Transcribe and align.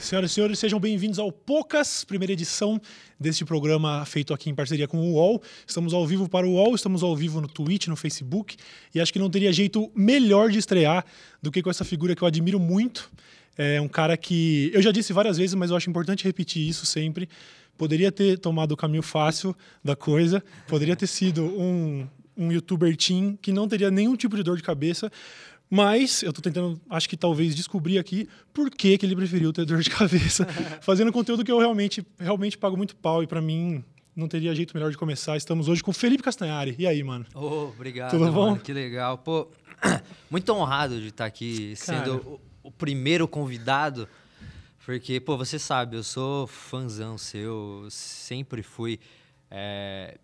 Senhoras 0.00 0.30
e 0.30 0.34
senhores, 0.34 0.58
sejam 0.58 0.80
bem-vindos 0.80 1.18
ao 1.18 1.30
Poucas, 1.30 2.04
primeira 2.04 2.32
edição 2.32 2.80
deste 3.18 3.44
programa 3.44 4.02
feito 4.06 4.32
aqui 4.32 4.48
em 4.48 4.54
parceria 4.54 4.88
com 4.88 4.96
o 4.96 5.12
UOL. 5.12 5.42
Estamos 5.66 5.92
ao 5.92 6.06
vivo 6.06 6.26
para 6.26 6.46
o 6.46 6.54
UOL, 6.54 6.74
estamos 6.74 7.02
ao 7.02 7.14
vivo 7.14 7.38
no 7.38 7.46
Twitch, 7.46 7.86
no 7.86 7.94
Facebook, 7.94 8.56
e 8.94 9.00
acho 9.00 9.12
que 9.12 9.18
não 9.18 9.28
teria 9.28 9.52
jeito 9.52 9.92
melhor 9.94 10.48
de 10.48 10.58
estrear 10.58 11.04
do 11.42 11.50
que 11.50 11.62
com 11.62 11.68
essa 11.68 11.84
figura 11.84 12.16
que 12.16 12.22
eu 12.22 12.26
admiro 12.26 12.58
muito. 12.58 13.10
É 13.58 13.78
um 13.78 13.88
cara 13.88 14.16
que 14.16 14.70
eu 14.72 14.80
já 14.80 14.90
disse 14.90 15.12
várias 15.12 15.36
vezes, 15.36 15.54
mas 15.54 15.70
eu 15.70 15.76
acho 15.76 15.90
importante 15.90 16.24
repetir 16.24 16.66
isso 16.66 16.86
sempre. 16.86 17.28
Poderia 17.76 18.10
ter 18.10 18.38
tomado 18.38 18.72
o 18.72 18.76
caminho 18.78 19.02
fácil 19.02 19.54
da 19.84 19.94
coisa, 19.94 20.42
poderia 20.66 20.96
ter 20.96 21.08
sido 21.08 21.44
um, 21.44 22.08
um 22.38 22.50
youtuber 22.50 22.96
teen 22.96 23.38
que 23.40 23.52
não 23.52 23.68
teria 23.68 23.90
nenhum 23.90 24.16
tipo 24.16 24.34
de 24.34 24.42
dor 24.42 24.56
de 24.56 24.62
cabeça, 24.62 25.12
mas 25.70 26.24
eu 26.24 26.32
tô 26.32 26.42
tentando, 26.42 26.80
acho 26.90 27.08
que 27.08 27.16
talvez 27.16 27.54
descobrir 27.54 27.98
aqui 27.98 28.28
por 28.52 28.68
que, 28.68 28.98
que 28.98 29.06
ele 29.06 29.14
preferiu 29.14 29.52
ter 29.52 29.64
dor 29.66 29.80
de 29.80 29.88
cabeça, 29.88 30.44
fazendo 30.80 31.12
conteúdo 31.12 31.44
que 31.44 31.52
eu 31.52 31.58
realmente, 31.58 32.04
realmente 32.18 32.58
pago 32.58 32.76
muito 32.76 32.96
pau 32.96 33.22
e 33.22 33.26
para 33.26 33.40
mim 33.40 33.84
não 34.16 34.26
teria 34.26 34.52
jeito 34.52 34.74
melhor 34.74 34.90
de 34.90 34.98
começar. 34.98 35.36
Estamos 35.36 35.68
hoje 35.68 35.82
com 35.82 35.92
o 35.92 35.94
Felipe 35.94 36.24
Castanhari. 36.24 36.74
E 36.76 36.86
aí, 36.86 37.02
mano? 37.04 37.24
Oh, 37.34 37.68
obrigado. 37.68 38.10
Tudo 38.10 38.32
bom? 38.32 38.50
Mano, 38.50 38.60
que 38.60 38.72
legal. 38.72 39.16
Pô, 39.18 39.48
muito 40.28 40.52
honrado 40.52 41.00
de 41.00 41.08
estar 41.08 41.26
aqui 41.26 41.74
sendo 41.76 42.40
o, 42.62 42.68
o, 42.68 42.72
primeiro 42.72 43.28
convidado, 43.28 44.08
porque, 44.84 45.20
pô, 45.20 45.36
você 45.36 45.56
sabe, 45.56 45.96
eu 45.96 46.02
sou 46.02 46.48
fãzão 46.48 47.16
seu, 47.16 47.86
sempre 47.90 48.62
fui. 48.62 48.98
É, 49.48 50.18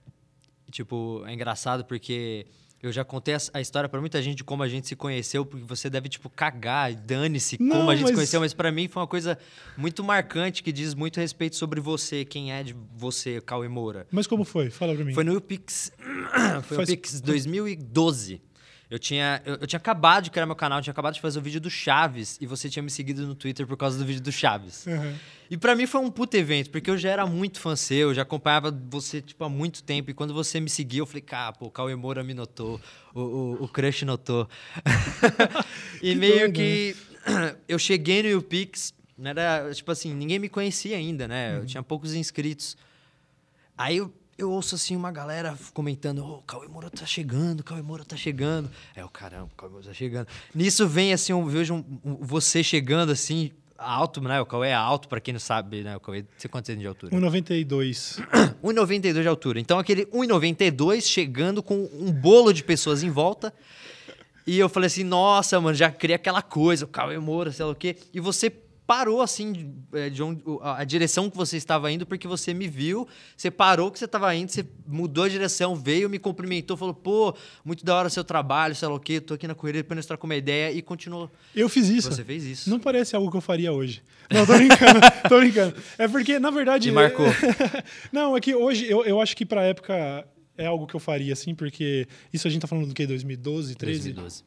tipo, 0.73 1.23
é 1.25 1.33
engraçado 1.33 1.85
porque 1.85 2.47
eu 2.83 2.93
já 2.93 3.05
contei 3.05 3.35
a, 3.53 3.61
história 3.61 3.89
para 3.89 4.01
muita 4.01 4.21
gente 4.21 4.37
de 4.37 4.45
como 4.45 4.63
a 4.63 4.69
gente 4.69 4.87
se 4.87 4.95
conheceu, 4.95 5.45
porque 5.45 5.65
você 5.65 5.89
deve, 5.89 6.09
tipo, 6.09 6.29
cagar, 6.29 6.95
dane-se 6.95 7.57
como 7.57 7.91
a 7.91 7.95
gente 7.95 8.03
mas... 8.03 8.11
se 8.11 8.15
conheceu, 8.15 8.41
mas 8.41 8.55
para 8.55 8.71
mim 8.71 8.87
foi 8.87 9.01
uma 9.03 9.07
coisa 9.07 9.39
muito 9.77 10.05
marcante 10.05 10.63
que 10.63 10.71
diz 10.71 10.95
muito 10.95 11.19
respeito 11.19 11.57
sobre 11.57 11.81
você, 11.81 12.25
quem 12.25 12.53
é 12.53 12.63
de 12.63 12.77
você, 12.97 13.41
Cauê 13.41 13.69
Moura. 13.69 14.07
Mas 14.11 14.27
como 14.27 14.45
foi? 14.45 14.71
Fala 14.71 14.95
pra 14.95 15.05
mim. 15.05 15.15
Foi 15.15 15.25
no 15.25 15.37
UPix. 15.37 15.91
foi 16.65 16.77
no 16.77 16.83
UPix 16.83 17.21
2012. 17.21 18.43
Eu 18.89 18.99
tinha, 19.01 19.43
eu, 19.45 19.57
eu, 19.57 19.67
tinha 19.67 19.79
acabado 19.79 20.25
de 20.25 20.31
criar 20.31 20.47
meu 20.47 20.55
canal, 20.55 20.81
tinha 20.81 20.93
acabado 20.93 21.15
de 21.15 21.21
fazer 21.21 21.39
o 21.41 21.43
vídeo 21.43 21.61
do 21.61 21.69
Chaves 21.69 22.39
e 22.41 22.47
você 22.47 22.71
tinha 22.71 22.83
me 22.83 22.91
seguido 22.91 23.27
no 23.27 23.35
Twitter 23.35 23.67
por 23.67 23.77
causa 23.77 23.99
do 23.99 24.05
vídeo 24.05 24.23
do 24.23 24.31
Chaves. 24.31 24.87
Uhum. 24.87 25.15
E 25.51 25.57
para 25.57 25.75
mim 25.75 25.87
foi 25.87 26.01
um 26.01 26.11
puto 26.11 26.37
evento, 26.37 26.71
porque 26.71 26.89
eu 26.89 26.97
já 26.97 27.11
era 27.11 27.27
muito 27.27 27.59
fã 27.59 27.75
seu, 27.75 28.09
eu 28.09 28.15
já 28.15 28.23
acompanhava 28.23 28.71
você 28.89 29.21
tipo, 29.21 29.43
há 29.43 29.49
muito 29.49 29.83
tempo. 29.83 30.11
E 30.11 30.15
quando 30.15 30.33
você 30.33 30.61
me 30.61 30.71
seguiu, 30.71 31.03
eu 31.03 31.07
falei, 31.07 31.23
cara, 31.23 31.53
pô, 31.53 31.67
o 31.67 31.71
Cauê 31.71 31.97
Moura 31.97 32.23
me 32.23 32.33
notou, 32.33 32.81
o, 33.13 33.21
o, 33.21 33.65
o 33.65 33.69
Crush 33.69 34.03
notou. 34.03 34.49
e 36.01 36.13
que 36.13 36.15
meio 36.15 36.53
que 36.53 36.95
né? 37.27 37.57
eu 37.67 37.81
cheguei 37.81 38.23
no 38.23 38.29
YouPix, 38.29 38.95
era 39.25 39.73
tipo 39.75 39.91
assim, 39.91 40.15
ninguém 40.15 40.39
me 40.39 40.49
conhecia 40.49 40.97
ainda, 40.97 41.27
né? 41.27 41.55
Uhum. 41.55 41.59
Eu 41.59 41.67
tinha 41.67 41.83
poucos 41.83 42.15
inscritos. 42.15 42.77
Aí 43.77 43.97
eu 43.97 44.13
eu 44.39 44.51
ouço 44.51 44.75
assim 44.75 44.95
uma 44.95 45.11
galera 45.11 45.57
comentando: 45.73 46.25
Ô, 46.25 46.37
oh, 46.39 46.43
Cauê 46.43 46.69
Moura 46.69 46.91
tá 46.91 47.07
chegando, 47.07 47.65
Cauê 47.65 47.83
Moura 47.83 48.05
tá 48.05 48.17
chegando. 48.17 48.71
É 48.95 49.05
o 49.05 49.09
caramba, 49.09 49.51
Cauê 49.57 49.71
Moura 49.71 49.87
tá 49.87 49.95
chegando. 49.95 50.29
Nisso 50.55 50.87
vem 50.87 51.13
assim, 51.13 51.33
eu 51.33 51.45
vejo 51.45 51.75
um, 51.75 51.85
um, 52.05 52.17
você 52.21 52.63
chegando 52.63 53.13
assim, 53.13 53.51
alto, 53.79 54.21
né? 54.21 54.41
O 54.41 54.47
Cauê 54.47 54.69
é 54.69 54.75
alto, 54.75 55.09
para 55.09 55.21
quem 55.21 55.33
não 55.33 55.41
sabe, 55.41 55.83
né? 55.83 55.97
O 55.97 56.01
Cauê, 56.01 56.25
você 56.37 56.49
quantos 56.49 56.69
anos 56.71 56.83
de 56.83 56.87
altura? 56.87 57.17
1,92. 57.17 58.21
1,92 58.63 59.23
de 59.23 59.29
altura. 59.29 59.61
Então 59.61 59.79
aquele 59.79 60.07
1,92 60.07 61.03
chegando 61.03 61.63
com 61.63 61.89
um 61.93 62.13
bolo 62.13 62.53
de 62.53 62.63
pessoas 62.63 63.03
em 63.03 63.11
volta. 63.11 63.53
E 64.47 64.59
eu 64.59 64.69
falei 64.69 64.87
assim, 64.87 65.03
nossa, 65.03 65.61
mano, 65.61 65.75
já 65.75 65.91
criei 65.91 66.15
aquela 66.15 66.41
coisa, 66.41 66.85
o 66.85 66.89
Cauê 66.89 67.19
Moura, 67.19 67.51
sei 67.51 67.65
lá 67.65 67.73
o 67.73 67.75
quê. 67.75 67.97
E 68.15 68.21
você 68.21 68.53
parou 68.87 69.21
assim 69.21 69.75
é, 69.93 70.09
de 70.09 70.23
onde, 70.23 70.43
a 70.63 70.85
direção 70.85 71.29
que 71.29 71.37
você 71.37 71.57
estava 71.57 71.91
indo 71.91 72.07
porque 72.07 72.29
você 72.29 72.55
me 72.55 72.69
viu, 72.69 73.07
você 73.37 73.51
parou 73.51 73.91
que 73.91 73.99
você 73.99 74.05
estava 74.05 74.33
indo, 74.35 74.51
você 74.51 74.65
mudou 74.87 75.25
a 75.25 75.29
direção, 75.29 75.75
veio, 75.75 76.09
me 76.09 76.19
cumprimentou, 76.19 76.77
falou: 76.77 76.95
"Pô, 76.95 77.35
muito 77.65 77.85
da 77.85 77.97
hora 77.97 78.09
o 78.09 78.11
seu 78.11 78.23
trabalho, 78.23 78.75
sei 78.75 78.87
lá 78.87 78.95
o 78.95 79.01
quê, 79.01 79.21
tô 79.21 79.35
aqui 79.35 79.49
na 79.49 79.55
correria 79.55 79.83
depois 79.83 79.97
nós 79.97 80.07
trocamos 80.07 80.33
uma 80.33 80.39
ideia" 80.39 80.71
e 80.71 80.81
continuou. 80.81 81.31
Eu 81.55 81.69
fiz 81.69 81.89
isso. 81.89 82.13
Você 82.13 82.25
fez 82.25 82.45
isso. 82.45 82.71
Não 82.71 82.79
parece 82.79 83.17
algo 83.17 83.31
que 83.31 83.37
eu 83.37 83.41
faria 83.41 83.73
hoje. 83.73 84.03
Não, 84.31 84.47
tô 84.47 84.55
brincando, 84.55 85.01
tô 85.29 85.39
brincando. 85.41 85.75
É 85.99 86.07
porque 86.07 86.39
na 86.39 86.51
verdade 86.51 86.89
Me 86.89 86.95
marcou. 86.95 87.27
Não, 88.13 88.37
é 88.37 88.41
que 88.41 88.55
hoje 88.55 88.89
eu, 88.89 89.05
eu 89.05 89.21
acho 89.21 89.37
que 89.37 89.45
para 89.45 89.63
época 89.63 90.27
é 90.57 90.67
algo 90.67 90.87
que 90.87 90.95
eu 90.95 91.01
faria 91.01 91.33
assim, 91.33 91.55
porque 91.55 92.07
isso 92.33 92.47
a 92.47 92.51
gente 92.51 92.63
tá 92.63 92.69
falando 92.69 92.89
do 92.89 92.95
que 92.95 93.07
2012, 93.07 93.75
13. 93.75 94.13
2012. 94.13 94.45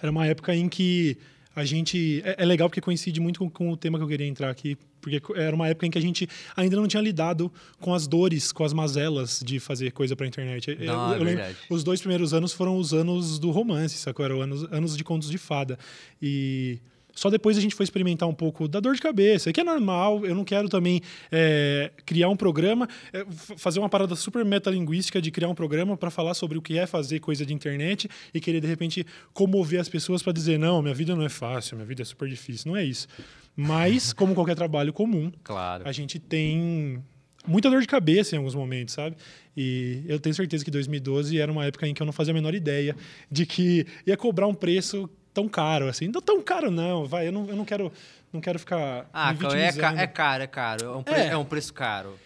Era 0.00 0.10
uma 0.10 0.26
época 0.26 0.54
em 0.54 0.68
que 0.68 1.16
a 1.54 1.64
gente. 1.64 2.22
É, 2.24 2.42
é, 2.42 2.44
legal 2.44 2.68
porque 2.68 2.80
coincide 2.80 3.20
muito 3.20 3.38
com, 3.40 3.50
com, 3.50 3.70
o 3.70 3.76
tema 3.76 3.98
que 3.98 4.04
eu 4.04 4.08
queria 4.08 4.26
entrar 4.26 4.50
aqui, 4.50 4.76
porque 5.00 5.20
era 5.34 5.54
uma 5.54 5.68
época 5.68 5.86
em 5.86 5.90
que 5.90 5.98
a 5.98 6.00
gente 6.00 6.28
ainda 6.56 6.76
não 6.76 6.86
tinha 6.86 7.02
lidado 7.02 7.52
com 7.80 7.94
as 7.94 8.06
dores, 8.06 8.52
com 8.52 8.64
as 8.64 8.72
mazelas 8.72 9.40
de 9.44 9.60
fazer 9.60 9.92
coisa 9.92 10.16
pra 10.16 10.26
internet. 10.26 10.76
Não, 10.80 11.12
eu, 11.12 11.18
eu 11.18 11.24
lembro, 11.24 11.44
os 11.70 11.84
dois 11.84 12.00
primeiros 12.00 12.32
anos 12.32 12.52
foram 12.52 12.76
os 12.76 12.92
anos 12.94 13.38
do 13.38 13.50
romance, 13.50 13.96
sacou? 13.96 14.24
Eram 14.24 14.40
anos, 14.40 14.64
anos 14.72 14.96
de 14.96 15.04
contos 15.04 15.28
de 15.30 15.38
fada. 15.38 15.78
E 16.20 16.78
só 17.14 17.30
depois 17.30 17.56
a 17.58 17.60
gente 17.60 17.74
foi 17.74 17.84
experimentar 17.84 18.28
um 18.28 18.34
pouco 18.34 18.66
da 18.66 18.80
dor 18.80 18.94
de 18.94 19.00
cabeça, 19.00 19.52
que 19.52 19.60
é 19.60 19.64
normal. 19.64 20.24
Eu 20.24 20.34
não 20.34 20.44
quero 20.44 20.68
também 20.68 21.00
é, 21.30 21.90
criar 22.04 22.28
um 22.28 22.36
programa, 22.36 22.88
é, 23.12 23.24
fazer 23.56 23.78
uma 23.78 23.88
parada 23.88 24.16
super 24.16 24.44
metalinguística 24.44 25.20
de 25.20 25.30
criar 25.30 25.48
um 25.48 25.54
programa 25.54 25.96
para 25.96 26.10
falar 26.10 26.34
sobre 26.34 26.58
o 26.58 26.62
que 26.62 26.78
é 26.78 26.86
fazer 26.86 27.20
coisa 27.20 27.44
de 27.44 27.52
internet 27.52 28.08
e 28.32 28.40
querer, 28.40 28.60
de 28.60 28.66
repente, 28.66 29.06
comover 29.32 29.80
as 29.80 29.88
pessoas 29.88 30.22
para 30.22 30.32
dizer: 30.32 30.58
não, 30.58 30.82
minha 30.82 30.94
vida 30.94 31.14
não 31.14 31.24
é 31.24 31.28
fácil, 31.28 31.76
minha 31.76 31.86
vida 31.86 32.02
é 32.02 32.04
super 32.04 32.28
difícil. 32.28 32.70
Não 32.70 32.76
é 32.76 32.84
isso. 32.84 33.06
Mas, 33.54 34.12
como 34.14 34.34
qualquer 34.34 34.54
trabalho 34.54 34.92
comum, 34.92 35.30
claro. 35.44 35.86
a 35.86 35.92
gente 35.92 36.18
tem 36.18 37.02
muita 37.46 37.68
dor 37.68 37.80
de 37.80 37.86
cabeça 37.86 38.34
em 38.34 38.38
alguns 38.38 38.54
momentos, 38.54 38.94
sabe? 38.94 39.16
E 39.56 40.02
eu 40.06 40.18
tenho 40.18 40.34
certeza 40.34 40.64
que 40.64 40.70
2012 40.70 41.38
era 41.38 41.50
uma 41.50 41.66
época 41.66 41.86
em 41.86 41.92
que 41.92 42.00
eu 42.00 42.06
não 42.06 42.12
fazia 42.12 42.32
a 42.32 42.34
menor 42.34 42.54
ideia 42.54 42.96
de 43.30 43.44
que 43.44 43.86
ia 44.06 44.16
cobrar 44.16 44.46
um 44.46 44.54
preço 44.54 45.10
tão 45.32 45.48
caro, 45.48 45.88
assim. 45.88 46.08
Não 46.08 46.20
tão 46.20 46.42
caro, 46.42 46.70
não, 46.70 47.06
vai. 47.06 47.28
Eu 47.28 47.32
não, 47.32 47.48
eu 47.48 47.56
não 47.56 47.64
quero 47.64 47.92
não 48.32 48.40
quero 48.40 48.58
ficar. 48.58 49.08
Ah, 49.12 49.34
é, 49.54 49.72
ca 49.72 49.94
é 49.94 50.06
caro, 50.06 50.42
é 50.42 50.46
caro. 50.46 50.84
É 50.86 50.96
um, 50.96 51.02
pre 51.02 51.14
é. 51.14 51.26
é 51.28 51.36
um 51.36 51.44
preço 51.44 51.74
caro. 51.74 52.18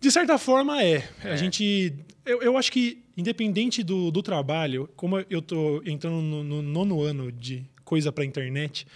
De 0.00 0.10
certa 0.10 0.36
forma, 0.36 0.82
é. 0.82 1.04
é. 1.22 1.32
A 1.32 1.36
gente. 1.36 1.94
Eu, 2.26 2.42
eu 2.42 2.58
acho 2.58 2.72
que, 2.72 3.02
independente 3.16 3.82
do, 3.82 4.10
do 4.10 4.22
trabalho, 4.22 4.88
como 4.96 5.24
eu 5.30 5.40
tô 5.40 5.82
entrando 5.86 6.20
no, 6.20 6.42
no 6.42 6.62
nono 6.62 7.02
ano 7.02 7.30
de 7.30 7.64
coisa 7.84 8.10
para 8.10 8.24
internet, 8.24 8.86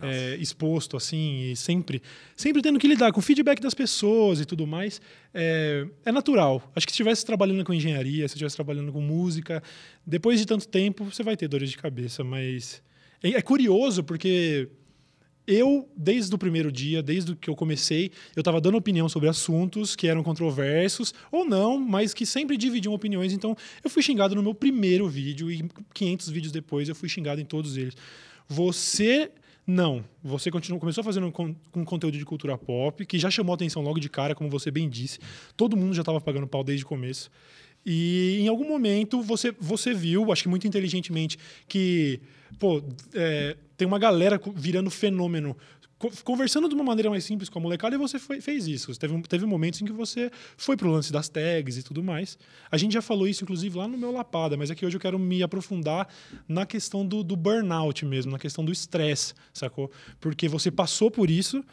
é, 0.00 0.36
exposto 0.36 0.96
assim, 0.96 1.50
e 1.50 1.56
sempre, 1.56 2.02
sempre 2.34 2.62
tendo 2.62 2.78
que 2.78 2.88
lidar 2.88 3.12
com 3.12 3.20
o 3.20 3.22
feedback 3.22 3.60
das 3.60 3.74
pessoas 3.74 4.40
e 4.40 4.46
tudo 4.46 4.66
mais, 4.66 5.00
é, 5.34 5.86
é 6.04 6.10
natural. 6.10 6.62
Acho 6.74 6.86
que 6.86 6.92
se 6.92 6.94
estivesse 6.94 7.24
trabalhando 7.24 7.64
com 7.64 7.74
engenharia, 7.74 8.26
se 8.26 8.34
estivesse 8.34 8.56
trabalhando 8.56 8.92
com 8.92 9.00
música, 9.00 9.62
depois 10.06 10.40
de 10.40 10.46
tanto 10.46 10.66
tempo, 10.66 11.04
você 11.04 11.22
vai 11.22 11.36
ter 11.36 11.46
dores 11.46 11.70
de 11.70 11.76
cabeça, 11.76 12.24
mas 12.24 12.82
é, 13.22 13.30
é 13.30 13.42
curioso 13.42 14.02
porque 14.02 14.68
eu, 15.46 15.88
desde 15.96 16.34
o 16.34 16.38
primeiro 16.38 16.70
dia, 16.70 17.02
desde 17.02 17.34
que 17.34 17.48
eu 17.48 17.56
comecei, 17.56 18.12
eu 18.36 18.40
estava 18.42 18.60
dando 18.60 18.76
opinião 18.76 19.08
sobre 19.08 19.30
assuntos 19.30 19.96
que 19.96 20.06
eram 20.06 20.22
controversos 20.22 21.14
ou 21.32 21.42
não, 21.42 21.78
mas 21.78 22.12
que 22.12 22.26
sempre 22.26 22.54
dividiam 22.58 22.92
opiniões. 22.92 23.32
Então, 23.32 23.56
eu 23.82 23.88
fui 23.88 24.02
xingado 24.02 24.34
no 24.34 24.42
meu 24.42 24.54
primeiro 24.54 25.08
vídeo 25.08 25.50
e 25.50 25.64
500 25.94 26.28
vídeos 26.28 26.52
depois 26.52 26.86
eu 26.88 26.94
fui 26.94 27.08
xingado 27.08 27.40
em 27.40 27.46
todos 27.46 27.78
eles. 27.78 27.96
Você 28.46 29.30
não. 29.66 30.04
Você 30.22 30.50
continuou, 30.50 30.78
começou 30.78 31.02
fazendo 31.02 31.32
com, 31.32 31.54
com 31.72 31.82
conteúdo 31.82 32.18
de 32.18 32.24
cultura 32.26 32.58
pop, 32.58 33.06
que 33.06 33.18
já 33.18 33.30
chamou 33.30 33.54
atenção 33.54 33.82
logo 33.82 33.98
de 33.98 34.10
cara, 34.10 34.34
como 34.34 34.50
você 34.50 34.70
bem 34.70 34.86
disse. 34.86 35.18
Todo 35.56 35.78
mundo 35.78 35.94
já 35.94 36.02
estava 36.02 36.20
pagando 36.20 36.46
pau 36.46 36.62
desde 36.62 36.84
o 36.84 36.88
começo. 36.88 37.30
E 37.90 38.40
em 38.40 38.48
algum 38.48 38.68
momento 38.68 39.22
você, 39.22 39.50
você 39.58 39.94
viu, 39.94 40.30
acho 40.30 40.42
que 40.42 40.48
muito 40.48 40.66
inteligentemente, 40.66 41.38
que 41.66 42.20
pô, 42.58 42.82
é, 43.14 43.56
tem 43.78 43.88
uma 43.88 43.98
galera 43.98 44.38
virando 44.54 44.90
fenômeno 44.90 45.56
conversando 46.22 46.68
de 46.68 46.74
uma 46.74 46.84
maneira 46.84 47.10
mais 47.10 47.24
simples 47.24 47.48
com 47.48 47.58
a 47.58 47.62
molecada 47.62 47.96
e 47.96 47.98
você 47.98 48.18
foi, 48.18 48.40
fez 48.40 48.68
isso. 48.68 48.94
Teve, 48.96 49.20
teve 49.22 49.46
momentos 49.46 49.80
em 49.82 49.84
que 49.84 49.92
você 49.92 50.30
foi 50.56 50.76
pro 50.76 50.90
lance 50.90 51.10
das 51.10 51.28
tags 51.28 51.76
e 51.76 51.82
tudo 51.82 52.02
mais. 52.02 52.38
A 52.70 52.76
gente 52.76 52.92
já 52.92 53.02
falou 53.02 53.26
isso, 53.26 53.42
inclusive, 53.42 53.76
lá 53.76 53.88
no 53.88 53.98
meu 53.98 54.12
Lapada, 54.12 54.56
mas 54.56 54.70
aqui 54.70 54.86
hoje 54.86 54.96
eu 54.96 55.00
quero 55.00 55.18
me 55.18 55.42
aprofundar 55.42 56.06
na 56.46 56.64
questão 56.64 57.04
do, 57.04 57.24
do 57.24 57.34
burnout 57.34 58.04
mesmo, 58.04 58.30
na 58.30 58.38
questão 58.38 58.64
do 58.64 58.70
estresse, 58.70 59.34
sacou? 59.52 59.90
Porque 60.20 60.46
você 60.46 60.70
passou 60.70 61.10
por 61.10 61.30
isso 61.30 61.64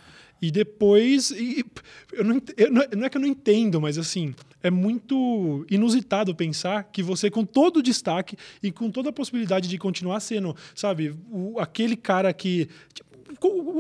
e 0.46 0.52
depois. 0.52 1.32
E, 1.32 1.66
eu 2.14 2.24
não, 2.24 2.42
eu 2.56 2.72
não 2.72 3.06
é 3.06 3.10
que 3.10 3.18
eu 3.18 3.22
não 3.22 3.28
entendo, 3.28 3.82
mas 3.82 3.98
assim, 3.98 4.34
é 4.62 4.70
muito 4.70 5.66
inusitado 5.70 6.36
pensar 6.36 6.84
que 6.86 7.02
você, 7.02 7.30
com 7.30 7.44
todo 7.44 7.78
o 7.78 7.84
destaque 7.84 8.38
e 8.62 8.72
com 8.72 8.90
toda 8.92 9.10
a 9.10 9.14
possibilidade 9.14 9.68
de 9.68 9.78
continuar 9.78 10.20
sendo, 10.20 10.56
sabe, 10.74 11.16
o, 11.32 11.60
aquele 11.60 11.96
cara 11.96 12.32
que. 12.34 12.70
Tipo, 12.94 13.15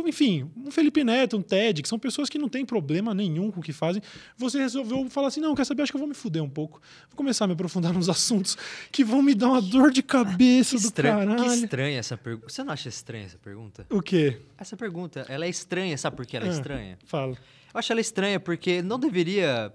enfim, 0.06 0.50
um 0.57 0.72
Felipe 0.72 1.04
Neto, 1.04 1.38
um 1.38 1.42
Ted, 1.42 1.81
que 1.81 1.88
são 1.88 2.00
pessoas 2.00 2.30
que 2.30 2.38
não 2.38 2.50
têm 2.50 2.66
problema 2.66 3.13
nenhum 3.13 3.52
com 3.52 3.60
o 3.60 3.63
que 3.63 3.74
fazem. 3.74 4.02
Você 4.38 4.60
resolveu 4.60 5.10
falar 5.10 5.28
assim: 5.28 5.40
não, 5.40 5.56
quer 5.56 5.66
saber? 5.66 5.84
Acho 5.84 5.92
que 5.92 5.96
eu 5.96 6.00
vou 6.00 6.07
me 6.07 6.16
fuder 6.16 6.44
um 6.44 6.50
pouco. 6.50 6.81
Vou 7.10 7.18
começar 7.18 7.46
a 7.46 7.48
me 7.48 7.54
aprofundar 7.54 7.94
nos 7.94 8.10
assuntos 8.10 8.57
que 8.92 9.04
vão 9.04 9.22
me 9.22 9.34
dar 9.34 9.50
uma 9.50 9.62
dor 9.62 9.92
de 9.92 10.04
cabeça 10.04 10.80
do 10.80 10.92
caralho. 10.92 11.36
Que 11.36 11.48
estranha 11.48 12.00
essa 12.00 12.18
pergunta. 12.18 12.50
Você 12.50 12.63
não 12.63 12.74
acha 12.74 12.90
estranha 12.90 13.25
essa 13.25 13.38
pergunta? 13.38 13.86
O 13.90 14.02
quê? 14.02 14.42
Essa 14.57 14.75
pergunta, 14.75 15.25
ela 15.30 15.46
é 15.46 15.50
estranha, 15.50 15.98
sabe 15.98 16.16
por 16.16 16.25
que 16.25 16.38
ela 16.38 16.46
é 16.46 16.50
ah, 16.50 16.54
estranha? 16.54 17.00
Fala. 17.06 17.38
Eu 17.74 17.80
acho 17.80 17.92
ela 17.92 18.02
estranha 18.02 18.40
porque 18.40 18.81
não 18.81 19.00
deveria 19.00 19.74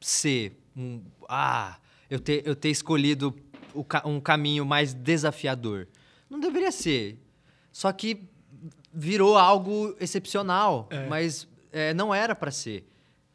ser 0.00 0.58
um. 0.76 1.02
Ah, 1.28 1.78
eu 2.10 2.18
ter, 2.18 2.46
eu 2.46 2.56
ter 2.56 2.70
escolhido 2.70 3.34
um 4.04 4.20
caminho 4.20 4.64
mais 4.64 4.94
desafiador. 4.94 5.86
Não 6.28 6.40
deveria 6.40 6.72
ser. 6.72 7.18
Só 7.72 7.92
que 7.92 8.28
virou 8.92 9.36
algo 9.36 9.94
excepcional, 10.00 10.88
é. 10.90 11.06
mas 11.06 11.46
é, 11.72 11.94
não 11.94 12.14
era 12.14 12.34
para 12.34 12.50
ser. 12.50 12.86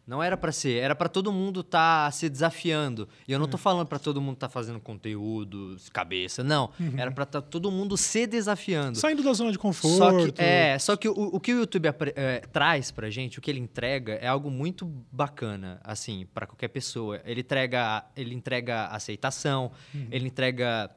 Não 0.05 0.21
era 0.21 0.35
para 0.35 0.51
ser, 0.51 0.83
era 0.83 0.93
para 0.93 1.07
todo 1.07 1.31
mundo 1.31 1.61
estar 1.61 2.05
tá 2.05 2.11
se 2.11 2.27
desafiando. 2.27 3.07
E 3.25 3.31
eu 3.31 3.39
não 3.39 3.45
estou 3.45 3.57
é. 3.57 3.61
falando 3.61 3.87
para 3.87 3.97
todo 3.97 4.19
mundo 4.19 4.33
estar 4.33 4.49
tá 4.49 4.51
fazendo 4.53 4.77
conteúdo, 4.77 5.77
cabeça, 5.93 6.43
não. 6.43 6.69
Uhum. 6.77 6.93
Era 6.97 7.09
para 7.09 7.25
tá 7.25 7.41
todo 7.41 7.71
mundo 7.71 7.95
se 7.95 8.27
desafiando. 8.27 8.97
Saindo 8.97 9.23
da 9.23 9.31
zona 9.31 9.49
de 9.49 9.57
conforto. 9.57 9.97
Só 9.97 10.31
que, 10.31 10.41
é, 10.41 10.77
só 10.77 10.97
que 10.97 11.07
o, 11.07 11.13
o 11.13 11.39
que 11.39 11.53
o 11.53 11.59
YouTube 11.59 11.87
é, 12.15 12.41
traz 12.51 12.91
pra 12.91 13.09
gente, 13.09 13.39
o 13.39 13.41
que 13.41 13.49
ele 13.49 13.61
entrega, 13.61 14.15
é 14.15 14.27
algo 14.27 14.51
muito 14.51 14.85
bacana, 15.09 15.79
assim, 15.85 16.27
para 16.33 16.45
qualquer 16.45 16.67
pessoa. 16.67 17.21
Ele 17.23 17.39
entrega, 17.39 18.05
ele 18.13 18.35
entrega 18.35 18.87
aceitação, 18.87 19.71
uhum. 19.95 20.07
ele 20.11 20.27
entrega 20.27 20.93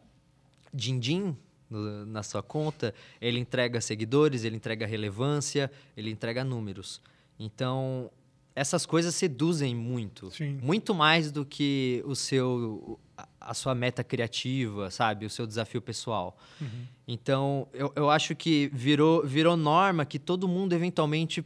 din-din 0.75 1.37
no, 1.69 2.07
na 2.07 2.23
sua 2.23 2.43
conta, 2.43 2.95
ele 3.21 3.39
entrega 3.39 3.81
seguidores, 3.81 4.45
ele 4.45 4.57
entrega 4.57 4.87
relevância, 4.87 5.71
ele 5.97 6.11
entrega 6.11 6.45
números. 6.45 7.01
Então, 7.39 8.11
essas 8.55 8.87
coisas 8.87 9.15
seduzem 9.15 9.75
muito. 9.75 10.31
Sim. 10.31 10.59
Muito 10.63 10.95
mais 10.95 11.31
do 11.31 11.45
que 11.45 12.03
o 12.07 12.15
seu 12.15 12.99
a 13.41 13.55
sua 13.55 13.75
meta 13.75 14.03
criativa, 14.03 14.91
sabe? 14.91 15.25
O 15.25 15.31
seu 15.31 15.47
desafio 15.47 15.81
pessoal. 15.81 16.37
Uhum. 16.61 16.87
Então, 17.07 17.69
eu, 17.73 17.93
eu 17.95 18.11
acho 18.11 18.35
que 18.35 18.69
virou, 18.75 19.25
virou 19.25 19.57
norma 19.57 20.05
que 20.05 20.19
todo 20.19 20.49
mundo 20.49 20.73
eventualmente. 20.73 21.45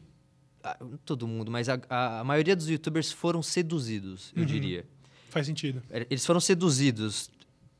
Todo 1.06 1.26
mundo, 1.26 1.50
mas 1.50 1.70
a, 1.70 1.80
a, 1.88 2.20
a 2.20 2.24
maioria 2.24 2.54
dos 2.54 2.68
youtubers 2.68 3.10
foram 3.10 3.42
seduzidos, 3.42 4.30
eu 4.36 4.42
uhum. 4.42 4.46
diria. 4.46 4.84
Faz 5.30 5.46
sentido. 5.46 5.82
Eles 5.90 6.26
foram 6.26 6.38
seduzidos 6.38 7.30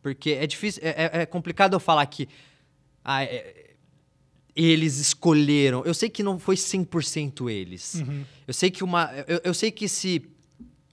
porque 0.03 0.31
é 0.31 0.47
difícil, 0.47 0.83
é, 0.85 0.89
é, 0.89 1.23
é 1.23 1.27
complicado 1.27 1.75
eu 1.75 1.81
falar 1.81 2.07
que 2.07 2.29
ah, 3.05 3.25
é, 3.25 3.75
eles 4.55 4.99
escolheram. 4.99 5.83
Eu 5.85 5.95
sei 5.95 6.09
que 6.09 6.23
não 6.23 6.39
foi 6.39 6.57
100% 6.57 7.51
eles. 7.51 7.95
Uhum. 7.95 8.25
Eu 8.47 8.55
sei 8.55 8.71
que 8.71 8.83
uma 8.85 9.11
eu, 9.27 9.41
eu 9.45 9.55
sei 9.55 9.71
que 9.71 9.89
se 9.89 10.23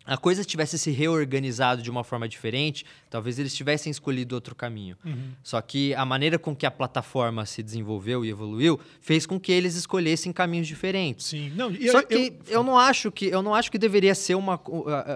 a 0.08 0.16
coisa 0.16 0.42
tivesse 0.46 0.80
se 0.80 0.90
reorganizado 0.90 1.82
de 1.82 1.92
uma 1.92 2.02
forma 2.02 2.30
diferente, 2.30 2.86
talvez 3.10 3.38
eles 3.38 3.54
tivessem 3.54 3.92
escolhido 3.92 4.36
outro 4.36 4.56
caminho. 4.56 4.96
Uhum. 5.04 5.32
Só 5.44 5.60
que 5.62 5.94
a 5.96 6.06
maneira 6.06 6.40
com 6.40 6.56
que 6.56 6.66
a 6.66 6.72
plataforma 6.72 7.46
se 7.46 7.62
desenvolveu 7.62 8.24
e 8.24 8.30
evoluiu 8.30 8.80
fez 9.02 9.26
com 9.26 9.38
que 9.38 9.52
eles 9.52 9.76
escolhessem 9.76 10.32
caminhos 10.32 10.66
diferentes. 10.66 11.26
Sim. 11.26 11.50
Não, 11.56 11.70
Só 11.70 12.00
eu, 12.00 12.08
que 12.08 12.16
eu... 12.16 12.54
eu, 12.54 12.64
não 12.64 12.80
acho 12.80 13.12
que 13.12 13.26
eu 13.26 13.42
não 13.42 13.54
acho 13.54 13.70
que 13.70 13.78
deveria 13.78 14.16
ser 14.16 14.36
uma, 14.36 14.58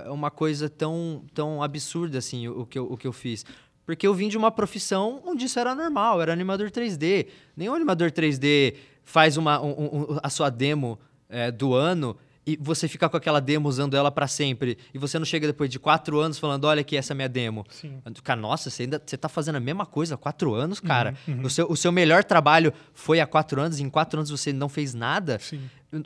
uma 0.10 0.30
coisa 0.30 0.70
tão, 0.70 1.24
tão 1.34 1.64
absurda 1.64 2.18
assim 2.18 2.50
o 2.50 2.66
que 2.66 2.78
eu, 2.78 2.86
o 2.92 2.98
que 2.98 3.08
eu 3.08 3.14
fiz. 3.14 3.46
Porque 3.86 4.06
eu 4.06 4.14
vim 4.14 4.28
de 4.30 4.38
uma 4.38 4.52
profissão 4.52 5.22
onde 5.26 5.46
isso 5.46 5.60
era 5.60 5.74
normal, 5.76 6.22
era 6.22 6.32
animador 6.32 6.70
3D. 6.70 7.28
Nenhum 7.56 7.74
animador 7.74 8.12
3D 8.12 8.76
faz 9.04 9.38
uma, 9.38 9.62
um, 9.62 9.72
um, 9.72 10.20
a 10.22 10.30
sua 10.30 10.50
demo 10.50 11.00
é, 11.30 11.52
do 11.52 11.74
ano 11.74 12.16
e 12.46 12.58
você 12.60 12.88
fica 12.88 13.08
com 13.08 13.16
aquela 13.16 13.40
demo 13.40 13.70
usando 13.70 13.96
ela 13.96 14.12
para 14.12 14.28
sempre 14.28 14.78
e 14.94 14.98
você 14.98 15.20
não 15.20 15.26
chega 15.26 15.46
depois 15.46 15.70
de 15.70 15.78
quatro 15.78 16.20
anos 16.20 16.40
falando 16.40 16.66
olha 16.66 16.82
aqui 16.82 16.98
essa 16.98 17.14
é 17.14 17.16
minha 17.16 17.30
demo 17.30 17.64
Sim. 17.70 18.02
cara 18.24 18.40
nossa 18.40 18.70
você 18.70 18.84
ainda 18.84 19.02
você 19.06 19.16
tá 19.16 19.30
fazendo 19.30 19.58
a 19.58 19.60
mesma 19.60 19.86
coisa 19.86 20.16
há 20.16 20.18
quatro 20.18 20.54
anos 20.54 20.80
cara 20.80 21.16
uhum, 21.28 21.36
uhum. 21.36 21.46
O, 21.46 21.50
seu, 21.50 21.72
o 21.72 21.78
seu 21.78 21.92
melhor 21.92 22.24
trabalho 22.24 22.74
foi 22.94 23.20
há 23.20 23.28
quatro 23.28 23.62
anos 23.62 23.80
e 23.80 23.84
em 23.84 23.90
quatro 23.90 24.20
anos 24.20 24.32
você 24.32 24.52
não 24.52 24.68
fez 24.68 24.94
nada 24.94 25.40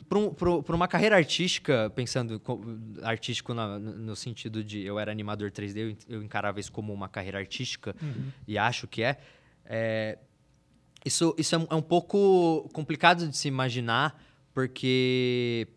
para 0.08 0.74
uma 0.74 0.88
carreira 0.88 1.16
artística 1.16 1.90
pensando 1.94 2.40
artístico 3.02 3.54
no, 3.54 3.78
no, 3.78 4.16
sentido 4.16 4.64
de 4.64 4.82
eu 4.82 4.98
era 4.98 5.12
animador 5.12 5.50
3D 5.50 5.76
eu, 5.76 6.16
eu 6.16 6.22
encarava 6.22 6.58
isso 6.58 6.72
como 6.72 6.92
uma 6.92 7.08
carreira 7.08 7.38
artística 7.38 7.94
uhum. 8.02 8.30
e 8.48 8.58
acho 8.58 8.88
que 8.88 9.02
é, 9.02 9.18
é 9.64 10.18
isso, 11.04 11.34
isso 11.38 11.54
é 11.54 11.58
um, 11.58 11.66
é 11.70 11.74
um 11.74 11.82
pouco 11.82 12.68
complicado 12.72 13.28
de 13.28 13.36
se 13.36 13.46
imaginar 13.46 14.20
porque 14.52 15.68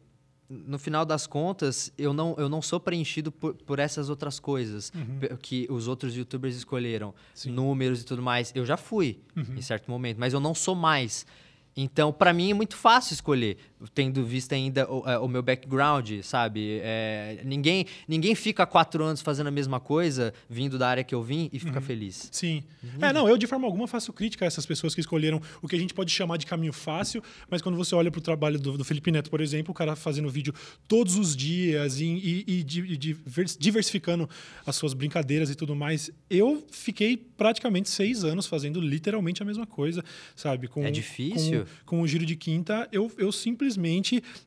no 0.50 0.80
final 0.80 1.06
das 1.06 1.28
contas, 1.28 1.94
eu 1.96 2.12
não, 2.12 2.36
eu 2.38 2.50
não 2.50 2.62
sou 2.62 2.80
preenchido 2.80 3.32
por, 3.32 3.54
por 3.54 3.78
essas 3.78 4.10
outras 4.10 4.40
coisas 4.40 4.92
uhum. 4.96 5.38
que 5.40 5.68
os 5.70 5.88
outros 5.88 6.16
youtubers 6.16 6.56
escolheram. 6.56 7.14
Sim. 7.36 7.52
Números 7.52 8.02
e 8.02 8.06
tudo 8.06 8.24
mais. 8.24 8.52
Eu 8.56 8.66
já 8.66 8.76
fui 8.76 9.20
uhum. 9.36 9.56
em 9.56 9.62
certo 9.62 9.92
momento, 9.92 10.18
mas 10.18 10.34
eu 10.34 10.40
não 10.40 10.56
sou 10.56 10.74
mais. 10.74 11.26
Então, 11.78 12.12
para 12.12 12.34
mim 12.34 12.50
é 12.50 12.54
muito 12.54 12.76
fácil 12.76 13.14
escolher, 13.14 13.58
tendo 13.94 14.26
visto 14.26 14.54
ainda 14.54 14.90
o, 14.92 15.08
é, 15.10 15.18
o 15.18 15.28
meu 15.28 15.42
background, 15.42 16.22
sabe? 16.22 16.80
É, 16.82 17.40
ninguém, 17.46 17.86
ninguém 18.08 18.36
fica 18.36 18.66
quatro 18.66 19.04
anos 19.04 19.22
fazendo 19.22 19.48
a 19.48 19.52
mesma 19.52 19.80
coisa, 19.80 20.34
vindo 20.50 20.78
da 20.78 20.88
área 20.88 21.04
que 21.04 21.16
eu 21.16 21.24
vim, 21.24 21.50
e 21.54 21.60
fica 21.60 21.80
uhum. 21.80 21.86
feliz. 21.86 22.30
Sim. 22.32 22.64
Uhum. 22.84 23.06
É, 23.06 23.14
não, 23.14 23.28
eu 23.30 23.38
de 23.38 23.48
forma 23.48 23.66
alguma 23.66 23.88
faço 23.88 24.12
crítica 24.12 24.46
a 24.46 24.48
essas 24.48 24.66
pessoas 24.66 24.94
que 24.94 25.02
escolheram 25.02 25.42
o 25.62 25.68
que 25.68 25.76
a 25.76 25.80
gente 25.80 25.94
pode 25.94 26.12
chamar 26.12 26.38
de 26.38 26.46
caminho 26.46 26.74
fácil, 26.74 27.24
mas 27.50 27.62
quando 27.62 27.78
você 27.78 27.96
olha 27.96 28.12
para 28.12 28.20
o 28.20 28.22
trabalho 28.22 28.60
do, 28.60 28.78
do, 28.78 28.84
Felipe 28.84 29.12
Neto, 29.12 29.30
por 29.30 29.40
exemplo, 29.40 29.72
o 29.72 29.76
cara 29.76 29.96
fazendo 29.96 30.30
vídeo 30.30 30.54
todos 30.88 31.16
os 31.16 31.36
dias 31.36 32.00
e, 32.00 32.06
e, 32.06 32.46
e, 32.48 32.94
e 32.94 32.98
diversificando 33.58 34.30
as 34.66 34.76
suas 34.76 34.94
brincadeiras 34.94 35.50
e 35.50 35.56
tudo 35.56 35.76
mais, 35.76 36.12
eu 36.30 36.66
fiquei 36.72 37.16
praticamente 37.16 37.90
seis 37.90 38.24
anos 38.24 38.46
fazendo 38.46 38.82
literalmente 38.82 39.42
a 39.42 39.46
mesma 39.46 39.66
coisa, 39.66 40.04
sabe? 40.36 40.68
Com, 40.68 40.84
é 40.84 40.92
difícil? 40.92 41.66
com 41.86 42.02
o 42.02 42.08
Giro 42.08 42.26
de 42.26 42.36
Quinta, 42.36 42.88
eu, 42.92 43.12
eu 43.18 43.32
simplesmente 43.32 43.69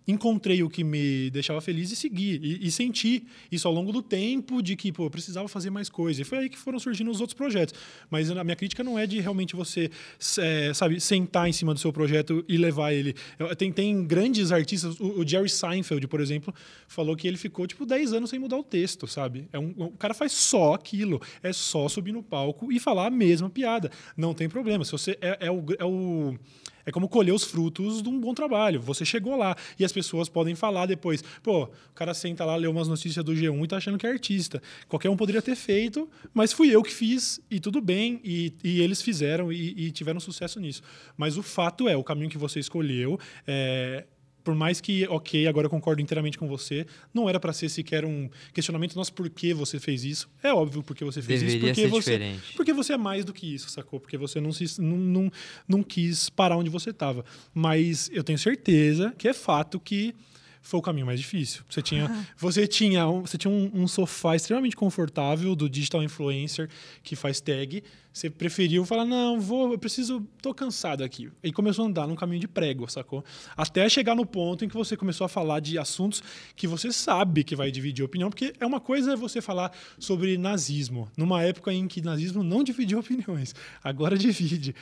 encontrei 0.07 0.63
o 0.63 0.71
que 0.71 0.83
me 0.83 1.31
deixava 1.31 1.61
feliz 1.61 1.91
e 1.91 1.97
segui. 1.97 2.41
E, 2.43 2.67
e 2.67 2.71
senti 2.71 3.25
isso 3.51 3.69
ao 3.69 3.75
longo 3.75 3.93
do 3.93 4.03
tempo, 4.03 4.63
de 4.63 4.77
que 4.77 4.93
pô, 4.93 5.05
eu 5.05 5.11
precisava 5.11 5.49
fazer 5.49 5.71
mais 5.71 5.89
coisa. 5.89 6.23
E 6.23 6.25
foi 6.25 6.39
aí 6.39 6.49
que 6.49 6.59
foram 6.59 6.79
surgindo 6.79 7.11
os 7.11 7.21
outros 7.21 7.37
projetos. 7.37 7.75
Mas 8.11 8.31
a 8.31 8.45
minha 8.45 8.57
crítica 8.57 8.83
não 8.83 8.99
é 8.99 9.07
de 9.07 9.21
realmente 9.21 9.55
você, 9.55 9.91
é, 10.39 10.73
sabe, 10.75 11.01
sentar 11.01 11.49
em 11.49 11.53
cima 11.53 11.75
do 11.75 11.81
seu 11.81 11.93
projeto 11.93 12.45
e 12.49 12.57
levar 12.57 12.93
ele. 12.93 13.15
Tem, 13.57 13.73
tem 13.73 14.05
grandes 14.05 14.53
artistas, 14.53 14.99
o, 14.99 15.21
o, 15.21 15.27
Jerry 15.27 15.49
Seinfeld, 15.49 16.07
por 16.09 16.21
exemplo, 16.21 16.55
falou 16.87 17.17
que 17.17 17.27
ele 17.27 17.37
ficou, 17.37 17.67
tipo, 17.67 17.87
10 17.87 18.13
anos 18.13 18.31
sem 18.31 18.39
mudar 18.39 18.57
o 18.57 18.63
texto, 18.63 19.07
sabe? 19.07 19.49
É 19.53 19.59
um, 19.59 19.75
o 19.77 19.91
cara 19.93 20.15
faz 20.15 20.33
só 20.33 20.75
aquilo. 20.75 21.21
É 21.43 21.53
só 21.53 21.89
subir 21.89 22.13
no 22.13 22.23
palco 22.23 22.73
e 22.73 22.79
falar 22.79 23.07
a 23.07 23.11
mesma 23.11 23.49
piada. 23.51 23.91
Não 24.17 24.35
tem 24.35 24.49
problema. 24.49 24.85
Se 24.85 24.93
você 24.93 25.19
é, 25.21 25.47
é 25.47 25.51
o, 25.51 25.65
é 25.79 25.85
o 25.85 26.37
é 26.85 26.91
como 26.91 27.09
colher 27.09 27.33
os 27.33 27.45
frutos 27.45 28.03
de 28.03 28.09
um 28.09 28.19
bom 28.19 28.35
trabalho. 28.35 28.81
Você 28.81 29.05
chegou 29.05 29.37
lá 29.37 29.57
e 29.79 29.85
as 29.85 29.93
pessoas 29.93 30.29
podem 30.29 30.55
falar 30.55 30.87
depois. 30.87 31.23
Pô, 31.43 31.65
o 31.65 31.95
cara 31.95 32.15
senta 32.15 32.45
lá, 32.45 32.57
lê 32.57 32.67
umas 32.67 32.89
notícias 32.89 33.25
do 33.25 33.33
G1 33.33 33.65
e 33.65 33.69
tá 33.69 33.77
achando 33.77 33.99
que 33.99 34.07
é 34.07 34.11
artista. 34.11 34.63
Qualquer 34.89 35.11
um 35.11 35.17
poderia 35.17 35.43
ter 35.43 35.57
feito, 35.57 36.09
mas 36.33 36.53
fui 36.53 36.75
eu 36.75 36.83
que 36.83 36.93
fiz 36.93 37.41
e 37.51 37.61
tudo 37.61 37.81
bem. 37.81 38.21
E, 38.25 38.53
e 38.63 38.81
eles 38.81 39.03
fizeram 39.03 39.53
e, 39.53 39.87
e, 39.87 39.91
tiveram 39.91 40.21
sucesso 40.21 40.61
nisso. 40.61 40.83
Mas 41.17 41.37
o 41.37 41.43
fato 41.43 41.89
é, 41.89 41.97
o 41.97 42.05
caminho 42.05 42.31
que 42.31 42.39
você 42.39 42.59
escolheu 42.61 43.19
é, 43.47 44.05
por 44.43 44.55
mais 44.55 44.81
que, 44.81 45.07
ok, 45.09 45.47
agora 45.47 45.67
eu 45.67 45.71
concordo 45.71 46.03
inteiramente 46.03 46.39
com 46.39 46.49
você, 46.49 46.87
não 47.13 47.29
era 47.29 47.39
para 47.39 47.53
ser 47.53 47.69
sequer 47.69 48.05
um 48.05 48.29
questionamento 48.53 48.95
nosso 48.95 49.13
por 49.13 49.29
que 49.31 49.55
você 49.55 49.79
fez 49.79 50.05
isso. 50.05 50.29
É 50.43 50.53
óbvio 50.53 50.83
porque 50.83 51.05
você 51.05 51.23
fez 51.23 51.41
Deveria 51.41 51.57
isso. 51.57 51.67
Porque 51.67 51.83
ser 51.83 51.89
você, 51.89 52.11
diferente. 52.19 52.57
Porque 52.57 52.73
você 52.73 52.93
é 52.95 52.97
mais 52.97 53.25
do 53.25 53.33
que 53.33 53.55
isso, 53.55 53.69
sacou? 53.71 54.01
Porque 54.01 54.17
você 54.17 54.41
não, 54.41 54.53
se, 54.53 54.81
não, 54.81 54.97
não, 54.97 55.33
não 55.67 55.83
quis 55.83 56.29
parar 56.29 56.57
onde 56.57 56.71
você 56.71 56.91
estava. 56.91 57.25
Mas 57.55 58.11
eu 58.13 58.25
tenho 58.25 58.39
certeza 58.39 59.15
que 59.17 59.29
é 59.29 59.33
fato 59.33 59.79
que 59.79 60.15
foi 60.63 60.79
o 60.79 60.83
caminho 60.83 61.05
mais 61.05 61.19
difícil. 61.19 61.63
Você 61.69 61.83
tinha, 61.83 62.27
você 62.37 62.67
tinha, 62.69 63.07
um, 63.09 63.23
você 63.23 63.37
tinha 63.37 63.53
um, 63.53 63.71
um, 63.75 63.89
sofá 63.89 64.37
extremamente 64.37 64.77
confortável 64.77 65.57
do 65.57 65.69
digital 65.69 66.03
influencer 66.03 66.71
que 67.03 67.17
faz 67.17 67.41
tag. 67.41 67.83
Você 68.13 68.31
preferiu 68.31 68.85
falar, 68.85 69.05
não, 69.05 69.41
vou, 69.41 69.73
eu 69.73 69.79
preciso, 69.79 70.21
tô 70.41 70.55
cansado 70.55 71.03
aqui. 71.03 71.31
E 71.43 71.51
começou 71.51 71.85
a 71.85 71.89
andar 71.89 72.07
num 72.07 72.15
caminho 72.15 72.41
de 72.41 72.47
prego, 72.47 72.89
sacou? 72.89 73.25
Até 73.57 73.89
chegar 73.89 74.15
no 74.15 74.25
ponto 74.25 74.65
em 74.65 74.69
que 74.69 74.75
você 74.75 74.97
começou 74.97 75.25
a 75.25 75.29
falar 75.29 75.61
de 75.61 75.79
assuntos 75.79 76.23
que 76.55 76.69
você 76.69 76.93
sabe 76.93 77.43
que 77.43 77.57
vai 77.57 77.71
dividir 77.71 78.05
opinião, 78.05 78.31
porque 78.31 78.55
é 78.61 78.67
uma 78.67 78.81
coisa 78.81 79.15
é 79.15 79.17
você 79.17 79.41
falar 79.41 79.73
sobre 79.99 80.39
nazismo, 80.39 81.11
numa 81.17 81.43
época 81.43 81.73
em 81.73 81.89
que 81.89 82.01
nazismo 82.01 82.45
não 82.45 82.63
dividia 82.63 82.99
opiniões. 83.01 83.55
Agora 83.83 84.17
divide 84.17 84.75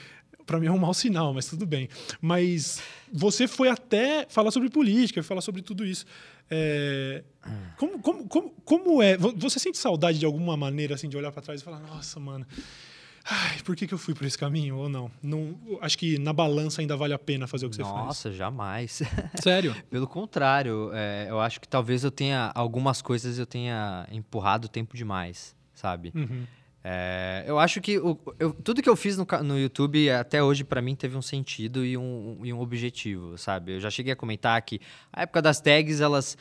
para 0.50 0.59
mim 0.59 0.66
é 0.66 0.73
um 0.73 0.78
mau 0.78 0.92
sinal, 0.92 1.33
mas 1.33 1.47
tudo 1.47 1.64
bem. 1.64 1.88
Mas 2.21 2.83
você 3.12 3.47
foi 3.47 3.69
até 3.69 4.26
falar 4.28 4.50
sobre 4.50 4.69
política, 4.69 5.23
falar 5.23 5.42
sobre 5.42 5.62
tudo 5.62 5.87
isso. 5.87 6.04
É, 6.50 7.23
como, 7.76 8.00
como, 8.00 8.26
como, 8.26 8.50
como 8.64 9.00
é? 9.00 9.16
Você 9.16 9.61
sente 9.61 9.78
saudade 9.78 10.19
de 10.19 10.26
alguma 10.26 10.57
maneira 10.57 10.97
assim 10.97 11.09
de 11.09 11.16
olhar 11.16 11.30
para 11.30 11.40
trás 11.40 11.61
e 11.61 11.64
falar, 11.64 11.78
nossa, 11.78 12.19
mano, 12.19 12.45
ai, 13.25 13.62
por 13.64 13.76
que, 13.76 13.87
que 13.87 13.95
eu 13.95 13.99
fui 13.99 14.12
por 14.12 14.26
esse 14.26 14.37
caminho 14.37 14.76
ou 14.76 14.88
não? 14.88 15.09
não? 15.23 15.57
Acho 15.80 15.97
que 15.97 16.19
na 16.19 16.33
balança 16.33 16.80
ainda 16.80 16.97
vale 16.97 17.14
a 17.14 17.19
pena 17.19 17.47
fazer 17.47 17.66
o 17.66 17.71
que 17.71 17.78
Nossa, 17.78 17.88
você 17.88 17.95
faz. 17.95 18.07
Nossa, 18.07 18.33
jamais. 18.33 19.02
Sério? 19.40 19.73
Pelo 19.88 20.09
contrário, 20.09 20.90
é, 20.92 21.26
eu 21.30 21.38
acho 21.38 21.61
que 21.61 21.69
talvez 21.69 22.02
eu 22.02 22.11
tenha 22.11 22.50
algumas 22.57 23.00
coisas 23.00 23.38
eu 23.38 23.47
tenha 23.47 24.04
empurrado 24.11 24.69
tempo 24.69 24.97
demais, 24.97 25.54
sabe? 25.73 26.11
Uhum. 26.12 26.45
É, 26.82 27.44
eu 27.46 27.58
acho 27.58 27.80
que 27.80 27.99
o, 27.99 28.18
eu, 28.38 28.52
tudo 28.52 28.82
que 28.82 28.88
eu 28.88 28.96
fiz 28.96 29.16
no, 29.16 29.26
no 29.44 29.58
YouTube 29.58 30.10
até 30.10 30.42
hoje 30.42 30.64
para 30.64 30.80
mim 30.80 30.94
teve 30.94 31.16
um 31.16 31.22
sentido 31.22 31.84
e 31.84 31.96
um, 31.96 32.40
e 32.42 32.52
um 32.52 32.60
objetivo, 32.60 33.37
sabe? 33.37 33.72
Eu 33.72 33.80
já 33.80 33.90
cheguei 33.90 34.12
a 34.12 34.16
comentar 34.16 34.60
que 34.62 34.80
a 35.12 35.22
época 35.22 35.42
das 35.42 35.60
tags 35.60 36.00
elas 36.00 36.38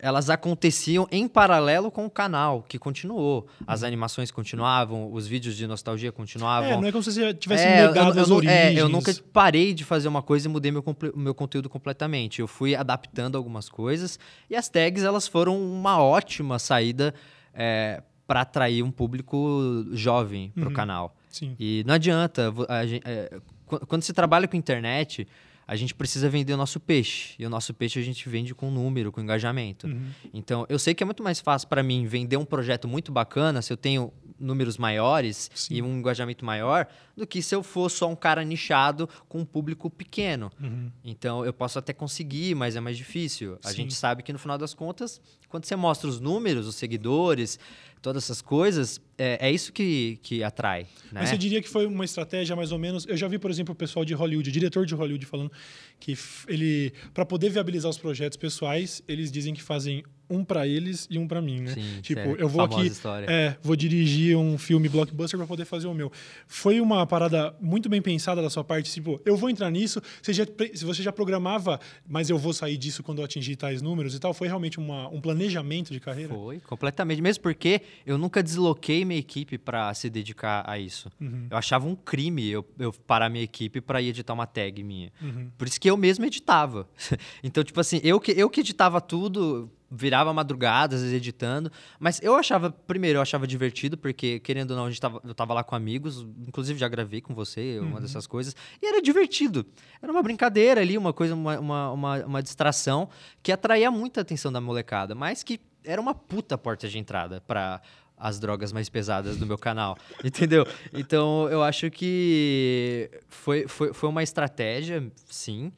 elas 0.00 0.30
aconteciam 0.30 1.08
em 1.10 1.26
paralelo 1.26 1.90
com 1.90 2.06
o 2.06 2.10
canal, 2.10 2.62
que 2.62 2.78
continuou. 2.78 3.48
As 3.66 3.82
animações 3.82 4.30
continuavam, 4.30 5.12
os 5.12 5.26
vídeos 5.26 5.56
de 5.56 5.66
nostalgia 5.66 6.12
continuavam. 6.12 6.70
É, 6.70 6.80
não 6.80 6.88
é 6.88 6.92
como 6.92 7.02
se 7.02 7.12
você 7.12 7.34
tivesse 7.34 7.64
é, 7.64 7.88
mudado 7.88 8.20
as 8.20 8.30
origens. 8.30 8.78
É, 8.78 8.80
eu 8.80 8.88
nunca 8.88 9.12
parei 9.32 9.74
de 9.74 9.84
fazer 9.84 10.08
uma 10.08 10.22
coisa 10.22 10.46
e 10.46 10.50
mudei 10.50 10.70
meu, 10.70 10.84
meu 11.16 11.34
conteúdo 11.34 11.68
completamente. 11.68 12.40
Eu 12.40 12.46
fui 12.46 12.74
adaptando 12.74 13.36
algumas 13.36 13.68
coisas 13.68 14.18
e 14.48 14.54
as 14.54 14.68
tags 14.68 15.02
elas 15.02 15.26
foram 15.26 15.60
uma 15.60 16.00
ótima 16.00 16.58
saída 16.58 17.12
é, 17.52 18.02
para 18.26 18.42
atrair 18.42 18.82
um 18.82 18.90
público 18.90 19.84
jovem 19.92 20.50
para 20.50 20.64
o 20.64 20.66
uhum. 20.68 20.72
canal. 20.72 21.16
Sim. 21.28 21.56
E 21.58 21.82
não 21.86 21.94
adianta. 21.94 22.52
Gente, 22.86 23.02
é, 23.06 23.40
quando 23.86 24.02
se 24.02 24.12
trabalha 24.12 24.46
com 24.46 24.56
internet 24.56 25.26
a 25.66 25.76
gente 25.76 25.94
precisa 25.94 26.28
vender 26.28 26.52
o 26.52 26.56
nosso 26.56 26.80
peixe. 26.80 27.34
E 27.38 27.46
o 27.46 27.48
nosso 27.48 27.72
peixe 27.72 27.98
a 27.98 28.02
gente 28.02 28.28
vende 28.28 28.54
com 28.54 28.70
número, 28.70 29.12
com 29.12 29.20
engajamento. 29.20 29.86
Uhum. 29.86 30.08
Então, 30.34 30.66
eu 30.68 30.78
sei 30.78 30.94
que 30.94 31.02
é 31.02 31.06
muito 31.06 31.22
mais 31.22 31.40
fácil 31.40 31.68
para 31.68 31.82
mim 31.82 32.04
vender 32.04 32.36
um 32.36 32.44
projeto 32.44 32.88
muito 32.88 33.12
bacana 33.12 33.62
se 33.62 33.72
eu 33.72 33.76
tenho 33.76 34.12
números 34.42 34.76
maiores 34.76 35.50
Sim. 35.54 35.74
e 35.76 35.82
um 35.82 35.98
engajamento 35.98 36.44
maior 36.44 36.86
do 37.16 37.26
que 37.26 37.42
se 37.42 37.54
eu 37.54 37.62
for 37.62 37.88
só 37.90 38.10
um 38.10 38.16
cara 38.16 38.44
nichado 38.44 39.08
com 39.28 39.40
um 39.40 39.44
público 39.44 39.88
pequeno. 39.88 40.50
Uhum. 40.60 40.90
Então, 41.04 41.44
eu 41.44 41.52
posso 41.52 41.78
até 41.78 41.92
conseguir, 41.92 42.54
mas 42.54 42.76
é 42.76 42.80
mais 42.80 42.96
difícil. 42.96 43.58
A 43.62 43.70
Sim. 43.70 43.76
gente 43.76 43.94
sabe 43.94 44.22
que 44.22 44.32
no 44.32 44.38
final 44.38 44.58
das 44.58 44.74
contas, 44.74 45.20
quando 45.48 45.64
você 45.64 45.76
mostra 45.76 46.08
os 46.08 46.20
números, 46.20 46.66
os 46.66 46.74
seguidores, 46.74 47.58
todas 48.02 48.24
essas 48.24 48.42
coisas, 48.42 49.00
é, 49.16 49.48
é 49.48 49.50
isso 49.50 49.72
que, 49.72 50.18
que 50.22 50.42
atrai. 50.42 50.82
Né? 51.12 51.20
Mas 51.20 51.28
você 51.28 51.38
diria 51.38 51.62
que 51.62 51.68
foi 51.68 51.86
uma 51.86 52.04
estratégia 52.04 52.56
mais 52.56 52.72
ou 52.72 52.78
menos. 52.78 53.06
Eu 53.06 53.16
já 53.16 53.28
vi, 53.28 53.38
por 53.38 53.50
exemplo, 53.50 53.72
o 53.72 53.76
pessoal 53.76 54.04
de 54.04 54.12
Hollywood, 54.12 54.50
o 54.50 54.52
diretor 54.52 54.84
de 54.84 54.94
Hollywood, 54.94 55.24
falando 55.24 55.52
que 56.00 56.18
ele, 56.48 56.92
para 57.14 57.24
poder 57.24 57.50
viabilizar 57.50 57.88
os 57.88 57.96
projetos 57.96 58.36
pessoais, 58.36 59.02
eles 59.06 59.30
dizem 59.30 59.54
que 59.54 59.62
fazem 59.62 60.02
um 60.32 60.44
para 60.44 60.66
eles 60.66 61.06
e 61.10 61.18
um 61.18 61.26
para 61.26 61.42
mim, 61.42 61.60
né? 61.60 61.74
Sim, 61.74 62.00
tipo, 62.00 62.20
é 62.20 62.36
eu 62.38 62.48
vou 62.48 62.62
aqui, 62.62 62.86
história. 62.86 63.26
é, 63.28 63.56
vou 63.62 63.76
dirigir 63.76 64.36
um 64.36 64.56
filme 64.56 64.88
blockbuster 64.88 65.38
para 65.38 65.46
poder 65.46 65.64
fazer 65.64 65.86
o 65.86 65.94
meu. 65.94 66.10
Foi 66.46 66.80
uma 66.80 67.06
parada 67.06 67.54
muito 67.60 67.88
bem 67.88 68.00
pensada 68.00 68.40
da 68.40 68.48
sua 68.48 68.64
parte, 68.64 68.90
tipo, 68.90 69.20
eu 69.24 69.36
vou 69.36 69.50
entrar 69.50 69.70
nisso, 69.70 70.00
você 70.22 70.32
já, 70.32 70.44
se 70.74 70.84
você 70.84 71.02
já 71.02 71.12
programava, 71.12 71.78
mas 72.08 72.30
eu 72.30 72.38
vou 72.38 72.52
sair 72.52 72.76
disso 72.76 73.02
quando 73.02 73.18
eu 73.18 73.24
atingir 73.24 73.56
tais 73.56 73.82
números 73.82 74.14
e 74.14 74.18
tal, 74.18 74.32
foi 74.32 74.46
realmente 74.48 74.78
uma, 74.78 75.08
um 75.08 75.20
planejamento 75.20 75.92
de 75.92 76.00
carreira? 76.00 76.34
Foi, 76.34 76.60
completamente, 76.60 77.20
mesmo 77.20 77.42
porque 77.42 77.82
eu 78.06 78.16
nunca 78.16 78.42
desloquei 78.42 79.04
minha 79.04 79.18
equipe 79.18 79.58
para 79.58 79.92
se 79.94 80.08
dedicar 80.08 80.64
a 80.66 80.78
isso. 80.78 81.10
Uhum. 81.20 81.48
Eu 81.50 81.56
achava 81.56 81.86
um 81.86 81.96
crime 81.96 82.46
eu, 82.48 82.64
eu 82.78 82.92
parar 82.92 83.28
minha 83.28 83.44
equipe 83.44 83.80
para 83.80 84.00
ir 84.00 84.08
editar 84.08 84.32
uma 84.32 84.46
tag 84.46 84.82
minha. 84.82 85.12
Uhum. 85.20 85.50
Por 85.56 85.66
isso 85.66 85.80
que 85.80 85.90
eu 85.90 85.96
mesmo 85.96 86.24
editava. 86.24 86.88
então, 87.42 87.64
tipo 87.64 87.80
assim, 87.80 88.00
eu 88.02 88.20
que, 88.20 88.32
eu 88.32 88.48
que 88.48 88.60
editava 88.60 89.00
tudo, 89.00 89.70
virava 89.94 90.32
madrugada, 90.32 90.96
às 90.96 91.02
vezes 91.02 91.16
editando. 91.16 91.70
Mas 92.00 92.18
eu 92.22 92.34
achava, 92.34 92.70
primeiro, 92.70 93.18
eu 93.18 93.22
achava 93.22 93.46
divertido, 93.46 93.98
porque, 93.98 94.40
querendo 94.40 94.70
ou 94.70 94.76
não, 94.76 94.86
a 94.86 94.88
gente 94.88 95.00
tava, 95.00 95.20
eu 95.22 95.34
tava 95.34 95.52
lá 95.52 95.62
com 95.62 95.74
amigos, 95.74 96.26
inclusive 96.46 96.78
já 96.78 96.88
gravei 96.88 97.20
com 97.20 97.34
você, 97.34 97.78
uma 97.78 97.96
uhum. 97.96 98.00
dessas 98.00 98.26
coisas, 98.26 98.56
e 98.80 98.86
era 98.86 99.02
divertido. 99.02 99.66
Era 100.00 100.10
uma 100.10 100.22
brincadeira 100.22 100.80
ali, 100.80 100.96
uma 100.96 101.12
coisa, 101.12 101.34
uma, 101.34 101.58
uma, 101.58 101.92
uma, 101.92 102.24
uma 102.24 102.42
distração 102.42 103.08
que 103.42 103.52
atraía 103.52 103.90
muita 103.90 104.22
atenção 104.22 104.50
da 104.50 104.60
molecada, 104.60 105.14
mas 105.14 105.42
que 105.42 105.60
era 105.84 106.00
uma 106.00 106.14
puta 106.14 106.56
porta 106.56 106.88
de 106.88 106.98
entrada 106.98 107.40
para 107.40 107.82
as 108.16 108.38
drogas 108.38 108.72
mais 108.72 108.88
pesadas 108.88 109.36
do 109.36 109.44
meu 109.44 109.58
canal, 109.58 109.98
entendeu? 110.24 110.64
Então 110.92 111.48
eu 111.50 111.62
acho 111.62 111.90
que 111.90 113.10
foi, 113.28 113.66
foi, 113.66 113.92
foi 113.92 114.08
uma 114.08 114.22
estratégia, 114.22 115.10
sim, 115.26 115.72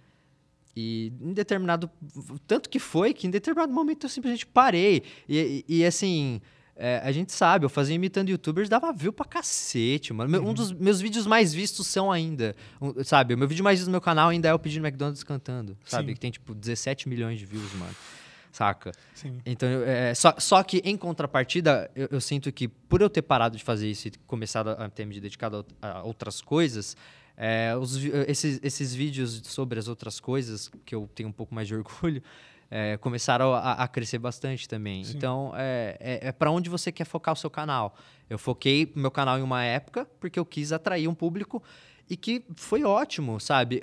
e 0.77 1.13
em 1.21 1.33
determinado. 1.33 1.91
Tanto 2.47 2.69
que 2.69 2.79
foi 2.79 3.15
que 3.15 3.27
em 3.27 3.31
determinado 3.31 3.73
momento 3.73 4.07
eu 4.07 4.11
simplesmente 4.11 4.47
parei. 4.47 5.03
E, 5.29 5.65
e, 5.69 5.79
e 5.79 5.85
assim. 5.85 6.41
É, 6.77 7.01
a 7.05 7.13
gente 7.13 7.33
sabe, 7.33 7.65
eu 7.65 7.71
fazia 7.71 7.95
imitando 7.95 8.31
youtubers, 8.31 8.69
dava 8.69 8.93
view 8.93 9.13
pra 9.13 9.25
cacete, 9.25 10.13
mano. 10.13 10.37
Uhum. 10.37 10.51
Um 10.51 10.53
dos 10.53 10.73
meus 10.73 11.01
vídeos 11.01 11.25
mais 11.25 11.55
vistos 11.55 11.87
são 11.87 12.11
ainda, 12.11 12.57
um, 12.81 13.05
sabe? 13.05 13.33
O 13.33 13.39
meu 13.39 13.47
vídeo 13.47 13.63
mais 13.63 13.79
visto 13.79 13.87
no 13.87 13.93
meu 13.93 14.01
canal 14.01 14.31
ainda 14.31 14.49
é 14.49 14.53
o 14.53 14.59
pedindo 14.59 14.85
McDonald's 14.85 15.23
cantando, 15.23 15.79
sabe? 15.85 16.09
Sim. 16.09 16.15
Que 16.15 16.21
tem 16.21 16.33
tipo 16.33 16.53
17 16.53 17.09
milhões 17.09 17.39
de 17.39 17.47
views, 17.47 17.73
mano. 17.75 17.95
Saca? 18.51 18.91
Sim. 19.15 19.41
Então, 19.47 19.69
é, 19.69 20.15
só, 20.15 20.35
só 20.39 20.63
que 20.65 20.79
em 20.85 20.97
contrapartida, 20.97 21.91
eu, 21.95 22.09
eu, 22.11 22.21
sinto 22.21 22.53
que 22.53 22.67
por 22.67 23.01
eu 23.01 23.11
ter 23.11 23.23
parado 23.23 23.57
de 23.57 23.63
fazer 23.63 23.89
isso 23.89 24.09
e 24.09 24.13
começado 24.27 24.71
a 24.71 24.89
ter 24.89 25.05
me 25.05 25.19
dedicado 25.21 25.65
a, 25.81 25.99
a 25.99 26.03
outras 26.03 26.41
coisas, 26.41 26.97
é, 27.37 27.77
os, 27.77 27.97
esses, 28.29 28.61
esses 28.63 28.95
vídeos 28.95 29.43
sobre 29.45 29.79
as 29.79 29.89
outras 29.89 30.21
coisas, 30.21 30.71
que 30.85 30.95
eu 30.95 31.09
tenho 31.15 31.29
um 31.29 31.33
pouco 31.33 31.55
mais 31.55 31.67
de 31.67 31.75
orgulho, 31.77 32.23
é, 32.71 32.97
começaram 32.97 33.53
a, 33.53 33.73
a, 33.73 33.89
crescer 33.89 34.19
bastante 34.19 34.69
também. 34.69 35.05
Sim. 35.05 35.17
Então, 35.17 35.53
é, 35.55 35.97
é, 36.01 36.29
é 36.29 36.33
para 36.33 36.51
onde 36.51 36.69
você 36.69 36.91
quer 36.91 37.05
focar 37.05 37.35
o 37.35 37.37
seu 37.37 37.51
canal. 37.51 37.97
Eu 38.29 38.39
foquei 38.39 38.91
meu 38.95 39.11
canal 39.11 39.39
em 39.39 39.43
uma 39.43 39.63
época 39.63 40.07
porque 40.19 40.39
eu 40.39 40.45
quis 40.45 40.73
atrair 40.73 41.07
um 41.07 41.15
público 41.15 41.63
e 42.09 42.17
que 42.17 42.45
foi 42.57 42.85
ótimo, 42.85 43.41
sabe? 43.41 43.83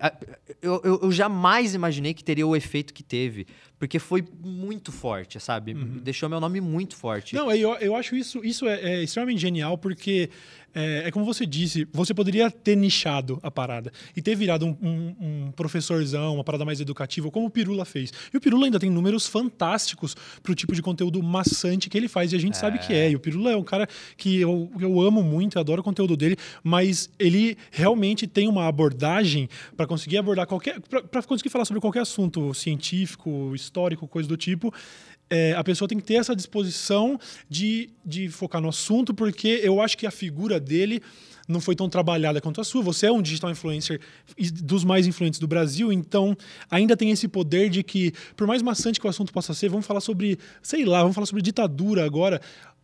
Eu, 0.61 0.81
eu, 0.83 0.99
eu, 1.03 1.11
jamais 1.11 1.73
imaginei 1.73 2.13
que 2.13 2.23
teria 2.23 2.45
o 2.45 2.55
efeito 2.55 2.93
que 2.93 3.01
teve, 3.01 3.47
porque 3.81 3.97
foi 3.97 4.23
muito 4.43 4.91
forte, 4.91 5.39
sabe? 5.39 5.73
Uhum. 5.73 5.97
Deixou 6.03 6.29
meu 6.29 6.39
nome 6.39 6.61
muito 6.61 6.95
forte. 6.95 7.33
Não, 7.33 7.51
eu, 7.51 7.73
eu 7.77 7.95
acho 7.95 8.15
isso, 8.15 8.45
isso 8.45 8.67
é, 8.67 8.79
é 8.79 9.03
extremamente 9.03 9.41
genial, 9.41 9.75
porque 9.75 10.29
é, 10.73 11.07
é, 11.07 11.11
como 11.11 11.25
você 11.25 11.45
disse, 11.45 11.87
você 11.91 12.13
poderia 12.13 12.49
ter 12.49 12.75
nichado 12.75 13.39
a 13.43 13.51
parada 13.51 13.91
e 14.15 14.21
ter 14.21 14.35
virado 14.35 14.65
um, 14.65 14.77
um, 14.81 15.15
um, 15.19 15.51
professorzão, 15.51 16.35
uma 16.35 16.43
parada 16.43 16.63
mais 16.63 16.79
educativa, 16.79 17.29
como 17.29 17.47
o 17.47 17.49
Pirula 17.49 17.83
fez. 17.83 18.11
E 18.33 18.37
o 18.37 18.41
Pirula 18.41 18.65
ainda 18.65 18.79
tem 18.79 18.89
números 18.89 19.27
fantásticos 19.27 20.15
pro 20.41 20.55
tipo 20.55 20.73
de 20.73 20.81
conteúdo 20.81 21.21
maçante 21.21 21.89
que 21.89 21.97
ele 21.97 22.07
faz, 22.07 22.31
e 22.31 22.35
a 22.35 22.39
gente 22.39 22.53
é. 22.53 22.57
sabe 22.57 22.79
que 22.79 22.93
é. 22.93 23.11
E 23.11 23.15
o 23.15 23.19
Pirula 23.19 23.51
é 23.51 23.57
um 23.57 23.63
cara 23.63 23.87
que 24.15 24.39
eu, 24.39 24.71
eu 24.79 25.01
amo 25.01 25.21
muito, 25.21 25.57
eu 25.57 25.59
adoro 25.59 25.81
o 25.81 25.83
conteúdo 25.83 26.15
dele, 26.15 26.37
mas 26.63 27.09
ele 27.19 27.57
realmente 27.71 28.25
tem 28.25 28.47
uma 28.47 28.67
abordagem 28.67 29.49
para 29.75 29.85
conseguir 29.85 30.17
abordar 30.17 30.47
qualquer. 30.47 30.79
para 30.79 31.23
conseguir 31.23 31.49
falar 31.49 31.65
sobre 31.65 31.81
qualquer 31.81 32.01
assunto 32.01 32.53
científico, 32.53 33.53
histórico, 33.53 33.70
coisa 34.09 34.27
do 34.27 34.37
tipo 34.37 34.73
é, 35.31 35.53
a 35.53 35.63
pessoa 35.63 35.87
tem 35.87 35.97
que 35.97 36.03
ter 36.03 36.15
essa 36.15 36.35
disposição 36.35 37.17
de, 37.49 37.89
de 38.05 38.27
focar 38.27 38.61
no 38.61 38.67
assunto, 38.67 39.13
porque 39.13 39.61
eu 39.63 39.81
acho 39.81 39.97
que 39.97 40.05
a 40.05 40.11
figura 40.11 40.59
dele 40.59 41.01
não 41.47 41.61
foi 41.61 41.75
tão 41.75 41.89
trabalhada 41.89 42.41
quanto 42.41 42.59
a 42.59 42.63
sua. 42.65 42.81
Você 42.83 43.07
é 43.07 43.11
um 43.11 43.21
digital 43.21 43.49
influencer 43.49 44.01
dos 44.61 44.83
mais 44.83 45.07
influentes 45.07 45.39
do 45.39 45.47
Brasil, 45.47 45.91
então 45.91 46.35
ainda 46.69 46.97
tem 46.97 47.11
esse 47.11 47.29
poder 47.29 47.69
de 47.69 47.81
que, 47.81 48.11
por 48.35 48.45
mais 48.45 48.61
maçante 48.61 48.99
que 48.99 49.07
o 49.07 49.09
assunto 49.09 49.31
possa 49.31 49.53
ser, 49.53 49.69
vamos 49.69 49.85
falar 49.85 50.01
sobre, 50.01 50.37
sei 50.61 50.83
lá, 50.83 51.01
vamos 51.01 51.15
falar 51.15 51.25
sobre 51.25 51.41
ditadura 51.41 52.05
agora 52.05 52.41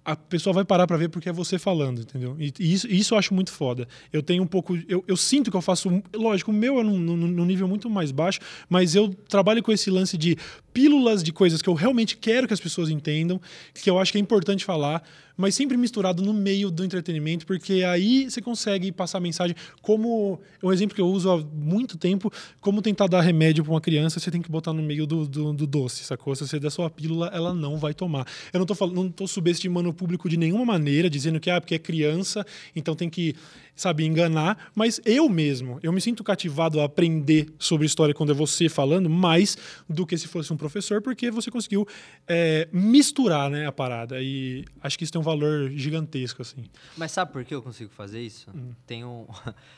a 0.07 0.15
pessoa 0.15 0.53
vai 0.53 0.63
parar 0.63 0.87
para 0.87 0.95
ver 0.95 1.09
porque 1.09 1.27
é 1.27 1.33
você 1.33 1.59
falando, 1.59 1.99
entendeu? 1.99 2.33
E, 2.39 2.53
e 2.57 2.73
isso, 2.73 2.87
isso 2.87 3.13
eu 3.13 3.17
acho 3.17 3.33
muito 3.33 3.51
foda. 3.51 3.85
Eu 4.11 4.23
tenho 4.23 4.41
um 4.41 4.47
pouco. 4.47 4.77
Eu, 4.87 5.03
eu 5.05 5.17
sinto 5.17 5.51
que 5.51 5.57
eu 5.57 5.61
faço. 5.61 6.01
Lógico, 6.15 6.49
o 6.49 6.53
meu 6.53 6.79
é 6.79 6.83
num, 6.83 6.97
num, 6.97 7.17
num, 7.17 7.45
nível 7.45 7.67
muito 7.67 7.89
mais 7.89 8.09
baixo, 8.09 8.39
mas 8.69 8.95
eu 8.95 9.13
trabalho 9.27 9.61
com 9.61 9.69
esse 9.69 9.91
lance 9.91 10.17
de 10.17 10.37
pílulas 10.77 11.23
de 11.23 11.33
coisas 11.33 11.59
que 11.59 11.67
eu 11.67 11.73
realmente 11.73 12.15
quero 12.15 12.47
que 12.47 12.53
as 12.53 12.59
pessoas 12.59 12.87
entendam, 12.91 13.41
que 13.73 13.89
eu 13.89 13.97
acho 13.97 14.11
que 14.11 14.19
é 14.19 14.21
importante 14.21 14.63
falar, 14.63 15.01
mas 15.35 15.55
sempre 15.55 15.75
misturado 15.75 16.21
no 16.21 16.31
meio 16.31 16.69
do 16.69 16.85
entretenimento, 16.85 17.47
porque 17.47 17.83
aí 17.83 18.29
você 18.29 18.39
consegue 18.43 18.91
passar 18.91 19.17
a 19.17 19.21
mensagem. 19.21 19.55
Como 19.81 20.39
um 20.61 20.71
exemplo 20.71 20.93
que 20.93 21.01
eu 21.01 21.07
uso 21.07 21.31
há 21.31 21.37
muito 21.39 21.97
tempo, 21.97 22.31
como 22.61 22.79
tentar 22.79 23.07
dar 23.07 23.21
remédio 23.21 23.63
para 23.63 23.73
uma 23.73 23.81
criança, 23.81 24.19
você 24.19 24.29
tem 24.29 24.39
que 24.39 24.51
botar 24.51 24.71
no 24.71 24.83
meio 24.83 25.07
do, 25.07 25.27
do, 25.27 25.51
do, 25.51 25.65
doce, 25.65 26.03
sacou? 26.03 26.35
Se 26.35 26.47
você 26.47 26.59
der 26.59 26.69
sua 26.69 26.91
pílula, 26.91 27.31
ela 27.33 27.55
não 27.55 27.77
vai 27.77 27.95
tomar. 27.95 28.27
Eu 28.53 28.59
não 28.59 28.63
estou 28.63 28.77
falando, 28.77 28.97
não 28.97 29.09
tô 29.09 29.25
subestimando 29.25 29.89
o 29.89 29.93
público 29.93 30.29
de 30.29 30.37
nenhuma 30.37 30.63
maneira, 30.63 31.09
dizendo 31.09 31.39
que 31.39 31.49
ah, 31.49 31.59
porque 31.59 31.73
é 31.73 31.79
criança, 31.79 32.45
então 32.75 32.95
tem 32.95 33.09
que 33.09 33.35
sabe, 33.77 34.03
enganar, 34.03 34.71
mas 34.73 34.99
eu 35.05 35.29
mesmo, 35.29 35.79
eu 35.83 35.93
me 35.93 36.01
sinto 36.01 36.23
cativado 36.23 36.81
a 36.81 36.85
aprender 36.85 37.53
sobre 37.59 37.85
história 37.85 38.13
quando 38.13 38.31
é 38.31 38.35
você 38.35 38.67
falando, 38.67 39.07
mais 39.07 39.55
do 39.87 40.05
que 40.05 40.17
se 40.17 40.27
fosse 40.27 40.51
um 40.51 40.57
professor, 40.57 40.99
porque 40.99 41.29
você 41.29 41.51
conseguiu 41.51 41.87
é, 42.27 42.67
misturar 42.73 43.51
né, 43.51 43.67
a 43.67 43.71
parada. 43.71 44.19
E 44.19 44.65
acho 44.81 44.97
que 44.97 45.03
isso 45.03 45.13
tem 45.13 45.21
um 45.21 45.23
valor 45.23 45.69
gigantesco, 45.69 46.41
assim. 46.41 46.65
Mas 46.97 47.11
sabe 47.11 47.31
por 47.31 47.45
que 47.45 47.53
eu 47.53 47.61
consigo 47.61 47.91
fazer 47.91 48.19
isso? 48.21 48.49
Hum. 48.53 48.71
Tem 48.87 49.05
um. 49.05 49.27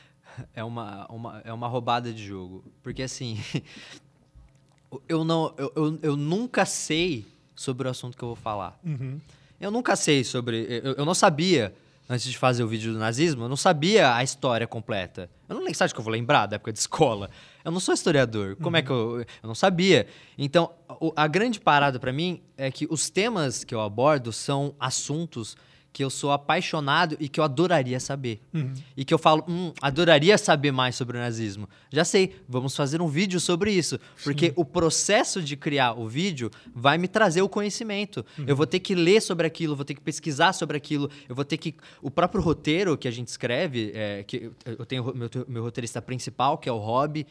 é, 0.54 0.64
uma, 0.64 1.06
uma, 1.06 1.42
é 1.44 1.52
uma 1.52 1.68
roubada 1.68 2.10
de 2.10 2.26
jogo. 2.26 2.64
Porque 2.82 3.02
assim. 3.02 3.38
eu, 5.06 5.24
não, 5.24 5.54
eu, 5.58 5.72
eu, 5.76 5.98
eu 6.02 6.16
nunca 6.16 6.64
sei 6.64 7.26
sobre 7.54 7.86
o 7.86 7.90
assunto 7.90 8.16
que 8.16 8.24
eu 8.24 8.28
vou 8.28 8.36
falar. 8.36 8.80
Uhum. 8.82 9.20
Eu 9.60 9.70
nunca 9.70 9.94
sei 9.94 10.24
sobre. 10.24 10.66
Eu, 10.82 10.94
eu 10.94 11.04
não 11.04 11.12
sabia 11.12 11.74
antes 12.10 12.28
de 12.28 12.36
fazer 12.36 12.64
o 12.64 12.66
vídeo 12.66 12.92
do 12.92 12.98
nazismo, 12.98 13.44
eu 13.44 13.48
não 13.48 13.56
sabia 13.56 14.12
a 14.12 14.24
história 14.24 14.66
completa. 14.66 15.30
Eu 15.48 15.54
não 15.54 15.62
lembro, 15.62 15.76
sabe 15.76 15.94
que 15.94 16.00
eu 16.00 16.02
vou 16.02 16.12
lembrar 16.12 16.46
da 16.46 16.56
época 16.56 16.72
de 16.72 16.80
escola? 16.80 17.30
Eu 17.64 17.70
não 17.70 17.78
sou 17.78 17.94
historiador. 17.94 18.56
Como 18.56 18.76
é 18.76 18.82
que 18.82 18.90
eu. 18.90 19.20
Eu 19.20 19.46
não 19.46 19.54
sabia. 19.54 20.08
Então, 20.36 20.72
a 21.14 21.28
grande 21.28 21.60
parada 21.60 22.00
para 22.00 22.12
mim 22.12 22.42
é 22.56 22.68
que 22.68 22.84
os 22.90 23.08
temas 23.10 23.62
que 23.62 23.72
eu 23.72 23.80
abordo 23.80 24.32
são 24.32 24.74
assuntos 24.80 25.56
que 25.92 26.04
eu 26.04 26.10
sou 26.10 26.30
apaixonado 26.30 27.16
e 27.18 27.28
que 27.28 27.40
eu 27.40 27.44
adoraria 27.44 27.98
saber. 27.98 28.40
Uhum. 28.54 28.72
E 28.96 29.04
que 29.04 29.12
eu 29.12 29.18
falo, 29.18 29.44
hum, 29.48 29.72
adoraria 29.82 30.38
saber 30.38 30.70
mais 30.70 30.94
sobre 30.94 31.16
o 31.16 31.20
nazismo. 31.20 31.68
Já 31.90 32.04
sei, 32.04 32.36
vamos 32.48 32.76
fazer 32.76 33.02
um 33.02 33.08
vídeo 33.08 33.40
sobre 33.40 33.72
isso. 33.72 33.98
Porque 34.22 34.48
Sim. 34.48 34.52
o 34.56 34.64
processo 34.64 35.42
de 35.42 35.56
criar 35.56 35.94
o 35.94 36.08
vídeo 36.08 36.50
vai 36.74 36.96
me 36.96 37.08
trazer 37.08 37.42
o 37.42 37.48
conhecimento. 37.48 38.24
Uhum. 38.38 38.44
Eu 38.46 38.54
vou 38.54 38.66
ter 38.66 38.78
que 38.78 38.94
ler 38.94 39.20
sobre 39.20 39.46
aquilo, 39.46 39.74
vou 39.74 39.84
ter 39.84 39.94
que 39.94 40.00
pesquisar 40.00 40.52
sobre 40.52 40.76
aquilo, 40.76 41.10
eu 41.28 41.34
vou 41.34 41.44
ter 41.44 41.56
que. 41.56 41.74
O 42.00 42.10
próprio 42.10 42.42
roteiro 42.42 42.96
que 42.96 43.08
a 43.08 43.10
gente 43.10 43.28
escreve, 43.28 43.90
é, 43.94 44.22
que 44.22 44.50
eu 44.64 44.86
tenho 44.86 45.04
meu, 45.14 45.28
meu 45.48 45.62
roteirista 45.64 46.00
principal, 46.00 46.56
que 46.56 46.68
é 46.68 46.72
o 46.72 46.78
Rob, 46.78 47.26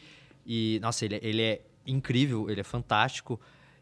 e, 0.46 0.78
nossa, 0.82 1.04
ele, 1.04 1.18
ele 1.22 1.42
é 1.42 1.60
incrível, 1.86 2.50
ele 2.50 2.60
é 2.60 2.64
fantástico 2.64 3.40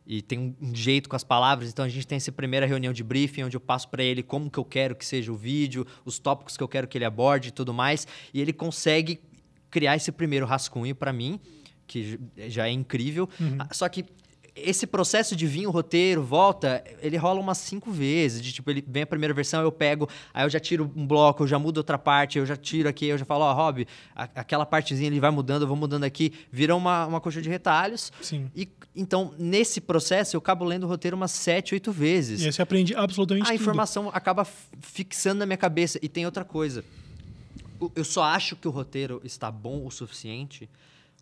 e 0.09 0.23
tem 0.23 0.57
um 0.59 0.75
jeito 0.75 1.07
com 1.07 1.15
as 1.15 1.23
palavras. 1.23 1.69
Então 1.69 1.85
a 1.85 1.89
gente 1.89 2.07
tem 2.07 2.17
essa 2.17 2.33
primeira 2.33 2.65
reunião 2.65 2.95
de 2.95 3.05
briefing 3.05 3.43
onde 3.43 3.55
eu 3.55 3.61
passo 3.61 3.91
para 3.91 4.03
ele 4.03 4.23
como 4.23 4.51
que 4.51 4.59
eu 4.59 4.65
quero 4.65 4.97
que 4.97 5.05
seja 5.05 5.31
o 5.31 5.37
vídeo, 5.37 5.87
os 6.03 6.19
tópicos 6.19 6.57
que 6.57 6.63
eu 6.63 6.69
quero 6.69 6.89
que 6.89 6.97
ele 6.97 7.05
aborde 7.05 7.49
e 7.49 7.51
tudo 7.51 7.75
mais, 7.75 8.07
e 8.33 8.41
ele 8.41 8.55
consegue 8.55 9.21
criar 9.71 9.97
esse 9.97 10.11
primeiro 10.11 10.47
rascunho 10.47 10.95
para 10.95 11.13
mim, 11.13 11.39
que 11.87 12.19
já 12.49 12.67
é 12.67 12.71
incrível. 12.71 13.29
Uhum. 13.39 13.59
Só 13.71 13.87
que 13.87 14.07
esse 14.65 14.87
processo 14.87 15.35
de 15.35 15.47
vir 15.47 15.67
o 15.67 15.71
roteiro, 15.71 16.23
volta, 16.23 16.83
ele 17.01 17.17
rola 17.17 17.41
umas 17.41 17.59
cinco 17.59 17.91
vezes. 17.91 18.43
De 18.43 18.53
tipo, 18.53 18.71
ele 18.71 18.85
vem 18.87 19.03
a 19.03 19.07
primeira 19.07 19.35
versão, 19.35 19.63
eu 19.63 19.73
pego, 19.73 20.09
aí 20.33 20.45
eu 20.45 20.51
já 20.51 20.61
tiro 20.61 20.91
um 20.95 21.07
bloco, 21.07 21.43
eu 21.43 21.47
já 21.47 21.59
mudo 21.59 21.79
outra 21.79 21.99
parte, 21.99 22.39
eu 22.39 22.47
já 22.47 22.57
tiro 22.57 22.89
aqui, 22.89 23.07
eu 23.07 23.19
já 23.19 23.25
falo, 23.25 23.45
ó, 23.45 23.53
oh, 23.53 23.55
Rob, 23.55 23.87
aquela 24.15 24.67
partezinha 24.67 25.09
ele 25.09 25.21
vai 25.21 25.31
mudando, 25.31 25.63
eu 25.63 25.69
vou 25.69 25.77
mudando 25.77 26.05
aqui, 26.05 26.33
vira 26.51 26.75
uma, 26.75 27.07
uma 27.07 27.21
coxa 27.21 27.41
de 27.43 27.49
retalhos. 27.49 28.13
Sim. 28.21 28.51
E 28.55 28.69
então, 28.95 29.33
nesse 29.39 29.81
processo, 29.81 30.35
eu 30.35 30.39
acabo 30.39 30.65
lendo 30.65 30.83
o 30.83 30.89
roteiro 30.89 31.17
umas 31.17 31.31
sete, 31.31 31.73
oito 31.75 31.93
vezes. 31.93 32.41
E 32.41 32.47
aí 32.47 32.53
você 32.53 32.63
aprende 32.63 32.97
absolutamente 32.97 33.45
a 33.45 33.47
tudo. 33.47 33.59
A 33.59 33.63
informação 33.63 34.11
acaba 34.13 34.45
fixando 34.81 35.39
na 35.39 35.47
minha 35.47 35.57
cabeça. 35.57 36.01
E 36.03 36.09
tem 36.09 36.27
outra 36.27 36.45
coisa. 36.45 36.85
Eu 37.95 38.03
só 38.03 38.25
acho 38.25 38.57
que 38.57 38.67
o 38.67 38.73
roteiro 38.73 39.21
está 39.23 39.53
bom 39.53 39.87
o 39.87 39.91
suficiente 39.91 40.69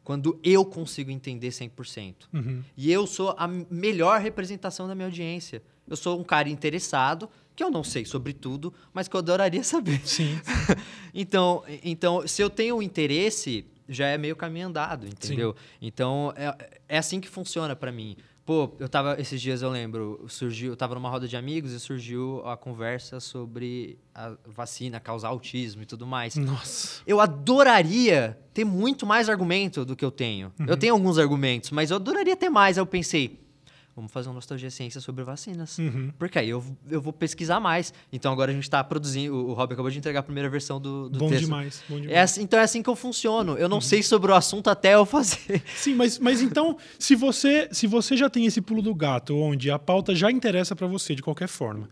quando 0.07 0.39
eu 0.45 0.65
consigo 0.65 1.11
entender 1.11 1.49
100%. 1.49 2.15
Uhum. 2.33 2.63
E 2.77 2.93
eu 2.93 3.09
sou 3.09 3.35
a 3.37 3.49
melhor 3.49 4.21
representação 4.21 4.87
da 4.87 4.95
minha 4.95 5.09
audiência. 5.09 5.61
Eu 5.85 5.97
sou 5.97 6.21
um 6.21 6.23
cara 6.23 6.49
interessado, 6.49 7.29
que 7.57 7.65
eu 7.65 7.73
não 7.73 7.83
sei 7.83 8.05
sobre 8.05 8.33
tudo, 8.33 8.73
mas 8.95 9.09
que 9.09 9.17
eu 9.17 9.19
adoraria 9.19 9.65
saber. 9.67 10.01
Sim. 10.07 10.41
então, 11.13 11.65
então, 11.83 12.25
se 12.25 12.41
eu 12.41 12.49
tenho 12.49 12.81
interesse, 12.81 13.67
já 13.89 14.07
é 14.07 14.17
meio 14.17 14.37
caminho 14.37 14.69
andado, 14.69 15.09
entendeu? 15.09 15.57
Sim. 15.59 15.77
Então, 15.83 16.33
é, 16.37 16.57
é 16.89 16.99
assim 16.99 17.21
que 17.21 17.29
funciona 17.29 17.75
para 17.75 17.91
mim. 17.91 18.17
Pô, 18.47 18.73
eu 18.79 18.88
tava, 18.88 19.21
esses 19.21 19.43
dias 19.43 19.61
eu 19.61 19.69
lembro, 19.69 20.25
surgiu, 20.29 20.71
eu 20.71 20.76
tava 20.76 20.95
numa 20.95 21.11
roda 21.11 21.26
de 21.26 21.37
amigos 21.37 21.73
e 21.73 21.81
surgiu 21.81 22.47
a 22.47 22.57
conversa 22.57 23.19
sobre 23.19 23.99
a 24.15 24.37
vacina 24.47 25.00
causar 25.00 25.29
autismo 25.29 25.83
e 25.83 25.85
tudo 25.85 26.07
mais. 26.07 26.37
Nossa. 26.37 27.03
Eu 27.05 27.21
adoraria 27.21 28.38
ter 28.55 28.65
muito 28.65 29.05
mais 29.05 29.29
argumento 29.29 29.85
do 29.85 29.97
que 29.97 30.05
eu 30.05 30.12
tenho. 30.12 30.53
Uhum. 30.61 30.67
Eu 30.69 30.76
tenho 30.76 30.95
alguns 30.95 31.19
argumentos, 31.19 31.73
mas 31.73 31.91
eu 31.91 31.97
adoraria 31.97 32.37
ter 32.37 32.49
mais. 32.49 32.79
Aí 32.79 32.83
eu 32.83 32.87
pensei, 32.87 33.46
vamos 33.97 34.12
fazer 34.12 34.29
uma 34.29 34.35
nostalgia 34.35 34.71
ciência 34.71 35.00
sobre 35.00 35.25
vacinas. 35.25 35.79
Uhum. 35.79 36.12
Porque 36.19 36.38
aí 36.38 36.50
eu, 36.50 36.62
eu 36.91 37.00
vou 37.00 37.15
pesquisar 37.15 37.59
mais. 37.59 37.95
Então 38.12 38.31
agora 38.31 38.50
a 38.50 38.55
gente 38.55 38.65
está 38.65 38.85
produzindo. 38.85 39.35
O 39.35 39.55
Rob 39.55 39.73
acabou 39.73 39.91
de 39.91 39.99
entregar 39.99 40.21
a 40.21 40.23
primeira 40.23 40.50
versão 40.50 40.79
do, 40.79 41.09
do 41.09 41.19
bom 41.19 41.29
texto. 41.31 41.45
Demais, 41.45 41.83
bom 41.88 41.97
demais. 41.97 42.15
É 42.15 42.21
assim, 42.21 42.43
então 42.43 42.61
é 42.61 42.62
assim 42.62 42.83
que 42.83 42.91
eu 42.91 42.95
funciono. 42.95 43.57
Eu 43.57 43.71
não 43.71 43.79
uhum. 43.79 43.81
sei 43.81 44.03
sobre 44.03 44.31
o 44.31 44.35
assunto 44.35 44.69
até 44.69 44.95
eu 44.95 45.07
fazer. 45.07 45.62
Sim, 45.75 45.95
mas, 45.95 46.19
mas 46.19 46.43
então, 46.43 46.76
se 46.99 47.15
você, 47.15 47.69
se 47.73 47.87
você 47.87 48.15
já 48.17 48.29
tem 48.29 48.45
esse 48.45 48.61
pulo 48.61 48.83
do 48.83 48.95
gato, 48.95 49.35
onde 49.35 49.71
a 49.71 49.79
pauta 49.79 50.15
já 50.15 50.31
interessa 50.31 50.76
para 50.76 50.87
você 50.87 51.15
de 51.15 51.23
qualquer 51.23 51.49
forma. 51.49 51.88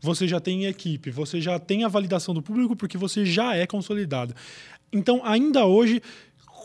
Você 0.00 0.26
já 0.26 0.40
tem 0.40 0.64
equipe, 0.64 1.12
você 1.12 1.40
já 1.40 1.60
tem 1.60 1.84
a 1.84 1.88
validação 1.88 2.34
do 2.34 2.42
público 2.42 2.74
porque 2.74 2.98
você 2.98 3.24
já 3.24 3.54
é 3.54 3.68
consolidado. 3.68 4.34
Então, 4.92 5.22
ainda 5.24 5.64
hoje, 5.64 6.02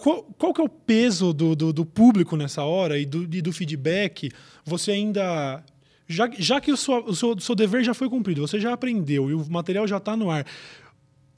qual, 0.02 0.24
qual 0.38 0.54
que 0.54 0.62
é 0.62 0.64
o 0.64 0.70
peso 0.70 1.34
do, 1.34 1.56
do, 1.56 1.74
do 1.74 1.86
público 1.86 2.36
nessa 2.36 2.64
hora 2.64 2.98
e 2.98 3.06
do, 3.06 3.24
e 3.24 3.42
do 3.42 3.52
feedback? 3.52 4.32
Você 4.66 4.92
ainda 4.92 5.64
já, 6.08 6.30
já 6.38 6.62
que 6.62 6.72
o, 6.72 6.78
seu, 6.78 7.06
o 7.06 7.16
seu, 7.16 7.40
seu, 7.40 7.56
dever 7.56 7.84
já 7.84 7.94
foi 7.94 8.10
cumprido, 8.10 8.42
você 8.42 8.60
já 8.60 8.74
aprendeu 8.74 9.30
e 9.30 9.34
o 9.34 9.46
material 9.50 9.86
já 9.86 9.98
está 9.98 10.16
no 10.16 10.32
ar, 10.32 10.46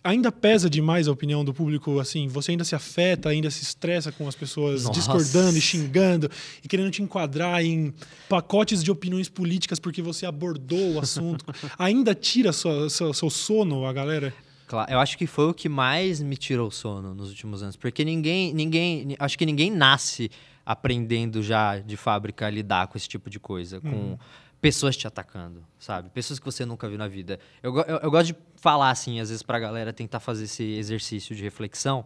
ainda 0.03 0.31
pesa 0.31 0.69
demais 0.69 1.07
a 1.07 1.11
opinião 1.11 1.43
do 1.43 1.53
público? 1.53 1.99
Assim, 1.99 2.27
você 2.27 2.51
ainda 2.51 2.63
se 2.63 2.75
afeta, 2.75 3.29
ainda 3.29 3.49
se 3.49 3.63
estressa 3.63 4.11
com 4.11 4.27
as 4.27 4.35
pessoas 4.35 4.83
Nossa. 4.83 4.99
discordando 4.99 5.57
e 5.57 5.61
xingando 5.61 6.29
e 6.63 6.67
querendo 6.67 6.91
te 6.91 7.01
enquadrar 7.01 7.63
em 7.63 7.93
pacotes 8.27 8.83
de 8.83 8.91
opiniões 8.91 9.27
políticas 9.27 9.79
porque 9.79 10.01
você 10.01 10.25
abordou 10.25 10.93
o 10.93 10.99
assunto? 10.99 11.45
ainda 11.77 12.13
tira 12.13 12.53
sua, 12.53 12.89
seu, 12.89 13.13
seu 13.13 13.29
sono 13.29 13.85
a 13.85 13.93
galera? 13.93 14.33
Claro, 14.69 14.91
eu 14.91 14.99
acho 14.99 15.17
que 15.17 15.25
foi 15.25 15.45
o 15.49 15.53
que 15.53 15.67
mais 15.67 16.21
me 16.21 16.37
tirou 16.37 16.67
o 16.67 16.71
sono 16.71 17.15
nos 17.15 17.29
últimos 17.29 17.63
anos, 17.63 17.75
porque 17.75 18.05
ninguém, 18.05 18.53
ninguém, 18.53 19.15
acho 19.17 19.35
que 19.35 19.43
ninguém 19.43 19.71
nasce 19.71 20.29
aprendendo 20.63 21.41
já 21.41 21.79
de 21.79 21.97
fábrica 21.97 22.45
a 22.45 22.51
lidar 22.51 22.85
com 22.85 22.95
esse 22.95 23.09
tipo 23.09 23.31
de 23.31 23.39
coisa, 23.39 23.81
com 23.81 23.87
uhum. 23.87 24.17
pessoas 24.61 24.95
te 24.95 25.07
atacando, 25.07 25.65
sabe? 25.79 26.11
Pessoas 26.11 26.37
que 26.37 26.45
você 26.45 26.65
nunca 26.65 26.87
viu 26.87 26.99
na 26.99 27.07
vida. 27.07 27.39
Eu, 27.63 27.75
eu, 27.77 27.97
eu 27.97 28.11
gosto 28.11 28.27
de 28.27 28.35
falar 28.57 28.91
assim, 28.91 29.19
às 29.19 29.29
vezes 29.29 29.41
pra 29.41 29.57
galera 29.57 29.91
tentar 29.91 30.19
fazer 30.19 30.43
esse 30.43 30.63
exercício 30.63 31.35
de 31.35 31.41
reflexão 31.41 32.05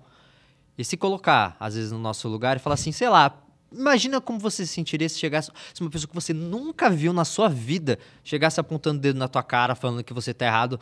e 0.78 0.86
se 0.86 0.96
colocar, 0.96 1.58
às 1.60 1.76
vezes, 1.76 1.92
no 1.92 2.00
nosso 2.00 2.30
lugar 2.30 2.56
e 2.56 2.62
falar 2.62 2.76
assim, 2.76 2.94
sei 2.94 3.10
lá, 3.10 3.44
Imagina 3.76 4.22
como 4.22 4.38
você 4.38 4.68
se 4.68 4.72
sentiria 4.72 5.10
se 5.10 5.18
chegasse 5.18 5.50
se 5.74 5.82
uma 5.82 5.90
pessoa 5.90 6.08
que 6.08 6.14
você 6.14 6.32
nunca 6.32 6.92
viu 6.92 7.12
na 7.12 7.26
sua 7.26 7.50
vida 7.50 7.98
chegasse 8.24 8.60
apontando 8.60 9.00
o 9.00 9.02
dedo 9.02 9.18
na 9.18 9.28
tua 9.28 9.42
cara, 9.42 9.74
falando 9.74 10.04
que 10.04 10.14
você 10.14 10.32
tá 10.32 10.46
errado, 10.46 10.80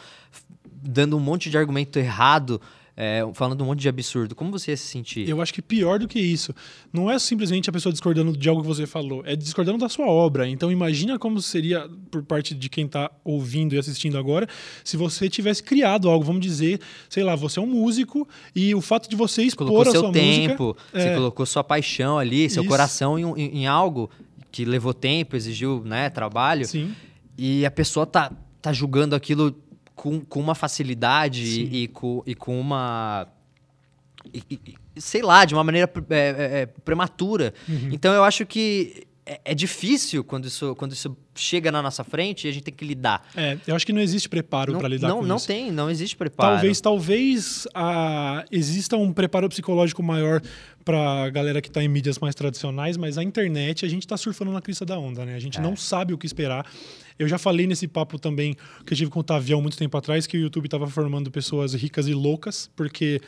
dando 0.82 1.16
um 1.16 1.20
monte 1.20 1.50
de 1.50 1.58
argumento 1.58 1.98
errado, 2.00 2.60
é, 2.96 3.22
falando 3.34 3.62
um 3.62 3.66
monte 3.66 3.80
de 3.80 3.90
absurdo. 3.90 4.36
Como 4.36 4.52
você 4.52 4.72
ia 4.72 4.78
se 4.78 4.86
sentir? 4.86 5.28
Eu 5.28 5.42
acho 5.42 5.54
que 5.54 5.62
pior 5.62 5.98
do 5.98 6.08
que 6.08 6.20
isso. 6.20 6.54
Não 6.92 7.10
é 7.10 7.18
simplesmente 7.18 7.70
a 7.70 7.74
pessoa 7.74 7.92
discordando 7.92 8.36
de 8.36 8.50
algo 8.50 8.62
que 8.62 8.68
você 8.68 8.86
falou, 8.86 9.24
é 9.26 9.36
discordando 9.36 9.78
da 9.78 9.90
sua 9.90 10.08
obra. 10.08 10.48
Então 10.48 10.72
imagina 10.72 11.18
como 11.18 11.42
seria, 11.42 11.90
por 12.10 12.24
parte 12.24 12.54
de 12.54 12.70
quem 12.70 12.86
está 12.86 13.10
ouvindo 13.24 13.74
e 13.74 13.78
assistindo 13.78 14.18
agora, 14.18 14.48
se 14.84 14.98
você 14.98 15.30
tivesse 15.30 15.64
criado 15.64 16.10
algo, 16.10 16.24
vamos 16.24 16.42
dizer, 16.42 16.80
sei 17.10 17.24
lá, 17.24 17.36
você 17.36 17.60
é 17.60 17.62
um 17.62 17.68
músico 17.68 18.28
e 18.56 18.76
o 18.76 18.82
fato 18.82 19.10
de 19.10 19.16
você 19.16 19.44
expor 19.44 19.68
colocou 19.68 19.90
a 19.90 19.92
seu 19.92 20.02
sua 20.02 20.12
tempo, 20.12 20.64
música... 20.64 20.84
Você 20.94 21.08
é... 21.08 21.16
colocou 21.16 21.46
sua 21.46 21.64
paixão 21.64 22.18
ali, 22.18 22.50
seu 22.50 22.62
isso. 22.62 22.70
coração 22.70 23.18
em, 23.18 23.24
em, 23.40 23.58
em 23.60 23.68
algo 23.68 24.10
que 24.52 24.66
levou 24.66 24.94
tempo, 24.94 25.36
exigiu 25.36 25.82
né, 25.86 26.10
trabalho. 26.10 26.66
Sim. 26.66 26.94
E 27.38 27.66
a 27.66 27.72
pessoa 27.72 28.06
tá, 28.06 28.32
tá 28.62 28.74
julgando 28.74 29.16
aquilo 29.16 29.56
com, 30.02 30.20
com 30.20 30.40
uma 30.40 30.56
facilidade 30.56 31.44
e, 31.44 31.84
e, 31.84 31.88
com, 31.88 32.24
e 32.26 32.34
com 32.34 32.60
uma. 32.60 33.28
E, 34.34 34.60
sei 34.98 35.22
lá, 35.22 35.46
de 35.46 35.54
uma 35.54 35.64
maneira 35.64 35.88
é, 36.10 36.16
é, 36.18 36.62
é, 36.62 36.66
prematura. 36.66 37.54
Uhum. 37.70 37.90
Então 37.92 38.12
eu 38.12 38.24
acho 38.24 38.44
que 38.44 39.06
é, 39.24 39.40
é, 39.46 39.54
difícil 39.54 40.24
quando 40.24 40.46
isso, 40.46 40.76
quando 40.76 40.94
isso 40.94 41.16
chega 41.36 41.72
na 41.72 41.84
nossa 41.84 42.04
frente 42.04 42.48
e 42.48 42.50
a 42.50 42.52
gente 42.52 42.64
tem 42.64 42.74
que 42.74 42.84
lidar. 42.84 43.24
É, 43.36 43.60
eu 43.68 43.76
acho 43.76 43.86
que 43.86 43.94
não 43.94 44.02
existe 44.02 44.28
preparo 44.28 44.76
para 44.76 44.88
lidar 44.88 45.08
não, 45.08 45.20
com 45.20 45.26
não 45.26 45.36
isso. 45.36 45.48
Não 45.48 45.56
tem, 45.56 45.72
não 45.72 45.90
existe 45.90 46.18
preparo. 46.18 46.56
Talvez, 46.56 46.82
talvez 46.82 47.68
a, 47.76 48.44
exista 48.52 48.98
um 48.98 49.14
preparo 49.14 49.48
psicológico 49.50 50.02
maior 50.02 50.42
para 50.84 51.26
a 51.26 51.30
galera 51.30 51.62
que 51.62 51.68
está 51.68 51.84
em 51.84 51.88
mídias 51.88 52.18
mais 52.18 52.34
tradicionais, 52.34 52.98
mas 52.98 53.20
a 53.20 53.24
internet 53.24 53.86
a 53.86 53.90
gente 53.90 54.02
está 54.02 54.18
surfando 54.18 54.52
na 54.52 54.62
crista 54.62 54.84
da 54.84 54.98
onda, 54.98 55.24
né? 55.26 55.36
A 55.36 55.40
gente 55.40 55.60
é. 55.60 55.62
não 55.62 55.76
sabe 55.76 56.12
o 56.12 56.18
que 56.18 56.26
esperar. 56.26 56.66
Eu 57.22 57.28
já 57.28 57.38
falei 57.38 57.68
nesse 57.68 57.88
papo 57.88 58.18
também 58.18 58.56
que 58.84 58.94
eu 58.94 58.98
tive 58.98 59.12
com 59.12 59.20
o 59.20 59.24
Tavião 59.24 59.62
muito 59.62 59.78
tempo 59.78 59.96
atrás 59.96 60.26
que 60.26 60.36
o 60.36 60.40
YouTube 60.40 60.66
estava 60.66 60.88
formando 60.88 61.30
pessoas 61.30 61.76
ricas 61.76 62.08
e 62.08 62.16
loucas, 62.16 62.68
porque 62.76 63.22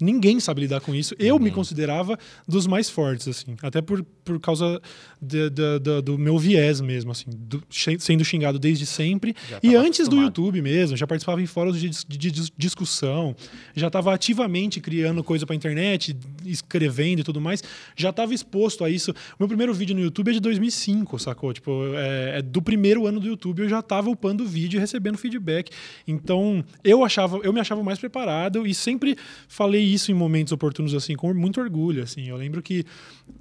Ninguém 0.00 0.40
sabe 0.40 0.62
lidar 0.62 0.80
com 0.80 0.94
isso. 0.94 1.14
Eu 1.18 1.38
me 1.38 1.50
considerava 1.50 2.18
dos 2.46 2.66
mais 2.66 2.88
fortes, 2.88 3.28
assim. 3.28 3.56
Até 3.62 3.80
por, 3.80 4.02
por 4.24 4.40
causa 4.40 4.80
de, 5.20 5.50
de, 5.50 5.78
de, 5.78 6.02
do 6.02 6.18
meu 6.18 6.38
viés 6.38 6.80
mesmo, 6.80 7.12
assim. 7.12 7.26
Do, 7.28 7.62
sendo 7.98 8.24
xingado 8.24 8.58
desde 8.58 8.86
sempre. 8.86 9.34
E 9.62 9.74
antes 9.74 10.00
acostumado. 10.00 10.08
do 10.08 10.22
YouTube 10.22 10.62
mesmo. 10.62 10.96
Já 10.96 11.06
participava 11.06 11.42
em 11.42 11.46
fóruns 11.46 11.80
de, 11.80 11.90
de, 11.90 12.50
discussão. 12.56 13.34
Já 13.74 13.88
estava 13.88 14.14
ativamente 14.14 14.80
criando 14.80 15.22
coisa 15.22 15.46
para 15.46 15.54
internet, 15.54 16.16
escrevendo 16.44 17.20
e 17.20 17.24
tudo 17.24 17.40
mais. 17.40 17.62
Já 17.96 18.10
estava 18.10 18.32
exposto 18.32 18.84
a 18.84 18.90
isso. 18.90 19.10
O 19.10 19.36
meu 19.40 19.48
primeiro 19.48 19.74
vídeo 19.74 19.94
no 19.94 20.02
YouTube 20.02 20.30
é 20.30 20.32
de 20.32 20.40
2005, 20.40 21.18
sacou? 21.18 21.52
Tipo, 21.52 21.94
é, 21.94 22.38
é 22.38 22.42
do 22.42 22.62
primeiro 22.62 23.06
ano 23.06 23.20
do 23.20 23.26
YouTube 23.26 23.62
eu 23.62 23.68
já 23.68 23.80
estava 23.80 24.08
upando 24.08 24.44
o 24.44 24.46
vídeo 24.46 24.78
e 24.78 24.80
recebendo 24.80 25.18
feedback. 25.18 25.70
Então, 26.06 26.64
eu 26.82 27.04
achava, 27.04 27.38
eu 27.42 27.52
me 27.52 27.60
achava 27.60 27.82
mais 27.82 27.98
preparado 27.98 28.66
e 28.66 28.74
sempre 28.74 29.16
falei 29.48 29.89
isso 29.92 30.10
em 30.10 30.14
momentos 30.14 30.52
oportunos, 30.52 30.94
assim, 30.94 31.14
com 31.14 31.32
muito 31.34 31.60
orgulho, 31.60 32.02
assim. 32.02 32.28
Eu 32.28 32.36
lembro 32.36 32.62
que 32.62 32.84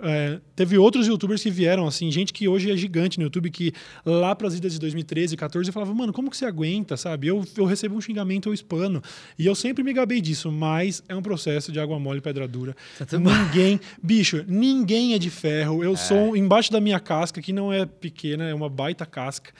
é, 0.01 0.39
teve 0.55 0.77
outros 0.77 1.07
youtubers 1.07 1.41
que 1.41 1.49
vieram, 1.49 1.87
assim, 1.87 2.11
gente 2.11 2.31
que 2.31 2.47
hoje 2.47 2.71
é 2.71 2.77
gigante 2.77 3.17
no 3.17 3.25
YouTube, 3.25 3.49
que 3.49 3.73
lá 4.05 4.35
para 4.35 4.47
as 4.47 4.55
idas 4.55 4.73
de 4.73 4.79
2013, 4.79 5.35
14, 5.35 5.71
falava, 5.71 5.93
mano, 5.93 6.13
como 6.13 6.29
que 6.29 6.37
você 6.37 6.45
aguenta, 6.45 6.97
sabe? 6.97 7.27
Eu, 7.27 7.45
eu 7.57 7.65
recebo 7.65 7.95
um 7.95 8.01
xingamento, 8.01 8.49
eu 8.49 8.53
espano. 8.53 9.01
E 9.37 9.45
eu 9.45 9.55
sempre 9.55 9.83
me 9.83 9.93
gabei 9.93 10.21
disso, 10.21 10.51
mas 10.51 11.03
é 11.07 11.15
um 11.15 11.21
processo 11.21 11.71
de 11.71 11.79
água 11.79 11.99
mole 11.99 12.19
e 12.19 12.21
pedra 12.21 12.47
dura. 12.47 12.75
Tá 12.97 13.17
ninguém, 13.17 13.79
bicho, 14.01 14.43
ninguém 14.47 15.13
é 15.13 15.19
de 15.19 15.29
ferro. 15.29 15.83
Eu 15.83 15.93
é. 15.93 15.97
sou 15.97 16.35
embaixo 16.35 16.71
da 16.71 16.79
minha 16.79 16.99
casca, 16.99 17.41
que 17.41 17.53
não 17.53 17.71
é 17.71 17.85
pequena, 17.85 18.45
é 18.45 18.53
uma 18.53 18.69
baita 18.69 19.05
casca 19.05 19.51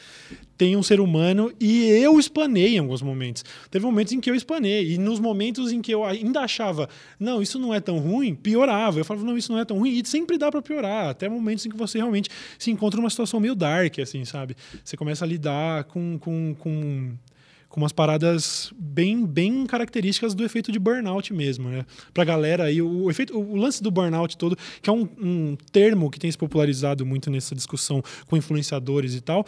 tem 0.60 0.76
um 0.76 0.84
ser 0.84 1.00
humano 1.00 1.54
e 1.58 1.86
eu 1.88 2.19
espanei 2.19 2.76
em 2.76 2.80
alguns 2.80 3.02
momentos. 3.02 3.45
Teve 3.72 3.86
momentos 3.86 4.12
em 4.12 4.19
que 4.19 4.30
eu 4.30 4.36
espanei 4.36 4.91
e 4.91 4.98
nos 4.98 5.17
momentos 5.17 5.72
em 5.72 5.82
que 5.82 5.89
eu 5.89 6.04
ainda 6.04 6.41
achava, 6.41 6.89
não, 7.17 7.41
isso 7.41 7.58
não 7.58 7.74
é 7.74 7.80
tão 7.80 7.98
ruim, 7.98 8.36
piorava. 8.36 9.00
Eu 9.00 9.06
falava, 9.06 9.26
não, 9.26 9.38
isso 9.38 9.54
não 9.54 9.60
é 9.60 9.63
tão 9.63 9.80
ruim 9.80 9.91
e 9.91 10.06
sempre 10.06 10.38
dá 10.38 10.52
para 10.52 10.62
piorar, 10.62 11.08
até 11.08 11.30
momentos 11.30 11.65
em 11.65 11.69
que 11.69 11.78
você 11.78 11.98
realmente 11.98 12.30
se 12.58 12.69
encontra 12.69 13.00
numa 13.00 13.10
situação 13.10 13.39
meio 13.39 13.56
dark, 13.56 14.00
assim, 14.00 14.26
sabe? 14.26 14.54
Você 14.84 14.98
começa 14.98 15.24
a 15.24 15.28
lidar 15.30 15.86
com, 15.86 16.19
com, 16.19 16.54
com 16.60 17.13
com 17.70 17.80
umas 17.80 17.94
paradas 17.94 18.74
bem, 18.78 19.26
bem 19.26 19.66
características 19.68 20.34
do 20.34 20.44
efeito 20.44 20.72
de 20.72 20.80
burnout 20.80 21.32
mesmo, 21.32 21.70
né? 21.70 21.86
Pra 22.14 22.26
galera 22.26 22.64
aí, 22.66 22.82
o, 22.82 23.04
o 23.04 23.12
efeito, 23.12 23.38
o 23.38 23.56
lance 23.56 23.82
do 23.82 23.92
burnout 23.92 24.36
todo, 24.36 24.58
que 24.82 24.90
é 24.90 24.94
um, 24.94 25.08
um, 25.22 25.58
termo 25.72 26.10
que 26.10 26.20
tem 26.20 26.32
se 26.32 26.38
popularizado 26.38 27.06
muito 27.06 27.30
nessa 27.30 27.54
discussão 27.54 28.04
com 28.28 28.36
influenciadores 28.36 29.14
e 29.14 29.22
tal, 29.22 29.46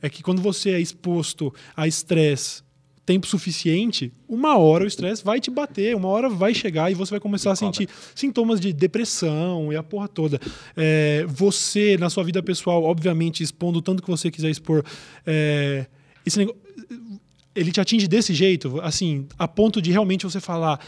é 0.00 0.08
que 0.08 0.22
quando 0.22 0.40
você 0.40 0.70
é 0.70 0.80
exposto 0.80 1.52
a 1.76 1.88
estresse 1.88 2.62
tempo 3.04 3.26
suficiente, 3.26 4.10
uma 4.26 4.56
hora 4.56 4.84
o 4.84 4.86
estresse 4.86 5.22
vai 5.22 5.38
te 5.38 5.50
bater, 5.50 5.94
uma 5.94 6.08
hora 6.08 6.28
vai 6.28 6.54
chegar 6.54 6.90
e 6.90 6.94
você 6.94 7.10
vai 7.10 7.20
começar 7.20 7.52
a 7.52 7.56
sentir 7.56 7.88
sintomas 8.14 8.58
de 8.58 8.72
depressão 8.72 9.72
e 9.72 9.76
a 9.76 9.82
porra 9.82 10.08
toda. 10.08 10.40
É, 10.76 11.24
você, 11.28 11.98
na 11.98 12.08
sua 12.08 12.24
vida 12.24 12.42
pessoal, 12.42 12.82
obviamente, 12.82 13.42
expondo 13.42 13.82
tanto 13.82 14.02
que 14.02 14.08
você 14.08 14.30
quiser 14.30 14.48
expor, 14.48 14.82
é, 15.26 15.86
esse 16.24 16.38
negócio, 16.38 16.58
ele 17.54 17.70
te 17.72 17.80
atinge 17.80 18.08
desse 18.08 18.34
jeito, 18.34 18.80
assim, 18.80 19.26
a 19.38 19.46
ponto 19.46 19.80
de 19.80 19.90
realmente 19.90 20.24
você 20.24 20.40
falar, 20.40 20.80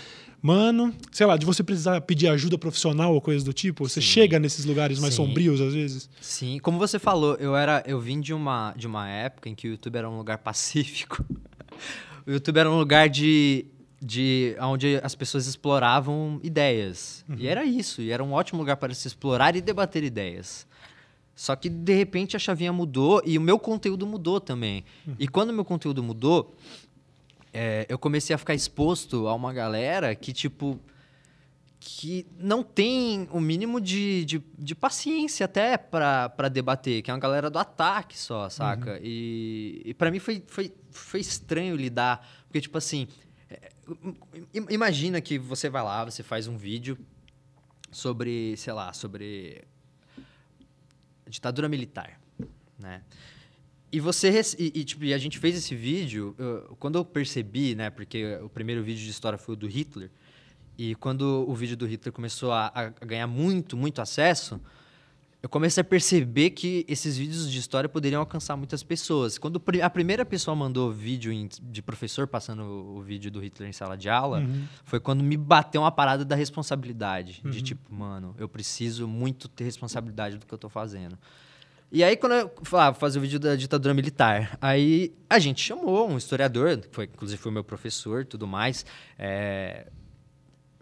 mano, 0.42 0.94
sei 1.12 1.26
lá, 1.26 1.36
de 1.36 1.46
você 1.46 1.62
precisar 1.62 2.00
pedir 2.00 2.28
ajuda 2.28 2.58
profissional 2.58 3.14
ou 3.14 3.20
coisas 3.20 3.44
do 3.44 3.52
tipo? 3.52 3.88
Você 3.88 4.00
Sim. 4.00 4.06
chega 4.06 4.38
nesses 4.38 4.64
lugares 4.64 4.98
mais 4.98 5.14
Sim. 5.14 5.24
sombrios 5.24 5.60
às 5.60 5.74
vezes? 5.74 6.10
Sim, 6.20 6.58
como 6.60 6.78
você 6.78 6.98
falou, 6.98 7.34
eu 7.36 7.56
era, 7.56 7.82
eu 7.86 8.00
vim 8.00 8.20
de 8.20 8.32
uma 8.32 8.74
de 8.76 8.86
uma 8.86 9.08
época 9.08 9.48
em 9.48 9.54
que 9.54 9.68
o 9.68 9.70
YouTube 9.70 9.96
era 9.96 10.08
um 10.08 10.16
lugar 10.16 10.38
pacífico. 10.38 11.24
o 12.26 12.30
YouTube 12.30 12.58
era 12.58 12.70
um 12.70 12.78
lugar 12.78 13.08
de 13.08 13.66
de 14.00 14.54
onde 14.60 15.00
as 15.02 15.14
pessoas 15.14 15.46
exploravam 15.46 16.38
ideias. 16.42 17.24
Uhum. 17.28 17.36
E 17.38 17.48
era 17.48 17.64
isso, 17.64 18.02
e 18.02 18.10
era 18.10 18.22
um 18.22 18.32
ótimo 18.32 18.60
lugar 18.60 18.76
para 18.76 18.92
se 18.94 19.08
explorar 19.08 19.56
e 19.56 19.60
debater 19.60 20.04
ideias. 20.04 20.66
Só 21.36 21.54
que 21.54 21.68
de 21.68 21.94
repente 21.94 22.34
a 22.34 22.38
chavinha 22.38 22.72
mudou 22.72 23.22
e 23.24 23.36
o 23.36 23.40
meu 23.42 23.58
conteúdo 23.58 24.06
mudou 24.06 24.40
também. 24.40 24.84
Uhum. 25.06 25.16
E 25.18 25.28
quando 25.28 25.50
o 25.50 25.52
meu 25.52 25.66
conteúdo 25.66 26.02
mudou, 26.02 26.56
é, 27.52 27.84
eu 27.90 27.98
comecei 27.98 28.34
a 28.34 28.38
ficar 28.38 28.54
exposto 28.54 29.28
a 29.28 29.34
uma 29.34 29.52
galera 29.52 30.14
que, 30.14 30.32
tipo, 30.32 30.80
que 31.78 32.26
não 32.38 32.62
tem 32.62 33.28
o 33.30 33.38
mínimo 33.38 33.82
de, 33.82 34.24
de, 34.24 34.42
de 34.58 34.74
paciência 34.74 35.44
até 35.44 35.76
para 35.76 36.48
debater, 36.50 37.02
que 37.02 37.10
é 37.10 37.14
uma 37.14 37.20
galera 37.20 37.50
do 37.50 37.58
ataque 37.58 38.18
só, 38.18 38.48
saca? 38.48 38.92
Uhum. 38.92 39.00
E, 39.02 39.82
e 39.84 39.92
para 39.94 40.10
mim 40.10 40.18
foi, 40.18 40.42
foi, 40.46 40.72
foi 40.90 41.20
estranho 41.20 41.76
lidar, 41.76 42.26
porque, 42.46 42.62
tipo 42.62 42.78
assim, 42.78 43.06
é, 43.50 43.70
imagina 44.70 45.20
que 45.20 45.38
você 45.38 45.68
vai 45.68 45.82
lá, 45.82 46.02
você 46.02 46.22
faz 46.22 46.48
um 46.48 46.56
vídeo 46.56 46.98
sobre, 47.92 48.56
sei 48.56 48.72
lá, 48.72 48.94
sobre 48.94 49.62
ditadura 51.28 51.68
militar, 51.68 52.20
né? 52.78 53.02
E 53.92 54.00
você 54.00 54.28
e, 54.58 54.72
e, 54.74 54.84
tipo, 54.84 55.04
e 55.04 55.14
a 55.14 55.18
gente 55.18 55.38
fez 55.38 55.56
esse 55.56 55.74
vídeo 55.74 56.34
eu, 56.38 56.76
quando 56.78 56.98
eu 56.98 57.04
percebi, 57.04 57.74
né? 57.74 57.88
Porque 57.90 58.36
o 58.42 58.48
primeiro 58.48 58.82
vídeo 58.82 59.02
de 59.02 59.10
história 59.10 59.38
foi 59.38 59.54
o 59.54 59.56
do 59.56 59.66
Hitler. 59.66 60.10
E 60.76 60.94
quando 60.96 61.44
o 61.48 61.54
vídeo 61.54 61.76
do 61.76 61.86
Hitler 61.86 62.12
começou 62.12 62.52
a, 62.52 62.70
a 62.74 63.04
ganhar 63.04 63.26
muito, 63.26 63.76
muito 63.76 64.02
acesso, 64.02 64.60
eu 65.46 65.48
comecei 65.48 65.80
a 65.80 65.84
perceber 65.84 66.50
que 66.50 66.84
esses 66.88 67.16
vídeos 67.16 67.48
de 67.48 67.56
história 67.56 67.88
poderiam 67.88 68.18
alcançar 68.18 68.56
muitas 68.56 68.82
pessoas. 68.82 69.38
Quando 69.38 69.62
a 69.80 69.88
primeira 69.88 70.24
pessoa 70.24 70.56
mandou 70.56 70.90
vídeo 70.90 71.32
de 71.62 71.80
professor 71.80 72.26
passando 72.26 72.64
o 72.64 73.00
vídeo 73.00 73.30
do 73.30 73.38
Hitler 73.38 73.68
em 73.68 73.72
sala 73.72 73.96
de 73.96 74.08
aula, 74.08 74.40
uhum. 74.40 74.64
foi 74.84 74.98
quando 74.98 75.22
me 75.22 75.36
bateu 75.36 75.82
uma 75.82 75.92
parada 75.92 76.24
da 76.24 76.34
responsabilidade. 76.34 77.42
Uhum. 77.44 77.50
De 77.52 77.62
tipo, 77.62 77.94
mano, 77.94 78.34
eu 78.38 78.48
preciso 78.48 79.06
muito 79.06 79.46
ter 79.46 79.62
responsabilidade 79.62 80.36
do 80.36 80.44
que 80.44 80.52
eu 80.52 80.58
tô 80.58 80.68
fazendo. 80.68 81.16
E 81.92 82.02
aí, 82.02 82.16
quando 82.16 82.32
eu 82.32 82.50
falava, 82.64 82.96
ah, 82.96 82.98
fazer 82.98 83.20
o 83.20 83.22
vídeo 83.22 83.38
da 83.38 83.54
ditadura 83.54 83.94
militar, 83.94 84.58
aí 84.60 85.14
a 85.30 85.38
gente 85.38 85.62
chamou 85.62 86.10
um 86.10 86.16
historiador, 86.16 86.76
que 86.78 86.88
foi, 86.90 87.04
inclusive 87.04 87.40
foi 87.40 87.52
meu 87.52 87.62
professor 87.62 88.24
tudo 88.24 88.48
mais, 88.48 88.84
é, 89.16 89.86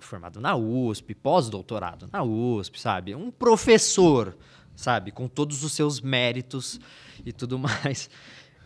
formado 0.04 0.40
na 0.40 0.54
USP, 0.54 1.14
pós-doutorado 1.14 2.08
na 2.12 2.22
USP, 2.22 2.80
sabe? 2.80 3.14
Um 3.14 3.30
professor, 3.30 4.36
sabe? 4.76 5.10
Com 5.10 5.28
todos 5.28 5.62
os 5.64 5.72
seus 5.72 6.00
méritos 6.00 6.80
e 7.24 7.32
tudo 7.32 7.58
mais. 7.60 8.10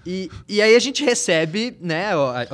E, 0.07 0.31
e 0.49 0.63
aí 0.63 0.75
a 0.75 0.79
gente 0.79 1.05
recebe, 1.05 1.77
né, 1.81 2.11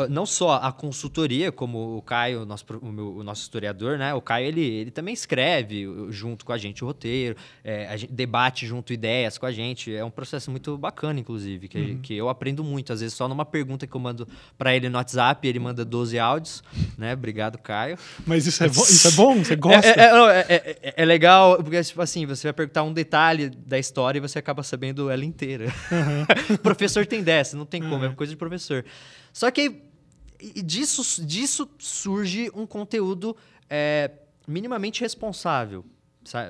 não 0.09 0.27
só 0.27 0.55
a 0.55 0.73
consultoria, 0.73 1.53
como 1.53 1.97
o 1.97 2.03
Caio, 2.03 2.43
o 2.43 2.47
nosso, 2.47 2.65
o, 2.81 2.87
meu, 2.87 3.17
o 3.17 3.23
nosso 3.23 3.43
historiador, 3.43 3.99
né, 3.99 4.13
o 4.15 4.21
Caio, 4.21 4.47
ele, 4.47 4.63
ele 4.63 4.91
também 4.91 5.15
escreve 5.15 5.87
junto 6.11 6.45
com 6.45 6.53
a 6.53 6.59
gente 6.59 6.83
o 6.83 6.87
roteiro, 6.87 7.37
é, 7.63 7.87
a 7.89 7.97
gente 7.97 8.13
debate 8.13 8.67
junto 8.67 8.93
ideias 8.93 9.39
com 9.39 9.47
a 9.47 9.53
gente, 9.53 9.95
é 9.95 10.05
um 10.05 10.11
processo 10.11 10.51
muito 10.51 10.77
bacana, 10.77 11.21
inclusive, 11.21 11.69
que, 11.69 11.79
uhum. 11.79 11.99
que 12.03 12.15
eu 12.15 12.29
aprendo 12.29 12.65
muito, 12.65 12.93
às 12.93 13.01
vezes 13.01 13.15
só 13.15 13.29
numa 13.29 13.45
pergunta 13.45 13.87
que 13.87 13.95
eu 13.95 14.01
mando 14.01 14.27
para 14.59 14.75
ele 14.75 14.89
no 14.89 14.97
WhatsApp, 14.97 15.47
ele 15.47 15.59
manda 15.59 15.85
12 15.85 16.19
áudios, 16.19 16.63
né, 16.99 17.13
obrigado, 17.13 17.59
Caio. 17.59 17.97
Mas 18.27 18.47
isso 18.47 18.65
é, 18.65 18.69
bom, 18.69 18.83
isso 18.83 19.09
é 19.09 19.11
bom? 19.13 19.45
Você 19.45 19.57
gosta? 19.57 19.89
É, 19.89 20.01
é, 20.01 20.47
é, 20.49 20.79
é, 20.83 20.95
é 20.97 21.05
legal, 21.05 21.57
porque, 21.63 21.83
tipo 21.83 22.03
assim, 22.03 22.27
você 22.27 22.47
vai 22.49 22.53
perguntar 22.53 22.83
um 22.83 22.93
detalhe 22.93 23.49
da 23.49 23.79
história 23.79 24.19
e 24.19 24.21
você 24.21 24.39
acaba 24.39 24.63
sabendo 24.63 25.11
ela 25.11 25.25
inteira. 25.25 25.67
Uhum. 25.67 26.55
o 26.57 26.59
professor 26.59 27.07
tem 27.07 27.23
dessa 27.35 27.57
não 27.57 27.67
tem 27.67 27.83
como, 27.83 28.05
é 28.05 28.09
uhum. 28.09 28.15
coisa 28.15 28.33
de 28.33 28.37
professor. 28.37 28.85
Só 29.33 29.51
que 29.51 29.83
disso, 30.65 31.25
disso 31.25 31.69
surge 31.79 32.51
um 32.55 32.67
conteúdo 32.67 33.37
é, 33.69 34.11
minimamente 34.47 35.01
responsável, 35.01 35.85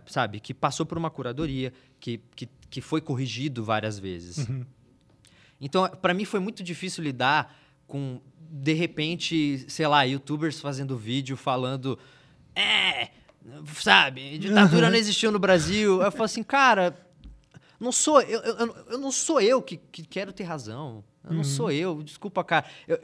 sabe? 0.07 0.41
Que 0.41 0.53
passou 0.53 0.85
por 0.85 0.99
uma 0.99 1.11
curadoria, 1.11 1.73
que, 1.99 2.21
que, 2.37 2.49
que 2.71 2.81
foi 2.81 3.01
corrigido 3.01 3.65
várias 3.65 3.99
vezes. 3.99 4.49
Uhum. 4.49 4.65
Então, 5.61 5.89
para 5.89 6.13
mim 6.13 6.25
foi 6.25 6.41
muito 6.41 6.63
difícil 6.63 7.03
lidar 7.03 7.57
com, 7.87 8.21
de 8.39 8.73
repente, 8.73 9.65
sei 9.69 9.87
lá, 9.87 10.03
youtubers 10.03 10.61
fazendo 10.61 10.97
vídeo 10.97 11.37
falando. 11.37 11.99
É, 12.55 13.09
sabe, 13.75 14.39
ditadura 14.39 14.91
não 14.91 14.97
existiu 14.97 15.31
no 15.33 15.39
Brasil. 15.39 16.03
Eu 16.03 16.13
falo 16.13 16.25
assim, 16.25 16.43
cara, 16.43 16.97
não 17.81 17.93
sou 17.93 18.21
eu, 18.21 18.41
eu, 18.41 18.77
eu 18.91 18.99
não 18.99 19.11
sou 19.11 19.41
eu 19.41 19.61
que, 19.61 19.77
que 19.77 20.05
quero 20.05 20.33
ter 20.33 20.45
razão. 20.45 21.05
Eu 21.23 21.31
uhum. 21.31 21.37
não 21.39 21.45
sou 21.45 21.71
eu. 21.71 22.03
Desculpa, 22.03 22.45
cara. 22.45 22.67
Eu, 22.87 22.99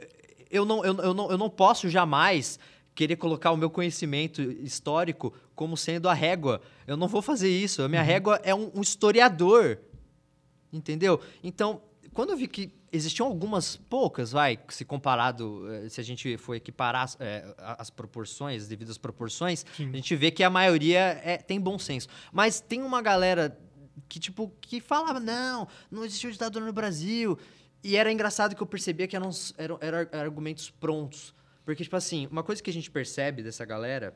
eu, 0.49 0.65
não, 0.65 0.85
eu, 0.85 0.95
eu, 0.97 1.13
não, 1.13 1.31
eu 1.31 1.37
não 1.37 1.49
posso 1.49 1.89
jamais 1.89 2.59
querer 2.93 3.15
colocar 3.15 3.51
o 3.51 3.57
meu 3.57 3.69
conhecimento 3.69 4.41
histórico 4.41 5.33
como 5.55 5.77
sendo 5.77 6.09
a 6.09 6.13
régua. 6.13 6.61
Eu 6.85 6.97
não 6.97 7.07
vou 7.07 7.21
fazer 7.21 7.49
isso. 7.49 7.81
A 7.81 7.87
minha 7.87 8.01
uhum. 8.01 8.07
régua 8.07 8.41
é 8.43 8.53
um, 8.53 8.71
um, 8.75 8.81
historiador. 8.81 9.79
Entendeu? 10.71 11.19
Então, 11.43 11.81
quando 12.13 12.31
eu 12.31 12.37
vi 12.37 12.47
que 12.47 12.73
existiam 12.91 13.27
algumas 13.27 13.77
poucas, 13.77 14.31
vai, 14.31 14.59
se 14.69 14.83
comparado, 14.83 15.65
eh, 15.71 15.89
se 15.89 16.01
a 16.01 16.03
gente 16.03 16.37
for 16.37 16.55
equiparar 16.55 17.09
é, 17.19 17.55
as 17.57 17.89
proporções, 17.89 18.67
devido 18.67 18.89
às 18.89 18.97
proporções, 18.97 19.65
Sim. 19.77 19.89
a 19.89 19.95
gente 19.95 20.15
vê 20.15 20.29
que 20.29 20.43
a 20.43 20.49
maioria 20.49 21.21
é, 21.23 21.37
tem 21.37 21.59
bom 21.59 21.79
senso. 21.79 22.07
Mas 22.31 22.59
tem 22.59 22.81
uma 22.81 23.01
galera 23.01 23.57
que, 24.07 24.19
tipo, 24.19 24.51
que 24.61 24.79
falava, 24.79 25.19
não, 25.19 25.67
não 25.89 26.05
existiu 26.05 26.31
ditadura 26.31 26.65
no 26.65 26.73
Brasil. 26.73 27.37
E 27.83 27.95
era 27.95 28.11
engraçado 28.11 28.55
que 28.55 28.61
eu 28.61 28.67
percebia 28.67 29.07
que 29.07 29.15
eram, 29.15 29.29
eram, 29.57 29.77
eram 29.81 30.07
argumentos 30.19 30.69
prontos. 30.69 31.33
Porque, 31.65 31.83
tipo 31.83 31.95
assim, 31.95 32.27
uma 32.31 32.43
coisa 32.43 32.61
que 32.61 32.69
a 32.69 32.73
gente 32.73 32.89
percebe 32.89 33.43
dessa 33.43 33.65
galera, 33.65 34.15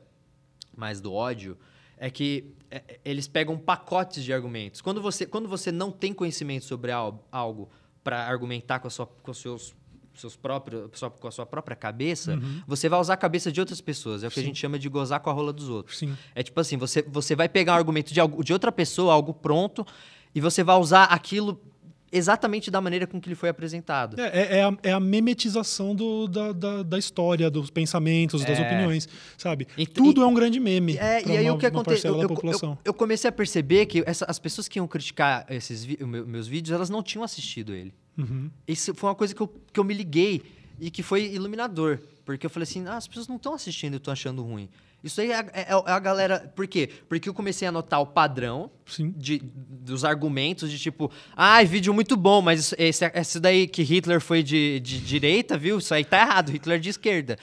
mais 0.76 1.00
do 1.00 1.12
ódio, 1.12 1.56
é 1.96 2.10
que 2.10 2.54
é, 2.70 3.00
eles 3.04 3.26
pegam 3.26 3.58
pacotes 3.58 4.22
de 4.22 4.32
argumentos. 4.32 4.80
Quando 4.80 5.00
você, 5.00 5.26
quando 5.26 5.48
você 5.48 5.72
não 5.72 5.90
tem 5.90 6.12
conhecimento 6.12 6.64
sobre 6.64 6.90
algo 6.92 7.70
para 8.04 8.26
argumentar 8.26 8.78
com, 8.78 8.88
a 8.88 8.90
sua, 8.90 9.06
com 9.06 9.32
seus 9.32 9.74
seus 10.20 10.36
próprios, 10.36 10.90
com 11.20 11.28
a 11.28 11.30
sua 11.30 11.46
própria 11.46 11.76
cabeça, 11.76 12.34
uhum. 12.34 12.62
você 12.66 12.88
vai 12.88 13.00
usar 13.00 13.14
a 13.14 13.16
cabeça 13.16 13.50
de 13.52 13.60
outras 13.60 13.80
pessoas. 13.80 14.24
É 14.24 14.26
o 14.26 14.30
que 14.30 14.36
Sim. 14.36 14.42
a 14.42 14.44
gente 14.44 14.58
chama 14.58 14.78
de 14.78 14.88
gozar 14.88 15.20
com 15.20 15.30
a 15.30 15.32
rola 15.32 15.52
dos 15.52 15.68
outros. 15.68 15.98
Sim. 15.98 16.16
É 16.34 16.42
tipo 16.42 16.58
assim, 16.60 16.76
você, 16.76 17.02
você 17.02 17.34
vai 17.34 17.48
pegar 17.48 17.74
um 17.74 17.76
argumento 17.76 18.12
de, 18.12 18.20
algo, 18.20 18.42
de 18.42 18.52
outra 18.52 18.72
pessoa, 18.72 19.12
algo 19.12 19.32
pronto, 19.34 19.86
e 20.34 20.40
você 20.40 20.62
vai 20.62 20.76
usar 20.76 21.04
aquilo 21.04 21.60
exatamente 22.10 22.70
da 22.70 22.80
maneira 22.80 23.06
com 23.06 23.20
que 23.20 23.28
ele 23.28 23.34
foi 23.34 23.48
apresentado. 23.48 24.20
É, 24.20 24.26
é, 24.26 24.58
é, 24.58 24.62
a, 24.62 24.78
é 24.82 24.92
a, 24.92 25.00
memetização 25.00 25.94
do, 25.94 26.28
da, 26.28 26.52
da, 26.52 26.82
da, 26.82 26.98
história, 26.98 27.50
dos 27.50 27.70
pensamentos, 27.70 28.44
das 28.44 28.58
é. 28.58 28.62
opiniões, 28.62 29.08
sabe? 29.36 29.66
E, 29.76 29.86
Tudo 29.86 30.20
e, 30.20 30.24
é 30.24 30.26
um 30.26 30.34
grande 30.34 30.60
meme. 30.60 30.96
É, 30.96 31.26
e 31.26 31.36
aí 31.36 31.44
uma, 31.46 31.54
o 31.54 31.58
que 31.58 31.66
acontece? 31.66 32.06
Eu, 32.06 32.20
eu, 32.20 32.28
eu, 32.28 32.78
eu, 32.84 32.94
comecei 32.94 33.28
a 33.28 33.32
perceber 33.32 33.86
que 33.86 34.02
essa, 34.06 34.24
as 34.26 34.38
pessoas 34.38 34.68
que 34.68 34.78
iam 34.78 34.86
criticar 34.86 35.44
esses 35.48 35.86
meus 35.86 36.46
vídeos, 36.46 36.74
elas 36.74 36.90
não 36.90 37.02
tinham 37.02 37.24
assistido 37.24 37.74
ele. 37.74 37.92
Uhum. 38.16 38.50
Isso 38.66 38.94
foi 38.94 39.10
uma 39.10 39.16
coisa 39.16 39.34
que 39.34 39.40
eu, 39.40 39.48
que 39.72 39.78
eu 39.78 39.84
me 39.84 39.94
liguei 39.94 40.42
e 40.80 40.90
que 40.90 41.02
foi 41.02 41.32
iluminador. 41.32 41.98
Porque 42.24 42.46
eu 42.46 42.50
falei 42.50 42.64
assim, 42.64 42.84
ah, 42.86 42.96
as 42.96 43.06
pessoas 43.06 43.28
não 43.28 43.36
estão 43.36 43.54
assistindo 43.54 43.94
e 43.94 43.96
estão 43.98 44.12
achando 44.12 44.42
ruim. 44.42 44.68
Isso 45.06 45.20
aí 45.20 45.30
é, 45.30 45.46
é, 45.52 45.66
é, 45.70 45.72
a 45.72 45.98
galera. 46.00 46.52
Por 46.54 46.66
quê? 46.66 46.90
Porque 47.08 47.28
eu 47.28 47.34
comecei 47.34 47.66
a 47.66 47.72
notar 47.72 48.00
o 48.00 48.06
padrão 48.06 48.70
de, 49.16 49.40
dos 49.40 50.04
argumentos 50.04 50.70
de 50.70 50.78
tipo, 50.78 51.10
ah, 51.36 51.62
vídeo 51.62 51.94
muito 51.94 52.16
bom, 52.16 52.42
mas 52.42 52.74
esse, 52.76 53.04
esse 53.14 53.38
daí 53.38 53.68
que 53.68 53.82
Hitler 53.82 54.20
foi 54.20 54.42
de, 54.42 54.80
de 54.80 55.00
direita, 55.00 55.56
viu? 55.56 55.78
Isso 55.78 55.94
aí 55.94 56.04
tá 56.04 56.20
errado, 56.20 56.50
Hitler 56.50 56.78
é 56.78 56.80
de 56.80 56.88
esquerda. 56.88 57.38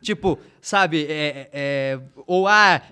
Tipo, 0.00 0.38
sabe, 0.60 1.06
é, 1.08 1.48
é, 1.52 2.00
ou 2.26 2.48
ah, 2.48 2.82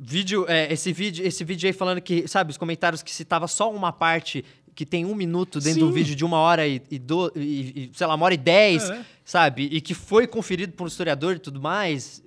vídeo, 0.00 0.46
é, 0.48 0.72
esse 0.72 0.92
vídeo, 0.92 1.24
esse 1.24 1.44
vídeo 1.44 1.68
aí 1.68 1.72
falando 1.72 2.00
que, 2.00 2.26
sabe, 2.26 2.50
os 2.50 2.56
comentários 2.56 3.02
que 3.02 3.12
citava 3.12 3.46
só 3.46 3.70
uma 3.70 3.92
parte 3.92 4.44
que 4.74 4.84
tem 4.84 5.04
um 5.04 5.14
minuto 5.14 5.60
dentro 5.60 5.80
Sim. 5.80 5.86
do 5.86 5.92
vídeo 5.92 6.14
de 6.14 6.24
uma 6.24 6.38
hora 6.38 6.66
e, 6.66 6.82
e, 6.90 6.98
do, 6.98 7.32
e, 7.36 7.40
e, 7.40 7.90
sei 7.94 8.06
lá, 8.06 8.14
uma 8.14 8.24
hora 8.24 8.34
e 8.34 8.38
dez, 8.38 8.88
é. 8.90 9.04
sabe? 9.24 9.68
E 9.70 9.80
que 9.80 9.94
foi 9.94 10.26
conferido 10.26 10.72
por 10.72 10.84
um 10.84 10.86
historiador 10.86 11.36
e 11.36 11.38
tudo 11.38 11.60
mais. 11.60 12.22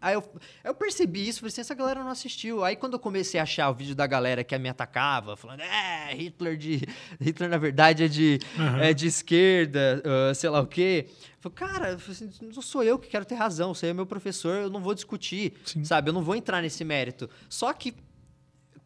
Aí 0.00 0.14
eu, 0.14 0.22
eu 0.64 0.74
percebi 0.74 1.28
isso, 1.28 1.40
falei 1.40 1.48
assim, 1.48 1.60
essa 1.60 1.74
galera 1.74 2.02
não 2.02 2.10
assistiu. 2.10 2.64
Aí 2.64 2.76
quando 2.76 2.94
eu 2.94 2.98
comecei 2.98 3.38
a 3.38 3.42
achar 3.42 3.68
o 3.70 3.74
vídeo 3.74 3.94
da 3.94 4.06
galera 4.06 4.42
que 4.42 4.56
me 4.58 4.68
atacava, 4.68 5.36
falando, 5.36 5.60
é, 5.60 6.14
Hitler 6.14 6.56
de. 6.56 6.82
Hitler, 7.20 7.50
na 7.50 7.58
verdade, 7.58 8.04
é 8.04 8.08
de, 8.08 8.38
uhum. 8.56 8.78
é 8.78 8.94
de 8.94 9.06
esquerda, 9.06 10.02
uh, 10.04 10.34
sei 10.34 10.48
lá 10.48 10.60
o 10.60 10.66
quê. 10.66 11.06
Eu 11.08 11.50
falei, 11.50 11.56
cara, 11.56 11.94
assim, 11.94 12.30
não 12.42 12.62
sou 12.62 12.82
eu 12.82 12.98
que 12.98 13.08
quero 13.08 13.24
ter 13.24 13.34
razão, 13.34 13.74
você 13.74 13.88
é 13.88 13.92
meu 13.92 14.06
professor, 14.06 14.56
eu 14.56 14.70
não 14.70 14.80
vou 14.80 14.94
discutir, 14.94 15.54
Sim. 15.64 15.84
sabe? 15.84 16.10
Eu 16.10 16.14
não 16.14 16.22
vou 16.22 16.34
entrar 16.34 16.62
nesse 16.62 16.84
mérito. 16.84 17.28
Só 17.48 17.72
que 17.72 17.94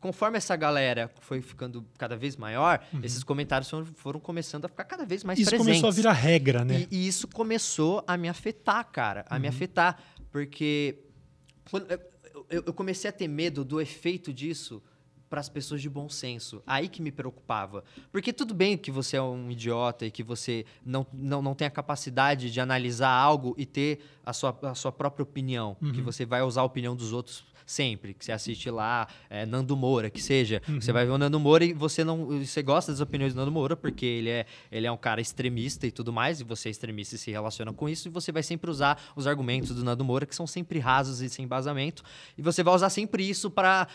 conforme 0.03 0.37
essa 0.37 0.57
galera 0.57 1.09
foi 1.21 1.41
ficando 1.41 1.87
cada 1.97 2.17
vez 2.17 2.37
maior, 2.37 2.85
uhum. 2.93 3.01
esses 3.05 3.23
comentários 3.23 3.71
foram, 3.71 3.87
foram, 3.87 4.19
começando 4.19 4.65
a 4.65 4.69
ficar 4.69 4.83
cada 4.83 5.07
vez 5.07 5.23
mais 5.23 5.39
isso 5.39 5.49
presentes. 5.49 5.77
Isso 5.77 5.83
começou 5.83 5.89
a 5.89 6.13
virar 6.13 6.13
regra, 6.13 6.65
né? 6.65 6.89
E, 6.91 7.05
e, 7.05 7.07
isso 7.09 7.29
começou 7.29 8.03
a 8.05 8.17
me 8.17 8.29
afetar, 8.29 8.85
cara, 8.91 9.25
a 9.31 9.37
uhum. 9.37 9.43
me 9.43 9.49
afetar. 9.49 9.97
Porque 10.33 10.99
eu, 12.51 12.65
eu 12.67 12.75
comecei 12.75 13.09
a 13.09 13.13
ter 13.13 13.29
medo 13.29 13.65
do 13.65 13.81
efeito 13.81 14.33
disso 14.33 14.83
para 15.33 15.41
as 15.41 15.49
pessoas 15.49 15.81
de 15.81 15.89
bom 15.89 16.11
senso. 16.11 16.63
Aí 16.67 16.89
que 16.89 17.01
me 17.01 17.11
preocupava. 17.11 17.85
Porque 18.11 18.35
tudo 18.35 18.53
bem 18.53 18.77
que 18.77 18.91
você 18.91 19.17
é 19.17 19.23
um 19.23 19.51
idiota 19.51 20.05
e 20.05 20.11
que 20.11 20.23
você 20.23 20.67
não, 20.85 21.07
não, 21.11 21.41
não 21.41 21.55
tem 21.55 21.67
a 21.67 21.71
capacidade 21.71 22.51
de 22.51 22.61
analisar 22.61 23.09
algo 23.09 23.55
e 23.57 23.65
ter 23.65 24.01
a 24.27 24.35
sua, 24.35 24.59
a 24.63 24.75
sua 24.75 24.93
própria 24.93 25.23
opinião. 25.23 25.75
Uhum. 25.81 25.93
Que 25.93 26.03
você 26.03 26.27
vai 26.27 26.43
usar 26.43 26.61
a 26.61 26.65
opinião 26.65 26.95
dos 26.95 27.15
outros 27.15 27.47
sempre, 27.67 28.15
que 28.15 28.25
você 28.25 28.33
assiste 28.33 28.71
lá, 28.71 29.07
é, 29.29 29.47
Nando 29.47 29.77
Moura, 29.77 30.11
que 30.11 30.21
seja. 30.21 30.61
Uhum. 30.69 30.81
Você 30.81 30.93
vai 30.93 31.05
ver 31.05 31.13
o 31.13 31.19
Nando 31.19 31.39
Moura 31.39 31.65
e 31.65 31.73
você 31.73 32.05
não. 32.05 32.27
Você 32.45 32.63
gosta 32.63 32.93
das 32.93 33.01
opiniões 33.01 33.35
do 33.35 33.37
Nando 33.37 33.53
Moura, 33.53 33.77
porque 33.77 34.07
ele 34.07 34.31
é, 34.31 34.47
ele 34.71 34.87
é 34.87 34.93
um 34.93 34.97
cara 34.97 35.21
extremista 35.21 35.87
e 35.87 35.91
tudo 35.91 36.13
mais, 36.13 36.41
e 36.41 36.45
você 36.45 36.69
é 36.69 36.71
extremista 36.71 37.15
e 37.15 37.19
se 37.19 37.31
relaciona 37.31 37.73
com 37.73 37.89
isso, 37.89 38.09
e 38.09 38.11
você 38.11 38.33
vai 38.33 38.43
sempre 38.43 38.71
usar 38.71 39.01
os 39.17 39.27
argumentos 39.27 39.75
do 39.75 39.85
Nando 39.85 40.05
Moura, 40.05 40.27
que 40.27 40.35
são 40.35 40.47
sempre 40.47 40.79
rasos 40.79 41.21
e 41.21 41.29
sem 41.29 41.45
embasamento, 41.45 42.03
e 42.37 42.43
você 42.43 42.63
vai 42.63 42.75
usar 42.75 42.91
sempre 42.91 43.29
isso 43.29 43.51
para 43.51 43.87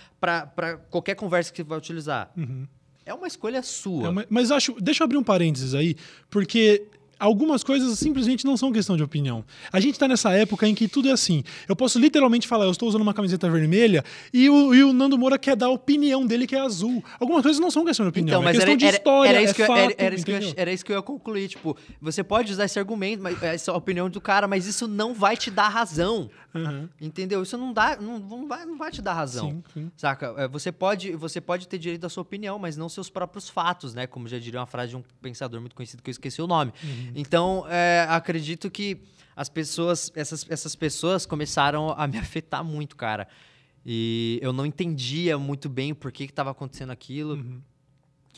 qualquer 0.90 1.16
conversa 1.16 1.52
que 1.52 1.58
você 1.58 1.68
vai 1.68 1.78
utilizar. 1.78 2.32
Uhum. 2.36 2.68
É 3.06 3.14
uma 3.14 3.28
escolha 3.28 3.64
sua. 3.64 4.08
É 4.08 4.10
uma, 4.10 4.26
mas 4.30 4.52
acho. 4.52 4.76
Deixa 4.82 5.02
eu 5.02 5.06
abrir 5.06 5.18
um 5.18 5.24
parênteses 5.24 5.74
aí, 5.74 5.96
porque 6.30 6.88
algumas 7.20 7.64
coisas 7.64 7.98
simplesmente 7.98 8.46
não 8.46 8.58
são 8.58 8.72
questão 8.72 8.96
de 8.96 9.04
opinião. 9.04 9.44
A 9.72 9.80
gente 9.80 9.94
está 9.94 10.08
nessa 10.08 10.32
época 10.34 10.68
em 10.68 10.76
que 10.76 10.88
tudo 10.88 11.10
é 11.10 11.12
assim. 11.12 11.44
Eu 11.68 11.76
posso 11.76 12.00
literalmente 12.00 12.48
falar, 12.48 12.66
eu 12.66 12.72
estou 12.72 12.88
usando 12.88 13.02
uma 13.02 13.14
camiseta 13.14 13.50
vermelha 13.50 14.04
e 14.34 14.50
o, 14.50 14.74
e 14.74 14.84
o 14.84 14.94
Nando 14.94 15.18
Moura 15.18 15.38
quer 15.38 15.56
dar 15.56 15.68
a 15.68 15.72
opinião 15.72 16.26
dele 16.26 16.48
que 16.48 16.56
é 16.56 16.60
azul. 16.60 17.04
Algumas 17.20 17.42
coisas 17.42 17.60
não 17.60 17.72
são 17.72 17.86
questão 17.86 18.06
de 18.06 18.10
opinião, 18.10 18.40
então, 18.40 18.42
é 18.42 18.46
mas 18.46 18.56
é 18.56 18.60
questão 18.60 18.72
era, 18.74 18.78
de 18.78 18.98
história, 18.98 19.30
era, 19.30 19.38
era 19.38 19.44
isso 19.44 19.54
é 19.54 19.56
que 19.56 19.66
fato, 19.66 19.78
eu, 19.78 19.84
era, 19.84 19.96
era, 19.98 20.16
isso 20.16 20.26
que 20.26 20.32
eu, 20.32 20.54
era 20.56 20.72
isso 20.72 20.86
que 20.86 20.92
eu 20.92 20.96
ia 20.96 21.02
concluir. 21.02 21.48
Tipo, 21.48 21.78
você 22.02 22.24
pode 22.24 22.52
usar 22.52 22.66
esse 22.66 22.78
argumento, 22.80 23.22
mas, 23.22 23.42
essa 23.42 23.74
opinião 23.74 24.10
do 24.10 24.22
cara, 24.22 24.48
mas 24.48 24.66
isso 24.66 24.88
não 24.88 25.14
vai 25.14 25.36
te 25.36 25.50
dar 25.50 25.70
razão. 25.70 26.30
Uhum. 26.58 26.90
Entendeu? 27.00 27.44
Isso 27.44 27.58
não 27.58 27.74
dá, 27.74 27.98
não, 27.98 28.20
não, 28.20 28.48
vai, 28.48 28.66
não 28.66 28.78
vai 28.78 28.92
te 28.92 29.02
dar 29.02 29.14
razão. 29.14 29.50
Sim, 29.50 29.64
sim. 29.74 29.92
Saca? 29.96 30.34
É, 30.38 30.48
você 30.48 30.72
pode, 30.72 31.16
você 31.16 31.40
pode 31.40 31.68
ter 31.68 31.78
direito 31.78 32.06
à 32.06 32.10
sua 32.10 32.22
opinião, 32.22 32.58
mas 32.58 32.78
não 32.78 32.90
seus 32.90 33.10
próprios 33.10 33.50
fatos, 33.50 33.94
né? 33.94 34.08
Como 34.08 34.28
já 34.28 34.40
diria 34.40 34.60
uma 34.60 34.66
frase 34.66 34.90
de 34.90 34.98
um 34.98 35.04
pensador 35.22 35.60
muito 35.60 35.76
conhecido 35.76 36.02
que 36.04 36.10
eu 36.10 36.14
esqueci 36.14 36.42
o 36.42 36.48
nome. 36.48 36.74
Uhum. 36.84 37.12
Então, 37.16 37.66
é, 37.70 38.06
acredito 38.10 38.70
que 38.70 39.02
as 39.36 39.50
pessoas, 39.50 40.12
essas, 40.16 40.46
essas 40.50 40.76
pessoas 40.76 41.26
começaram 41.26 41.92
a 41.98 42.08
me 42.08 42.18
afetar 42.20 42.64
muito, 42.64 42.96
cara. 42.96 43.28
E 43.86 44.40
eu 44.42 44.52
não 44.52 44.66
entendia 44.66 45.38
muito 45.38 45.70
bem 45.70 45.94
por 45.94 46.12
que 46.12 46.24
estava 46.24 46.52
acontecendo 46.52 46.92
aquilo. 46.92 47.36
Uhum. 47.36 47.62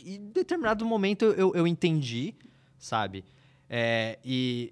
E 0.04 0.16
em 0.16 0.30
determinado 0.30 0.86
momento 0.86 1.26
eu, 1.26 1.54
eu 1.56 1.66
entendi, 1.66 2.36
sabe? 2.78 3.26
É, 3.70 4.20
e 4.24 4.72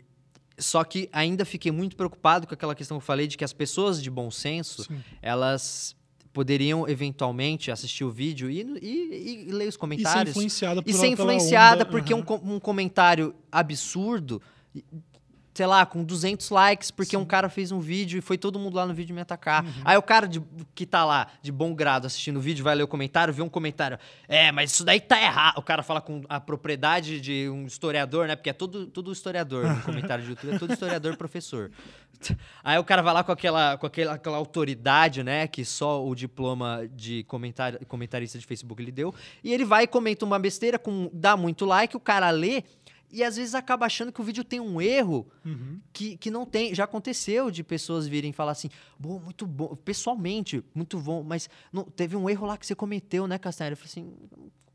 só 0.58 0.84
que 0.84 1.10
ainda 1.12 1.46
fiquei 1.46 1.72
muito 1.72 1.96
preocupado 1.96 2.48
com 2.48 2.54
aquela 2.54 2.74
questão 2.74 2.98
que 2.98 3.04
eu 3.04 3.06
falei 3.06 3.28
de 3.28 3.38
que 3.38 3.43
as 3.43 3.54
pessoas 3.54 4.02
de 4.02 4.10
bom 4.10 4.32
senso, 4.32 4.84
Sim. 4.84 5.00
elas 5.22 5.96
poderiam 6.34 6.88
eventualmente 6.88 7.72
assistir 7.72 8.04
o 8.04 8.12
vídeo 8.12 8.50
e, 8.50 8.62
e, 8.82 9.48
e 9.50 9.52
ler 9.52 9.67
os 9.67 9.78
comentários. 9.78 10.22
E 10.22 10.26
ser 10.26 10.30
influenciada 10.30 10.84
por 10.84 10.89
E 10.89 10.93
ser 10.93 11.08
influenciada 11.08 11.86
porque 11.86 12.13
uhum. 12.13 12.24
um, 12.30 12.56
um 12.56 12.60
comentário 12.60 13.34
absurdo 13.52 14.41
sei 15.58 15.65
lá, 15.65 15.88
com 15.88 16.04
200 16.04 16.52
likes, 16.52 16.91
porque 16.91 17.17
Sim. 17.17 17.17
um 17.17 17.26
cara 17.26 17.50
fez 17.50 17.72
um 17.72 17.80
vídeo 17.80 18.20
e 18.20 18.22
foi 18.22 18.38
todo 18.38 18.60
mundo 18.60 18.76
lá 18.76 18.86
no 18.86 18.93
vídeo 18.93 19.15
me 19.15 19.22
atacar. 19.22 19.65
Uhum. 19.65 19.72
Aí 19.84 19.98
o 19.98 20.04
cara 20.04 20.28
de, 20.28 20.39
que 20.76 20.86
tá 20.86 21.04
lá, 21.04 21.30
de 21.41 21.52
bom 21.52 21.74
grado, 21.74 22.06
assistindo 22.06 22.38
o 22.38 22.39
vídeo, 22.39 22.63
vai 22.63 22.76
ler 22.76 22.84
o 22.84 22.88
comentário, 22.88 23.34
vê 23.34 23.41
um 23.41 23.50
comentário. 23.50 23.98
É, 24.28 24.52
mas 24.52 24.72
isso 24.72 24.86
daí 24.86 25.02
tá 25.02 25.20
errado. 25.20 25.58
O 25.58 25.63
cara 25.63 25.82
fala 25.82 26.00
com 26.00 26.22
a 26.30 26.39
propriedade 26.39 27.20
de 27.20 27.50
um 27.50 27.65
historiador, 27.65 28.28
né? 28.28 28.36
Porque 28.36 28.52
é 28.52 28.54
todo, 28.54 28.86
todo 28.86 29.12
historiador 29.12 29.65
no 29.65 29.82
comentário 29.82 30.24
de 30.24 30.30
YouTube, 30.30 30.54
é 30.54 30.60
todo 30.60 30.74
historiador 30.74 31.17
professor. 31.17 31.72
Aí 32.63 32.78
o 32.78 32.84
cara 32.84 33.02
vai 33.02 33.15
lá 33.15 33.24
com 33.24 33.32
aquela, 33.32 33.78
com 33.78 33.88
aquela, 33.88 34.13
aquela 34.13 34.38
autoridade, 34.38 35.24
né? 35.24 35.48
Que 35.48 35.65
só 35.65 36.06
o 36.06 36.13
diploma 36.13 36.88
de 36.93 37.24
comentar, 37.24 37.84
comentarista 37.86 38.38
de 38.38 38.46
Facebook 38.46 38.84
lhe 38.84 38.91
deu. 38.91 39.12
E 39.43 39.52
ele 39.52 39.65
vai 39.65 39.86
e 39.86 39.88
comenta 39.88 40.24
uma 40.24 40.38
besteira, 40.38 40.78
com, 40.78 41.10
dá 41.12 41.36
muito 41.36 41.65
like, 41.65 41.98
o 41.98 42.00
cara 42.00 42.30
lê 42.30 42.63
e 43.12 43.24
às 43.24 43.38
vezes 43.38 43.56
acaba 43.56 43.86
achando 43.86 44.12
que 44.12 44.20
o 44.20 44.24
vídeo 44.24 44.43
tem 44.43 44.60
um 44.60 44.82
erro 44.82 45.28
uhum. 45.46 45.80
que, 45.93 46.17
que 46.17 46.30
não 46.30 46.46
tem. 46.46 46.76
Já 46.76 46.84
aconteceu 46.84 47.50
de 47.50 47.63
pessoas 47.63 48.08
virem 48.08 48.34
falar 48.34 48.52
assim, 48.52 48.70
bom, 49.00 49.20
muito 49.20 49.46
bom, 49.46 49.76
pessoalmente, 49.76 50.63
muito 50.76 51.00
bom, 51.00 51.24
mas 51.24 51.50
não, 51.72 51.84
teve 51.84 52.15
um 52.15 52.30
erro 52.30 52.46
lá 52.46 52.58
que 52.58 52.65
você 52.65 52.76
cometeu, 52.76 53.28
né, 53.28 53.38
Castanheira? 53.38 53.74
Eu 53.74 53.78
falei 53.78 53.89
assim, 53.89 54.13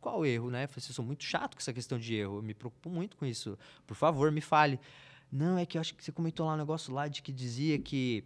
qual 0.01 0.25
erro, 0.25 0.51
né? 0.51 0.65
Eu 0.65 0.69
falei 0.69 0.79
assim, 0.79 0.91
eu 0.91 0.95
sou 0.95 1.05
muito 1.05 1.25
chato 1.25 1.55
com 1.55 1.61
essa 1.61 1.73
questão 1.73 1.99
de 1.99 2.15
erro, 2.15 2.39
eu 2.39 2.43
me 2.43 2.55
preocupo 2.55 2.89
muito 2.89 3.17
com 3.17 3.27
isso. 3.27 3.59
Por 3.87 3.95
favor, 3.95 4.33
me 4.33 4.41
fale. 4.41 4.81
Não, 5.31 5.59
é 5.59 5.67
que 5.67 5.77
eu 5.77 5.81
acho 5.81 5.95
que 5.95 6.03
você 6.03 6.13
comentou 6.13 6.47
lá 6.47 6.55
um 6.55 6.59
negócio 6.59 6.93
lá 6.93 7.09
de 7.09 7.23
que 7.23 7.33
dizia 7.33 7.79
que 7.79 8.25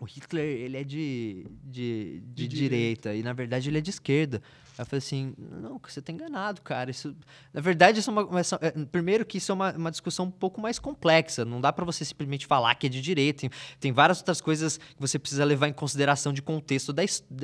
o 0.00 0.04
Hitler 0.04 0.44
ele 0.44 0.76
é 0.76 0.84
de, 0.84 1.46
de, 1.62 2.20
de, 2.20 2.20
de 2.20 2.48
direita, 2.48 3.10
direita, 3.10 3.14
e 3.14 3.22
na 3.22 3.32
verdade 3.32 3.68
ele 3.68 3.78
é 3.78 3.80
de 3.80 3.90
esquerda. 3.90 4.42
Eu 4.76 4.86
falei 4.86 4.98
assim, 4.98 5.34
não, 5.38 5.80
você 5.82 6.00
está 6.00 6.12
enganado, 6.12 6.60
cara. 6.60 6.90
Isso, 6.90 7.14
na 7.52 7.60
verdade, 7.60 8.00
isso 8.00 8.10
é 8.10 8.12
uma, 8.12 8.40
essa, 8.40 8.58
é, 8.60 8.70
primeiro 8.86 9.24
que 9.24 9.38
isso 9.38 9.52
é 9.52 9.54
uma, 9.54 9.72
uma 9.72 9.90
discussão 9.90 10.26
um 10.26 10.30
pouco 10.30 10.60
mais 10.60 10.78
complexa. 10.78 11.44
Não 11.44 11.60
dá 11.60 11.72
para 11.72 11.84
você 11.84 12.04
simplesmente 12.04 12.46
falar 12.46 12.74
que 12.74 12.86
é 12.86 12.90
de 12.90 13.00
direita. 13.00 13.42
Tem, 13.42 13.50
tem, 13.78 13.92
várias 13.92 14.18
outras 14.18 14.40
coisas 14.40 14.76
que 14.78 15.00
você 15.00 15.18
precisa 15.18 15.44
levar 15.44 15.68
em 15.68 15.72
consideração 15.72 16.32
de 16.32 16.42
contexto 16.42 16.92
da, 16.92 17.02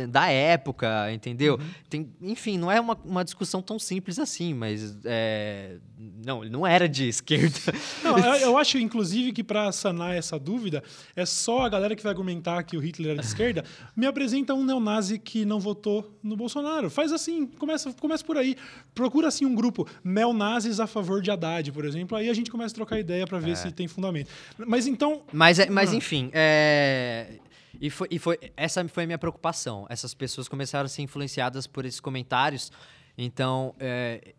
da 0.09 0.29
época, 0.29 1.13
entendeu? 1.13 1.55
Uhum. 1.55 1.71
Tem, 1.89 2.13
enfim, 2.21 2.59
não 2.59 2.71
é 2.71 2.81
uma, 2.81 2.99
uma 3.05 3.25
discussão 3.25 3.63
tão 3.63 3.79
simples 3.79 4.19
assim, 4.19 4.53
mas 4.53 4.99
é, 5.05 5.77
não, 6.25 6.43
ele 6.43 6.51
não 6.51 6.67
era 6.67 6.89
de 6.89 7.07
esquerda. 7.09 7.59
Não, 8.03 8.19
eu, 8.19 8.35
eu 8.35 8.59
acho, 8.59 8.77
inclusive, 8.79 9.33
que 9.33 9.45
para 9.45 9.71
sanar 9.71 10.17
essa 10.17 10.37
dúvida, 10.37 10.83
é 11.15 11.25
só 11.25 11.63
a 11.63 11.69
galera 11.69 11.95
que 11.95 12.03
vai 12.03 12.11
argumentar 12.11 12.63
que 12.65 12.77
o 12.77 12.81
Hitler 12.81 13.13
era 13.13 13.21
de 13.21 13.27
esquerda 13.27 13.65
me 13.95 14.07
apresenta 14.07 14.53
um 14.53 14.65
neonazi 14.65 15.19
que 15.19 15.45
não 15.45 15.61
votou 15.61 16.19
no 16.23 16.37
Bolsonaro. 16.37 16.91
Faz 16.91 17.13
assim, 17.21 17.47
começa, 17.47 17.93
começa 17.93 18.25
por 18.25 18.37
aí. 18.37 18.57
Procura 18.95 19.29
assim 19.29 19.45
um 19.45 19.55
grupo 19.55 19.87
neonazis 20.03 20.81
a 20.81 20.87
favor 20.87 21.21
de 21.23 21.31
Haddad, 21.31 21.71
por 21.73 21.85
exemplo. 21.85 22.17
Aí 22.17 22.29
a 22.29 22.35
gente 22.35 22.51
começa 22.51 22.75
a 22.75 22.77
trocar 22.77 22.99
ideia 22.99 23.27
para 23.27 23.39
ver 23.39 23.53
é. 23.53 23.55
se 23.55 23.71
tem 23.71 23.87
fundamento. 23.87 24.31
Mas 24.59 24.87
então. 24.87 25.23
Mas, 25.33 25.59
é, 25.59 25.69
mas 25.71 25.93
ah. 25.93 25.97
enfim, 25.97 26.31
é... 26.33 27.39
E 27.81 27.89
foi, 27.89 28.09
e 28.11 28.19
foi, 28.19 28.39
essa 28.57 28.87
foi 28.89 29.05
a 29.05 29.07
minha 29.07 29.19
preocupação. 29.19 29.87
Essas 29.89 30.13
pessoas 30.13 30.49
começaram 30.49 30.85
a 30.85 30.89
ser 30.89 31.03
influenciadas 31.03 31.67
por 31.67 31.87
esses 31.87 32.01
comentários. 32.01 32.71
Então, 33.17 33.75
é, 33.79 34.35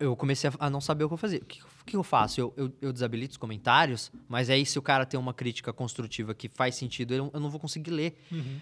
eu 0.00 0.16
comecei 0.16 0.50
a 0.58 0.70
não 0.70 0.80
saber 0.80 1.04
o 1.04 1.08
que 1.08 1.14
eu 1.14 1.18
fazer. 1.18 1.42
O 1.42 1.44
que, 1.44 1.62
que 1.86 1.96
eu 1.96 2.02
faço? 2.02 2.40
Eu, 2.40 2.52
eu, 2.56 2.72
eu, 2.80 2.92
desabilito 2.92 3.32
os 3.32 3.36
comentários, 3.36 4.10
mas 4.28 4.50
aí 4.50 4.66
se 4.66 4.78
o 4.78 4.82
cara 4.82 5.06
tem 5.06 5.18
uma 5.18 5.34
crítica 5.34 5.72
construtiva 5.72 6.34
que 6.34 6.48
faz 6.48 6.74
sentido, 6.74 7.14
eu, 7.14 7.30
eu 7.32 7.40
não 7.40 7.50
vou 7.50 7.60
conseguir 7.60 7.90
ler. 7.90 8.18
Uhum. 8.32 8.60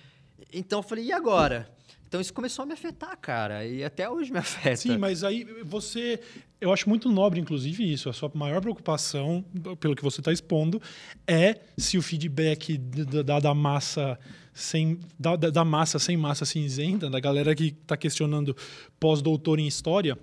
Então 0.52 0.78
eu 0.80 0.82
falei, 0.82 1.06
e 1.06 1.12
agora? 1.12 1.68
Então 2.14 2.20
isso 2.20 2.32
começou 2.32 2.62
a 2.62 2.66
me 2.66 2.72
afetar, 2.72 3.18
cara, 3.20 3.66
e 3.66 3.82
até 3.82 4.08
hoje 4.08 4.30
me 4.30 4.38
afeta. 4.38 4.76
Sim, 4.76 4.96
mas 4.98 5.24
aí 5.24 5.44
você. 5.64 6.20
Eu 6.60 6.72
acho 6.72 6.88
muito 6.88 7.10
nobre, 7.10 7.40
inclusive, 7.40 7.92
isso. 7.92 8.08
A 8.08 8.12
sua 8.12 8.30
maior 8.32 8.60
preocupação, 8.60 9.44
pelo 9.80 9.96
que 9.96 10.02
você 10.02 10.20
está 10.20 10.32
expondo, 10.32 10.80
é 11.26 11.58
se 11.76 11.98
o 11.98 12.02
feedback 12.02 12.78
da, 12.78 13.40
da 13.40 13.52
massa 13.52 14.16
sem 14.52 15.00
da, 15.18 15.34
da 15.34 15.64
massa 15.64 15.98
sem 15.98 16.16
massa 16.16 16.44
cinzenta, 16.44 17.10
da 17.10 17.18
galera 17.18 17.52
que 17.52 17.76
está 17.82 17.96
questionando 17.96 18.56
pós-doutor 19.00 19.58
em 19.58 19.66
história, 19.66 20.16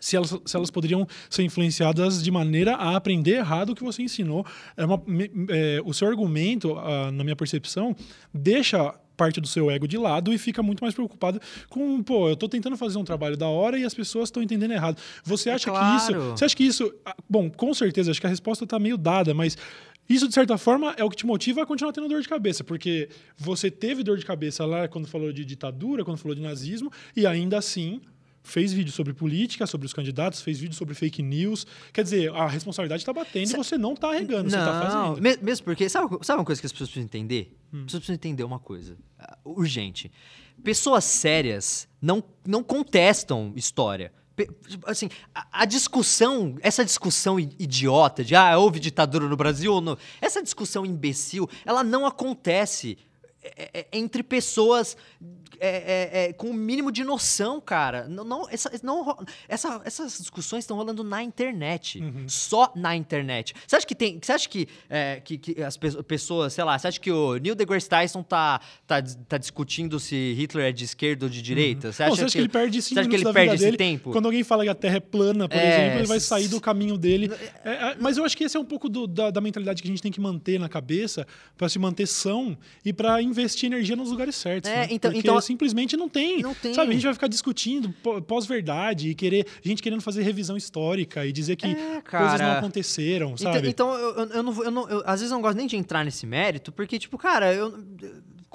se 0.00 0.14
elas, 0.16 0.38
se 0.44 0.56
elas 0.56 0.70
poderiam 0.70 1.04
ser 1.28 1.42
influenciadas 1.42 2.22
de 2.22 2.30
maneira 2.30 2.76
a 2.76 2.94
aprender 2.94 3.38
errado 3.38 3.70
o 3.70 3.74
que 3.74 3.82
você 3.82 4.02
ensinou. 4.02 4.46
É 4.76 4.84
uma, 4.84 5.02
é, 5.48 5.80
o 5.84 5.92
seu 5.92 6.06
argumento, 6.06 6.76
na 7.12 7.24
minha 7.24 7.34
percepção, 7.34 7.96
deixa 8.32 8.94
parte 9.16 9.40
do 9.40 9.46
seu 9.46 9.70
ego 9.70 9.86
de 9.86 9.96
lado 9.96 10.32
e 10.32 10.38
fica 10.38 10.62
muito 10.62 10.82
mais 10.82 10.94
preocupado 10.94 11.40
com, 11.68 12.02
pô, 12.02 12.28
eu 12.28 12.34
estou 12.34 12.48
tentando 12.48 12.76
fazer 12.76 12.98
um 12.98 13.04
trabalho 13.04 13.36
da 13.36 13.48
hora 13.48 13.78
e 13.78 13.84
as 13.84 13.94
pessoas 13.94 14.28
estão 14.28 14.42
entendendo 14.42 14.72
errado. 14.72 15.00
Você 15.24 15.50
acha 15.50 15.70
claro. 15.70 15.86
que 15.86 15.96
isso. 15.96 16.30
Você 16.30 16.44
acha 16.44 16.56
que 16.56 16.64
isso. 16.64 16.94
Ah, 17.04 17.16
bom, 17.28 17.50
com 17.50 17.72
certeza, 17.72 18.10
acho 18.10 18.20
que 18.20 18.26
a 18.26 18.30
resposta 18.30 18.64
está 18.64 18.78
meio 18.78 18.96
dada, 18.96 19.34
mas. 19.34 19.56
Isso, 20.06 20.28
de 20.28 20.34
certa 20.34 20.58
forma, 20.58 20.94
é 20.98 21.02
o 21.02 21.08
que 21.08 21.16
te 21.16 21.24
motiva 21.24 21.62
a 21.62 21.66
continuar 21.66 21.90
tendo 21.90 22.06
dor 22.06 22.20
de 22.20 22.28
cabeça, 22.28 22.62
porque 22.62 23.08
você 23.38 23.70
teve 23.70 24.02
dor 24.02 24.18
de 24.18 24.26
cabeça 24.26 24.66
lá 24.66 24.86
quando 24.86 25.08
falou 25.08 25.32
de 25.32 25.46
ditadura, 25.46 26.04
quando 26.04 26.18
falou 26.18 26.34
de 26.34 26.42
nazismo, 26.42 26.92
e 27.16 27.26
ainda 27.26 27.56
assim 27.56 28.02
fez 28.44 28.72
vídeo 28.72 28.92
sobre 28.92 29.14
política, 29.14 29.66
sobre 29.66 29.86
os 29.86 29.92
candidatos, 29.92 30.42
fez 30.42 30.60
vídeo 30.60 30.76
sobre 30.76 30.94
fake 30.94 31.22
news. 31.22 31.66
Quer 31.92 32.04
dizer, 32.04 32.30
a 32.32 32.46
responsabilidade 32.46 33.00
está 33.02 33.12
batendo 33.12 33.50
e 33.50 33.56
você 33.56 33.78
não 33.78 33.94
está 33.94 34.12
regando, 34.12 34.50
você 34.50 34.56
está 34.56 34.82
fazendo. 34.82 35.42
Mesmo 35.42 35.64
porque, 35.64 35.88
sabe, 35.88 36.18
sabe 36.22 36.38
uma 36.38 36.44
coisa 36.44 36.60
que 36.60 36.66
as 36.66 36.72
pessoas 36.72 36.90
precisam 36.90 37.06
entender? 37.06 37.56
Hum. 37.72 37.78
As 37.78 37.84
pessoas 37.86 38.00
precisam 38.00 38.14
entender 38.14 38.44
uma 38.44 38.60
coisa 38.60 38.96
uh, 39.44 39.50
urgente. 39.50 40.12
Pessoas 40.62 41.04
sérias 41.04 41.88
não, 42.00 42.22
não 42.46 42.62
contestam 42.62 43.52
história. 43.56 44.12
Assim, 44.84 45.08
a, 45.34 45.62
a, 45.62 45.64
discussão, 45.64 46.56
essa 46.60 46.84
discussão 46.84 47.38
idiota 47.40 48.24
de 48.24 48.34
ah, 48.34 48.58
houve 48.58 48.78
ditadura 48.80 49.28
no 49.28 49.36
Brasil 49.36 49.72
ou 49.72 49.80
não, 49.80 49.96
essa 50.20 50.42
discussão 50.42 50.84
imbecil, 50.84 51.48
ela 51.64 51.84
não 51.84 52.04
acontece 52.04 52.98
é, 53.44 53.70
é, 53.80 53.86
entre 53.92 54.22
pessoas 54.22 54.96
é, 55.60 55.68
é, 55.68 56.24
é, 56.24 56.32
com 56.32 56.48
o 56.48 56.50
um 56.50 56.54
mínimo 56.54 56.90
de 56.90 57.04
noção, 57.04 57.60
cara. 57.60 58.06
Não, 58.08 58.24
não, 58.24 58.48
essa, 58.50 58.70
não, 58.82 59.16
essa, 59.48 59.80
essas 59.84 60.18
discussões 60.18 60.64
estão 60.64 60.76
rolando 60.76 61.02
na 61.04 61.22
internet. 61.22 62.00
Uhum. 62.00 62.28
Só 62.28 62.72
na 62.74 62.94
internet. 62.96 63.54
Você 63.66 63.76
acha 63.76 63.86
que 63.86 63.94
tem. 63.94 64.18
Você 64.20 64.32
acha 64.32 64.48
que, 64.48 64.68
é, 64.88 65.20
que, 65.24 65.38
que, 65.38 65.62
as 65.62 65.76
pessoas, 65.76 66.52
sei 66.52 66.64
lá, 66.64 66.78
você 66.78 66.88
acha 66.88 67.00
que 67.00 67.10
o 67.10 67.36
Neil 67.36 67.54
deGrasse 67.54 67.88
Tyson 67.88 68.22
tá, 68.22 68.60
tá, 68.86 69.02
tá 69.28 69.38
discutindo 69.38 69.98
se 70.00 70.34
Hitler 70.34 70.66
é 70.66 70.72
de 70.72 70.84
esquerda 70.84 71.26
ou 71.26 71.30
de 71.30 71.40
direita? 71.40 71.88
Uhum. 71.88 71.92
Você 71.92 72.02
acha, 72.02 72.10
não, 72.10 72.16
você 72.16 72.24
acha 72.24 72.32
que, 72.32 72.38
ele 72.38 72.48
perde 72.48 72.82
cinco 72.82 72.94
você 72.94 73.00
acha 73.00 73.08
que 73.08 73.16
ele 73.16 73.32
perde 73.32 73.54
esse 73.54 73.64
dele? 73.64 73.76
tempo? 73.76 74.12
Quando 74.12 74.26
alguém 74.26 74.42
fala 74.42 74.64
que 74.64 74.70
a 74.70 74.74
Terra 74.74 74.96
é 74.96 75.00
plana, 75.00 75.48
por 75.48 75.58
é, 75.58 75.74
exemplo, 75.74 75.98
ele 76.00 76.08
vai 76.08 76.20
sair 76.20 76.48
do 76.48 76.60
caminho 76.60 76.96
dele. 76.96 77.30
Mas 78.00 78.16
eu 78.16 78.24
acho 78.24 78.36
que 78.36 78.44
esse 78.44 78.56
é 78.56 78.60
um 78.60 78.64
pouco 78.64 78.88
do, 78.88 79.06
da, 79.06 79.30
da 79.30 79.40
mentalidade 79.40 79.82
que 79.82 79.88
a 79.88 79.90
gente 79.90 80.02
tem 80.02 80.12
que 80.12 80.20
manter 80.20 80.58
na 80.58 80.68
cabeça 80.68 81.26
para 81.56 81.68
se 81.68 81.78
manter 81.78 82.06
são 82.06 82.56
e 82.84 82.92
para 82.92 83.20
investir 83.22 83.66
energia 83.66 83.96
nos 83.96 84.10
lugares 84.10 84.34
certos. 84.34 84.70
É, 84.70 84.80
né? 84.80 84.88
então, 84.90 85.10
Porque 85.10 85.26
então 85.26 85.36
simplesmente 85.44 85.96
não 85.96 86.08
tem. 86.08 86.42
Não 86.42 86.54
tem. 86.54 86.74
Sabe, 86.74 86.90
a 86.90 86.92
gente 86.92 87.04
vai 87.04 87.14
ficar 87.14 87.28
discutindo 87.28 87.92
pós-verdade 88.26 89.10
e 89.10 89.14
querer. 89.14 89.46
gente 89.62 89.82
querendo 89.82 90.00
fazer 90.00 90.22
revisão 90.22 90.56
histórica 90.56 91.24
e 91.26 91.32
dizer 91.32 91.56
que 91.56 91.66
é, 91.66 92.00
coisas 92.00 92.40
não 92.40 92.52
aconteceram, 92.52 93.34
então, 93.34 93.52
sabe? 93.52 93.68
Então, 93.68 93.94
então 93.94 93.94
eu, 93.94 94.28
eu, 94.30 94.42
não, 94.42 94.64
eu, 94.64 94.70
não, 94.70 94.88
eu, 94.88 95.02
às 95.06 95.20
vezes 95.20 95.30
eu 95.30 95.36
não 95.36 95.42
gosto 95.42 95.56
nem 95.56 95.66
de 95.66 95.76
entrar 95.76 96.04
nesse 96.04 96.26
mérito, 96.26 96.72
porque, 96.72 96.98
tipo, 96.98 97.16
cara, 97.18 97.52
eu 97.52 97.72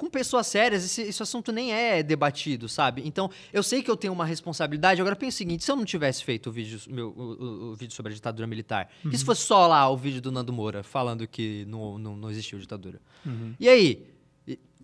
com 0.00 0.08
pessoas 0.08 0.46
sérias, 0.46 0.82
esse, 0.82 1.02
esse, 1.02 1.22
assunto 1.22 1.52
nem 1.52 1.74
é 1.74 2.02
debatido, 2.02 2.70
sabe? 2.70 3.02
Então, 3.04 3.30
eu 3.52 3.62
sei 3.62 3.82
que 3.82 3.90
eu 3.90 3.96
tenho 3.98 4.14
uma 4.14 4.24
responsabilidade. 4.24 4.98
Agora, 4.98 5.14
pensa 5.14 5.34
o 5.34 5.38
seguinte: 5.38 5.62
se 5.62 5.70
eu 5.70 5.76
não 5.76 5.84
tivesse 5.84 6.24
feito 6.24 6.48
o 6.48 6.52
vídeo, 6.52 6.80
meu, 6.88 7.08
o, 7.10 7.22
o, 7.22 7.72
o 7.72 7.74
vídeo 7.74 7.94
sobre 7.94 8.10
a 8.10 8.14
ditadura 8.14 8.46
militar, 8.46 8.90
uhum. 9.04 9.10
e 9.12 9.18
se 9.18 9.22
fosse 9.22 9.42
só 9.42 9.66
lá 9.66 9.86
o 9.90 9.98
vídeo 9.98 10.22
do 10.22 10.32
Nando 10.32 10.54
Moura 10.54 10.82
falando 10.82 11.26
que 11.28 11.66
não, 11.68 11.98
não, 11.98 12.16
não 12.16 12.30
existiu 12.30 12.58
ditadura? 12.58 12.98
Uhum. 13.26 13.54
E 13.60 13.68
aí? 13.68 14.06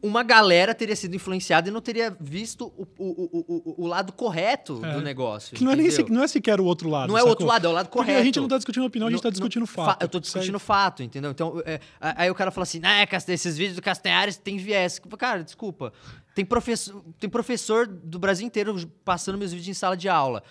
Uma 0.06 0.22
galera 0.22 0.74
teria 0.74 0.94
sido 0.94 1.14
influenciada 1.14 1.68
e 1.68 1.72
não 1.72 1.80
teria 1.80 2.16
visto 2.20 2.72
o, 2.76 2.86
o, 2.98 3.74
o, 3.76 3.84
o 3.84 3.86
lado 3.86 4.12
correto 4.12 4.80
é. 4.84 4.92
do 4.92 5.00
negócio. 5.00 5.56
Que 5.56 5.64
não 5.64 5.72
é, 5.72 5.76
nem 5.76 5.90
se, 5.90 6.02
não 6.10 6.22
é 6.22 6.28
sequer 6.28 6.60
o 6.60 6.64
outro 6.64 6.88
lado. 6.88 7.08
Não 7.08 7.18
é 7.18 7.22
o 7.22 7.28
outro 7.28 7.46
lado, 7.46 7.66
é 7.66 7.70
o 7.70 7.72
lado 7.72 7.88
correto. 7.88 8.12
Porque 8.12 8.20
a 8.20 8.24
gente 8.24 8.38
não 8.38 8.46
está 8.46 8.56
discutindo 8.56 8.86
opinião, 8.86 9.08
a 9.08 9.10
gente 9.10 9.18
está 9.18 9.30
discutindo 9.30 9.66
fato. 9.66 9.98
Fa 9.98 9.98
eu 10.00 10.06
estou 10.06 10.20
discutindo 10.20 10.58
fato, 10.58 11.02
entendeu? 11.02 11.30
Então, 11.30 11.60
é, 11.64 11.80
aí 12.00 12.30
o 12.30 12.34
cara 12.34 12.50
fala 12.50 12.62
assim, 12.62 12.80
ah, 12.82 13.06
esses 13.28 13.56
vídeos 13.56 13.76
do 13.76 13.82
Castanhares 13.82 14.36
tem 14.36 14.56
viés. 14.56 15.00
Cara, 15.18 15.42
desculpa. 15.42 15.92
Tem 16.34 16.44
professor, 16.44 17.02
tem 17.18 17.30
professor 17.30 17.86
do 17.86 18.18
Brasil 18.18 18.46
inteiro 18.46 18.76
passando 19.04 19.38
meus 19.38 19.52
vídeos 19.52 19.68
em 19.68 19.74
sala 19.74 19.96
de 19.96 20.08
aula. 20.08 20.42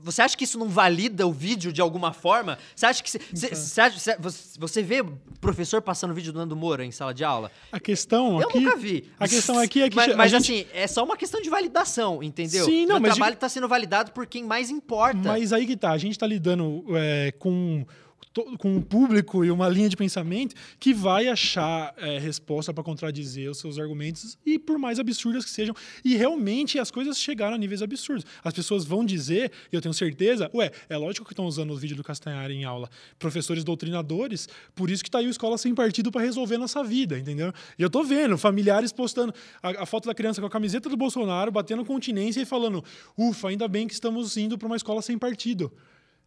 Você 0.00 0.22
acha 0.22 0.36
que 0.36 0.44
isso 0.44 0.58
não 0.58 0.68
valida 0.68 1.26
o 1.26 1.32
vídeo 1.32 1.72
de 1.72 1.80
alguma 1.80 2.12
forma? 2.12 2.58
Você 2.74 2.86
acha 2.86 3.02
que. 3.02 3.10
Cê, 3.10 3.20
cê, 3.34 3.90
cê 3.90 4.16
você 4.58 4.82
vê 4.82 5.04
professor 5.40 5.82
passando 5.82 6.14
vídeo 6.14 6.32
do 6.32 6.38
Nando 6.38 6.56
Moura 6.56 6.84
em 6.84 6.90
sala 6.90 7.12
de 7.12 7.24
aula? 7.24 7.50
A 7.70 7.80
questão 7.80 8.40
Eu 8.40 8.48
aqui. 8.48 8.60
nunca 8.60 8.76
vi. 8.76 9.10
A 9.18 9.28
questão 9.28 9.58
aqui 9.58 9.82
é 9.82 9.90
que. 9.90 9.96
Mas, 9.96 10.16
mas 10.16 10.30
gente... 10.30 10.42
assim, 10.42 10.66
é 10.72 10.86
só 10.86 11.04
uma 11.04 11.16
questão 11.16 11.40
de 11.40 11.50
validação, 11.50 12.22
entendeu? 12.22 12.64
Sim, 12.64 12.86
não, 12.86 12.98
o 12.98 13.00
mas. 13.00 13.12
O 13.12 13.14
trabalho 13.16 13.34
está 13.34 13.48
sendo 13.48 13.68
validado 13.68 14.12
por 14.12 14.26
quem 14.26 14.44
mais 14.44 14.70
importa. 14.70 15.28
Mas 15.28 15.52
aí 15.52 15.66
que 15.66 15.76
tá. 15.76 15.90
A 15.92 15.98
gente 15.98 16.12
está 16.12 16.26
lidando 16.26 16.84
é, 16.90 17.32
com 17.38 17.84
com 18.58 18.76
um 18.76 18.80
público 18.80 19.44
e 19.44 19.50
uma 19.50 19.68
linha 19.68 19.88
de 19.88 19.96
pensamento 19.96 20.54
que 20.78 20.94
vai 20.94 21.28
achar 21.28 21.94
é, 21.96 22.18
resposta 22.18 22.72
para 22.72 22.82
contradizer 22.82 23.50
os 23.50 23.58
seus 23.58 23.78
argumentos 23.78 24.38
e 24.44 24.58
por 24.58 24.78
mais 24.78 24.98
absurdas 24.98 25.44
que 25.44 25.50
sejam. 25.50 25.74
E 26.04 26.16
realmente 26.16 26.78
as 26.78 26.90
coisas 26.90 27.18
chegaram 27.18 27.54
a 27.54 27.58
níveis 27.58 27.82
absurdos. 27.82 28.24
As 28.42 28.54
pessoas 28.54 28.84
vão 28.84 29.04
dizer, 29.04 29.52
e 29.70 29.76
eu 29.76 29.80
tenho 29.80 29.94
certeza, 29.94 30.50
ué, 30.54 30.70
é 30.88 30.96
lógico 30.96 31.26
que 31.26 31.32
estão 31.32 31.46
usando 31.46 31.72
os 31.72 31.80
vídeos 31.80 31.96
do 31.96 32.04
Castanhari 32.04 32.54
em 32.54 32.64
aula, 32.64 32.88
professores 33.18 33.64
doutrinadores, 33.64 34.48
por 34.74 34.90
isso 34.90 35.02
que 35.02 35.08
está 35.08 35.18
aí 35.18 35.26
o 35.26 35.30
Escola 35.30 35.58
Sem 35.58 35.74
Partido 35.74 36.10
para 36.10 36.22
resolver 36.22 36.56
nossa 36.56 36.82
vida, 36.82 37.18
entendeu? 37.18 37.52
E 37.78 37.82
eu 37.82 37.90
tô 37.90 38.02
vendo 38.02 38.38
familiares 38.38 38.92
postando 38.92 39.34
a, 39.62 39.82
a, 39.82 39.86
foto 39.86 40.06
da 40.06 40.14
criança 40.14 40.40
com 40.40 40.46
a 40.46 40.50
camiseta 40.50 40.88
do 40.88 40.96
Bolsonaro, 40.96 41.50
batendo 41.50 41.84
continência 41.84 42.40
e 42.40 42.46
falando, 42.46 42.82
ufa, 43.16 43.48
ainda 43.48 43.68
bem 43.68 43.86
que 43.86 43.94
estamos 43.94 44.36
indo 44.36 44.56
para 44.56 44.66
uma 44.66 44.76
escola 44.76 45.02
sem 45.02 45.18
partido. 45.18 45.72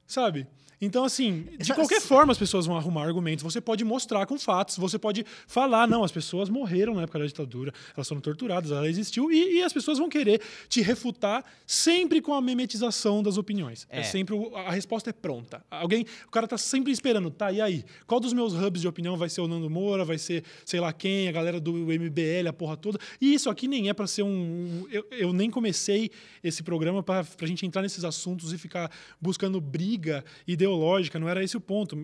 Sabe? 0.05 0.47
Então, 0.81 1.03
assim, 1.03 1.47
de 1.59 1.73
qualquer 1.73 2.01
forma 2.01 2.31
as 2.31 2.37
pessoas 2.37 2.65
vão 2.65 2.77
arrumar 2.77 3.03
argumentos. 3.03 3.43
Você 3.43 3.61
pode 3.61 3.83
mostrar 3.83 4.25
com 4.25 4.37
fatos, 4.37 4.77
você 4.77 4.97
pode 4.97 5.25
falar, 5.47 5.87
não, 5.87 6.03
as 6.03 6.11
pessoas 6.11 6.49
morreram 6.49 6.95
na 6.95 7.03
época 7.03 7.19
da 7.19 7.25
ditadura, 7.25 7.73
elas 7.95 8.07
foram 8.07 8.21
torturadas, 8.21 8.71
ela 8.71 8.87
existiu, 8.87 9.31
e, 9.31 9.57
e 9.59 9.63
as 9.63 9.73
pessoas 9.73 9.97
vão 9.97 10.09
querer 10.09 10.41
te 10.67 10.81
refutar 10.81 11.43
sempre 11.65 12.21
com 12.21 12.33
a 12.33 12.41
memetização 12.41 13.23
das 13.23 13.37
opiniões. 13.37 13.87
É, 13.89 14.01
é 14.01 14.03
sempre 14.03 14.35
a 14.55 14.71
resposta 14.71 15.09
é 15.09 15.13
pronta. 15.13 15.63
Alguém, 15.69 16.05
o 16.27 16.31
cara 16.31 16.47
tá 16.47 16.57
sempre 16.57 16.91
esperando, 16.91 17.29
tá, 17.31 17.51
e 17.51 17.61
aí? 17.61 17.83
Qual 18.05 18.19
dos 18.19 18.33
meus 18.33 18.53
hubs 18.53 18.81
de 18.81 18.87
opinião 18.87 19.17
vai 19.17 19.29
ser 19.29 19.41
o 19.41 19.47
Nando 19.47 19.69
Moura, 19.69 20.03
vai 20.03 20.17
ser 20.17 20.43
sei 20.65 20.79
lá 20.79 20.91
quem, 20.91 21.27
a 21.27 21.31
galera 21.31 21.59
do 21.59 21.73
MBL, 21.73 22.47
a 22.49 22.53
porra 22.53 22.77
toda? 22.77 22.99
E 23.19 23.33
isso 23.33 23.49
aqui 23.49 23.67
nem 23.67 23.89
é 23.89 23.93
para 23.93 24.07
ser 24.07 24.23
um. 24.23 24.85
Eu, 24.91 25.05
eu, 25.11 25.33
nem 25.33 25.49
comecei 25.49 26.09
esse 26.43 26.63
programa 26.63 27.03
para 27.03 27.25
a 27.41 27.45
gente 27.45 27.65
entrar 27.65 27.81
nesses 27.81 28.03
assuntos 28.03 28.53
e 28.53 28.57
ficar 28.57 28.91
buscando 29.19 29.59
briga 29.59 30.23
e 30.47 30.55
ideológica, 30.65 31.19
não 31.19 31.29
era 31.29 31.43
esse 31.43 31.55
o 31.55 31.61
ponto. 31.61 31.97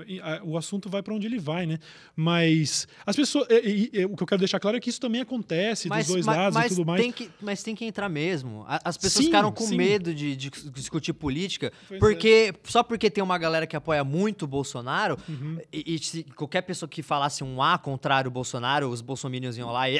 O 0.43 0.57
assunto 0.57 0.89
vai 0.89 1.01
para 1.01 1.13
onde 1.13 1.27
ele 1.27 1.39
vai, 1.39 1.65
né? 1.65 1.79
Mas 2.15 2.87
as 3.05 3.15
pessoas. 3.15 3.47
E, 3.49 3.89
e, 3.93 4.05
o 4.05 4.15
que 4.15 4.23
eu 4.23 4.27
quero 4.27 4.39
deixar 4.39 4.59
claro 4.59 4.77
é 4.77 4.79
que 4.79 4.89
isso 4.89 4.99
também 4.99 5.21
acontece 5.21 5.89
mas, 5.89 6.05
dos 6.05 6.15
dois 6.15 6.25
mas, 6.25 6.37
lados 6.37 6.55
mas 6.55 6.71
e 6.71 6.75
tudo 6.75 6.85
mais. 6.85 7.01
Tem 7.01 7.11
que, 7.11 7.29
mas 7.41 7.63
tem 7.63 7.75
que 7.75 7.85
entrar 7.85 8.07
mesmo. 8.07 8.65
As 8.67 8.97
pessoas 8.97 9.25
sim, 9.25 9.25
ficaram 9.25 9.51
com 9.51 9.65
sim. 9.65 9.75
medo 9.75 10.13
de, 10.13 10.35
de, 10.35 10.49
discutir 10.49 11.13
política, 11.13 11.71
pois 11.87 11.99
porque 11.99 12.53
é. 12.53 12.69
só 12.69 12.83
porque 12.83 13.09
tem 13.09 13.23
uma 13.23 13.37
galera 13.37 13.65
que 13.65 13.75
apoia 13.75 14.03
muito 14.03 14.43
o 14.43 14.47
Bolsonaro, 14.47 15.17
uhum. 15.27 15.57
e, 15.73 15.95
e, 15.95 15.99
se 15.99 16.23
qualquer 16.35 16.61
pessoa 16.61 16.87
que 16.87 17.01
falasse 17.01 17.43
um 17.43 17.61
A 17.61 17.77
contrário 17.77 18.27
ao 18.29 18.31
Bolsonaro, 18.31 18.89
os 18.89 19.01
bolsominions 19.01 19.57
iam 19.57 19.71
lá 19.71 19.89
e. 19.89 19.97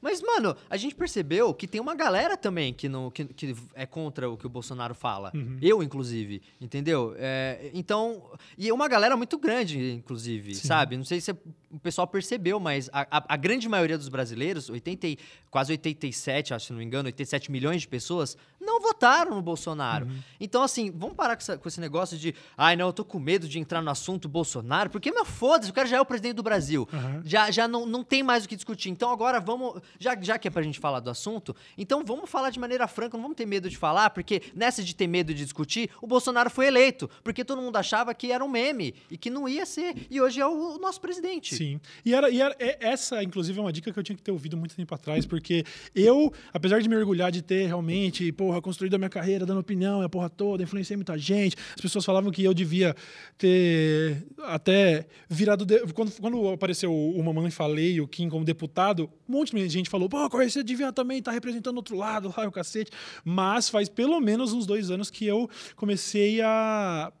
Mas, 0.00 0.20
mano, 0.20 0.56
a 0.68 0.76
gente 0.76 0.94
percebeu 0.94 1.54
que 1.54 1.66
tem 1.66 1.80
uma 1.80 1.94
galera 1.94 2.36
também 2.36 2.72
que, 2.72 2.88
não, 2.88 3.10
que, 3.10 3.24
que 3.24 3.54
é 3.74 3.86
contra 3.86 4.28
o 4.28 4.36
que 4.36 4.46
o 4.46 4.50
Bolsonaro 4.50 4.94
fala. 4.94 5.30
Uhum. 5.34 5.58
Eu, 5.60 5.82
inclusive. 5.82 6.42
Entendeu? 6.60 7.14
É, 7.16 7.70
então, 7.82 8.30
e 8.56 8.68
é 8.68 8.72
uma 8.72 8.86
galera 8.86 9.16
muito 9.16 9.36
grande, 9.36 9.92
inclusive, 9.92 10.54
Sim. 10.54 10.68
sabe? 10.68 10.96
Não 10.96 11.04
sei 11.04 11.20
se 11.20 11.34
o 11.72 11.78
pessoal 11.78 12.06
percebeu, 12.06 12.60
mas 12.60 12.90
a, 12.92 13.18
a, 13.18 13.24
a, 13.28 13.36
grande 13.36 13.66
maioria 13.66 13.96
dos 13.96 14.10
brasileiros, 14.10 14.68
80, 14.68 15.16
quase 15.50 15.72
87, 15.72 16.52
acho, 16.52 16.66
se 16.66 16.72
não 16.72 16.78
me 16.78 16.84
engano, 16.84 17.06
87 17.06 17.50
milhões 17.50 17.80
de 17.80 17.88
pessoas, 17.88 18.36
não 18.60 18.80
votaram 18.80 19.34
no 19.34 19.42
Bolsonaro. 19.42 20.06
Uhum. 20.06 20.18
Então, 20.38 20.62
assim, 20.62 20.90
vamos 20.90 21.16
parar 21.16 21.34
com, 21.34 21.40
essa, 21.40 21.56
com, 21.56 21.66
esse 21.66 21.80
negócio 21.80 22.18
de, 22.18 22.34
ai, 22.56 22.76
não, 22.76 22.88
eu 22.88 22.92
tô 22.92 23.04
com 23.04 23.18
medo 23.18 23.48
de 23.48 23.58
entrar 23.58 23.80
no 23.80 23.90
assunto 23.90 24.28
Bolsonaro, 24.28 24.90
porque, 24.90 25.10
meu, 25.10 25.24
foda-se, 25.24 25.70
o 25.70 25.74
cara 25.74 25.88
já 25.88 25.96
é 25.96 26.00
o 26.00 26.04
presidente 26.04 26.34
do 26.34 26.42
Brasil. 26.42 26.86
Uhum. 26.92 27.22
Já, 27.24 27.50
já 27.50 27.66
não, 27.66 27.86
não 27.86 28.04
tem 28.04 28.22
mais 28.22 28.44
o 28.44 28.48
que 28.48 28.54
discutir. 28.54 28.90
Então, 28.90 29.10
agora 29.10 29.40
vamos, 29.40 29.80
já, 29.98 30.14
já 30.20 30.38
que 30.38 30.48
é 30.48 30.50
pra 30.50 30.62
gente 30.62 30.78
falar 30.78 31.00
do 31.00 31.08
assunto, 31.08 31.56
então 31.78 32.04
vamos 32.04 32.28
falar 32.28 32.50
de 32.50 32.60
maneira 32.60 32.86
franca, 32.86 33.16
não 33.16 33.22
vamos 33.22 33.36
ter 33.36 33.46
medo 33.46 33.70
de 33.70 33.78
falar, 33.78 34.10
porque 34.10 34.42
nessa 34.54 34.82
de 34.82 34.94
ter 34.94 35.06
medo 35.06 35.32
de 35.32 35.42
discutir, 35.42 35.88
o 36.02 36.06
Bolsonaro 36.06 36.50
foi 36.50 36.66
eleito, 36.66 37.08
porque 37.24 37.44
todo 37.44 37.62
mundo 37.62 37.76
achava 37.76 38.14
que 38.14 38.30
era 38.30 38.44
um 38.44 38.48
meme 38.48 38.94
e 39.10 39.16
que 39.16 39.30
não 39.30 39.48
ia 39.48 39.64
ser. 39.64 40.06
E 40.10 40.20
hoje 40.20 40.40
é 40.40 40.46
o, 40.46 40.76
o 40.76 40.78
nosso 40.78 41.00
presidente. 41.00 41.54
Sim. 41.54 41.61
E, 42.04 42.14
era, 42.14 42.30
e 42.30 42.40
era, 42.40 42.56
essa, 42.58 43.22
inclusive, 43.22 43.58
é 43.58 43.62
uma 43.62 43.72
dica 43.72 43.92
que 43.92 43.98
eu 43.98 44.02
tinha 44.02 44.16
que 44.16 44.22
ter 44.22 44.30
ouvido 44.30 44.56
muito 44.56 44.74
tempo 44.74 44.94
atrás, 44.94 45.26
porque 45.26 45.64
eu, 45.94 46.32
apesar 46.52 46.80
de 46.80 46.88
me 46.88 46.96
orgulhar 46.96 47.30
de 47.30 47.42
ter 47.42 47.66
realmente, 47.66 48.30
porra, 48.32 48.60
construído 48.60 48.94
a 48.94 48.98
minha 48.98 49.10
carreira, 49.10 49.46
dando 49.46 49.60
opinião, 49.60 50.02
a 50.02 50.08
porra 50.08 50.28
toda, 50.28 50.62
influenciei 50.62 50.96
muita 50.96 51.16
gente, 51.18 51.56
as 51.74 51.80
pessoas 51.80 52.04
falavam 52.04 52.30
que 52.30 52.44
eu 52.44 52.54
devia 52.54 52.94
ter 53.38 54.24
até 54.44 55.06
virado. 55.28 55.64
De... 55.64 55.80
Quando, 55.92 56.12
quando 56.20 56.48
apareceu 56.48 56.92
o 56.92 57.22
Mamãe 57.22 57.50
Falei, 57.50 58.00
o 58.00 58.08
Kim 58.08 58.28
como 58.28 58.44
deputado, 58.44 59.10
um 59.28 59.32
monte 59.32 59.54
de 59.54 59.68
gente 59.68 59.90
falou, 59.90 60.08
pô, 60.08 60.28
você 60.28 60.62
devia 60.62 60.92
também 60.92 61.18
estar 61.18 61.30
tá 61.30 61.34
representando 61.34 61.76
outro 61.76 61.96
lado, 61.96 62.32
lá 62.36 62.46
o 62.46 62.52
cacete. 62.52 62.90
Mas 63.24 63.68
faz 63.68 63.88
pelo 63.88 64.20
menos 64.20 64.52
uns 64.52 64.66
dois 64.66 64.90
anos 64.90 65.10
que 65.10 65.26
eu 65.26 65.48
comecei 65.76 66.40
a, 66.40 67.12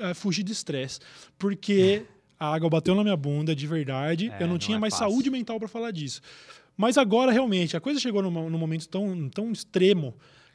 a 0.00 0.14
fugir 0.14 0.42
de 0.42 0.52
estresse. 0.52 1.00
Porque 1.38 2.04
a 2.38 2.54
água 2.54 2.70
bateu 2.70 2.94
na 2.94 3.02
minha 3.02 3.16
bunda 3.16 3.54
de 3.54 3.66
verdade, 3.66 4.30
é, 4.30 4.36
eu 4.42 4.46
não, 4.46 4.54
não 4.54 4.58
tinha 4.58 4.76
é 4.76 4.80
mais 4.80 4.94
fácil. 4.94 5.10
saúde 5.10 5.30
mental 5.30 5.58
para 5.58 5.68
falar 5.68 5.90
disso. 5.90 6.20
Mas 6.76 6.96
agora, 6.96 7.32
realmente, 7.32 7.76
a 7.76 7.80
coisa 7.80 7.98
chegou 7.98 8.22
num, 8.22 8.50
num 8.50 8.58
momento 8.58 8.88
tão, 8.88 9.28
tão 9.28 9.50
extremo 9.50 10.14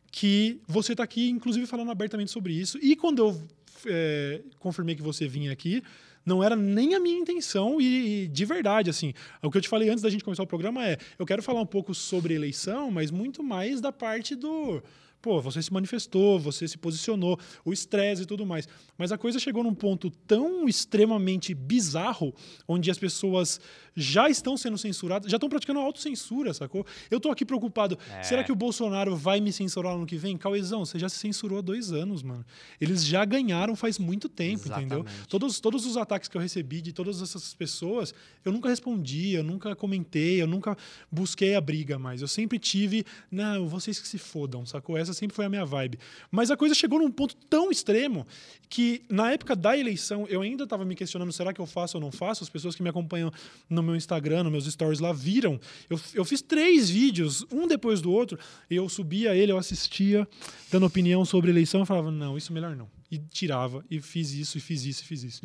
que 0.10 0.62
você 0.68 0.94
está 0.94 1.04
aqui, 1.04 1.30
inclusive, 1.30 1.66
falando 1.66 1.92
abertamente 1.92 2.32
sobre 2.32 2.54
isso. 2.54 2.78
E 2.82 2.96
quando 2.96 3.20
eu 3.20 3.42
é, 3.86 4.42
confirmei 4.60 4.96
que 4.96 5.02
você 5.02 5.28
vinha 5.28 5.52
aqui, 5.52 5.84
não 6.26 6.44
era 6.44 6.56
nem 6.56 6.96
a 6.96 7.00
minha 7.00 7.18
intenção 7.18 7.82
e, 7.82 8.24
e, 8.24 8.28
de 8.28 8.46
verdade, 8.46 8.90
assim, 8.90 9.14
o 9.42 9.52
que 9.52 9.58
eu 9.58 9.62
te 9.62 9.68
falei 9.68 9.90
antes 9.90 10.02
da 10.02 10.10
gente 10.10 10.24
começar 10.24 10.44
o 10.44 10.48
programa 10.48 10.88
é, 10.88 10.98
eu 11.20 11.26
quero 11.26 11.44
falar 11.44 11.60
um 11.60 11.66
pouco 11.66 11.94
sobre 11.94 12.34
eleição, 12.34 12.90
mas 12.90 13.12
muito 13.12 13.44
mais 13.44 13.82
da 13.82 13.92
parte 13.92 14.36
do 14.36 14.82
pô, 15.24 15.40
você 15.42 15.64
se 15.64 15.72
manifestou, 15.72 16.38
você 16.38 16.68
se 16.68 16.78
posicionou, 16.78 17.40
o 17.64 17.72
estresse 17.72 18.24
e 18.24 18.26
tudo 18.26 18.46
mais. 18.46 18.68
Mas 18.98 19.10
a 19.14 19.18
coisa 19.18 19.40
chegou 19.40 19.64
num 19.64 19.74
ponto 19.74 20.10
tão 20.28 20.68
extremamente 20.68 21.54
bizarro, 21.54 22.36
onde 22.68 22.92
as 22.92 22.98
pessoas 22.98 23.60
já 23.96 24.30
estão 24.30 24.58
sendo 24.58 24.78
censuradas, 24.78 25.32
já 25.32 25.38
estão 25.38 25.48
praticando 25.48 25.80
autocensura, 25.80 26.54
sacou? 26.54 26.86
Eu 27.10 27.22
tô 27.22 27.32
aqui 27.32 27.46
preocupado. 27.46 27.98
É. 28.12 28.24
Será 28.24 28.44
que 28.44 28.52
o 28.52 28.56
Bolsonaro 28.56 29.16
vai 29.16 29.40
me 29.40 29.54
censurar 29.54 29.94
no 29.94 30.00
ano 30.00 30.06
que 30.06 30.18
vem? 30.18 30.36
Cauezão, 30.36 30.86
você 30.86 31.00
já 31.00 31.08
se 31.08 31.16
censurou 31.16 31.60
há 31.60 31.62
dois 31.62 31.94
anos, 31.94 32.22
mano. 32.22 32.46
Eles 32.82 33.06
já 33.06 33.24
ganharam 33.24 33.78
faz 33.78 33.98
muito 33.98 34.28
tempo, 34.28 34.66
Exatamente. 34.66 34.94
entendeu? 34.94 35.06
Todos, 35.30 35.60
todos 35.62 35.86
os 35.86 35.96
ataques 35.96 36.28
que 36.28 36.36
eu 36.36 36.42
recebi 36.42 36.82
de 36.82 36.92
todas 36.92 37.22
essas 37.22 37.54
pessoas, 37.54 38.14
eu 38.44 38.52
nunca 38.52 38.68
respondi, 38.68 39.36
eu 39.36 39.44
nunca 39.44 39.74
comentei, 39.74 40.42
eu 40.42 40.48
nunca 40.48 40.76
busquei 41.10 41.56
a 41.56 41.62
briga 41.62 41.98
mais. 41.98 42.22
Eu 42.22 42.28
sempre 42.28 42.60
tive, 42.60 43.06
não, 43.32 43.70
vocês 43.70 44.00
que 44.00 44.08
se 44.08 44.18
fodam, 44.18 44.66
sacou? 44.66 44.98
Essa 44.98 45.13
sempre 45.14 45.36
foi 45.36 45.46
a 45.46 45.50
minha 45.50 45.66
vibe. 45.66 46.00
Mas 46.32 46.50
a 46.50 46.58
coisa 46.58 46.74
chegou 46.74 46.98
num 46.98 47.12
ponto 47.12 47.36
tão 47.48 47.70
extremo 47.70 48.26
que 48.70 49.04
na 49.08 49.32
época 49.32 49.56
da 49.56 49.78
eleição 49.78 50.26
eu 50.28 50.42
ainda 50.42 50.64
estava 50.64 50.84
me 50.84 50.96
questionando, 50.96 51.32
será 51.32 51.54
que 51.54 51.62
eu 51.62 51.66
faço 51.68 51.98
ou 51.98 52.02
não 52.02 52.12
faço? 52.12 52.44
As 52.44 52.50
pessoas 52.50 52.76
que 52.76 52.82
me 52.82 52.90
acompanham 52.90 53.32
no 53.70 53.84
no 53.84 53.88
meu 53.88 53.96
Instagram, 53.96 54.44
nos 54.44 54.52
meus 54.52 54.66
stories 54.66 55.00
lá, 55.00 55.12
viram. 55.12 55.60
Eu, 55.90 56.00
eu 56.14 56.26
fiz 56.26 56.42
três 56.42 56.90
vídeos, 56.90 57.46
um 57.52 57.68
depois 57.68 58.02
do 58.02 58.12
outro, 58.12 58.40
e 58.70 58.76
eu 58.76 58.88
subia 58.88 59.36
ele, 59.36 59.52
eu 59.52 59.58
assistia, 59.58 60.28
dando 60.72 60.86
opinião 60.86 61.26
sobre 61.26 61.52
eleição, 61.52 61.82
eu 61.82 61.86
falava, 61.86 62.10
não, 62.10 62.38
isso 62.38 62.54
melhor 62.54 62.76
não. 62.76 62.90
E 63.12 63.20
tirava, 63.20 63.86
e 63.92 64.00
fiz 64.00 64.32
isso, 64.32 64.58
e 64.58 64.62
fiz 64.62 64.86
isso, 64.86 65.04
e 65.04 65.06
fiz 65.06 65.24
isso 65.24 65.42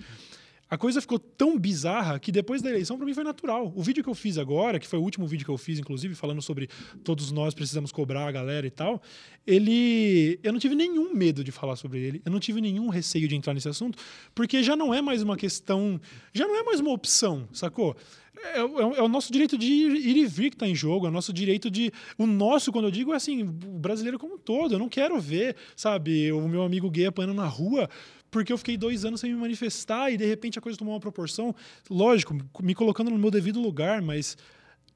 a 0.70 0.76
coisa 0.76 1.00
ficou 1.00 1.18
tão 1.18 1.58
bizarra 1.58 2.18
que 2.18 2.30
depois 2.30 2.60
da 2.60 2.68
eleição 2.68 2.96
para 2.96 3.06
mim 3.06 3.14
foi 3.14 3.24
natural. 3.24 3.72
O 3.74 3.82
vídeo 3.82 4.02
que 4.02 4.10
eu 4.10 4.14
fiz 4.14 4.36
agora, 4.36 4.78
que 4.78 4.86
foi 4.86 4.98
o 4.98 5.02
último 5.02 5.26
vídeo 5.26 5.44
que 5.44 5.50
eu 5.50 5.56
fiz, 5.56 5.78
inclusive, 5.78 6.14
falando 6.14 6.42
sobre 6.42 6.68
todos 7.02 7.32
nós 7.32 7.54
precisamos 7.54 7.90
cobrar 7.90 8.26
a 8.26 8.32
galera 8.32 8.66
e 8.66 8.70
tal, 8.70 9.00
ele. 9.46 10.38
Eu 10.42 10.52
não 10.52 10.60
tive 10.60 10.74
nenhum 10.74 11.14
medo 11.14 11.42
de 11.42 11.50
falar 11.50 11.76
sobre 11.76 12.00
ele, 12.00 12.22
eu 12.24 12.30
não 12.30 12.38
tive 12.38 12.60
nenhum 12.60 12.88
receio 12.88 13.26
de 13.26 13.34
entrar 13.34 13.54
nesse 13.54 13.68
assunto, 13.68 13.98
porque 14.34 14.62
já 14.62 14.76
não 14.76 14.92
é 14.92 15.00
mais 15.00 15.22
uma 15.22 15.36
questão. 15.36 16.00
Já 16.32 16.46
não 16.46 16.56
é 16.56 16.62
mais 16.62 16.80
uma 16.80 16.90
opção, 16.90 17.48
sacou? 17.52 17.96
É, 18.40 18.58
é, 18.58 18.60
é, 18.60 19.02
o 19.02 19.08
nosso 19.08 19.32
direito 19.32 19.58
de 19.58 19.66
ir, 19.66 19.96
ir 19.96 20.16
e 20.16 20.26
vir 20.26 20.50
que 20.50 20.56
está 20.56 20.66
em 20.66 20.74
jogo, 20.74 21.06
é 21.06 21.08
o 21.08 21.12
nosso 21.12 21.32
direito 21.32 21.70
de. 21.70 21.92
O 22.16 22.26
nosso, 22.26 22.70
quando 22.70 22.86
eu 22.86 22.90
digo, 22.90 23.12
é 23.12 23.16
assim, 23.16 23.42
o 23.42 23.78
brasileiro 23.78 24.18
como 24.18 24.34
um 24.34 24.38
todo. 24.38 24.74
Eu 24.74 24.78
não 24.78 24.88
quero 24.88 25.18
ver, 25.18 25.56
sabe, 25.74 26.30
o 26.32 26.46
meu 26.48 26.62
amigo 26.62 26.90
gay 26.90 27.06
apanhando 27.06 27.34
na 27.34 27.46
rua 27.46 27.88
porque 28.31 28.53
eu 28.53 28.59
fiquei 28.59 28.76
dois 28.76 29.05
anos 29.05 29.20
sem 29.20 29.33
me 29.33 29.39
manifestar 29.39 30.11
e 30.11 30.16
de 30.16 30.26
repente 30.26 30.59
a 30.59 30.62
coisa 30.62 30.79
tomou 30.79 30.95
uma 30.95 31.01
proporção. 31.01 31.55
Lógico, 31.89 32.37
me 32.62 32.74
colocando 32.74 33.11
no 33.11 33.18
meu 33.18 33.31
devido 33.31 33.61
lugar, 33.61 34.03
mas 34.03 34.37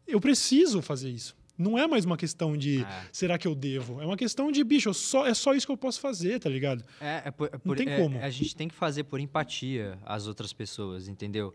eu 0.07 0.21
preciso 0.21 0.83
fazer 0.83 1.11
isso. 1.11 1.35
Não 1.57 1.79
é 1.79 1.87
mais 1.87 2.05
uma 2.05 2.17
questão 2.17 2.57
de 2.57 2.83
é. 2.83 3.07
será 3.13 3.39
que 3.39 3.47
eu 3.47 3.55
devo? 3.55 4.01
É 4.01 4.07
uma 4.07 4.17
questão 4.17 4.51
de, 4.51 4.65
bicho, 4.65 4.93
só, 4.95 5.27
é 5.27 5.35
só 5.35 5.55
isso 5.55 5.67
que 5.67 5.73
eu 5.73 5.77
posso 5.77 6.01
fazer, 6.01 6.41
tá 6.41 6.49
ligado? 6.49 6.83
É, 7.01 7.23
é 7.27 7.31
por, 7.31 7.49
é 7.49 7.61
Não 7.63 7.75
tem 7.75 7.89
é, 7.89 7.97
como. 7.99 8.19
A 8.19 8.31
gente 8.31 8.57
tem 8.57 8.69
que 8.69 8.75
fazer 8.75 9.05
por 9.05 9.21
empatia 9.21 9.99
as 10.05 10.27
outras 10.27 10.53
pessoas, 10.53 11.09
entendeu? 11.09 11.55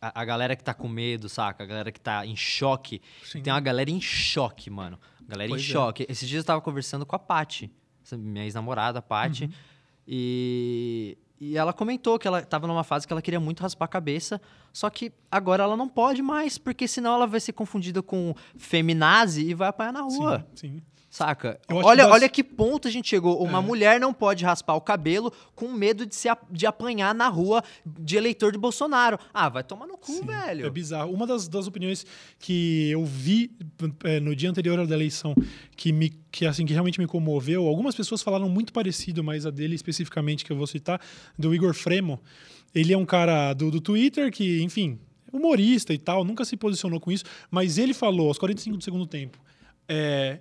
A, 0.00 0.20
a, 0.20 0.24
galera 0.24 0.54
que 0.56 0.64
tá 0.64 0.74
com 0.74 0.88
medo, 0.88 1.28
saca? 1.28 1.62
A 1.64 1.66
galera 1.66 1.92
que 1.92 2.00
tá 2.00 2.26
em 2.26 2.36
choque. 2.36 3.00
Sim. 3.24 3.40
Tem 3.40 3.52
uma 3.52 3.60
galera 3.60 3.90
em 3.90 4.00
choque, 4.00 4.68
mano. 4.68 4.98
Galera 5.26 5.48
pois 5.48 5.62
em 5.62 5.64
choque. 5.64 6.06
Esses 6.08 6.28
dias 6.28 6.42
eu 6.42 6.46
tava 6.46 6.60
conversando 6.60 7.06
com 7.06 7.16
a 7.16 7.18
Paty, 7.18 7.70
minha 8.12 8.44
ex-namorada, 8.44 8.98
a 8.98 9.02
Paty. 9.02 9.44
Uhum. 9.44 9.50
E, 10.06 11.18
e 11.40 11.56
ela 11.56 11.72
comentou 11.72 12.18
que 12.18 12.26
ela 12.26 12.40
estava 12.40 12.66
numa 12.66 12.84
fase 12.84 13.06
que 13.06 13.12
ela 13.12 13.22
queria 13.22 13.40
muito 13.40 13.60
raspar 13.60 13.86
a 13.86 13.88
cabeça, 13.88 14.40
só 14.72 14.88
que 14.88 15.12
agora 15.30 15.64
ela 15.64 15.76
não 15.76 15.88
pode 15.88 16.22
mais, 16.22 16.58
porque 16.58 16.86
senão 16.86 17.14
ela 17.14 17.26
vai 17.26 17.40
ser 17.40 17.52
confundida 17.52 18.02
com 18.02 18.34
feminazi 18.56 19.48
e 19.48 19.54
vai 19.54 19.68
apanhar 19.68 19.92
na 19.92 20.02
rua. 20.02 20.46
Sim, 20.54 20.68
sim. 20.68 20.82
Saca? 21.16 21.58
Olha, 21.70 22.04
que 22.04 22.10
olha 22.10 22.28
que 22.28 22.44
ponto 22.44 22.86
a 22.86 22.90
gente 22.90 23.08
chegou. 23.08 23.42
Uma 23.42 23.56
é. 23.56 23.62
mulher 23.62 23.98
não 23.98 24.12
pode 24.12 24.44
raspar 24.44 24.74
o 24.74 24.82
cabelo 24.82 25.32
com 25.54 25.72
medo 25.72 26.04
de, 26.04 26.14
se, 26.14 26.28
de 26.50 26.66
apanhar 26.66 27.14
na 27.14 27.26
rua 27.26 27.64
de 27.86 28.18
eleitor 28.18 28.52
de 28.52 28.58
Bolsonaro. 28.58 29.18
Ah, 29.32 29.48
vai 29.48 29.64
tomar 29.64 29.86
no 29.86 29.96
cu, 29.96 30.12
Sim, 30.12 30.26
velho. 30.26 30.66
É 30.66 30.68
bizarro. 30.68 31.10
Uma 31.10 31.26
das, 31.26 31.48
das 31.48 31.66
opiniões 31.66 32.04
que 32.38 32.90
eu 32.90 33.02
vi 33.02 33.50
é, 34.04 34.20
no 34.20 34.36
dia 34.36 34.50
anterior 34.50 34.86
da 34.86 34.94
eleição 34.94 35.34
que, 35.74 35.90
me, 35.90 36.10
que, 36.30 36.44
assim, 36.44 36.66
que 36.66 36.74
realmente 36.74 37.00
me 37.00 37.06
comoveu, 37.06 37.66
algumas 37.66 37.94
pessoas 37.94 38.20
falaram 38.20 38.50
muito 38.50 38.70
parecido, 38.70 39.24
mas 39.24 39.46
a 39.46 39.50
dele 39.50 39.74
especificamente, 39.74 40.44
que 40.44 40.52
eu 40.52 40.56
vou 40.58 40.66
citar, 40.66 41.00
do 41.38 41.54
Igor 41.54 41.72
Fremo. 41.72 42.20
Ele 42.74 42.92
é 42.92 42.98
um 42.98 43.06
cara 43.06 43.54
do, 43.54 43.70
do 43.70 43.80
Twitter 43.80 44.30
que, 44.30 44.62
enfim, 44.62 44.98
humorista 45.32 45.94
e 45.94 45.98
tal, 45.98 46.26
nunca 46.26 46.44
se 46.44 46.58
posicionou 46.58 47.00
com 47.00 47.10
isso, 47.10 47.24
mas 47.50 47.78
ele 47.78 47.94
falou 47.94 48.28
aos 48.28 48.36
45 48.36 48.76
do 48.76 48.84
segundo 48.84 49.06
tempo. 49.06 49.38
É, 49.88 50.40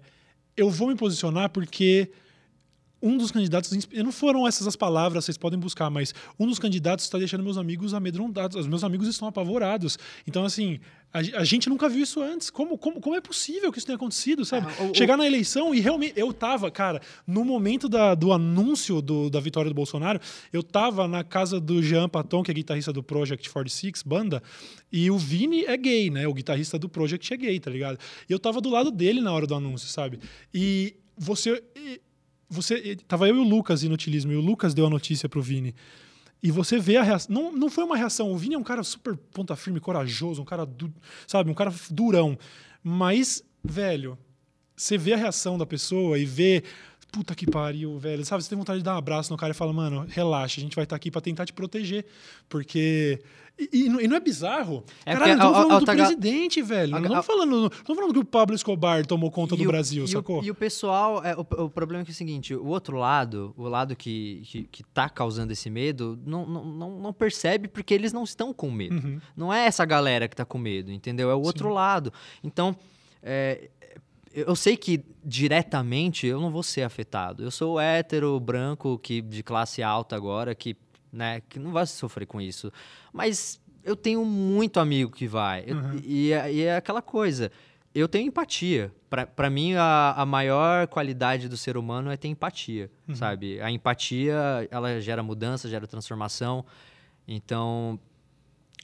eu 0.58 0.70
vou 0.70 0.88
me 0.88 0.95
posicionar 0.95 1.49
porque 1.49 2.10
um 3.06 3.18
dos 3.18 3.32
candidatos. 3.32 3.72
Não 3.93 4.12
foram 4.12 4.47
essas 4.47 4.66
as 4.66 4.76
palavras, 4.76 5.26
vocês 5.26 5.38
podem 5.38 5.60
buscar, 5.60 5.91
mas 5.91 6.14
um 6.39 6.47
dos 6.47 6.58
candidatos 6.58 7.06
está 7.06 7.20
deixando 7.20 7.43
meus 7.43 7.58
amigos 7.58 7.93
amedrontados. 7.93 8.58
Os 8.58 8.68
meus 8.68 8.84
amigos 8.84 9.08
estão 9.08 9.28
apavorados. 9.28 9.99
Então, 10.28 10.43
assim, 10.43 10.80
a, 11.14 11.43
gente 11.43 11.70
nunca 11.70 11.88
viu 11.88 12.01
isso 12.01 12.20
antes. 12.22 12.49
Como, 12.49 12.80
como, 12.80 12.99
como 12.99 13.16
é 13.16 13.22
possível 13.22 13.72
que 13.72 13.78
isso 13.78 13.86
tenha 13.86 13.95
acontecido, 13.95 14.43
sabe? 14.43 14.68
Ah, 14.80 14.84
o, 14.86 14.95
Chegar 14.95 15.14
o... 15.14 15.18
na 15.18 15.26
eleição 15.26 15.74
e 15.74 15.80
realmente. 15.80 16.14
Eu 16.16 16.34
tava, 16.34 16.72
cara, 16.72 16.99
no 17.28 17.45
momento 17.45 17.88
da, 17.88 18.16
do 18.16 18.34
anúncio 18.34 19.01
do, 19.03 19.30
da 19.30 19.39
vitória 19.39 19.70
do 19.70 19.76
Bolsonaro, 19.76 20.20
eu 20.51 20.64
tava 20.64 21.08
na 21.08 21.24
casa 21.24 21.60
do 21.60 21.84
Jean 21.84 22.10
Paton, 22.10 22.41
que 22.41 22.49
é 22.49 22.53
guitarrista 22.56 22.91
do 22.91 23.03
Project 23.03 23.47
46, 23.49 24.01
banda, 24.01 24.41
e 24.91 25.12
o 25.12 25.18
Vini 25.18 25.64
é 25.66 25.78
gay, 25.78 26.10
né? 26.10 26.28
O 26.28 26.34
guitarrista 26.34 26.80
do 26.80 26.89
Project 26.89 27.32
é 27.32 27.38
gay, 27.38 27.60
tá 27.60 27.70
ligado? 27.70 27.99
E 28.28 28.34
eu 28.34 28.39
tava 28.39 28.60
do 28.60 28.70
lado 28.70 28.89
dele 28.89 29.22
na 29.22 29.32
hora 29.32 29.45
do 29.45 29.53
anúncio, 29.53 29.88
sabe? 29.88 30.20
E 30.51 30.95
você 31.16 31.64
você 32.50 32.96
tava 33.08 33.28
eu 33.28 33.36
e 33.36 33.39
o 33.39 33.43
Lucas 33.43 33.84
inutilismo 33.84 34.32
e 34.32 34.36
o 34.36 34.41
Lucas 34.41 34.74
deu 34.74 34.86
a 34.86 34.89
notícia 34.89 35.28
pro 35.28 35.41
Vini. 35.41 35.76
E 36.41 36.52
você 36.52 36.78
vê 36.78 36.98
a 36.98 37.04
reação. 37.04 37.34
Não, 37.34 37.52
não 37.52 37.70
foi 37.70 37.84
uma 37.84 37.98
reação. 37.98 38.32
O 38.32 38.38
Vini 38.38 38.56
é 38.56 38.58
um 38.58 38.64
cara 38.64 38.84
super 38.84 39.16
ponta 39.16 39.56
firme, 39.56 39.80
corajoso, 39.80 40.41
um 40.41 40.46
cara, 40.46 40.66
du, 40.66 40.93
sabe, 41.26 41.50
um 41.50 41.56
cara 41.56 41.74
durão. 41.89 42.38
Mas, 42.84 43.43
velho, 43.64 44.18
você 44.76 44.98
vê 44.98 45.14
a 45.14 45.18
reação 45.18 45.58
da 45.58 45.66
pessoa 45.66 46.20
e 46.20 46.26
vê 46.26 46.64
puta 47.16 47.34
que 47.34 47.49
pariu, 47.49 47.97
velho. 47.97 48.26
Sabe, 48.26 48.43
você 48.43 48.49
tem 48.49 48.57
vontade 48.57 48.80
de 48.80 48.84
dar 48.84 48.95
um 48.95 48.97
abraço 48.97 49.32
no 49.32 49.38
cara 49.38 49.51
e 49.51 49.55
fala, 49.55 49.72
mano, 49.72 50.05
relaxa, 50.09 50.59
a 50.59 50.63
gente 50.63 50.76
vai 50.76 50.84
estar 50.84 50.95
tá 50.95 50.97
aqui 50.97 51.09
para 51.09 51.22
tentar 51.22 51.45
te 51.45 51.53
proteger. 51.53 52.05
Porque. 52.49 53.22
E, 53.57 53.70
e, 53.72 53.86
e 53.86 54.07
não 54.09 54.18
é 54.18 54.20
bizarro? 54.20 54.84
É 55.05 55.13
Caralho, 55.13 55.32
estamos 55.32 55.55
falando 55.55 55.72
a, 55.72 55.76
a, 55.78 55.80
do 55.80 55.86
presidente, 55.86 56.61
velho. 56.61 56.91
não 56.91 56.99
estamos 56.99 57.26
falando, 57.26 57.72
falando 57.86 58.13
que 58.13 58.20
o 58.20 58.26
Pablo 58.26 58.53
Escobar 58.53 59.05
tomou 59.05 59.32
conta 59.32 59.55
do 59.55 59.63
o, 59.63 59.68
Brasil, 59.68 60.03
e 60.03 60.07
sacou? 60.09 60.41
O, 60.41 60.43
e 60.43 60.51
o 60.51 60.55
pessoal, 60.55 61.24
é, 61.24 61.34
o, 61.38 61.39
o, 61.63 61.70
problema 61.70 62.01
é, 62.01 62.05
que 62.05 62.11
é 62.11 62.13
o 62.13 62.16
seguinte: 62.16 62.53
o 62.53 62.68
outro 62.68 62.97
lado, 62.97 63.53
o 63.55 63.63
lado 63.70 63.95
que, 63.95 64.41
que, 64.45 64.63
que 64.63 64.84
tá 64.84 65.07
causando 65.07 65.53
esse 65.53 65.70
medo, 65.70 66.20
não, 66.26 66.45
não, 66.45 66.66
não, 66.66 66.99
não 66.99 67.13
percebe 67.13 67.70
porque 67.70 67.93
eles 67.93 68.11
não 68.11 68.26
estão 68.26 68.53
com 68.53 68.70
medo. 68.70 68.95
Uhum. 68.95 69.22
Não 69.38 69.53
é 69.53 69.66
essa 69.66 69.86
galera 69.86 70.28
que 70.28 70.36
tá 70.36 70.43
com 70.43 70.57
medo, 70.57 70.91
entendeu? 70.91 71.32
É 71.32 71.36
o 71.36 71.41
outro 71.41 71.70
Sim. 71.70 71.76
lado. 71.76 72.11
Então. 72.43 72.76
É, 73.28 73.72
eu 74.36 74.56
sei 74.56 74.76
que 74.76 75.02
diretamente 75.24 76.28
eu 76.28 76.42
não 76.42 76.52
vou 76.52 76.62
ser 76.62 76.82
afetado. 76.82 77.42
Eu 77.42 77.50
sou 77.50 77.80
hétero, 77.80 78.38
branco, 78.38 79.00
que 79.00 79.22
de 79.22 79.42
classe 79.42 79.82
alta 79.82 80.14
agora, 80.16 80.54
que, 80.54 80.76
né, 81.12 81.42
que 81.48 81.58
não 81.58 81.72
vai 81.72 81.88
sofrer 81.88 82.26
com 82.26 82.42
isso. 82.42 82.70
Mas 83.14 83.62
eu 83.82 83.96
tenho 83.96 84.26
muito 84.26 84.80
amigo 84.80 85.12
que 85.12 85.26
vai. 85.26 85.64
Uhum. 85.72 86.02
E, 86.04 86.34
é, 86.34 86.54
e, 86.54 86.62
é 86.64 86.76
aquela 86.76 87.02
coisa. 87.02 87.50
Eu 87.94 88.10
tenho 88.10 88.28
empatia. 88.28 88.92
Para 89.10 89.50
mim, 89.50 89.76
a, 89.76 90.14
a, 90.18 90.26
maior 90.26 90.86
qualidade 90.88 91.48
do 91.48 91.56
ser 91.56 91.78
humano 91.78 92.12
é 92.12 92.18
ter 92.18 92.28
empatia, 92.28 92.92
uhum. 93.08 93.16
sabe? 93.16 93.62
A 93.62 93.72
empatia, 93.72 94.68
ela 94.70 95.00
gera 95.00 95.24
mudança, 95.24 95.70
gera 95.70 95.88
transformação. 95.88 96.66
Então, 97.26 97.98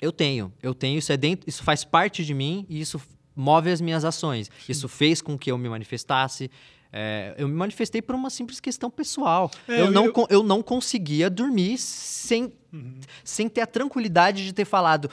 Eu 0.02 0.12
tenho, 0.14 0.52
eu 0.64 0.74
tenho, 0.74 0.98
isso 0.98 1.12
é 1.12 1.18
dentro, 1.18 1.48
isso 1.48 1.62
faz 1.62 1.84
parte 1.84 2.24
de 2.24 2.34
mim 2.34 2.66
e 2.70 2.80
isso 2.80 3.00
move 3.36 3.70
as 3.70 3.82
minhas 3.82 4.06
ações. 4.06 4.48
Sim. 4.48 4.72
Isso 4.72 4.88
fez 4.88 5.22
com 5.22 5.38
que 5.38 5.52
eu 5.52 5.58
me 5.58 5.70
manifestasse. 5.70 6.50
É, 6.94 7.34
eu 7.38 7.48
me 7.48 7.56
manifestei 7.56 8.02
por 8.02 8.16
uma 8.16 8.30
simples 8.30 8.60
questão 8.60 8.90
pessoal. 8.90 9.50
É, 9.68 9.82
eu, 9.82 9.92
não, 9.92 10.06
eu... 10.06 10.28
eu 10.30 10.44
não 10.44 10.62
conseguia 10.62 11.30
dormir 11.30 11.78
sem, 11.78 12.52
uhum. 12.74 12.96
sem 13.24 13.48
ter 13.48 13.62
a 13.62 13.68
tranquilidade 13.68 14.44
de 14.44 14.54
ter 14.54 14.66
falado. 14.66 15.10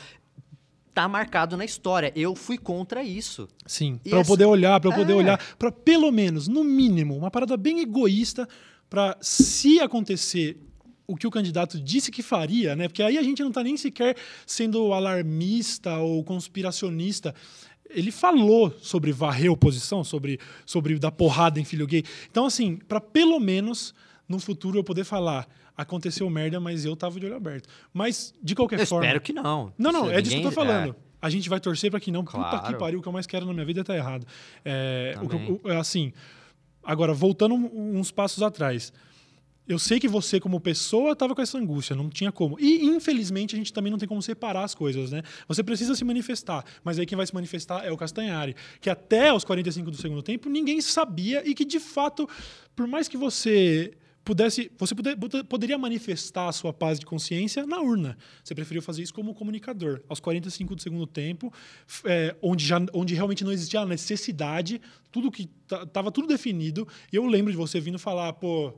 Tá 0.92 1.06
marcado 1.06 1.56
na 1.56 1.64
história. 1.64 2.12
Eu 2.16 2.34
fui 2.34 2.58
contra 2.58 3.04
isso. 3.04 3.48
Sim. 3.64 4.00
Para 4.08 4.18
eu 4.18 4.24
poder 4.24 4.46
olhar, 4.46 4.80
para 4.80 4.90
eu 4.90 4.94
poder 4.94 5.12
é. 5.12 5.16
olhar, 5.16 5.38
para 5.56 5.70
pelo 5.70 6.10
menos, 6.10 6.48
no 6.48 6.64
mínimo, 6.64 7.16
uma 7.16 7.30
parada 7.30 7.56
bem 7.56 7.78
egoísta, 7.78 8.48
para 8.90 9.16
se 9.20 9.78
acontecer 9.78 10.58
o 11.06 11.16
que 11.16 11.26
o 11.26 11.30
candidato 11.30 11.80
disse 11.80 12.10
que 12.10 12.22
faria, 12.22 12.76
né? 12.76 12.86
Porque 12.86 13.02
aí 13.02 13.16
a 13.16 13.22
gente 13.22 13.40
não 13.40 13.48
está 13.48 13.62
nem 13.62 13.78
sequer 13.78 14.14
sendo 14.44 14.92
alarmista 14.92 15.96
ou 15.96 16.22
conspiracionista 16.22 17.34
ele 17.90 18.10
falou 18.10 18.74
sobre 18.80 19.12
varrer 19.12 19.50
oposição, 19.50 20.04
sobre, 20.04 20.38
sobre 20.64 20.98
dar 20.98 21.10
porrada 21.10 21.60
em 21.60 21.64
filho 21.64 21.86
gay. 21.86 22.04
Então, 22.30 22.46
assim, 22.46 22.76
para 22.76 23.00
pelo 23.00 23.38
menos 23.40 23.94
no 24.28 24.38
futuro 24.38 24.78
eu 24.78 24.84
poder 24.84 25.04
falar, 25.04 25.48
aconteceu 25.76 26.28
merda, 26.28 26.60
mas 26.60 26.84
eu 26.84 26.94
tava 26.94 27.18
de 27.18 27.26
olho 27.26 27.36
aberto. 27.36 27.68
Mas, 27.92 28.34
de 28.42 28.54
qualquer 28.54 28.80
eu 28.80 28.86
forma. 28.86 29.06
Espero 29.06 29.20
que 29.20 29.32
não. 29.32 29.72
Não, 29.78 29.92
não, 29.92 30.10
é 30.10 30.20
disso 30.20 30.36
que 30.36 30.42
eu 30.42 30.50
tô 30.50 30.52
falando. 30.52 30.90
É. 30.90 31.08
A 31.20 31.30
gente 31.30 31.48
vai 31.48 31.58
torcer 31.58 31.90
para 31.90 31.98
que 31.98 32.10
não. 32.10 32.24
Claro. 32.24 32.58
Puta 32.58 32.72
que 32.72 32.78
pariu, 32.78 32.98
o 33.00 33.02
que 33.02 33.08
eu 33.08 33.12
mais 33.12 33.26
quero 33.26 33.46
na 33.46 33.52
minha 33.52 33.64
vida 33.64 33.80
é 33.80 33.84
tá 33.84 33.96
errado. 33.96 34.26
É, 34.64 35.14
o, 35.20 35.68
o, 35.68 35.72
assim, 35.72 36.12
agora, 36.84 37.12
voltando 37.12 37.54
uns 37.54 38.10
passos 38.10 38.42
atrás 38.42 38.92
eu 39.68 39.78
sei 39.78 40.00
que 40.00 40.08
você, 40.08 40.40
como 40.40 40.58
pessoa, 40.58 41.12
estava 41.12 41.34
com 41.34 41.42
essa 41.42 41.58
angústia, 41.58 41.94
não 41.94 42.08
tinha 42.08 42.32
como. 42.32 42.58
E, 42.58 42.86
infelizmente, 42.86 43.54
a 43.54 43.58
gente 43.58 43.72
também 43.72 43.90
não 43.90 43.98
tem 43.98 44.08
como 44.08 44.22
separar 44.22 44.64
as 44.64 44.74
coisas, 44.74 45.10
né? 45.10 45.22
Você 45.46 45.62
precisa 45.62 45.94
se 45.94 46.04
manifestar, 46.04 46.64
mas 46.82 46.98
aí 46.98 47.04
quem 47.04 47.16
vai 47.16 47.26
se 47.26 47.34
manifestar 47.34 47.84
é 47.84 47.92
o 47.92 47.96
Castanhari, 47.96 48.56
que 48.80 48.88
até 48.88 49.32
os 49.32 49.44
45 49.44 49.90
do 49.90 49.96
segundo 49.98 50.22
tempo 50.22 50.48
ninguém 50.48 50.80
sabia 50.80 51.46
e 51.46 51.54
que, 51.54 51.66
de 51.66 51.78
fato, 51.78 52.26
por 52.74 52.86
mais 52.86 53.08
que 53.08 53.18
você 53.18 53.92
pudesse, 54.24 54.70
você 54.78 54.94
puder, 54.94 55.16
poderia 55.44 55.76
manifestar 55.76 56.48
a 56.48 56.52
sua 56.52 56.72
paz 56.72 56.98
de 56.98 57.04
consciência 57.04 57.66
na 57.66 57.80
urna. 57.80 58.16
Você 58.42 58.54
preferiu 58.54 58.80
fazer 58.80 59.02
isso 59.02 59.12
como 59.12 59.34
comunicador. 59.34 60.00
Aos 60.08 60.18
45 60.18 60.76
do 60.76 60.82
segundo 60.82 61.06
tempo, 61.06 61.52
é, 62.04 62.34
onde, 62.40 62.66
já, 62.66 62.80
onde 62.94 63.14
realmente 63.14 63.44
não 63.44 63.52
existia 63.52 63.80
a 63.80 63.86
necessidade, 63.86 64.80
tudo 65.12 65.30
que 65.30 65.48
estava 65.70 66.10
tudo 66.10 66.26
definido. 66.26 66.88
E 67.12 67.16
eu 67.16 67.26
lembro 67.26 67.50
de 67.50 67.56
você 67.56 67.78
vindo 67.80 67.98
falar, 67.98 68.32
pô 68.32 68.74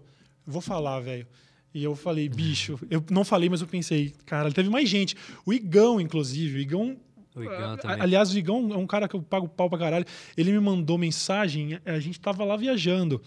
vou 0.50 0.60
falar, 0.60 1.00
velho. 1.00 1.26
E 1.72 1.84
eu 1.84 1.94
falei, 1.94 2.28
bicho, 2.28 2.78
eu 2.90 3.02
não 3.10 3.24
falei, 3.24 3.48
mas 3.48 3.60
eu 3.60 3.66
pensei, 3.66 4.12
cara, 4.26 4.50
teve 4.50 4.68
mais 4.68 4.88
gente. 4.88 5.16
O 5.46 5.52
Igão, 5.52 6.00
inclusive, 6.00 6.58
o 6.58 6.60
Igão. 6.60 6.96
O 7.34 7.42
Igão 7.44 7.76
também. 7.76 8.00
Aliás, 8.00 8.32
o 8.32 8.38
Igão 8.38 8.70
é 8.72 8.76
um 8.76 8.86
cara 8.86 9.06
que 9.06 9.14
eu 9.14 9.22
pago 9.22 9.48
pau 9.48 9.70
pra 9.70 9.78
caralho. 9.78 10.04
Ele 10.36 10.50
me 10.50 10.58
mandou 10.58 10.98
mensagem, 10.98 11.78
a 11.84 12.00
gente 12.00 12.18
tava 12.18 12.44
lá 12.44 12.56
viajando. 12.56 13.22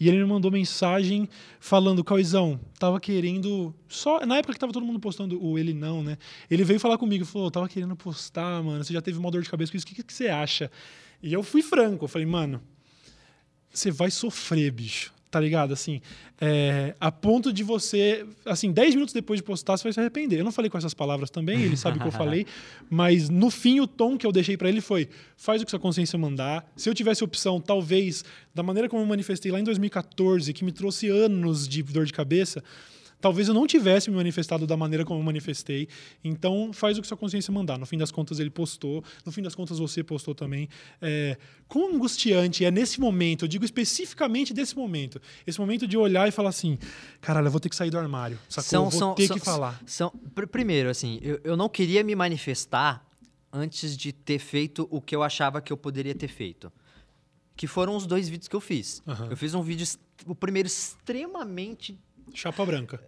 E 0.00 0.08
ele 0.08 0.18
me 0.18 0.24
mandou 0.24 0.50
mensagem 0.50 1.28
falando, 1.60 2.02
Cauizão, 2.02 2.58
tava 2.80 2.98
querendo. 2.98 3.72
Só. 3.86 4.26
Na 4.26 4.38
época 4.38 4.54
que 4.54 4.58
tava 4.58 4.72
todo 4.72 4.84
mundo 4.84 4.98
postando 4.98 5.40
o 5.40 5.56
ele 5.56 5.72
não, 5.72 6.02
né? 6.02 6.18
Ele 6.50 6.64
veio 6.64 6.80
falar 6.80 6.98
comigo, 6.98 7.24
falou, 7.24 7.48
tava 7.48 7.68
querendo 7.68 7.94
postar, 7.94 8.60
mano. 8.60 8.82
Você 8.82 8.92
já 8.92 9.00
teve 9.00 9.18
uma 9.18 9.30
dor 9.30 9.40
de 9.40 9.48
cabeça 9.48 9.70
com 9.70 9.78
isso, 9.78 9.86
o 9.86 9.88
que, 9.88 10.02
que 10.02 10.12
você 10.12 10.26
acha? 10.26 10.68
E 11.22 11.32
eu 11.32 11.44
fui 11.44 11.62
franco, 11.62 12.06
eu 12.06 12.08
falei, 12.08 12.26
mano, 12.26 12.60
você 13.72 13.92
vai 13.92 14.10
sofrer, 14.10 14.72
bicho 14.72 15.13
tá 15.34 15.40
ligado? 15.40 15.72
Assim, 15.72 16.00
é, 16.40 16.94
a 17.00 17.10
ponto 17.10 17.52
de 17.52 17.64
você, 17.64 18.24
assim, 18.46 18.70
10 18.70 18.94
minutos 18.94 19.12
depois 19.12 19.40
de 19.40 19.42
postar, 19.42 19.76
você 19.76 19.82
vai 19.82 19.92
se 19.92 19.98
arrepender. 19.98 20.38
Eu 20.38 20.44
não 20.44 20.52
falei 20.52 20.70
com 20.70 20.78
essas 20.78 20.94
palavras 20.94 21.28
também, 21.28 21.60
ele 21.60 21.76
sabe 21.76 21.98
que 21.98 22.06
eu 22.06 22.12
falei, 22.12 22.46
mas 22.88 23.28
no 23.28 23.50
fim 23.50 23.80
o 23.80 23.86
tom 23.88 24.16
que 24.16 24.24
eu 24.24 24.30
deixei 24.30 24.56
para 24.56 24.68
ele 24.68 24.80
foi: 24.80 25.08
faz 25.36 25.60
o 25.60 25.64
que 25.64 25.72
sua 25.72 25.80
consciência 25.80 26.16
mandar. 26.16 26.64
Se 26.76 26.88
eu 26.88 26.94
tivesse 26.94 27.24
opção, 27.24 27.60
talvez, 27.60 28.24
da 28.54 28.62
maneira 28.62 28.88
como 28.88 29.02
eu 29.02 29.06
manifestei 29.06 29.50
lá 29.50 29.58
em 29.58 29.64
2014, 29.64 30.52
que 30.52 30.64
me 30.64 30.70
trouxe 30.70 31.08
anos 31.08 31.66
de 31.66 31.82
dor 31.82 32.06
de 32.06 32.12
cabeça, 32.12 32.62
talvez 33.24 33.48
eu 33.48 33.54
não 33.54 33.66
tivesse 33.66 34.10
me 34.10 34.16
manifestado 34.16 34.66
da 34.66 34.76
maneira 34.76 35.02
como 35.02 35.18
eu 35.18 35.24
manifestei. 35.24 35.88
Então, 36.22 36.74
faz 36.74 36.98
o 36.98 37.00
que 37.00 37.08
sua 37.08 37.16
consciência 37.16 37.50
mandar. 37.50 37.78
No 37.78 37.86
fim 37.86 37.96
das 37.96 38.10
contas, 38.10 38.38
ele 38.38 38.50
postou. 38.50 39.02
No 39.24 39.32
fim 39.32 39.40
das 39.40 39.54
contas, 39.54 39.78
você 39.78 40.04
postou 40.04 40.34
também. 40.34 40.68
É, 41.00 41.38
quão 41.66 41.94
angustiante 41.94 42.66
é 42.66 42.70
nesse 42.70 43.00
momento, 43.00 43.46
eu 43.46 43.48
digo 43.48 43.64
especificamente 43.64 44.52
desse 44.52 44.76
momento, 44.76 45.22
esse 45.46 45.58
momento 45.58 45.86
de 45.86 45.96
olhar 45.96 46.28
e 46.28 46.30
falar 46.30 46.50
assim, 46.50 46.78
caralho, 47.18 47.46
eu 47.46 47.50
vou 47.50 47.60
ter 47.60 47.70
que 47.70 47.76
sair 47.76 47.88
do 47.88 47.96
armário, 47.96 48.38
sacou? 48.46 48.68
São, 48.68 48.84
eu 48.84 48.90
vou 48.90 48.98
são, 48.98 49.14
ter 49.14 49.26
são, 49.26 49.38
que 49.38 49.42
falar. 49.42 49.82
São, 49.86 50.10
primeiro, 50.52 50.90
assim, 50.90 51.18
eu, 51.22 51.40
eu 51.44 51.56
não 51.56 51.70
queria 51.70 52.04
me 52.04 52.14
manifestar 52.14 53.08
antes 53.50 53.96
de 53.96 54.12
ter 54.12 54.38
feito 54.38 54.86
o 54.90 55.00
que 55.00 55.16
eu 55.16 55.22
achava 55.22 55.62
que 55.62 55.72
eu 55.72 55.78
poderia 55.78 56.14
ter 56.14 56.28
feito. 56.28 56.70
Que 57.56 57.66
foram 57.66 57.96
os 57.96 58.06
dois 58.06 58.28
vídeos 58.28 58.48
que 58.48 58.56
eu 58.56 58.60
fiz. 58.60 59.02
Uhum. 59.06 59.30
Eu 59.30 59.36
fiz 59.38 59.54
um 59.54 59.62
vídeo, 59.62 59.86
o 60.26 60.34
primeiro 60.34 60.66
extremamente 60.66 61.98
Chapa 62.32 62.64
branca. 62.64 63.00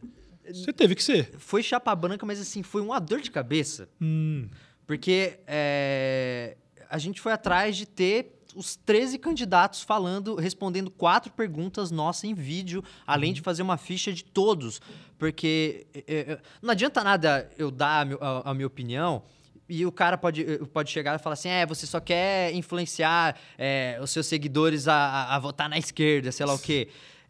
Você 0.48 0.72
teve 0.72 0.94
que 0.94 1.02
ser. 1.02 1.34
Foi 1.38 1.62
chapa 1.62 1.94
branca, 1.94 2.24
mas 2.24 2.40
assim, 2.40 2.62
foi 2.62 2.80
uma 2.80 2.98
dor 2.98 3.20
de 3.20 3.30
cabeça. 3.30 3.88
Hum. 4.00 4.48
Porque 4.86 5.40
é, 5.46 6.56
a 6.88 6.98
gente 6.98 7.20
foi 7.20 7.32
atrás 7.32 7.76
de 7.76 7.86
ter 7.86 8.36
os 8.54 8.76
13 8.76 9.18
candidatos 9.18 9.82
falando, 9.82 10.36
respondendo 10.36 10.90
quatro 10.90 11.32
perguntas 11.32 11.90
nossas 11.90 12.24
em 12.24 12.34
vídeo, 12.34 12.82
além 13.06 13.32
de 13.32 13.40
fazer 13.40 13.62
uma 13.62 13.76
ficha 13.76 14.12
de 14.12 14.24
todos. 14.24 14.80
Porque 15.18 15.86
é, 15.94 16.02
é 16.06 16.40
não 16.62 16.70
adianta 16.70 17.02
nada 17.02 17.50
eu 17.58 17.70
dar 17.70 18.06
a, 18.06 18.26
a, 18.26 18.50
a 18.50 18.54
minha 18.54 18.66
opinião 18.66 19.22
e 19.68 19.84
o 19.84 19.90
cara 19.90 20.16
pode, 20.16 20.44
pode 20.72 20.90
chegar 20.90 21.16
e 21.16 21.22
falar 21.22 21.34
assim: 21.34 21.48
é, 21.48 21.66
você 21.66 21.86
só 21.86 22.00
quer 22.00 22.52
influenciar 22.54 23.36
é, 23.58 23.98
os 24.00 24.10
seus 24.10 24.26
seguidores 24.26 24.86
a, 24.86 24.94
a, 24.94 25.36
a, 25.36 25.38
votar 25.38 25.68
na 25.68 25.76
esquerda, 25.76 26.30
sei 26.30 26.46
lá 26.46 26.54
o 26.54 26.58
quê. 26.58 26.88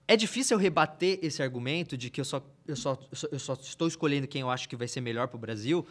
É 0.09 0.17
difícil 0.17 0.57
eu 0.57 0.61
rebater 0.61 1.19
esse 1.23 1.43
argumento 1.43 1.97
de 1.97 2.11
que 2.11 2.21
eu 2.21 2.25
só, 2.25 2.41
eu 2.67 2.77
só, 2.77 2.99
eu 3.33 3.39
só 3.39 3.55
estou 3.55 3.89
escolhendo 3.89 4.29
quem 4.29 4.41
eu 4.41 4.51
acho 4.51 4.69
que 4.69 4.77
vai 4.77 4.87
ser 4.87 5.01
melhor 5.01 5.27
para 5.27 5.37
o 5.37 5.41
Brasil, 5.41 5.85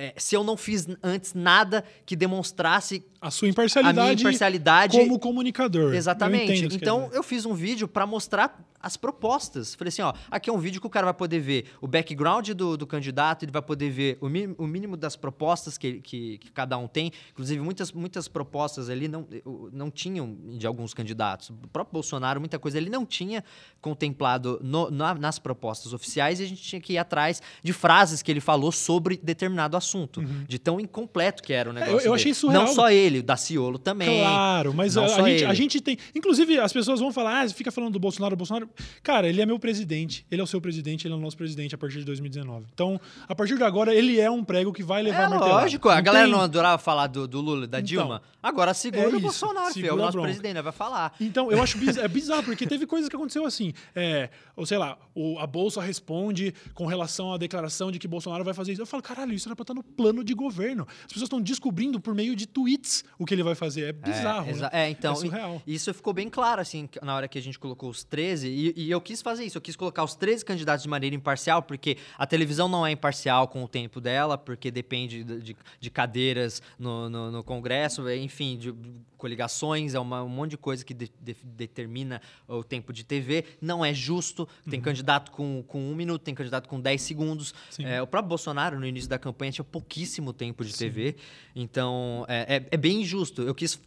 é, 0.00 0.14
se 0.16 0.34
eu 0.34 0.42
não 0.42 0.56
fiz 0.56 0.88
antes 1.02 1.34
nada 1.34 1.84
que 2.06 2.16
demonstrasse 2.16 3.04
a 3.20 3.30
sua 3.30 3.48
imparcialidade, 3.48 3.98
a 3.98 4.02
minha 4.02 4.14
imparcialidade 4.14 4.98
como 4.98 5.18
comunicador. 5.18 5.94
Exatamente. 5.94 6.64
Eu 6.64 6.70
então 6.72 7.10
eu 7.12 7.22
fiz 7.22 7.44
um 7.44 7.52
vídeo 7.52 7.86
para 7.86 8.06
mostrar 8.06 8.66
as 8.82 8.96
propostas. 8.96 9.74
Falei 9.74 9.90
assim, 9.90 10.00
ó, 10.00 10.14
aqui 10.30 10.48
é 10.48 10.52
um 10.52 10.58
vídeo 10.58 10.80
que 10.80 10.86
o 10.86 10.90
cara 10.90 11.04
vai 11.04 11.14
poder 11.14 11.38
ver 11.38 11.66
o 11.82 11.86
background 11.86 12.48
do, 12.50 12.78
do 12.78 12.86
candidato, 12.86 13.44
ele 13.44 13.52
vai 13.52 13.60
poder 13.60 13.90
ver 13.90 14.16
o 14.22 14.28
mínimo, 14.28 14.54
o 14.56 14.66
mínimo 14.66 14.96
das 14.96 15.16
propostas 15.16 15.76
que, 15.76 16.00
que, 16.00 16.38
que, 16.38 16.50
cada 16.50 16.78
um 16.78 16.88
tem. 16.88 17.12
Inclusive, 17.32 17.60
muitas, 17.60 17.92
muitas 17.92 18.26
propostas 18.26 18.88
ali 18.88 19.06
não, 19.06 19.26
não 19.70 19.90
tinham 19.90 20.34
de 20.56 20.66
alguns 20.66 20.94
candidatos. 20.94 21.50
O 21.50 21.68
próprio 21.70 21.92
Bolsonaro, 21.92 22.40
muita 22.40 22.58
coisa 22.58 22.78
ele 22.78 22.88
não 22.88 23.04
tinha 23.04 23.44
contemplado 23.82 24.58
no, 24.62 24.90
na, 24.90 25.14
nas 25.14 25.38
propostas 25.38 25.92
oficiais 25.92 26.40
e 26.40 26.44
a 26.44 26.46
gente 26.46 26.62
tinha 26.62 26.80
que 26.80 26.94
ir 26.94 26.98
atrás 26.98 27.42
de 27.62 27.74
frases 27.74 28.22
que 28.22 28.30
ele 28.30 28.40
falou 28.40 28.72
sobre 28.72 29.20
determinado 29.22 29.76
assunto, 29.76 29.89
uhum. 29.98 30.44
de 30.46 30.58
tão 30.58 30.80
incompleto 30.80 31.42
que 31.42 31.52
era 31.52 31.70
o 31.70 31.72
negócio. 31.72 31.98
É, 31.98 32.02
eu, 32.02 32.06
eu 32.06 32.14
achei 32.14 32.32
surreal. 32.34 32.64
Não 32.64 32.72
só 32.72 32.90
ele, 32.90 33.20
o 33.20 33.22
Daciolo 33.22 33.78
também. 33.78 34.20
Claro, 34.20 34.74
mas 34.74 34.96
a, 34.96 35.04
a, 35.04 35.28
gente, 35.28 35.44
a, 35.44 35.54
gente, 35.54 35.80
tem. 35.80 35.98
Inclusive, 36.14 36.58
as 36.58 36.72
pessoas 36.72 37.00
vão 37.00 37.12
falar, 37.12 37.42
ah, 37.42 37.48
fica 37.48 37.70
falando 37.70 37.92
do 37.92 38.00
Bolsonaro, 38.00 38.36
Bolsonaro. 38.36 38.68
Cara, 39.02 39.28
ele 39.28 39.40
é 39.40 39.46
meu 39.46 39.58
presidente, 39.58 40.26
ele 40.30 40.40
é 40.40 40.44
o 40.44 40.46
seu 40.46 40.60
presidente, 40.60 41.06
ele 41.06 41.14
é 41.14 41.16
o 41.16 41.20
nosso 41.20 41.36
presidente 41.36 41.74
a 41.74 41.78
partir 41.78 41.98
de 41.98 42.04
2019. 42.04 42.66
Então, 42.72 43.00
a 43.28 43.34
partir 43.34 43.56
de 43.56 43.64
agora, 43.64 43.94
ele 43.94 44.20
é 44.20 44.30
um 44.30 44.44
prego 44.44 44.72
que 44.72 44.82
vai 44.82 45.02
levar 45.02 45.24
é, 45.24 45.28
lógico, 45.28 45.88
a 45.88 46.00
galera 46.00 46.24
tem... 46.24 46.32
não 46.32 46.40
adorava 46.40 46.78
falar 46.78 47.06
do, 47.06 47.26
do 47.26 47.40
Lula 47.40 47.66
da 47.66 47.78
então, 47.78 47.86
Dilma. 47.86 48.22
Agora 48.42 48.72
segura 48.72 49.04
é 49.04 49.16
o 49.16 49.20
Bolsonaro, 49.20 49.72
filho, 49.74 49.88
é 49.88 49.92
o 49.92 49.96
nosso 49.96 50.20
presidente, 50.20 50.60
vai 50.60 50.72
falar. 50.72 51.14
Então, 51.20 51.50
eu 51.52 51.62
acho 51.62 51.78
bizarro, 51.78 52.04
é 52.04 52.08
bizarro, 52.08 52.42
porque 52.42 52.66
teve 52.66 52.86
coisas 52.86 53.08
que 53.08 53.16
aconteceu 53.16 53.44
assim. 53.44 53.72
É, 53.94 54.30
ou 54.56 54.64
sei 54.64 54.78
lá, 54.78 54.98
o, 55.14 55.38
a 55.38 55.46
Bolsa 55.46 55.80
responde 55.80 56.54
com 56.74 56.86
relação 56.86 57.32
à 57.32 57.36
declaração 57.36 57.90
de 57.90 57.98
que 57.98 58.08
Bolsonaro 58.08 58.44
vai 58.44 58.54
fazer 58.54 58.72
isso. 58.72 58.82
Eu 58.82 58.86
falo, 58.86 59.02
caralho, 59.02 59.32
isso 59.32 59.48
era 59.48 59.56
pra 59.56 59.62
estar 59.62 59.74
no 59.74 59.79
plano 59.82 60.24
de 60.24 60.34
governo. 60.34 60.86
As 60.88 61.06
pessoas 61.06 61.24
estão 61.24 61.40
descobrindo 61.40 62.00
por 62.00 62.14
meio 62.14 62.34
de 62.34 62.46
tweets 62.46 63.04
o 63.18 63.24
que 63.24 63.34
ele 63.34 63.42
vai 63.42 63.54
fazer. 63.54 63.88
É 63.88 63.92
bizarro. 63.92 64.50
É, 64.50 64.54
né? 64.54 64.68
é 64.72 64.90
então. 64.90 65.14
É 65.14 65.60
isso 65.66 65.92
ficou 65.92 66.12
bem 66.12 66.28
claro, 66.28 66.60
assim, 66.60 66.88
na 67.02 67.14
hora 67.14 67.28
que 67.28 67.38
a 67.38 67.42
gente 67.42 67.58
colocou 67.58 67.90
os 67.90 68.04
13, 68.04 68.48
e, 68.48 68.74
e 68.76 68.90
eu 68.90 69.00
quis 69.00 69.22
fazer 69.22 69.44
isso. 69.44 69.58
Eu 69.58 69.62
quis 69.62 69.76
colocar 69.76 70.04
os 70.04 70.14
13 70.14 70.44
candidatos 70.44 70.82
de 70.82 70.88
maneira 70.88 71.14
imparcial, 71.14 71.62
porque 71.62 71.96
a 72.18 72.26
televisão 72.26 72.68
não 72.68 72.86
é 72.86 72.90
imparcial 72.90 73.48
com 73.48 73.62
o 73.62 73.68
tempo 73.68 74.00
dela, 74.00 74.36
porque 74.36 74.70
depende 74.70 75.24
de, 75.24 75.40
de, 75.40 75.56
de 75.78 75.90
cadeiras 75.90 76.62
no, 76.78 77.08
no, 77.08 77.30
no, 77.30 77.44
Congresso, 77.44 78.08
enfim, 78.10 78.56
de 78.56 78.74
coligações, 79.16 79.94
é 79.94 80.00
uma, 80.00 80.22
um 80.22 80.28
monte 80.28 80.52
de 80.52 80.56
coisa 80.56 80.84
que 80.84 80.94
de, 80.94 81.10
determina 81.44 82.22
o 82.48 82.64
tempo 82.64 82.92
de 82.92 83.04
TV. 83.04 83.44
Não 83.60 83.84
é 83.84 83.92
justo. 83.92 84.48
Tem 84.68 84.78
uhum. 84.78 84.84
candidato 84.84 85.30
com, 85.30 85.62
com 85.66 85.78
um 85.78 85.94
minuto, 85.94 86.22
tem 86.22 86.34
candidato 86.34 86.68
com 86.68 86.80
10 86.80 87.00
segundos. 87.02 87.54
É, 87.78 88.00
o 88.00 88.06
próprio 88.06 88.28
Bolsonaro, 88.30 88.80
no 88.80 88.86
início 88.86 89.08
da 89.08 89.18
campanha, 89.18 89.52
tinha 89.60 89.64
pouquíssimo 89.64 90.32
tempo 90.32 90.64
de 90.64 90.72
Sim. 90.72 90.86
TV. 90.86 91.16
Então, 91.54 92.24
é, 92.28 92.56
é, 92.56 92.68
é 92.70 92.76
bem 92.76 93.02
injusto. 93.02 93.42
Eu 93.42 93.54
quis 93.54 93.80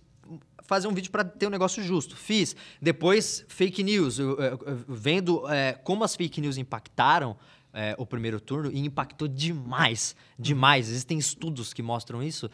fazer 0.64 0.88
um 0.88 0.94
vídeo 0.94 1.12
para 1.12 1.24
ter 1.24 1.48
um 1.48 1.50
negócio 1.50 1.84
justo. 1.84 2.16
Fiz. 2.16 2.56
Depois, 2.82 3.46
fake 3.48 3.84
news. 3.84 4.20
Eu, 4.20 4.40
eu, 4.40 4.60
eu, 4.66 4.86
vendo 4.88 5.48
é, 5.50 5.74
como 5.74 6.04
as 6.04 6.16
fake 6.16 6.40
news 6.40 6.58
impactaram, 6.58 7.36
é, 7.74 7.96
o 7.98 8.06
primeiro 8.06 8.40
turno 8.40 8.72
e 8.72 8.80
impactou 8.80 9.28
demais. 9.28 10.16
Demais. 10.38 10.90
Existem 10.90 11.18
estudos 11.18 11.74
que 11.74 11.82
mostram 11.82 12.22
isso. 12.22 12.50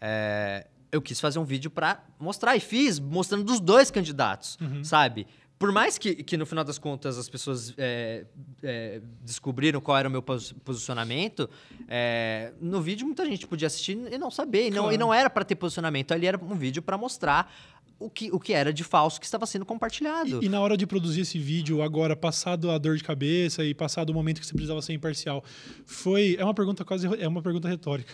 É, 0.00 0.66
eu 0.90 1.00
quis 1.00 1.20
fazer 1.20 1.38
um 1.38 1.44
vídeo 1.44 1.70
para 1.70 2.04
mostrar 2.18 2.56
e 2.56 2.60
fiz, 2.60 2.98
mostrando 2.98 3.44
dos 3.44 3.60
dois 3.60 3.90
candidatos, 3.90 4.58
uhum. 4.60 4.82
sabe? 4.82 5.26
Por 5.58 5.72
mais 5.72 5.96
que, 5.96 6.14
que, 6.16 6.36
no 6.36 6.44
final 6.44 6.62
das 6.62 6.78
contas, 6.78 7.16
as 7.16 7.28
pessoas 7.28 7.72
é, 7.78 8.26
é, 8.62 9.00
descobriram 9.24 9.80
qual 9.80 9.96
era 9.96 10.06
o 10.06 10.10
meu 10.10 10.22
posicionamento, 10.22 11.48
é, 11.88 12.52
no 12.60 12.82
vídeo 12.82 13.06
muita 13.06 13.24
gente 13.24 13.46
podia 13.46 13.66
assistir 13.66 13.96
e 14.12 14.18
não 14.18 14.30
saber. 14.30 14.66
E 14.66 14.70
não, 14.70 14.82
claro. 14.82 14.94
e 14.94 14.98
não 14.98 15.14
era 15.14 15.30
para 15.30 15.44
ter 15.44 15.54
posicionamento, 15.54 16.12
ali 16.12 16.26
era 16.26 16.36
um 16.36 16.54
vídeo 16.54 16.82
para 16.82 16.98
mostrar 16.98 17.50
o 17.98 18.10
que, 18.10 18.30
o 18.30 18.38
que 18.38 18.52
era 18.52 18.72
de 18.72 18.84
falso 18.84 19.18
que 19.18 19.24
estava 19.24 19.46
sendo 19.46 19.64
compartilhado. 19.64 20.42
E, 20.42 20.46
e, 20.46 20.48
na 20.50 20.60
hora 20.60 20.76
de 20.76 20.86
produzir 20.86 21.22
esse 21.22 21.38
vídeo, 21.38 21.80
agora, 21.80 22.14
passado 22.14 22.70
a 22.70 22.76
dor 22.76 22.96
de 22.96 23.02
cabeça 23.02 23.64
e 23.64 23.74
passado 23.74 24.10
o 24.10 24.14
momento 24.14 24.40
que 24.40 24.46
você 24.46 24.52
precisava 24.52 24.82
ser 24.82 24.92
imparcial, 24.92 25.42
foi. 25.86 26.36
É 26.38 26.44
uma 26.44 26.54
pergunta 26.54 26.84
quase. 26.84 27.06
É 27.18 27.26
uma 27.26 27.40
pergunta 27.40 27.66
retórica. 27.66 28.12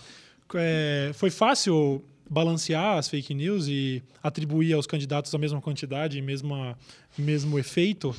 É, 0.55 1.11
foi 1.15 1.31
fácil 1.31 2.05
balancear 2.33 2.97
as 2.97 3.09
fake 3.09 3.35
news 3.35 3.69
e 3.69 4.03
atribuir 4.23 4.73
aos 4.73 4.87
candidatos 4.87 5.35
a 5.35 5.39
mesma 5.39 5.61
quantidade 5.61 6.17
e 6.17 6.23
mesma, 6.23 6.79
mesmo 7.17 7.59
efeito? 7.59 8.17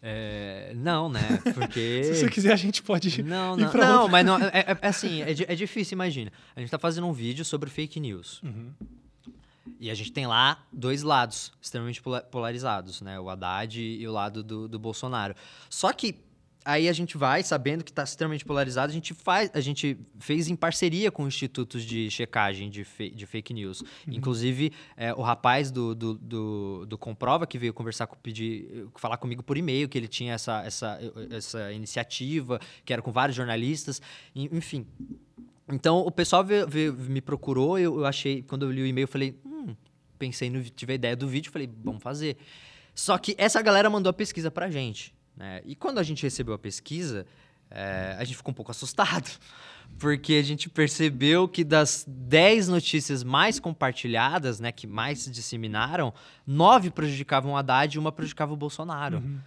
É, 0.00 0.72
não, 0.76 1.08
né? 1.08 1.40
Porque. 1.52 2.04
Se 2.14 2.14
você 2.14 2.30
quiser, 2.30 2.52
a 2.52 2.56
gente 2.56 2.80
pode. 2.80 3.22
Não, 3.24 3.56
não, 3.56 3.72
não 3.72 4.02
outra... 4.02 4.08
mas 4.08 4.24
não, 4.24 4.38
é, 4.38 4.50
é, 4.54 4.78
é 4.80 4.86
assim, 4.86 5.20
é, 5.22 5.30
é, 5.30 5.54
difícil, 5.56 5.96
imagina. 5.96 6.32
A 6.54 6.60
gente 6.60 6.68
está 6.68 6.78
fazendo 6.78 7.08
um 7.08 7.12
vídeo 7.12 7.44
sobre 7.44 7.68
fake 7.68 7.98
news. 7.98 8.40
Uhum. 8.42 8.70
E 9.80 9.90
a 9.90 9.94
gente 9.94 10.12
tem 10.12 10.26
lá 10.26 10.64
dois 10.72 11.02
lados 11.02 11.52
extremamente 11.60 12.00
polarizados, 12.30 13.00
né? 13.00 13.18
O 13.18 13.28
Haddad 13.28 13.80
e 13.80 14.06
o 14.06 14.12
lado 14.12 14.44
do, 14.44 14.68
do 14.68 14.78
Bolsonaro. 14.78 15.34
Só 15.68 15.92
que 15.92 16.14
aí 16.66 16.88
a 16.88 16.92
gente 16.92 17.16
vai, 17.16 17.44
sabendo 17.44 17.84
que 17.84 17.92
está 17.92 18.02
extremamente 18.02 18.44
polarizado, 18.44 18.90
a 18.90 18.92
gente, 18.92 19.14
faz, 19.14 19.48
a 19.54 19.60
gente 19.60 19.96
fez 20.18 20.48
em 20.48 20.56
parceria 20.56 21.12
com 21.12 21.24
institutos 21.24 21.84
de 21.84 22.10
checagem 22.10 22.68
de, 22.68 22.82
fe, 22.82 23.08
de 23.08 23.24
fake 23.24 23.54
news. 23.54 23.82
Uhum. 23.82 23.86
Inclusive, 24.08 24.72
é, 24.96 25.14
o 25.14 25.22
rapaz 25.22 25.70
do, 25.70 25.94
do, 25.94 26.14
do, 26.14 26.86
do, 26.86 26.98
Comprova 26.98 27.46
que 27.46 27.56
veio 27.56 27.72
conversar 27.72 28.08
com, 28.08 28.16
pedir, 28.16 28.88
falar 28.96 29.16
comigo 29.16 29.44
por 29.44 29.56
e-mail, 29.56 29.88
que 29.88 29.96
ele 29.96 30.08
tinha 30.08 30.34
essa, 30.34 30.64
essa, 30.64 30.98
essa 31.30 31.72
iniciativa, 31.72 32.58
que 32.84 32.92
era 32.92 33.00
com 33.00 33.12
vários 33.12 33.36
jornalistas, 33.36 34.02
enfim. 34.34 34.84
Então, 35.68 35.98
o 36.00 36.10
pessoal 36.10 36.44
veio, 36.44 36.66
veio, 36.66 36.92
me 36.94 37.20
procurou, 37.20 37.78
eu, 37.78 38.00
eu, 38.00 38.06
achei, 38.06 38.42
quando 38.42 38.66
eu 38.66 38.72
li 38.72 38.82
o 38.82 38.86
e-mail, 38.86 39.04
eu 39.04 39.08
falei, 39.08 39.38
hum, 39.44 39.76
pensei 40.18 40.50
no, 40.50 40.64
tive 40.64 40.92
a 40.92 40.96
ideia 40.96 41.14
do 41.14 41.28
vídeo, 41.28 41.52
falei, 41.52 41.70
vamos 41.84 42.02
fazer. 42.02 42.36
Só 42.92 43.16
que 43.18 43.36
essa 43.38 43.62
galera 43.62 43.88
mandou 43.88 44.10
a 44.10 44.12
pesquisa 44.12 44.50
pra 44.50 44.68
gente. 44.68 45.14
Né? 45.36 45.60
E 45.64 45.74
quando 45.74 45.98
a 45.98 46.02
gente 46.02 46.22
recebeu 46.22 46.54
a 46.54 46.58
pesquisa, 46.58 47.26
é, 47.70 48.16
a 48.18 48.24
gente 48.24 48.36
ficou 48.36 48.52
um 48.52 48.54
pouco 48.54 48.70
assustado, 48.70 49.28
porque 49.98 50.34
a 50.34 50.42
gente 50.42 50.68
percebeu 50.68 51.46
que 51.48 51.64
das 51.64 52.04
10 52.06 52.68
notícias 52.68 53.22
mais 53.22 53.60
compartilhadas, 53.60 54.60
né, 54.60 54.72
que 54.72 54.86
mais 54.86 55.20
se 55.20 55.30
disseminaram, 55.30 56.12
nove 56.46 56.90
prejudicavam 56.90 57.52
o 57.52 57.56
Haddad 57.56 57.96
e 57.96 57.98
uma 57.98 58.12
prejudicava 58.12 58.52
o 58.52 58.56
Bolsonaro. 58.56 59.18
Uhum. 59.18 59.38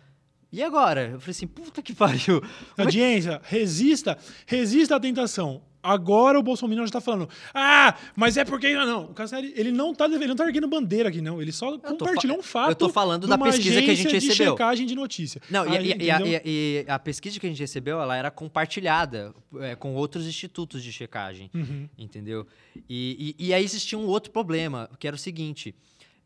E 0.51 0.63
agora? 0.63 1.09
Eu 1.09 1.19
falei 1.19 1.31
assim, 1.31 1.47
puta 1.47 1.81
que 1.81 1.93
pariu. 1.93 2.41
Audiência, 2.75 3.39
resista, 3.43 4.17
resista 4.47 4.95
à 4.95 4.99
tentação. 4.99 5.61
Agora 5.81 6.37
o 6.37 6.43
Bolsonaro 6.43 6.81
já 6.81 6.85
está 6.85 7.01
falando, 7.01 7.29
ah, 7.53 7.95
mas 8.15 8.35
é 8.35 8.43
porque. 8.43 8.73
Não, 8.73 9.05
o 9.05 9.13
Cassiari, 9.13 9.53
ele 9.55 9.71
não 9.71 9.91
está 9.91 10.05
ele 10.05 10.27
não 10.27 10.35
tá 10.35 10.45
erguendo 10.45 10.67
bandeira 10.67 11.07
aqui, 11.07 11.21
não. 11.21 11.41
Ele 11.41 11.51
só 11.51 11.77
compartilhou 11.77 12.37
um 12.37 12.43
fato. 12.43 12.69
Eu 12.69 12.73
estou 12.73 12.89
falando 12.89 13.27
da 13.27 13.37
pesquisa 13.37 13.81
que 13.81 13.91
a 13.91 13.95
gente 13.95 14.11
recebeu. 14.13 14.45
de 14.45 14.51
checagem 14.51 14.85
de 14.85 14.95
notícia. 14.95 15.41
Não, 15.49 15.63
Aí, 15.63 15.87
e, 15.87 15.93
a, 15.93 15.95
e, 15.97 16.35
a, 16.35 16.41
e, 16.43 16.85
a, 16.87 16.99
pesquisa 16.99 17.39
que 17.39 17.45
a 17.45 17.49
gente 17.49 17.59
recebeu, 17.59 18.01
ela 18.01 18.15
era 18.15 18.29
compartilhada 18.29 19.33
é, 19.59 19.75
com 19.75 19.95
outros 19.95 20.27
institutos 20.27 20.83
de 20.83 20.91
checagem. 20.91 21.49
Uhum. 21.53 21.87
Entendeu? 21.97 22.45
E, 22.89 23.35
e, 23.39 23.47
e 23.47 23.53
aí 23.53 23.63
existia 23.63 23.97
um 23.97 24.05
outro 24.05 24.31
problema, 24.31 24.89
que 24.99 25.07
era 25.07 25.15
o 25.15 25.19
seguinte. 25.19 25.73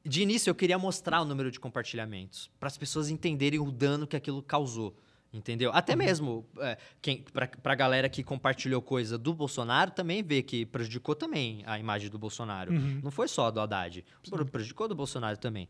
De 0.06 0.22
início, 0.22 0.50
eu 0.50 0.56
queria 0.56 0.78
mostrar 0.78 1.22
o 1.22 1.26
número 1.26 1.50
de 1.50 1.60
compartilhamentos, 1.60 2.50
para 2.60 2.68
as 2.68 2.78
pessoas 2.78 3.10
entenderem 3.10 3.60
o 3.60 3.72
dano 3.72 4.06
que 4.06 4.18
aquilo 4.18 4.42
causou. 4.42 4.96
Entendeu? 5.34 5.72
Até 5.74 5.94
uhum. 5.94 5.98
mesmo 5.98 6.46
é, 6.60 6.78
quem, 7.02 7.24
pra, 7.34 7.48
pra 7.48 7.74
galera 7.74 8.08
que 8.08 8.24
compartilhou 8.24 8.82
coisa 8.84 9.18
do 9.18 9.34
Bolsonaro 9.34 9.90
também 9.90 10.22
vê 10.22 10.44
que 10.44 10.64
prejudicou 10.64 11.16
também 11.16 11.64
a 11.66 11.80
imagem 11.80 12.10
do 12.10 12.20
Bolsonaro. 12.20 12.72
Uhum. 12.72 13.02
Não 13.04 13.10
foi 13.10 13.28
só 13.28 13.50
do 13.50 13.60
Haddad. 13.60 14.06
Sim. 14.24 14.46
Prejudicou 14.46 14.88
do 14.88 14.94
Bolsonaro 14.94 15.36
também. 15.38 15.68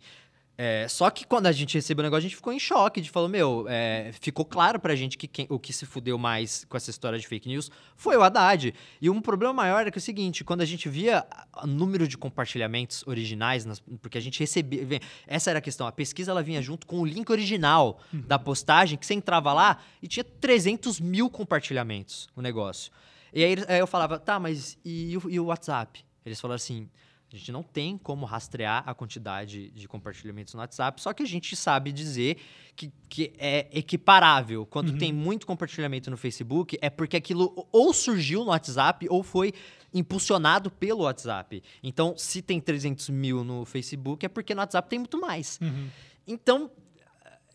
É, 0.56 0.88
só 0.88 1.10
que 1.10 1.26
quando 1.26 1.48
a 1.48 1.52
gente 1.52 1.74
recebeu 1.74 2.04
o 2.04 2.06
negócio, 2.06 2.20
a 2.20 2.30
gente 2.30 2.36
ficou 2.36 2.54
em 2.54 2.60
choque 2.60 3.02
de 3.02 3.10
falou, 3.10 3.28
meu, 3.28 3.66
é, 3.68 4.12
ficou 4.22 4.46
claro 4.46 4.80
pra 4.80 4.96
gente 4.96 5.18
que 5.18 5.28
quem, 5.28 5.48
o 5.50 5.58
que 5.58 5.74
se 5.74 5.86
fudeu 5.86 6.16
mais 6.18 6.64
com 6.66 6.78
essa 6.78 6.92
história 6.92 7.18
de 7.18 7.28
fake 7.28 7.50
news 7.50 7.72
foi 7.96 8.16
o 8.16 8.22
Haddad. 8.22 8.74
E 9.02 9.10
um 9.10 9.20
problema 9.20 9.54
maior 9.54 9.88
é 9.88 9.92
que 9.92 9.98
é 9.98 10.00
o 10.00 10.02
seguinte, 10.02 10.44
quando 10.44 10.62
a 10.62 10.66
gente 10.66 10.88
via 10.88 11.26
o 11.64 11.66
número 11.66 12.08
de 12.08 12.18
compartilhamentos 12.18 13.04
originais, 13.08 13.66
nas, 13.66 13.80
porque 14.02 14.18
a 14.18 14.22
gente 14.22 14.40
recebia. 14.40 15.00
Essa 15.26 15.50
era 15.50 15.60
a 15.60 15.62
questão, 15.62 15.88
a 15.88 15.92
pesquisa 15.92 16.30
ela 16.30 16.44
vinha 16.44 16.62
junto 16.62 16.86
com 16.86 17.00
o 17.00 17.06
link 17.06 17.32
original 17.32 18.00
uhum. 18.14 18.22
da 18.22 18.38
postagem, 18.38 18.98
que 18.98 19.08
você 19.08 19.16
entrava 19.16 19.52
lá 19.54 19.80
e 20.04 20.08
tinha 20.08 20.24
300 20.24 21.00
mil 21.00 21.32
compartilhamentos 21.32 22.30
o 22.36 22.42
negócio. 22.42 22.92
E 23.34 23.44
aí, 23.44 23.56
aí 23.68 23.80
eu 23.80 23.88
falava, 23.88 24.20
tá, 24.20 24.40
mas 24.40 24.78
e, 24.86 25.14
e 25.14 25.40
o 25.40 25.46
WhatsApp? 25.46 26.06
Eles 26.24 26.40
falaram 26.40 26.58
assim. 26.58 26.88
A 27.34 27.36
gente 27.36 27.52
não 27.52 27.64
tem 27.64 27.98
como 27.98 28.28
rastrear 28.28 28.84
a 28.86 28.94
quantidade 28.94 29.72
de 29.72 29.88
compartilhamentos 29.88 30.54
no 30.54 30.60
WhatsApp, 30.60 31.02
só 31.02 31.12
que 31.14 31.24
a 31.24 31.26
gente 31.26 31.56
sabe 31.56 31.92
dizer 31.92 32.38
que, 32.76 32.94
que 33.10 33.34
é 33.40 33.68
equiparável. 33.72 34.68
Quando 34.68 34.90
uhum. 34.90 34.98
tem 35.00 35.12
muito 35.12 35.48
compartilhamento 35.48 36.12
no 36.12 36.18
Facebook, 36.18 36.78
é 36.80 36.92
porque 36.92 37.18
aquilo 37.18 37.68
ou 37.72 37.92
surgiu 37.92 38.42
no 38.42 38.52
WhatsApp 38.52 39.08
ou 39.10 39.24
foi 39.24 39.52
impulsionado 39.92 40.70
pelo 40.70 41.06
WhatsApp. 41.06 41.64
Então, 41.82 42.16
se 42.16 42.40
tem 42.40 42.62
300 42.62 43.10
mil 43.10 43.44
no 43.44 43.66
Facebook, 43.66 44.24
é 44.24 44.30
porque 44.30 44.54
no 44.54 44.62
WhatsApp 44.62 44.88
tem 44.88 45.00
muito 45.00 45.20
mais. 45.20 45.58
Uhum. 45.60 45.88
Então, 46.28 46.70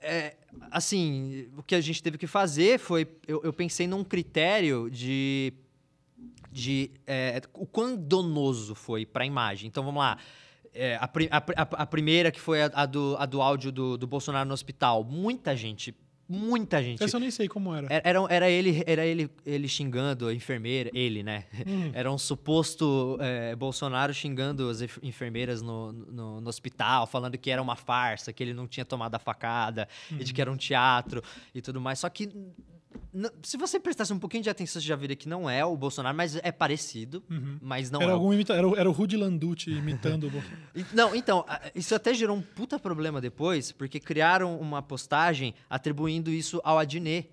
é, 0.01 0.35
assim, 0.73 1.47
o 1.57 1.63
que 1.63 1.77
a 1.77 1.81
gente 1.81 2.03
teve 2.03 2.19
que 2.19 2.27
fazer 2.27 2.81
foi. 2.81 3.07
Eu, 3.29 3.43
eu 3.45 3.53
pensei 3.53 3.87
num 3.87 4.03
critério 4.03 4.91
de 4.91 5.53
de 6.51 6.91
é, 7.07 7.41
o 7.55 7.67
quão 7.67 7.97
donoso 7.97 8.75
foi 8.75 9.05
para 9.05 9.25
a 9.25 9.27
imagem. 9.27 9.69
Então 9.69 9.83
vamos 9.83 10.01
lá. 10.01 10.19
É, 10.75 10.97
a, 10.97 11.05
a, 11.05 11.63
a, 11.83 11.87
primeira 11.87 12.31
que 12.31 12.41
foi 12.41 12.63
a, 12.63 12.87
do, 12.87 13.17
a 13.19 13.27
do 13.27 13.41
áudio 13.41 13.73
do, 13.73 13.97
do 13.97 14.07
Bolsonaro 14.07 14.47
no 14.47 14.55
hospital. 14.55 15.03
Muita 15.03 15.57
gente 15.57 15.95
muita 16.29 16.83
gente. 16.83 17.03
Essa 17.03 17.17
eu 17.17 17.21
nem 17.21 17.31
sei 17.31 17.49
como 17.49 17.75
era. 17.75 17.87
Era, 17.91 18.27
era, 18.29 18.51
ele, 18.51 18.83
era 18.87 19.07
ele, 19.07 19.31
ele 19.47 19.67
xingando 19.67 20.29
a 20.29 20.35
enfermeira, 20.35 20.91
ele, 20.93 21.23
né? 21.23 21.45
Hum. 21.67 21.91
Era 21.95 22.13
um 22.13 22.19
suposto 22.19 23.17
é, 23.21 23.57
Bolsonaro 23.57 24.13
xingando 24.13 24.69
as 24.69 24.83
enfermeiras 25.03 25.63
no, 25.63 25.91
no, 25.93 26.41
no, 26.41 26.49
hospital, 26.49 27.07
falando 27.07 27.39
que 27.39 27.51
era 27.51 27.63
uma 27.63 27.77
farsa, 27.77 28.33
que 28.33 28.43
ele 28.43 28.53
não 28.53 28.67
tinha 28.67 28.85
tomado 28.85 29.15
a 29.15 29.19
facada, 29.19 29.89
e 30.11 30.23
de 30.23 30.35
que 30.35 30.43
era 30.43 30.53
um 30.53 30.57
teatro 30.57 31.23
e 31.55 31.63
tudo 31.63 31.81
mais. 31.81 31.99
Só 31.99 32.09
que 32.11 32.31
se 33.43 33.57
você 33.57 33.81
prestasse 33.81 34.13
um 34.13 34.19
pouquinho 34.19 34.43
de 34.43 34.51
atenção, 34.51 34.81
você 34.81 34.87
já 34.87 34.97
viria 34.97 35.17
que 35.17 35.29
não 35.29 35.49
é 35.49 35.65
o 35.65 35.77
Bolsonaro, 35.77 36.17
mas 36.17 36.37
é 36.37 36.53
parecido, 36.53 37.23
uhum. 37.31 37.59
mas 37.61 37.91
não 37.91 38.01
era 38.03 38.11
é. 38.11 38.15
Algum 38.15 38.33
imita 38.33 38.55
era, 38.55 38.69
o, 38.69 38.77
era 38.77 38.89
o 38.89 38.93
Rudy 38.93 39.17
Landucci 39.17 39.71
imitando 39.71 40.27
o 40.27 40.31
Bolsonaro. 40.31 40.63
Não, 40.93 41.15
então, 41.15 41.45
isso 41.75 41.95
até 41.95 42.15
gerou 42.15 42.37
um 42.37 42.43
puta 42.43 42.79
problema 42.79 43.21
depois, 43.21 43.73
porque 43.73 43.99
criaram 43.99 44.59
uma 44.59 44.83
postagem 44.83 45.55
atribuindo 45.69 46.31
isso 46.31 46.61
ao 46.65 46.79
Adnet. 46.79 47.31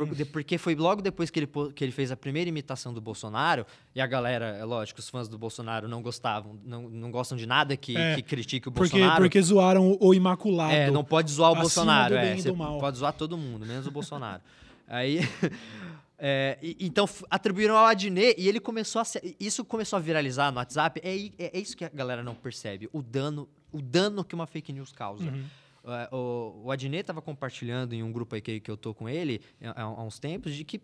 Hum. 0.00 0.26
Porque 0.32 0.58
foi 0.58 0.76
logo 0.76 1.02
depois 1.02 1.28
que 1.28 1.40
ele, 1.40 1.48
que 1.74 1.84
ele 1.84 1.90
fez 1.90 2.12
a 2.12 2.16
primeira 2.16 2.48
imitação 2.48 2.94
do 2.94 3.00
Bolsonaro, 3.00 3.66
e 3.94 4.00
a 4.00 4.06
galera, 4.06 4.56
é 4.56 4.64
lógico, 4.64 5.00
os 5.00 5.08
fãs 5.08 5.28
do 5.28 5.36
Bolsonaro 5.36 5.88
não 5.88 6.00
gostavam, 6.02 6.56
não, 6.64 6.88
não 6.88 7.10
gostam 7.10 7.36
de 7.36 7.46
nada 7.46 7.76
que, 7.76 7.96
é, 7.96 8.14
que 8.14 8.22
critique 8.22 8.68
o 8.68 8.72
porque, 8.72 8.90
Bolsonaro. 8.90 9.22
Porque 9.22 9.42
zoaram 9.42 9.90
o, 9.90 10.08
o 10.08 10.14
Imaculado. 10.14 10.72
É, 10.72 10.90
não 10.90 11.02
pode 11.02 11.32
zoar 11.32 11.52
o 11.52 11.56
Bolsonaro. 11.56 12.14
É, 12.14 12.36
pode 12.78 12.98
zoar 12.98 13.12
todo 13.12 13.36
mundo, 13.36 13.66
menos 13.66 13.86
o 13.86 13.90
Bolsonaro. 13.90 14.40
Aí. 14.88 15.20
É, 16.20 16.58
e, 16.60 16.76
então 16.80 17.08
atribuíram 17.30 17.76
ao 17.76 17.86
Adnet 17.86 18.34
e 18.36 18.48
ele 18.48 18.58
começou 18.58 19.00
a 19.00 19.04
ser, 19.04 19.36
isso 19.38 19.64
começou 19.64 19.96
a 19.96 20.00
viralizar 20.00 20.50
no 20.50 20.58
WhatsApp. 20.58 21.00
É, 21.04 21.16
é, 21.16 21.56
é, 21.56 21.58
isso 21.60 21.76
que 21.76 21.84
a 21.84 21.88
galera 21.88 22.24
não 22.24 22.34
percebe, 22.34 22.88
o 22.92 23.00
dano, 23.00 23.48
o 23.70 23.80
dano 23.80 24.24
que 24.24 24.34
uma 24.34 24.44
fake 24.44 24.72
news 24.72 24.90
causa. 24.90 25.30
Uhum. 25.30 25.44
É, 25.84 26.08
o, 26.12 26.62
o 26.64 26.72
Adnet 26.72 27.02
estava 27.02 27.22
compartilhando 27.22 27.92
em 27.92 28.02
um 28.02 28.10
grupo 28.10 28.34
aí 28.34 28.40
que, 28.40 28.58
que 28.58 28.70
eu 28.70 28.76
tô 28.76 28.92
com 28.92 29.08
ele 29.08 29.40
há, 29.62 29.82
há 29.82 30.02
uns 30.02 30.18
tempos 30.18 30.54
de 30.54 30.64
que 30.64 30.82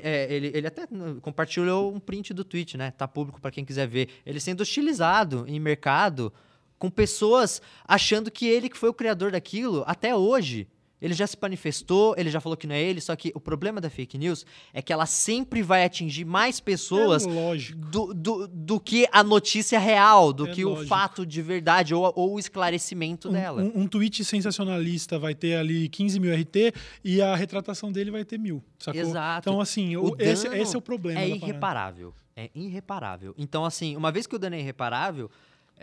é, 0.00 0.32
ele, 0.32 0.52
ele 0.54 0.66
até 0.66 0.86
compartilhou 1.20 1.92
um 1.92 1.98
print 1.98 2.32
do 2.32 2.44
tweet, 2.44 2.76
né? 2.76 2.92
Tá 2.92 3.08
público 3.08 3.40
para 3.40 3.50
quem 3.50 3.64
quiser 3.64 3.88
ver. 3.88 4.08
Ele 4.24 4.38
sendo 4.38 4.60
hostilizado 4.60 5.44
em 5.48 5.58
mercado 5.58 6.32
com 6.78 6.88
pessoas 6.88 7.60
achando 7.84 8.30
que 8.30 8.46
ele 8.46 8.68
que 8.68 8.78
foi 8.78 8.88
o 8.88 8.94
criador 8.94 9.32
daquilo 9.32 9.82
até 9.86 10.14
hoje 10.14 10.68
Ele 11.02 11.14
já 11.14 11.26
se 11.26 11.36
manifestou, 11.42 12.14
ele 12.16 12.30
já 12.30 12.40
falou 12.40 12.56
que 12.56 12.66
não 12.66 12.76
é 12.76 12.80
ele, 12.80 13.00
só 13.00 13.16
que 13.16 13.32
o 13.34 13.40
problema 13.40 13.80
da 13.80 13.90
fake 13.90 14.16
news 14.16 14.46
é 14.72 14.80
que 14.80 14.92
ela 14.92 15.04
sempre 15.04 15.60
vai 15.60 15.84
atingir 15.84 16.24
mais 16.24 16.60
pessoas 16.60 17.26
é 17.26 17.74
do, 17.74 18.14
do, 18.14 18.46
do, 18.46 18.80
que 18.80 19.08
a 19.10 19.24
notícia 19.24 19.80
real, 19.80 20.32
do 20.32 20.46
é 20.46 20.52
que 20.52 20.64
lógico. 20.64 20.84
o 20.84 20.86
fato 20.86 21.26
de 21.26 21.42
verdade 21.42 21.92
ou, 21.92 22.12
ou 22.14 22.34
o 22.34 22.38
esclarecimento 22.38 23.28
um, 23.28 23.32
dela. 23.32 23.62
Um, 23.62 23.82
um, 23.82 23.88
tweet 23.88 24.24
sensacionalista 24.24 25.18
vai 25.18 25.34
ter 25.34 25.56
ali 25.56 25.88
15 25.88 26.20
mil 26.20 26.32
RT 26.32 26.72
e 27.02 27.20
a 27.20 27.34
retratação 27.34 27.90
dele 27.90 28.12
vai 28.12 28.24
ter 28.24 28.38
mil. 28.38 28.62
Sacou? 28.78 29.00
Exato. 29.00 29.50
Então, 29.50 29.60
assim, 29.60 29.96
o, 29.96 30.14
esse, 30.20 30.46
esse, 30.46 30.76
é 30.76 30.78
o 30.78 30.82
problema. 30.82 31.20
É 31.20 31.28
irreparável. 31.28 32.14
É 32.36 32.48
irreparável. 32.54 33.34
Então, 33.36 33.64
assim, 33.64 33.96
uma 33.96 34.12
vez 34.12 34.26
que 34.26 34.36
o 34.36 34.38
dano 34.38 34.54
é 34.54 34.60
irreparável, 34.60 35.28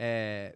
é, 0.02 0.56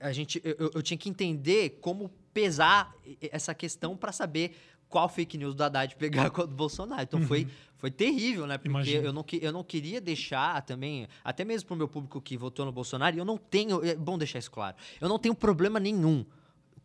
a 0.00 0.12
gente, 0.12 0.40
eu, 0.44 0.72
eu, 0.74 0.82
tinha 0.82 0.98
que 0.98 1.08
entender 1.08 1.78
como 1.80 2.10
pesar 2.32 2.94
essa 3.30 3.54
questão 3.54 3.96
para 3.96 4.12
saber 4.12 4.56
qual 4.88 5.08
fake 5.08 5.38
news 5.38 5.54
do 5.54 5.64
Haddad 5.64 5.94
pegar 5.96 6.30
com 6.30 6.42
o 6.42 6.46
do 6.46 6.54
Bolsonaro. 6.54 7.02
Então 7.02 7.20
uhum. 7.20 7.26
foi, 7.26 7.48
foi 7.78 7.90
terrível, 7.90 8.46
né? 8.46 8.58
Porque 8.58 8.90
eu 8.90 9.12
não, 9.12 9.24
eu 9.40 9.52
não 9.52 9.64
queria 9.64 10.00
deixar 10.00 10.62
também, 10.62 11.08
até 11.24 11.44
mesmo 11.44 11.66
para 11.66 11.74
o 11.74 11.78
meu 11.78 11.88
público 11.88 12.20
que 12.20 12.36
votou 12.36 12.66
no 12.66 12.72
Bolsonaro, 12.72 13.16
eu 13.16 13.24
não 13.24 13.36
tenho. 13.38 13.84
É 13.84 13.94
bom 13.94 14.18
deixar 14.18 14.38
isso 14.38 14.50
claro. 14.50 14.76
Eu 15.00 15.08
não 15.08 15.18
tenho 15.18 15.34
problema 15.34 15.80
nenhum 15.80 16.24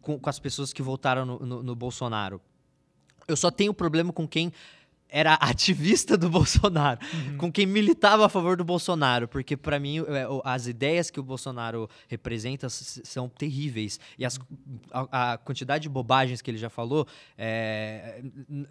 com, 0.01 0.17
com 0.17 0.29
as 0.29 0.39
pessoas 0.39 0.71
que 0.71 0.81
votaram 0.81 1.25
no, 1.25 1.39
no, 1.39 1.63
no 1.63 1.75
Bolsonaro. 1.75 2.41
Eu 3.27 3.35
só 3.35 3.51
tenho 3.51 3.73
problema 3.73 4.13
com 4.13 4.25
quem 4.25 4.53
era 5.09 5.33
ativista 5.35 6.17
do 6.17 6.29
Bolsonaro, 6.31 6.99
uhum. 7.13 7.37
com 7.37 7.51
quem 7.51 7.65
militava 7.65 8.25
a 8.25 8.29
favor 8.29 8.57
do 8.57 8.63
Bolsonaro, 8.63 9.27
porque 9.27 9.55
para 9.55 9.79
mim 9.79 9.99
é, 9.99 10.27
as 10.43 10.67
ideias 10.67 11.09
que 11.09 11.19
o 11.19 11.23
Bolsonaro 11.23 11.89
representa 12.07 12.67
são 12.69 13.29
terríveis 13.29 13.99
e 14.17 14.25
as, 14.25 14.39
a, 14.91 15.33
a, 15.33 15.37
quantidade 15.37 15.83
de 15.83 15.89
bobagens 15.89 16.41
que 16.41 16.51
ele 16.51 16.57
já 16.57 16.69
falou, 16.69 17.07
é, 17.37 18.21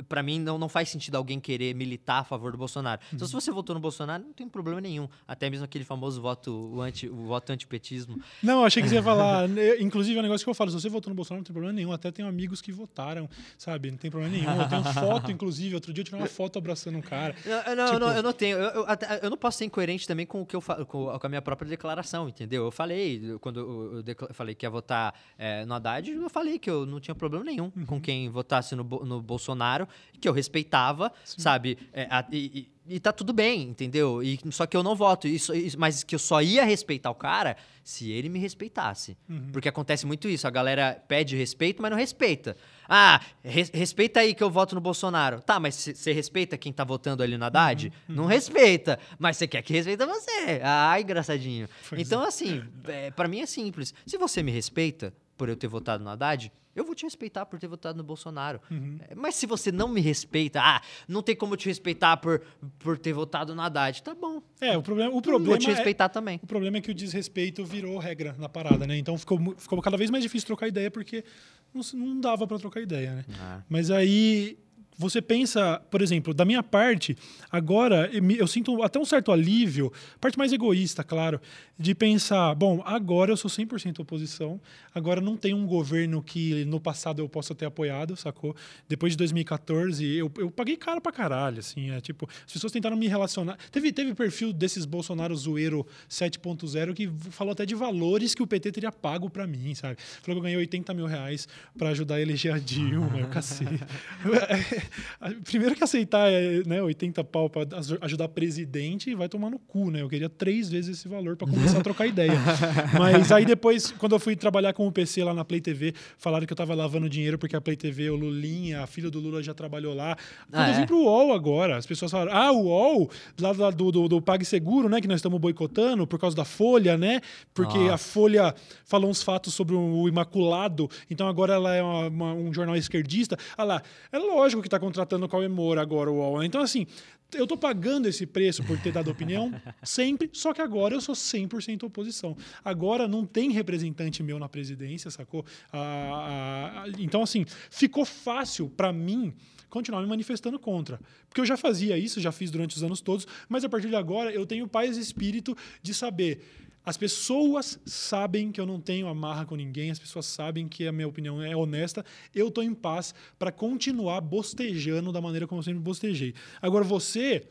para 0.09 0.23
mim 0.23 0.39
não, 0.39 0.59
não 0.59 0.69
faz 0.69 0.89
sentido 0.89 1.17
alguém 1.17 1.41
querer 1.41 1.75
militar 1.75 2.21
a 2.21 2.25
favor 2.25 2.53
do 2.53 2.59
Bolsonaro. 2.59 3.01
Uhum. 3.03 3.17
Então 3.17 3.27
se 3.27 3.33
você 3.33 3.51
votou 3.51 3.75
no 3.75 3.81
Bolsonaro 3.81 4.23
não 4.23 4.33
tem 4.33 4.49
problema 4.49 4.81
nenhum, 4.81 5.09
até 5.27 5.49
mesmo 5.49 5.65
aquele 5.65 5.85
famoso 5.85 6.21
voto 6.21 6.53
o 6.75 6.81
anti 6.81 7.09
o 7.09 7.27
voto 7.27 7.51
antipetismo. 7.53 8.21
Não, 8.43 8.65
achei 8.65 8.83
que 8.83 8.89
você 8.89 8.97
ia 8.97 9.03
falar, 9.05 9.49
né, 9.49 9.81
inclusive 9.81 10.17
é 10.17 10.21
um 10.21 10.23
negócio 10.23 10.45
que 10.45 10.51
eu 10.51 10.55
falo, 10.55 10.71
se 10.71 10.81
você 10.81 10.89
votou 10.89 11.11
no 11.11 11.15
Bolsonaro 11.15 11.41
não 11.41 11.45
tem 11.45 11.53
problema 11.53 11.73
nenhum, 11.73 11.93
até 11.93 12.11
tenho 12.11 12.29
amigos 12.29 12.61
que 12.61 12.73
votaram, 12.73 13.29
sabe, 13.57 13.91
não 13.91 13.99
tem 13.99 14.11
problema 14.11 14.35
nenhum. 14.35 14.61
Eu 14.61 14.69
tenho 14.69 14.85
foto 14.85 15.31
inclusive, 15.37 15.75
outro 15.75 15.93
dia 15.93 16.03
eu 16.03 16.05
tirei 16.05 16.21
uma 16.21 16.26
foto 16.29 16.59
abraçando 16.59 16.97
um 16.99 17.03
cara. 17.03 17.35
Não, 17.47 17.77
não, 17.77 17.87
tipo... 17.87 17.99
não 17.99 18.13
eu 18.13 18.23
não 18.23 18.33
tenho. 18.33 18.57
Eu, 18.57 18.71
eu, 18.71 18.87
eu, 19.23 19.31
não 19.31 19.37
posso 19.37 19.59
ser 19.59 19.65
incoerente 19.65 20.07
também 20.07 20.27
com 20.27 20.43
o 20.43 20.47
que 20.47 20.55
eu 20.55 20.61
falo, 20.61 20.85
com, 20.87 21.11
a 21.11 21.29
minha 21.29 21.43
própria 21.43 21.69
declaração, 21.69 22.29
entendeu? 22.29 22.65
Eu 22.65 22.71
falei, 22.71 23.37
quando 23.41 23.61
eu, 23.61 24.15
eu 24.29 24.35
falei 24.35 24.55
que 24.55 24.67
ia 24.67 24.71
votar 24.71 25.15
é, 25.39 25.65
no 25.65 25.75
Haddad, 25.75 26.11
eu 26.11 26.31
falei 26.31 26.59
que 26.59 26.71
eu 26.71 26.87
não 26.87 27.01
tinha 27.01 27.15
problema 27.15 27.45
nenhum 27.45 27.73
uhum. 27.77 27.87
com 27.87 28.01
quem 28.01 28.29
votasse 28.29 28.75
no, 28.75 28.85
no 28.85 29.21
Bolsonaro, 29.21 29.89
que 30.21 30.29
eu 30.29 30.33
respeitava, 30.33 31.13
Sim. 31.25 31.41
sabe? 31.41 31.79
É, 31.93 32.07
a, 32.11 32.25
e, 32.31 32.69
e 32.89 33.01
tá 33.01 33.13
tudo 33.13 33.33
bem, 33.33 33.63
entendeu? 33.63 34.23
E, 34.23 34.39
só 34.51 34.67
que 34.67 34.77
eu 34.77 34.83
não 34.83 34.95
voto. 34.95 35.27
Isso, 35.27 35.55
isso, 35.55 35.79
mas 35.79 36.05
que 36.05 36.15
eu 36.15 36.19
só 36.19 36.41
ia 36.41 36.65
respeitar 36.65 37.11
o 37.11 37.15
cara 37.15 37.57
se 37.83 38.11
ele 38.11 38.29
me 38.29 38.39
respeitasse. 38.39 39.17
Uhum. 39.29 39.49
Porque 39.53 39.69
acontece 39.69 40.07
muito 40.07 40.29
isso. 40.29 40.47
A 40.47 40.51
galera 40.51 41.03
pede 41.09 41.37
respeito, 41.37 41.83
mas 41.83 41.91
não 41.91 41.99
respeita. 41.99 42.57
Ah, 42.89 43.21
res, 43.45 43.71
respeita 43.71 44.21
aí 44.21 44.35
que 44.35 44.43
eu 44.43 44.51
voto 44.51 44.75
no 44.75 44.81
Bolsonaro. 44.81 45.41
Tá, 45.41 45.59
mas 45.59 45.75
você 45.75 46.13
respeita 46.13 46.57
quem 46.57 46.73
tá 46.73 46.85
votando 46.85 47.23
ali 47.23 47.37
no 47.37 47.45
Haddad? 47.45 47.93
Uhum. 48.09 48.15
Não 48.15 48.27
respeita. 48.27 48.99
Mas 49.19 49.37
você 49.37 49.47
quer 49.47 49.63
que 49.63 49.73
respeita 49.73 50.07
você. 50.07 50.61
Ai, 50.63 51.03
engraçadinho. 51.03 51.69
Pois 51.89 52.01
então, 52.01 52.25
é. 52.25 52.29
assim, 52.29 52.63
é, 52.87 53.11
para 53.11 53.29
mim 53.29 53.41
é 53.41 53.47
simples. 53.47 53.93
Se 54.07 54.17
você 54.17 54.43
me 54.43 54.53
respeita 54.53 55.13
por 55.37 55.49
eu 55.49 55.57
ter 55.57 55.69
votado 55.69 56.03
no 56.03 56.11
Haddad, 56.11 56.53
eu 56.77 56.85
vou 56.85 56.95
te 56.95 57.05
respeitar 57.05 57.47
por 57.47 57.59
ter 57.59 57.67
votado 57.67 57.97
no 57.97 58.05
Bolsonaro. 58.05 58.61
Uhum. 58.71 58.99
É, 59.09 59.15
mas 59.15 59.35
se 59.35 59.47
você 59.47 59.73
não 59.73 59.89
me 59.89 60.01
respeita, 60.01 60.61
ah, 60.63 60.83
não 61.09 61.23
tem 61.23 61.35
como 61.35 61.57
te 61.57 61.67
respeitar 61.67 62.19
por, 62.19 62.43
por 62.79 62.99
ter 62.99 63.15
votado 63.15 63.55
no 63.55 63.63
Haddad, 63.63 64.03
tá 64.03 64.15
bom. 64.15 64.43
É, 64.61 64.77
o 64.77 64.83
problema, 64.83 65.15
o 65.15 65.23
problema 65.23 65.57
vou 65.57 65.59
te 65.59 65.69
respeitar 65.69 66.05
é, 66.05 66.09
também. 66.09 66.41
O 66.43 66.47
problema 66.47 66.77
é 66.77 66.81
que 66.83 66.91
o 66.91 66.95
desrespeito 66.95 67.65
virou 67.65 67.99
regra 67.99 68.37
na 68.39 68.49
parada, 68.49 68.87
né? 68.87 68.99
Então 68.99 69.17
ficou, 69.17 69.39
ficou 69.57 69.81
cada 69.81 69.97
vez 69.97 70.11
mais 70.11 70.23
difícil 70.23 70.47
trocar 70.47 70.69
ideia 70.69 70.91
porque 70.91 71.25
não, 71.73 71.83
não 71.95 72.21
dava 72.21 72.47
para 72.47 72.59
trocar 72.59 72.81
ideia, 72.81 73.15
né? 73.15 73.25
Ah. 73.41 73.63
Mas 73.69 73.91
aí 73.91 74.59
você 74.99 75.21
pensa, 75.21 75.81
por 75.91 76.01
exemplo, 76.01 76.33
da 76.33 76.45
minha 76.45 76.63
parte, 76.63 77.17
agora 77.51 78.11
eu 78.13 78.47
sinto 78.47 78.83
até 78.83 78.99
um 78.99 79.05
certo 79.05 79.31
alívio, 79.31 79.93
parte 80.21 80.39
mais 80.39 80.53
egoísta, 80.53 81.05
claro, 81.05 81.41
de 81.79 81.95
pensar, 81.95 82.55
bom, 82.55 82.83
agora 82.85 83.31
eu 83.31 83.37
sou 83.37 83.51
100% 83.51 84.01
oposição, 84.01 84.61
agora 84.95 85.21
não 85.21 85.37
tem 85.37 85.53
um 85.53 85.67
governo 85.67 86.23
que 86.23 86.65
no 86.65 86.81
passado 86.81 87.21
eu 87.21 87.29
possa 87.29 87.55
ter 87.55 87.67
apoiado, 87.67 88.17
sacou? 88.17 88.57
Depois 88.89 89.13
de 89.13 89.19
2014, 89.19 90.05
eu, 90.07 90.33
eu 90.39 90.51
paguei 90.51 90.77
caro 90.77 91.01
pra 91.01 91.13
caralho, 91.13 91.59
assim, 91.59 91.91
é 91.91 92.01
tipo, 92.01 92.29
as 92.47 92.53
pessoas 92.53 92.73
tentaram 92.73 92.97
me 92.97 93.07
relacionar. 93.07 93.59
Teve, 93.71 93.93
teve 93.93 94.15
perfil 94.15 94.53
desses 94.53 94.87
Bolsonaro 94.87 95.37
zoeiro 95.37 95.87
7.0 96.09 96.95
que 96.95 97.11
falou 97.31 97.53
até 97.53 97.67
de 97.67 97.75
valores 97.75 98.35
que 98.35 98.43
o 98.43 98.47
PT 98.47 98.73
teria 98.73 98.91
pago 98.91 99.29
para 99.29 99.47
mim, 99.47 99.75
sabe? 99.75 99.97
Falou 100.23 100.37
que 100.37 100.39
eu 100.39 100.43
ganhei 100.43 100.57
80 100.57 100.95
mil 100.95 101.07
reais 101.07 101.47
pra 101.77 101.91
ajudar 101.91 102.17
a 102.17 102.21
eleger 102.21 102.55
a 102.55 102.59
Dilma, 102.59 103.19
eu 103.19 103.29
cacete. 103.29 103.81
Primeiro 105.45 105.75
que 105.75 105.85
aceitar 105.85 106.31
né, 106.67 106.83
80 106.83 107.23
pau 107.25 107.49
pra 107.49 107.63
ajudar 108.03 108.29
presidente, 108.29 109.15
vai 109.15 109.29
tomar 109.29 109.51
no 109.51 109.59
cu, 109.59 109.91
né? 109.91 110.03
Eu 110.03 110.09
queria 110.09 110.29
três 110.29 110.69
vezes 110.69 110.99
esse 110.99 111.09
valor 111.09 111.37
para 111.37 111.49
começar 111.49 111.79
a 111.79 111.83
trocar 111.83 112.07
ideia. 112.07 112.33
Mas 112.99 113.31
aí 113.33 113.45
depois, 113.45 113.93
quando 113.93 114.15
eu 114.15 114.19
fui 114.19 114.37
trabalhar 114.37 114.73
com 114.73 114.87
o 114.87 114.93
PC 114.93 115.23
lá 115.25 115.35
na 115.35 115.45
Play 115.45 115.61
TV, 115.61 115.95
falaram 116.19 116.47
que 116.47 116.53
eu 116.53 116.57
tava 116.57 116.75
lavando 116.75 117.09
dinheiro 117.09 117.39
porque 117.39 117.57
a 117.57 117.61
Play 117.61 117.77
TV, 117.77 118.11
o 118.11 118.17
Lulinha, 118.17 118.83
a 118.83 118.87
filha 118.87 119.11
do 119.11 119.21
Lula 119.21 119.43
já 119.43 119.55
trabalhou 119.55 119.95
lá. 119.95 120.17
Quando 120.51 120.63
ah, 120.63 120.69
eu 120.71 120.75
vim 120.75 120.83
é? 120.83 120.87
pro 120.87 120.99
UOL 120.99 121.33
agora, 121.33 121.77
as 121.77 121.87
pessoas 121.87 122.11
falaram, 122.11 122.33
ah, 122.33 122.53
o 122.53 122.67
UOL, 122.67 123.11
lá 123.41 123.71
do, 123.71 123.93
do, 123.93 124.09
do 124.09 124.23
PagSeguro, 124.23 124.89
né, 124.89 125.01
que 125.01 125.09
nós 125.09 125.17
estamos 125.17 125.41
boicotando 125.41 126.07
por 126.07 126.19
causa 126.19 126.37
da 126.37 126.45
Folha, 126.45 126.97
né? 126.97 127.21
Porque 127.55 127.79
a 127.93 127.99
Folha 127.99 128.55
falou 128.85 129.11
uns 129.11 129.23
fatos 129.23 129.55
sobre 129.55 129.75
o 129.75 130.09
Imaculado, 130.09 130.89
então 131.11 131.29
agora 131.29 131.55
ela 131.55 131.75
é 131.75 131.83
uma, 131.83 132.09
uma, 132.09 132.35
um 132.35 132.53
jornal 132.53 132.77
esquerdista. 132.77 133.37
Ah 133.57 133.65
lá, 133.65 133.83
é 134.13 134.19
lógico 134.19 134.63
que 134.63 134.69
tá 134.69 134.76
contratando 134.79 135.27
o 135.27 135.29
Cauê 135.29 135.49
Moura 135.49 135.83
agora, 135.83 136.11
o 136.11 136.17
UOL. 136.17 136.45
Então, 136.45 136.61
assim, 136.61 136.87
eu 137.35 137.45
estou 137.45 137.59
pagando 137.59 138.07
esse 138.07 138.27
preço 138.27 138.63
por 138.65 138.79
ter 138.79 138.93
dado 138.93 139.11
opinião 139.11 139.53
sempre, 139.83 140.31
só 140.33 140.53
que 140.53 140.61
agora 140.61 140.95
eu 140.95 141.01
sou 141.01 141.15
100% 141.15 141.85
oposição. 141.85 142.37
Agora 142.65 143.09
não 143.09 143.27
tem 143.27 143.51
representante 143.51 144.23
meu 144.23 144.39
na 144.39 144.49
presidência, 144.49 145.11
sacou? 145.11 145.45
Ah, 145.73 146.85
ah, 146.85 146.89
então, 146.99 147.23
assim, 147.23 147.45
ficou 147.71 148.05
fácil 148.05 148.69
para 148.69 148.93
mim 148.93 149.33
continuar 149.69 150.01
me 150.01 150.09
manifestando 150.09 150.59
contra. 150.59 151.01
Porque 151.29 151.41
eu 151.41 151.47
já 151.47 151.57
fazia 151.57 151.99
isso, 151.99 152.21
já 152.21 152.33
fiz 152.33 152.51
durante 152.51 152.77
os 152.77 152.83
anos 152.83 153.01
todos, 153.01 153.27
mas 153.49 153.65
a 153.65 153.69
partir 153.69 153.89
de 153.89 153.97
agora 153.97 154.33
eu 154.33 154.47
tenho 154.47 154.67
paz 154.67 154.97
e 154.97 155.01
espírito 155.01 155.57
de 155.83 155.93
saber 155.93 156.41
as 156.87 156.97
pessoas 156.97 157.81
sabem 157.85 158.53
que 158.53 158.61
eu 158.61 158.65
não 158.65 158.81
tenho 158.81 159.09
amarra 159.09 159.45
com 159.45 159.57
ninguém, 159.57 159.91
as 159.91 159.99
pessoas 159.99 160.25
sabem 160.25 160.69
que 160.69 160.87
a 160.87 160.93
minha 160.93 161.09
opinião 161.09 161.43
é 161.43 161.55
honesta. 161.57 162.05
Eu 162.33 162.47
estou 162.47 162.63
em 162.63 162.73
paz 162.73 163.13
para 163.37 163.51
continuar 163.51 164.21
bostejando 164.21 165.11
da 165.11 165.21
maneira 165.21 165.49
como 165.49 165.59
eu 165.59 165.65
sempre 165.65 165.81
bostejei. 165.81 166.33
Agora, 166.63 166.85
você 166.85 167.45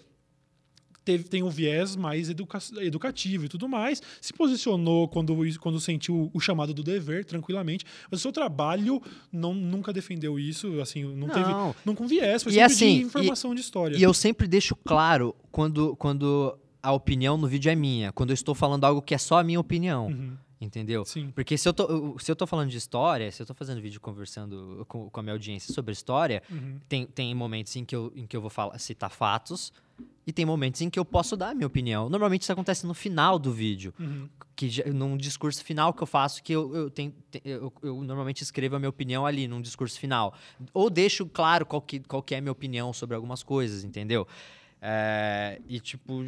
teve, 1.04 1.26
tem 1.26 1.44
um 1.44 1.50
viés 1.50 1.98
mais 1.98 2.30
educa 2.30 2.60
educativo 2.80 3.46
e 3.46 3.50
tudo 3.50 3.68
mais, 3.68 4.02
se 4.22 4.32
posicionou 4.32 5.08
quando, 5.08 5.36
quando 5.60 5.82
sentiu 5.82 6.32
o 6.34 6.40
chamado 6.40 6.74
do 6.74 6.82
dever, 6.82 7.26
tranquilamente, 7.26 7.86
mas 8.10 8.22
o 8.22 8.24
seu 8.24 8.32
trabalho 8.32 9.02
não, 9.32 9.54
nunca 9.54 9.92
defendeu 9.92 10.40
isso, 10.40 10.80
assim, 10.80 11.04
não, 11.04 11.28
não. 11.28 11.30
teve 11.30 11.52
não 11.86 11.94
com 11.94 12.08
viés, 12.08 12.42
foi 12.42 12.54
e 12.54 12.56
sempre 12.56 12.74
assim, 12.74 12.98
de 13.00 13.04
informação 13.04 13.52
e, 13.52 13.56
de 13.56 13.62
história. 13.62 13.98
E 13.98 14.02
eu 14.02 14.14
sempre 14.14 14.48
deixo 14.48 14.76
claro 14.78 15.36
quando, 15.52 15.96
quando 15.98 16.58
a 16.86 16.92
opinião 16.92 17.36
no 17.36 17.48
vídeo 17.48 17.72
é 17.72 17.76
minha, 17.76 18.12
quando 18.12 18.30
eu 18.30 18.36
estou 18.36 18.54
falando 18.54 18.84
algo 18.84 19.02
que 19.02 19.16
é 19.16 19.18
só 19.18 19.40
a 19.40 19.44
minha 19.44 19.60
opinião. 19.60 20.08
Uhum. 20.08 20.38
Entendeu? 20.62 21.04
Sim. 21.04 21.32
Porque 21.36 21.58
se 21.58 21.68
eu, 21.68 21.74
tô, 21.74 22.18
se 22.18 22.32
eu 22.32 22.36
tô 22.36 22.48
falando 22.48 22.70
de 22.70 22.78
história, 22.78 23.30
se 23.32 23.42
eu 23.42 23.46
tô 23.46 23.54
fazendo 23.54 23.82
vídeo 23.82 24.00
conversando 24.00 24.86
com, 24.88 25.10
com 25.10 25.20
a 25.20 25.24
minha 25.24 25.34
audiência 25.34 25.74
sobre 25.74 25.92
história, 25.92 26.42
uhum. 26.50 26.80
tem, 26.88 27.06
tem 27.06 27.36
momentos 27.36 27.76
em 27.76 27.84
que 27.84 27.96
eu, 27.96 28.12
em 28.16 28.26
que 28.26 28.38
eu 28.38 28.42
vou 28.42 28.50
falar, 28.50 28.78
citar 28.80 29.12
fatos 29.12 29.74
e 30.26 30.32
tem 30.32 30.46
momentos 30.46 30.82
em 30.82 30.90
que 30.90 30.98
eu 30.98 31.04
posso 31.04 31.36
dar 31.36 31.50
a 31.50 31.54
minha 31.54 31.68
opinião. 31.68 32.10
Normalmente 32.10 32.44
isso 32.44 32.52
acontece 32.52 32.88
no 32.88 32.94
final 32.94 33.38
do 33.38 33.52
vídeo, 33.52 33.94
uhum. 34.00 34.30
que 34.56 34.70
já, 34.70 34.86
num 34.86 35.18
discurso 35.18 35.64
final 35.64 35.94
que 35.94 36.02
eu 36.02 36.08
faço, 36.08 36.42
que 36.42 36.54
eu, 36.54 36.74
eu, 36.74 36.90
tenho, 36.90 37.14
eu, 37.44 37.72
eu, 37.84 38.02
normalmente 38.02 38.42
escrevo 38.42 38.78
a 38.78 38.80
minha 38.80 38.90
opinião 38.90 39.26
ali, 39.26 39.48
num 39.48 39.62
discurso 39.62 40.00
final. 40.00 40.34
Ou 40.74 40.90
deixo 40.90 41.26
claro 41.26 41.66
qual 41.66 41.82
que, 41.82 42.00
qual 42.00 42.24
que 42.24 42.34
é 42.34 42.38
a 42.38 42.42
minha 42.42 42.52
opinião 42.52 42.94
sobre 42.94 43.16
algumas 43.16 43.44
coisas, 43.44 43.84
entendeu? 43.84 44.26
É, 44.88 45.60
e 45.68 45.80
tipo, 45.80 46.24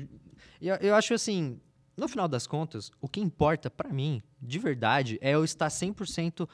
eu, 0.60 0.76
eu 0.78 0.96
acho 0.96 1.14
assim, 1.14 1.60
no 1.96 2.08
final 2.08 2.28
das 2.28 2.48
contas, 2.48 2.92
o 3.00 3.08
que 3.08 3.20
importa 3.20 3.70
para 3.70 3.94
mim, 3.94 4.22
de 4.42 4.58
verdade, 4.58 5.20
é 5.22 5.32
eu 5.32 5.44
estar 5.44 5.68
100% 5.68 6.50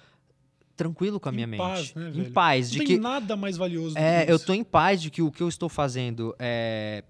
tranquilo 0.76 1.18
com 1.20 1.30
a 1.30 1.32
minha 1.32 1.46
em 1.46 1.50
mente. 1.50 1.60
Paz, 1.60 1.94
né, 1.94 2.12
em 2.14 2.32
paz, 2.32 2.72
de 2.72 2.80
Não 2.80 2.86
que 2.86 2.92
tem 2.94 3.02
nada 3.02 3.38
mais 3.38 3.56
valioso. 3.56 3.98
É, 3.98 4.30
eu 4.30 4.38
tô 4.38 4.54
em 4.54 4.64
paz 4.64 5.02
de 5.02 5.10
que 5.10 5.22
o 5.22 5.32
que 5.32 5.42
eu 5.42 5.48
estou 5.48 5.70
fazendo 5.70 6.36
é 6.38 7.06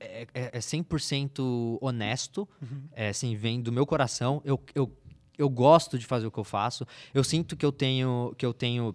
é, 0.00 0.26
é, 0.34 0.50
é 0.54 0.58
100% 0.58 1.78
honesto, 1.80 2.48
uhum. 2.62 2.82
é, 2.92 3.08
assim, 3.08 3.36
vem 3.36 3.60
do 3.60 3.70
meu 3.70 3.86
coração. 3.86 4.40
Eu, 4.44 4.60
eu, 4.74 4.92
eu 5.36 5.48
gosto 5.48 5.98
de 5.98 6.06
fazer 6.06 6.26
o 6.26 6.30
que 6.30 6.38
eu 6.38 6.44
faço. 6.44 6.86
Eu 7.12 7.22
sinto 7.22 7.56
que 7.56 7.64
eu 7.64 7.72
tenho 7.72 8.34
que 8.36 8.44
eu 8.44 8.52
tenho 8.52 8.94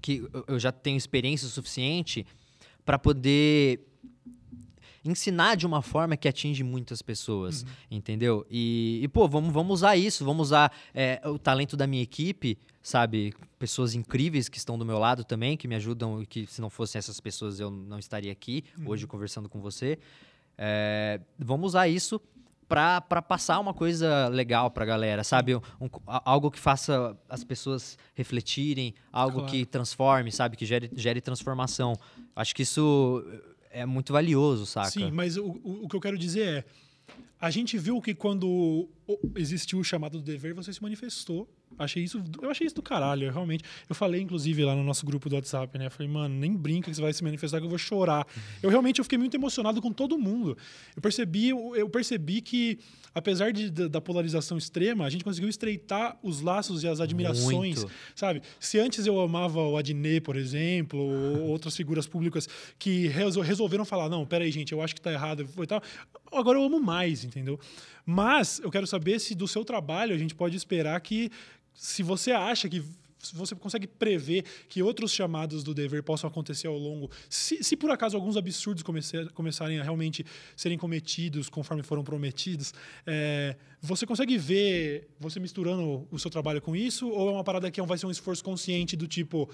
que 0.00 0.28
eu 0.46 0.58
já 0.58 0.70
tenho 0.70 0.96
experiência 0.96 1.48
suficiente 1.48 2.26
para 2.84 2.98
poder 2.98 3.80
ensinar 5.04 5.54
de 5.54 5.66
uma 5.66 5.82
forma 5.82 6.16
que 6.16 6.26
atinge 6.26 6.64
muitas 6.64 7.02
pessoas, 7.02 7.62
uhum. 7.62 7.68
entendeu? 7.90 8.46
E, 8.50 9.00
e, 9.02 9.08
pô, 9.08 9.28
vamos, 9.28 9.52
vamos 9.52 9.80
usar 9.80 9.96
isso, 9.96 10.24
vamos 10.24 10.48
usar 10.48 10.72
é, 10.94 11.20
o 11.24 11.38
talento 11.38 11.76
da 11.76 11.86
minha 11.86 12.02
equipe, 12.02 12.58
sabe? 12.82 13.34
Pessoas 13.58 13.94
incríveis 13.94 14.48
que 14.48 14.56
estão 14.56 14.78
do 14.78 14.84
meu 14.84 14.98
lado 14.98 15.22
também, 15.22 15.56
que 15.56 15.68
me 15.68 15.74
ajudam 15.74 16.22
e 16.22 16.26
que 16.26 16.46
se 16.46 16.60
não 16.60 16.70
fossem 16.70 16.98
essas 16.98 17.20
pessoas 17.20 17.60
eu 17.60 17.70
não 17.70 17.98
estaria 17.98 18.32
aqui 18.32 18.64
uhum. 18.78 18.88
hoje 18.88 19.06
conversando 19.06 19.48
com 19.48 19.60
você. 19.60 19.98
É, 20.56 21.20
vamos 21.38 21.68
usar 21.68 21.88
isso 21.88 22.20
para 22.74 23.22
passar 23.22 23.60
uma 23.60 23.72
coisa 23.72 24.28
legal 24.28 24.70
para 24.70 24.82
a 24.82 24.86
galera, 24.86 25.22
sabe? 25.22 25.54
Um, 25.54 25.88
algo 26.06 26.50
que 26.50 26.58
faça 26.58 27.16
as 27.28 27.44
pessoas 27.44 27.96
refletirem, 28.14 28.94
algo 29.12 29.38
claro. 29.38 29.52
que 29.52 29.64
transforme, 29.64 30.32
sabe? 30.32 30.56
Que 30.56 30.66
gere, 30.66 30.90
gere 30.94 31.20
transformação. 31.20 31.94
Acho 32.34 32.54
que 32.54 32.62
isso 32.62 33.24
é 33.70 33.86
muito 33.86 34.12
valioso, 34.12 34.66
saca? 34.66 34.90
Sim, 34.90 35.10
mas 35.12 35.36
o, 35.36 35.44
o, 35.62 35.84
o 35.84 35.88
que 35.88 35.94
eu 35.94 36.00
quero 36.00 36.18
dizer 36.18 36.46
é. 36.46 36.64
A 37.40 37.50
gente 37.50 37.76
viu 37.76 38.00
que 38.00 38.14
quando 38.14 38.88
existiu 39.36 39.78
o 39.78 39.84
chamado 39.84 40.18
do 40.18 40.24
dever, 40.24 40.54
você 40.54 40.72
se 40.72 40.82
manifestou. 40.82 41.46
Achei 41.78 42.02
isso, 42.02 42.22
eu 42.40 42.50
achei 42.50 42.66
isso 42.66 42.76
do 42.76 42.82
caralho, 42.82 43.30
realmente. 43.30 43.64
Eu 43.88 43.94
falei, 43.94 44.20
inclusive, 44.20 44.64
lá 44.64 44.74
no 44.74 44.84
nosso 44.84 45.04
grupo 45.04 45.28
do 45.28 45.34
WhatsApp, 45.34 45.78
né? 45.78 45.86
Eu 45.86 45.90
falei, 45.90 46.10
mano, 46.10 46.34
nem 46.34 46.56
brinca 46.56 46.90
que 46.90 46.96
você 46.96 47.02
vai 47.02 47.12
se 47.12 47.22
manifestar 47.22 47.58
que 47.58 47.64
eu 47.64 47.68
vou 47.68 47.78
chorar. 47.78 48.26
Uhum. 48.36 48.42
Eu 48.62 48.70
realmente 48.70 48.98
eu 48.98 49.04
fiquei 49.04 49.18
muito 49.18 49.36
emocionado 49.36 49.80
com 49.80 49.92
todo 49.92 50.18
mundo. 50.18 50.56
Eu 50.94 51.02
percebi, 51.02 51.48
eu 51.48 51.88
percebi 51.88 52.40
que, 52.40 52.78
apesar 53.14 53.52
de, 53.52 53.70
da 53.70 54.00
polarização 54.00 54.56
extrema, 54.58 55.04
a 55.04 55.10
gente 55.10 55.24
conseguiu 55.24 55.48
estreitar 55.48 56.16
os 56.22 56.40
laços 56.40 56.82
e 56.82 56.88
as 56.88 57.00
admirações, 57.00 57.78
muito. 57.84 57.92
sabe? 58.14 58.42
Se 58.58 58.78
antes 58.78 59.06
eu 59.06 59.20
amava 59.20 59.60
o 59.60 59.76
Adnet, 59.76 60.20
por 60.20 60.36
exemplo, 60.36 60.98
ou 60.98 61.48
outras 61.48 61.76
figuras 61.76 62.06
públicas 62.06 62.48
que 62.78 63.08
resolveram 63.08 63.84
falar, 63.84 64.08
não, 64.08 64.24
peraí, 64.24 64.50
gente, 64.50 64.72
eu 64.72 64.82
acho 64.82 64.94
que 64.94 65.00
tá 65.00 65.12
errado 65.12 65.48
e 65.60 65.66
tal. 65.66 65.82
Agora 66.32 66.58
eu 66.58 66.64
amo 66.64 66.80
mais, 66.80 67.24
entendeu? 67.24 67.58
Mas 68.04 68.60
eu 68.60 68.70
quero 68.70 68.86
saber 68.86 69.18
se 69.18 69.34
do 69.34 69.48
seu 69.48 69.64
trabalho 69.64 70.14
a 70.14 70.18
gente 70.18 70.34
pode 70.34 70.56
esperar 70.56 71.00
que, 71.00 71.30
se 71.74 72.02
você 72.02 72.32
acha 72.32 72.68
que 72.68 72.82
você 73.32 73.54
consegue 73.54 73.86
prever 73.86 74.44
que 74.68 74.82
outros 74.82 75.12
chamados 75.12 75.62
do 75.62 75.72
dever 75.72 76.02
possam 76.02 76.28
acontecer 76.28 76.66
ao 76.66 76.76
longo, 76.76 77.10
se, 77.28 77.62
se 77.62 77.76
por 77.76 77.90
acaso 77.90 78.16
alguns 78.16 78.36
absurdos 78.36 78.82
comece, 78.82 79.24
começarem 79.30 79.78
a 79.78 79.82
realmente 79.82 80.24
serem 80.56 80.76
cometidos 80.76 81.48
conforme 81.48 81.82
foram 81.82 82.04
prometidos, 82.04 82.74
é, 83.06 83.56
você 83.80 84.06
consegue 84.06 84.36
ver 84.36 85.08
você 85.18 85.40
misturando 85.40 86.06
o 86.10 86.18
seu 86.18 86.30
trabalho 86.30 86.60
com 86.60 86.74
isso? 86.76 87.08
Ou 87.08 87.30
é 87.30 87.32
uma 87.32 87.44
parada 87.44 87.70
que 87.70 87.80
vai 87.82 87.96
ser 87.96 88.06
um 88.06 88.10
esforço 88.10 88.44
consciente 88.44 88.96
do 88.96 89.06
tipo 89.06 89.48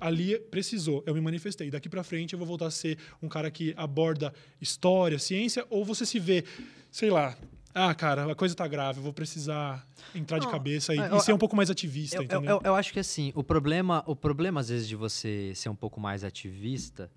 ali 0.00 0.38
precisou, 0.38 1.02
eu 1.06 1.14
me 1.14 1.20
manifestei. 1.20 1.70
Daqui 1.70 1.88
para 1.88 2.02
frente 2.02 2.32
eu 2.32 2.38
vou 2.38 2.48
voltar 2.48 2.66
a 2.66 2.70
ser 2.70 2.98
um 3.22 3.28
cara 3.28 3.50
que 3.50 3.74
aborda 3.76 4.32
história, 4.60 5.18
ciência, 5.18 5.66
ou 5.68 5.84
você 5.84 6.06
se 6.06 6.18
vê, 6.18 6.44
sei 6.90 7.10
lá, 7.10 7.36
ah, 7.78 7.94
cara, 7.94 8.32
a 8.32 8.34
coisa 8.34 8.54
tá 8.54 8.66
grave, 8.66 9.00
eu 9.00 9.02
vou 9.02 9.12
precisar 9.12 9.86
entrar 10.14 10.38
de 10.38 10.48
cabeça 10.50 10.94
e, 10.94 10.98
eu, 10.98 11.18
e 11.18 11.20
ser 11.20 11.34
um 11.34 11.38
pouco 11.38 11.54
mais 11.54 11.68
ativista, 11.68 12.16
eu, 12.16 12.22
entendeu? 12.22 12.52
Eu, 12.52 12.60
eu, 12.64 12.74
acho 12.74 12.90
que 12.90 12.98
assim, 12.98 13.32
o 13.34 13.44
problema, 13.44 14.02
o 14.06 14.16
problema 14.16 14.60
às 14.60 14.70
vezes 14.70 14.88
de 14.88 14.96
você 14.96 15.52
ser 15.54 15.68
um 15.68 15.74
pouco 15.74 16.00
mais 16.00 16.24
ativista 16.24 17.10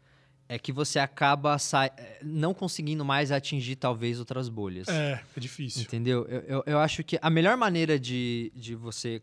é 0.50 0.60
que 0.60 0.74
você 0.74 1.00
acaba 1.00 1.56
não 2.22 2.54
conseguindo 2.54 3.06
mais 3.06 3.32
atingir 3.32 3.78
talvez 3.78 4.20
outras 4.20 4.50
bolhas. 4.50 4.90
É, 4.90 5.24
é 5.38 5.40
difícil. 5.40 5.84
Entendeu? 5.84 6.26
Eu, 6.28 6.42
eu, 6.42 6.64
eu 6.66 6.80
acho 6.80 7.06
que 7.06 7.18
a 7.22 7.30
melhor 7.30 7.56
maneira 7.56 7.98
de, 7.98 8.52
de 8.54 8.76
você 8.76 9.22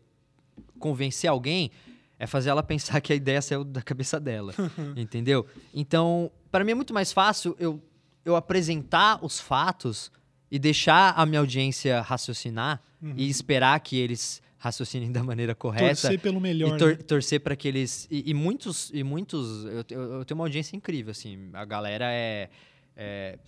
convencer 0.79 1.29
alguém 1.29 1.69
é 2.17 2.25
fazer 2.25 2.49
ela 2.49 2.63
pensar 2.63 2.99
que 2.99 3.13
a 3.13 3.15
ideia 3.15 3.43
saiu 3.43 3.63
da 3.63 3.83
cabeça 3.83 4.19
dela, 4.19 4.55
entendeu? 4.97 5.45
Então, 5.71 6.31
para 6.49 6.63
mim 6.63 6.71
é 6.71 6.75
muito 6.75 6.95
mais 6.95 7.13
fácil 7.13 7.55
eu, 7.59 7.79
eu 8.25 8.35
apresentar 8.35 9.23
os 9.23 9.39
fatos 9.39 10.11
e 10.49 10.57
deixar 10.57 11.13
a 11.15 11.25
minha 11.25 11.39
audiência 11.39 12.01
raciocinar 12.01 12.81
uhum. 13.01 13.13
e 13.15 13.29
esperar 13.29 13.79
que 13.79 13.97
eles 13.97 14.41
raciocinem 14.57 15.11
da 15.11 15.23
maneira 15.23 15.53
correta. 15.53 16.01
Torcer 16.01 16.19
pelo 16.19 16.41
melhor. 16.41 16.75
E 16.75 16.77
tor 16.77 16.89
né? 16.89 16.95
torcer 16.95 17.39
para 17.39 17.55
que 17.55 17.67
eles. 17.67 18.07
E, 18.09 18.31
e, 18.31 18.33
muitos. 18.33 18.91
E 18.93 19.03
muitos 19.03 19.65
eu, 19.65 19.85
eu, 19.89 20.13
eu, 20.13 20.25
tenho 20.25 20.37
uma 20.37 20.45
audiência 20.45 20.75
incrível, 20.75 21.11
assim. 21.11 21.49
A 21.53 21.65
galera 21.65 22.11
é, 22.11 22.49
é 22.95 23.39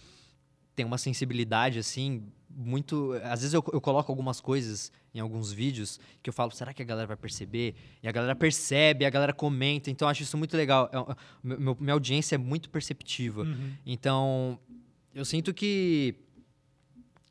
tem 0.75 0.85
uma 0.85 0.97
sensibilidade, 0.97 1.79
assim, 1.79 2.23
muito. 2.49 3.13
Às 3.23 3.41
vezes 3.41 3.53
eu, 3.53 3.63
eu 3.73 3.81
coloco 3.81 4.11
algumas 4.11 4.39
coisas 4.39 4.91
em 5.13 5.19
alguns 5.19 5.51
vídeos 5.51 5.99
que 6.21 6.29
eu 6.29 6.33
falo, 6.33 6.51
será 6.51 6.73
que 6.73 6.81
a 6.81 6.85
galera 6.85 7.07
vai 7.07 7.17
perceber? 7.17 7.75
E 8.01 8.07
a 8.07 8.11
galera 8.11 8.35
percebe, 8.35 9.05
a 9.05 9.09
galera 9.09 9.33
comenta. 9.33 9.89
Então 9.89 10.07
eu 10.07 10.11
acho 10.11 10.23
isso 10.23 10.37
muito 10.37 10.55
legal. 10.55 10.89
É, 10.93 11.15
meu, 11.43 11.75
minha 11.79 11.93
audiência 11.93 12.35
é 12.35 12.37
muito 12.37 12.69
perceptiva. 12.69 13.41
Uhum. 13.41 13.73
Então 13.85 14.59
eu 15.13 15.25
sinto 15.25 15.53
que 15.53 16.15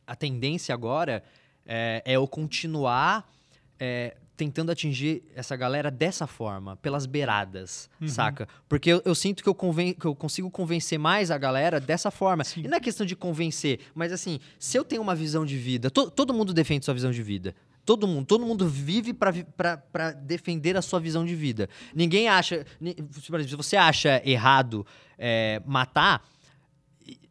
a 0.08 0.16
tendência 0.16 0.74
agora 0.74 1.22
é, 1.66 2.02
é 2.04 2.12
eu 2.14 2.26
continuar. 2.26 3.30
É, 3.78 4.16
tentando 4.38 4.70
atingir 4.70 5.24
essa 5.34 5.56
galera 5.56 5.90
dessa 5.90 6.24
forma, 6.24 6.76
pelas 6.76 7.06
beiradas, 7.06 7.90
uhum. 8.00 8.06
saca? 8.06 8.48
Porque 8.68 8.88
eu, 8.88 9.02
eu 9.04 9.12
sinto 9.12 9.42
que 9.42 9.48
eu, 9.48 9.54
que 9.54 10.06
eu 10.06 10.14
consigo 10.14 10.48
convencer 10.48 10.96
mais 10.96 11.32
a 11.32 11.36
galera 11.36 11.80
dessa 11.80 12.08
forma. 12.08 12.44
Sim. 12.44 12.62
E 12.64 12.68
não 12.68 12.76
é 12.76 12.80
questão 12.80 13.04
de 13.04 13.16
convencer, 13.16 13.80
mas 13.96 14.12
assim, 14.12 14.38
se 14.56 14.78
eu 14.78 14.84
tenho 14.84 15.02
uma 15.02 15.14
visão 15.16 15.44
de 15.44 15.58
vida, 15.58 15.90
to 15.90 16.08
todo 16.08 16.32
mundo 16.32 16.54
defende 16.54 16.84
sua 16.84 16.94
visão 16.94 17.10
de 17.10 17.20
vida. 17.20 17.52
Todo 17.84 18.06
mundo, 18.06 18.26
todo 18.26 18.46
mundo 18.46 18.68
vive 18.68 19.12
para 19.12 20.12
defender 20.22 20.76
a 20.76 20.82
sua 20.82 21.00
visão 21.00 21.24
de 21.24 21.34
vida. 21.34 21.68
Ninguém 21.94 22.28
acha. 22.28 22.64
Se 23.12 23.56
você 23.56 23.76
acha 23.76 24.22
errado 24.24 24.86
é, 25.18 25.60
matar, 25.66 26.22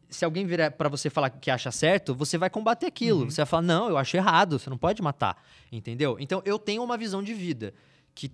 se 0.08 0.24
alguém 0.24 0.46
virar 0.46 0.70
para 0.70 0.88
você 0.88 1.10
falar 1.10 1.30
que 1.30 1.50
acha 1.50 1.70
certo, 1.70 2.14
você 2.14 2.38
vai 2.38 2.48
combater 2.48 2.86
aquilo. 2.86 3.20
Uhum. 3.22 3.30
Você 3.30 3.36
vai 3.36 3.46
falar, 3.46 3.62
não, 3.62 3.88
eu 3.88 3.98
acho 3.98 4.16
errado, 4.16 4.58
você 4.58 4.70
não 4.70 4.78
pode 4.78 5.02
matar. 5.02 5.42
Entendeu? 5.70 6.16
Então 6.18 6.42
eu 6.44 6.58
tenho 6.58 6.82
uma 6.82 6.96
visão 6.96 7.22
de 7.22 7.34
vida 7.34 7.74
que, 8.14 8.32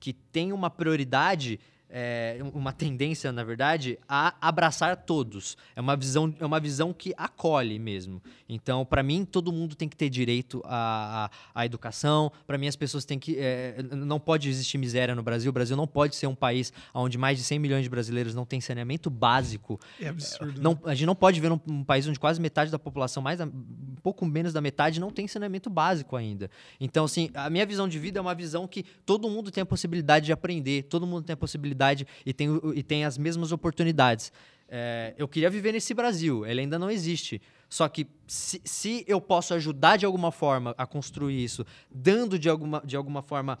que 0.00 0.12
tem 0.12 0.52
uma 0.52 0.70
prioridade 0.70 1.60
é, 1.94 2.38
uma 2.54 2.72
tendência, 2.72 3.30
na 3.30 3.44
verdade, 3.44 3.98
a 4.08 4.34
abraçar 4.40 4.96
todos. 4.96 5.58
É 5.76 5.80
uma 5.80 5.94
visão, 5.94 6.34
é 6.40 6.46
uma 6.46 6.58
visão 6.58 6.90
que 6.90 7.12
acolhe 7.18 7.78
mesmo. 7.78 8.22
Então, 8.48 8.82
para 8.84 9.02
mim, 9.02 9.26
todo 9.26 9.52
mundo 9.52 9.76
tem 9.76 9.86
que 9.86 9.96
ter 9.96 10.08
direito 10.08 10.62
à, 10.64 11.26
à, 11.54 11.60
à 11.60 11.66
educação. 11.66 12.32
Para 12.46 12.56
mim, 12.56 12.66
as 12.66 12.76
pessoas 12.76 13.04
têm 13.04 13.18
que. 13.18 13.36
É, 13.38 13.76
não 13.92 14.18
pode 14.18 14.48
existir 14.48 14.78
miséria 14.78 15.14
no 15.14 15.22
Brasil. 15.22 15.50
O 15.50 15.52
Brasil 15.52 15.76
não 15.76 15.86
pode 15.86 16.16
ser 16.16 16.26
um 16.26 16.34
país 16.34 16.72
onde 16.94 17.18
mais 17.18 17.36
de 17.36 17.44
100 17.44 17.58
milhões 17.58 17.82
de 17.82 17.90
brasileiros 17.90 18.34
não 18.34 18.46
têm 18.46 18.60
saneamento 18.60 19.10
básico. 19.10 19.78
É 20.00 20.08
absurdo. 20.08 20.62
Não, 20.62 20.80
a 20.84 20.94
gente 20.94 21.06
não 21.06 21.14
pode 21.14 21.40
ver 21.40 21.52
um, 21.52 21.60
um 21.68 21.84
país 21.84 22.08
onde 22.08 22.18
quase 22.18 22.40
metade 22.40 22.70
da 22.70 22.78
população, 22.78 23.22
mais 23.22 23.38
um 23.38 23.96
pouco 24.02 24.24
menos 24.24 24.54
da 24.54 24.62
metade, 24.62 24.98
não 24.98 25.10
tem 25.10 25.28
saneamento 25.28 25.68
básico 25.68 26.16
ainda. 26.16 26.50
Então, 26.80 27.04
assim, 27.04 27.28
a 27.34 27.50
minha 27.50 27.66
visão 27.66 27.86
de 27.86 27.98
vida 27.98 28.18
é 28.18 28.22
uma 28.22 28.34
visão 28.34 28.66
que 28.66 28.82
todo 29.04 29.28
mundo 29.28 29.50
tem 29.50 29.62
a 29.62 29.66
possibilidade 29.66 30.26
de 30.26 30.32
aprender, 30.32 30.84
todo 30.84 31.06
mundo 31.06 31.24
tem 31.24 31.34
a 31.34 31.36
possibilidade 31.36 31.81
e 32.24 32.32
tem, 32.32 32.48
e 32.74 32.82
tem 32.82 33.04
as 33.04 33.18
mesmas 33.18 33.52
oportunidades. 33.52 34.32
É, 34.68 35.14
eu 35.18 35.28
queria 35.28 35.50
viver 35.50 35.72
nesse 35.72 35.92
Brasil, 35.92 36.46
ele 36.46 36.62
ainda 36.62 36.78
não 36.78 36.90
existe. 36.90 37.42
Só 37.68 37.88
que 37.88 38.06
se, 38.26 38.60
se, 38.64 39.04
eu 39.06 39.20
posso 39.20 39.54
ajudar 39.54 39.96
de 39.96 40.06
alguma 40.06 40.30
forma 40.30 40.74
a 40.78 40.86
construir 40.86 41.42
isso, 41.42 41.64
dando 41.90 42.38
de 42.38 42.48
alguma, 42.48 42.82
de 42.84 42.96
alguma 42.96 43.22
forma 43.22 43.58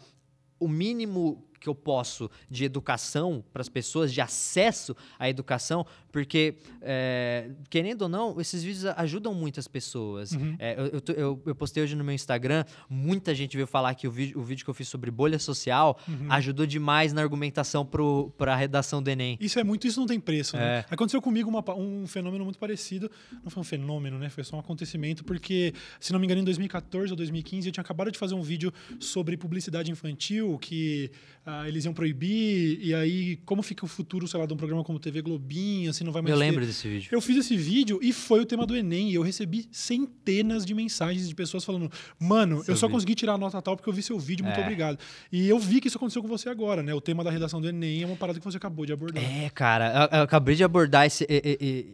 o 0.58 0.68
mínimo 0.68 1.44
que 1.62 1.68
eu 1.68 1.74
posso 1.74 2.28
de 2.50 2.64
educação 2.64 3.42
para 3.52 3.62
as 3.62 3.68
pessoas, 3.68 4.12
de 4.12 4.20
acesso 4.20 4.96
à 5.18 5.28
educação, 5.28 5.86
porque, 6.10 6.56
é, 6.80 7.50
querendo 7.70 8.02
ou 8.02 8.08
não, 8.08 8.40
esses 8.40 8.62
vídeos 8.62 8.84
ajudam 8.96 9.32
muitas 9.32 9.68
pessoas. 9.68 10.32
Uhum. 10.32 10.56
É, 10.58 10.74
eu, 10.78 11.14
eu, 11.14 11.42
eu, 11.46 11.54
postei 11.54 11.82
hoje 11.82 11.94
no 11.94 12.02
meu 12.02 12.14
Instagram, 12.14 12.64
muita 12.90 13.34
gente 13.34 13.56
veio 13.56 13.66
falar 13.66 13.94
que 13.94 14.08
o 14.08 14.10
vídeo, 14.10 14.38
o 14.38 14.42
vídeo 14.42 14.64
que 14.64 14.70
eu 14.70 14.74
fiz 14.74 14.88
sobre 14.88 15.10
bolha 15.10 15.38
social 15.38 15.98
uhum. 16.08 16.30
ajudou 16.32 16.66
demais 16.66 17.12
na 17.12 17.22
argumentação 17.22 17.88
para 18.36 18.52
a 18.52 18.56
redação 18.56 19.02
do 19.02 19.08
Enem. 19.08 19.38
Isso 19.40 19.58
é 19.60 19.64
muito, 19.64 19.86
isso 19.86 20.00
não 20.00 20.06
tem 20.06 20.18
preço. 20.18 20.56
Né? 20.56 20.80
É. 20.80 20.84
Aconteceu 20.90 21.22
comigo 21.22 21.48
uma, 21.48 21.64
um 21.74 22.06
fenômeno 22.06 22.44
muito 22.44 22.58
parecido. 22.58 23.10
Não 23.42 23.50
foi 23.50 23.60
um 23.60 23.64
fenômeno, 23.64 24.18
né? 24.18 24.28
Foi 24.28 24.42
só 24.42 24.56
um 24.56 24.60
acontecimento, 24.60 25.24
porque, 25.24 25.72
se 26.00 26.12
não 26.12 26.18
me 26.18 26.26
engano, 26.26 26.40
em 26.40 26.44
2014 26.44 27.12
ou 27.12 27.16
2015, 27.16 27.68
eu 27.68 27.72
tinha 27.72 27.82
acabado 27.82 28.10
de 28.10 28.18
fazer 28.18 28.34
um 28.34 28.42
vídeo 28.42 28.72
sobre 28.98 29.36
publicidade 29.36 29.90
infantil, 29.90 30.58
que 30.58 31.10
ah, 31.52 31.68
eles 31.68 31.84
iam 31.84 31.92
proibir, 31.92 32.78
e 32.80 32.94
aí 32.94 33.36
como 33.44 33.62
fica 33.62 33.84
o 33.84 33.88
futuro, 33.88 34.26
sei 34.26 34.40
lá, 34.40 34.46
de 34.46 34.54
um 34.54 34.56
programa 34.56 34.82
como 34.82 34.98
TV 34.98 35.20
Globinho, 35.20 35.90
assim, 35.90 36.02
não 36.02 36.12
vai 36.12 36.22
mais 36.22 36.32
Eu 36.32 36.38
ter. 36.38 36.44
lembro 36.44 36.64
desse 36.64 36.88
vídeo. 36.88 37.10
Eu 37.12 37.20
fiz 37.20 37.36
esse 37.36 37.56
vídeo 37.56 37.98
e 38.02 38.12
foi 38.12 38.40
o 38.40 38.46
tema 38.46 38.64
do 38.66 38.74
Enem, 38.74 39.10
e 39.10 39.14
eu 39.14 39.22
recebi 39.22 39.68
centenas 39.70 40.64
de 40.64 40.72
mensagens 40.72 41.28
de 41.28 41.34
pessoas 41.34 41.64
falando, 41.64 41.90
mano, 42.18 42.64
seu 42.64 42.72
eu 42.72 42.76
só 42.76 42.86
vídeo. 42.86 42.94
consegui 42.96 43.14
tirar 43.14 43.34
a 43.34 43.38
nota 43.38 43.60
tal 43.60 43.76
porque 43.76 43.88
eu 43.88 43.92
vi 43.92 44.02
seu 44.02 44.18
vídeo, 44.18 44.44
muito 44.44 44.58
é. 44.58 44.62
obrigado. 44.62 44.98
E 45.30 45.48
eu 45.48 45.58
vi 45.58 45.80
que 45.80 45.88
isso 45.88 45.98
aconteceu 45.98 46.22
com 46.22 46.28
você 46.28 46.48
agora, 46.48 46.82
né? 46.82 46.94
O 46.94 47.00
tema 47.00 47.22
da 47.22 47.30
redação 47.30 47.60
do 47.60 47.68
Enem 47.68 48.02
é 48.02 48.06
uma 48.06 48.16
parada 48.16 48.38
que 48.38 48.44
você 48.44 48.56
acabou 48.56 48.86
de 48.86 48.92
abordar. 48.92 49.22
É, 49.22 49.50
cara, 49.50 50.08
eu, 50.10 50.18
eu 50.18 50.22
acabei 50.24 50.54
de 50.54 50.64
abordar 50.64 51.06
esse, 51.06 51.26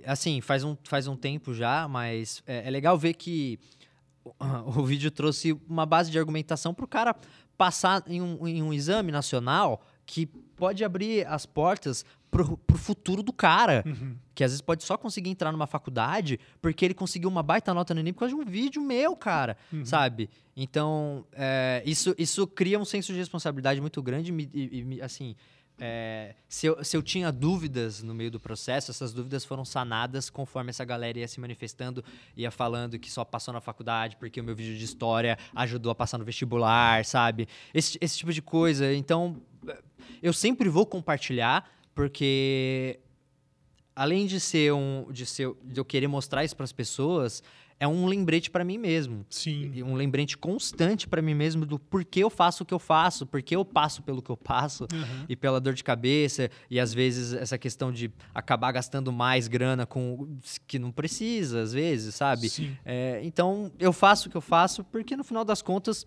assim, 0.07 0.41
faz 0.41 0.63
um, 0.63 0.77
faz 0.85 1.09
um 1.09 1.17
tempo 1.17 1.53
já, 1.53 1.89
mas 1.89 2.43
é, 2.47 2.69
é 2.69 2.71
legal 2.71 2.97
ver 2.97 3.15
que 3.15 3.59
o 4.77 4.85
vídeo 4.85 5.11
trouxe 5.11 5.57
uma 5.69 5.87
base 5.87 6.11
de 6.11 6.19
argumentação 6.19 6.75
para 6.75 6.85
o 6.85 6.89
cara 6.89 7.15
passar 7.59 8.05
em 8.07 8.23
um, 8.23 8.47
em 8.47 8.63
um 8.63 8.73
exame 8.73 9.11
nacional 9.11 9.83
que 10.07 10.25
pode 10.25 10.83
abrir 10.85 11.27
as 11.27 11.45
portas 11.45 12.05
pro, 12.31 12.57
pro 12.57 12.79
futuro 12.79 13.23
do 13.23 13.33
cara. 13.33 13.83
Uhum. 13.85 14.17
Que 14.35 14.45
às 14.45 14.53
vezes 14.53 14.61
pode 14.61 14.85
só 14.85 14.97
conseguir 14.97 15.29
entrar 15.29 15.51
numa 15.51 15.67
faculdade 15.67 16.39
porque 16.63 16.85
ele 16.85 16.95
conseguiu 16.95 17.29
uma 17.29 17.43
baita 17.43 17.75
nota 17.75 17.93
no 17.93 18.01
Enem 18.01 18.13
por 18.13 18.21
causa 18.21 18.35
de 18.35 18.41
um 18.41 18.45
vídeo 18.45 18.81
meu, 18.81 19.17
cara. 19.17 19.57
Uhum. 19.73 19.85
Sabe? 19.85 20.31
Então, 20.57 21.27
é, 21.33 21.83
isso, 21.85 22.15
isso 22.17 22.47
cria 22.47 22.79
um 22.79 22.85
senso 22.85 23.13
de 23.13 23.19
responsabilidade 23.19 23.81
muito 23.81 24.01
grande 24.01 24.33
e, 24.33 24.87
e 24.95 25.03
assim. 25.03 25.35
É, 25.81 26.35
se, 26.49 26.67
eu, 26.67 26.83
se 26.83 26.97
eu 26.97 27.03
tinha 27.03 27.31
dúvidas 27.31 28.03
no 28.03 28.13
meio 28.13 28.31
do 28.31 28.41
processo, 28.41 28.91
essas 28.91 29.13
dúvidas 29.13 29.45
foram 29.45 29.65
sanadas 29.65 30.29
conforme 30.29 30.71
essa 30.71 30.85
galera 30.85 31.21
ia 31.21 31.29
se 31.29 31.39
manifestando, 31.39 32.05
ia 32.37 32.51
falando 32.51 32.99
que 32.99 33.11
só 33.11 33.25
passou 33.25 33.55
na 33.55 33.61
faculdade 33.61 34.17
porque 34.17 34.41
o 34.41 34.45
meu 34.45 34.57
vídeo 34.57 34.77
de 34.77 34.85
história 34.85 35.39
ajudou 35.55 35.93
a 35.93 35.95
passar 35.95 36.19
no 36.19 36.25
vestibular, 36.25 37.05
sabe? 37.05 37.47
Esse, 37.73 37.97
esse 38.01 38.19
tipo 38.19 38.33
de 38.33 38.43
coisa. 38.43 38.93
Então, 38.93 39.41
eu 40.21 40.33
sempre 40.33 40.69
vou 40.69 40.85
compartilhar, 40.85 41.71
porque 41.95 42.99
além 43.95 44.27
de 44.27 44.41
ser 44.41 44.73
um. 44.73 45.07
de, 45.11 45.27
ser, 45.27 45.53
de 45.65 45.81
eu 45.81 45.85
querer 45.85 46.09
mostrar 46.09 46.45
isso 46.45 46.57
para 46.57 46.65
as 46.65 46.73
pessoas, 46.73 47.43
é 47.81 47.87
um 47.87 48.07
lembrete 48.07 48.51
para 48.51 48.65
mim 48.65 48.77
mesmo. 48.77 49.25
Sim. 49.31 49.83
Um 49.83 49.95
lembrete 49.95 50.37
constante 50.37 51.07
para 51.07 51.23
mim 51.23 51.35
mesmo 51.35 51.65
do 51.65 51.79
porquê 51.79 52.21
eu 52.21 52.31
faço 52.31 52.63
o 52.63 52.67
que 52.67 52.75
eu 52.75 52.79
faço, 52.79 53.25
porquê 53.25 53.55
eu 53.55 53.65
passo 53.65 54.03
pelo 54.03 54.21
que 54.21 54.31
eu 54.31 54.37
passo 54.37 54.85
uhum. 54.93 55.25
e 55.29 55.37
pela 55.37 55.61
dor 55.61 55.75
de 55.75 55.85
cabeça 55.85 56.51
e 56.69 56.81
às 56.81 56.93
vezes 56.93 57.33
essa 57.33 57.57
questão 57.57 57.93
de 57.93 58.11
acabar 58.35 58.73
gastando 58.73 59.13
mais 59.13 59.47
grana 59.47 59.87
com 59.87 60.39
que 60.67 60.79
não 60.79 60.91
precisa, 60.91 61.63
às 61.63 61.73
vezes, 61.73 62.15
sabe? 62.15 62.51
É, 62.85 63.21
então 63.23 63.71
eu 63.79 63.93
faço 63.93 64.29
o 64.29 64.31
que 64.31 64.37
eu 64.37 64.41
faço 64.41 64.83
porque 64.85 65.17
no 65.17 65.23
final 65.23 65.45
das 65.45 65.63
contas 65.63 66.07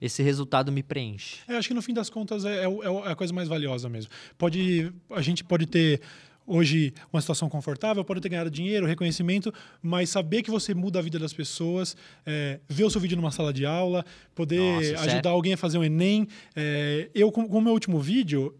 esse 0.00 0.22
resultado 0.22 0.72
me 0.72 0.82
preenche. 0.82 1.38
É, 1.48 1.56
acho 1.56 1.68
que 1.68 1.74
no 1.74 1.82
fim 1.82 1.94
das 1.94 2.10
contas 2.10 2.44
é, 2.44 2.64
é, 2.64 2.66
é 2.66 3.10
a 3.12 3.14
coisa 3.14 3.32
mais 3.32 3.48
valiosa 3.48 3.88
mesmo. 3.88 4.10
Pode, 4.36 4.92
a 5.10 5.22
gente 5.22 5.44
pode 5.44 5.66
ter 5.66 6.00
hoje 6.46 6.92
uma 7.12 7.20
situação 7.20 7.48
confortável, 7.48 8.04
pode 8.04 8.20
ter 8.20 8.28
ganhado 8.28 8.50
dinheiro, 8.50 8.86
reconhecimento, 8.86 9.52
mas 9.82 10.10
saber 10.10 10.42
que 10.42 10.50
você 10.50 10.74
muda 10.74 10.98
a 10.98 11.02
vida 11.02 11.18
das 11.18 11.32
pessoas, 11.32 11.96
é, 12.24 12.60
ver 12.68 12.84
o 12.84 12.90
seu 12.90 13.00
vídeo 13.00 13.16
numa 13.16 13.30
sala 13.30 13.52
de 13.52 13.64
aula, 13.64 14.04
poder 14.34 14.60
Nossa, 14.60 14.88
ajudar 15.00 15.10
sério? 15.10 15.30
alguém 15.30 15.54
a 15.54 15.56
fazer 15.56 15.78
um 15.78 15.84
Enem. 15.84 16.28
É, 16.54 17.08
eu, 17.14 17.30
com 17.32 17.42
o 17.42 17.60
meu 17.60 17.72
último 17.72 17.98
vídeo, 18.00 18.54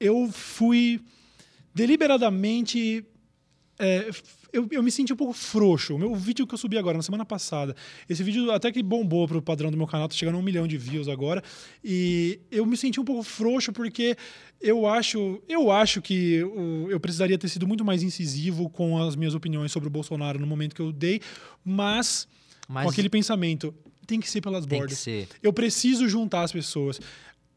eu 0.00 0.30
fui 0.32 1.00
deliberadamente 1.74 3.04
é, 3.78 4.10
eu, 4.56 4.66
eu, 4.70 4.82
me 4.82 4.90
senti 4.90 5.12
um 5.12 5.16
pouco 5.16 5.32
frouxo. 5.32 5.94
O 5.94 5.98
meu 5.98 6.14
vídeo 6.14 6.46
que 6.46 6.54
eu 6.54 6.58
subi 6.58 6.78
agora, 6.78 6.96
na 6.96 7.02
semana 7.02 7.24
passada, 7.24 7.76
esse 8.08 8.22
vídeo 8.22 8.50
até 8.50 8.72
que 8.72 8.82
bombou 8.82 9.28
pro 9.28 9.42
padrão 9.42 9.70
do 9.70 9.76
meu 9.76 9.86
canal, 9.86 10.08
tá 10.08 10.14
chegando 10.14 10.36
a 10.36 10.38
um 10.38 10.42
milhão 10.42 10.66
de 10.66 10.78
views 10.78 11.08
agora. 11.08 11.42
E 11.84 12.40
eu 12.50 12.64
me 12.64 12.76
senti 12.76 12.98
um 12.98 13.04
pouco 13.04 13.22
frouxo 13.22 13.72
porque 13.72 14.16
eu 14.60 14.86
acho, 14.86 15.42
eu 15.48 15.70
acho 15.70 16.00
que 16.00 16.36
eu, 16.88 16.98
precisaria 16.98 17.36
ter 17.36 17.48
sido 17.48 17.66
muito 17.66 17.84
mais 17.84 18.02
incisivo 18.02 18.70
com 18.70 18.98
as 18.98 19.14
minhas 19.14 19.34
opiniões 19.34 19.70
sobre 19.70 19.88
o 19.88 19.90
Bolsonaro 19.90 20.38
no 20.38 20.46
momento 20.46 20.74
que 20.74 20.82
eu 20.82 20.90
dei, 20.90 21.20
mas, 21.64 22.26
mas... 22.66 22.84
com 22.84 22.90
aquele 22.90 23.10
pensamento, 23.10 23.74
tem 24.06 24.20
que 24.20 24.30
ser 24.30 24.40
pelas 24.40 24.64
bordas. 24.64 25.04
Eu 25.42 25.52
preciso 25.52 26.08
juntar 26.08 26.42
as 26.42 26.52
pessoas 26.52 27.00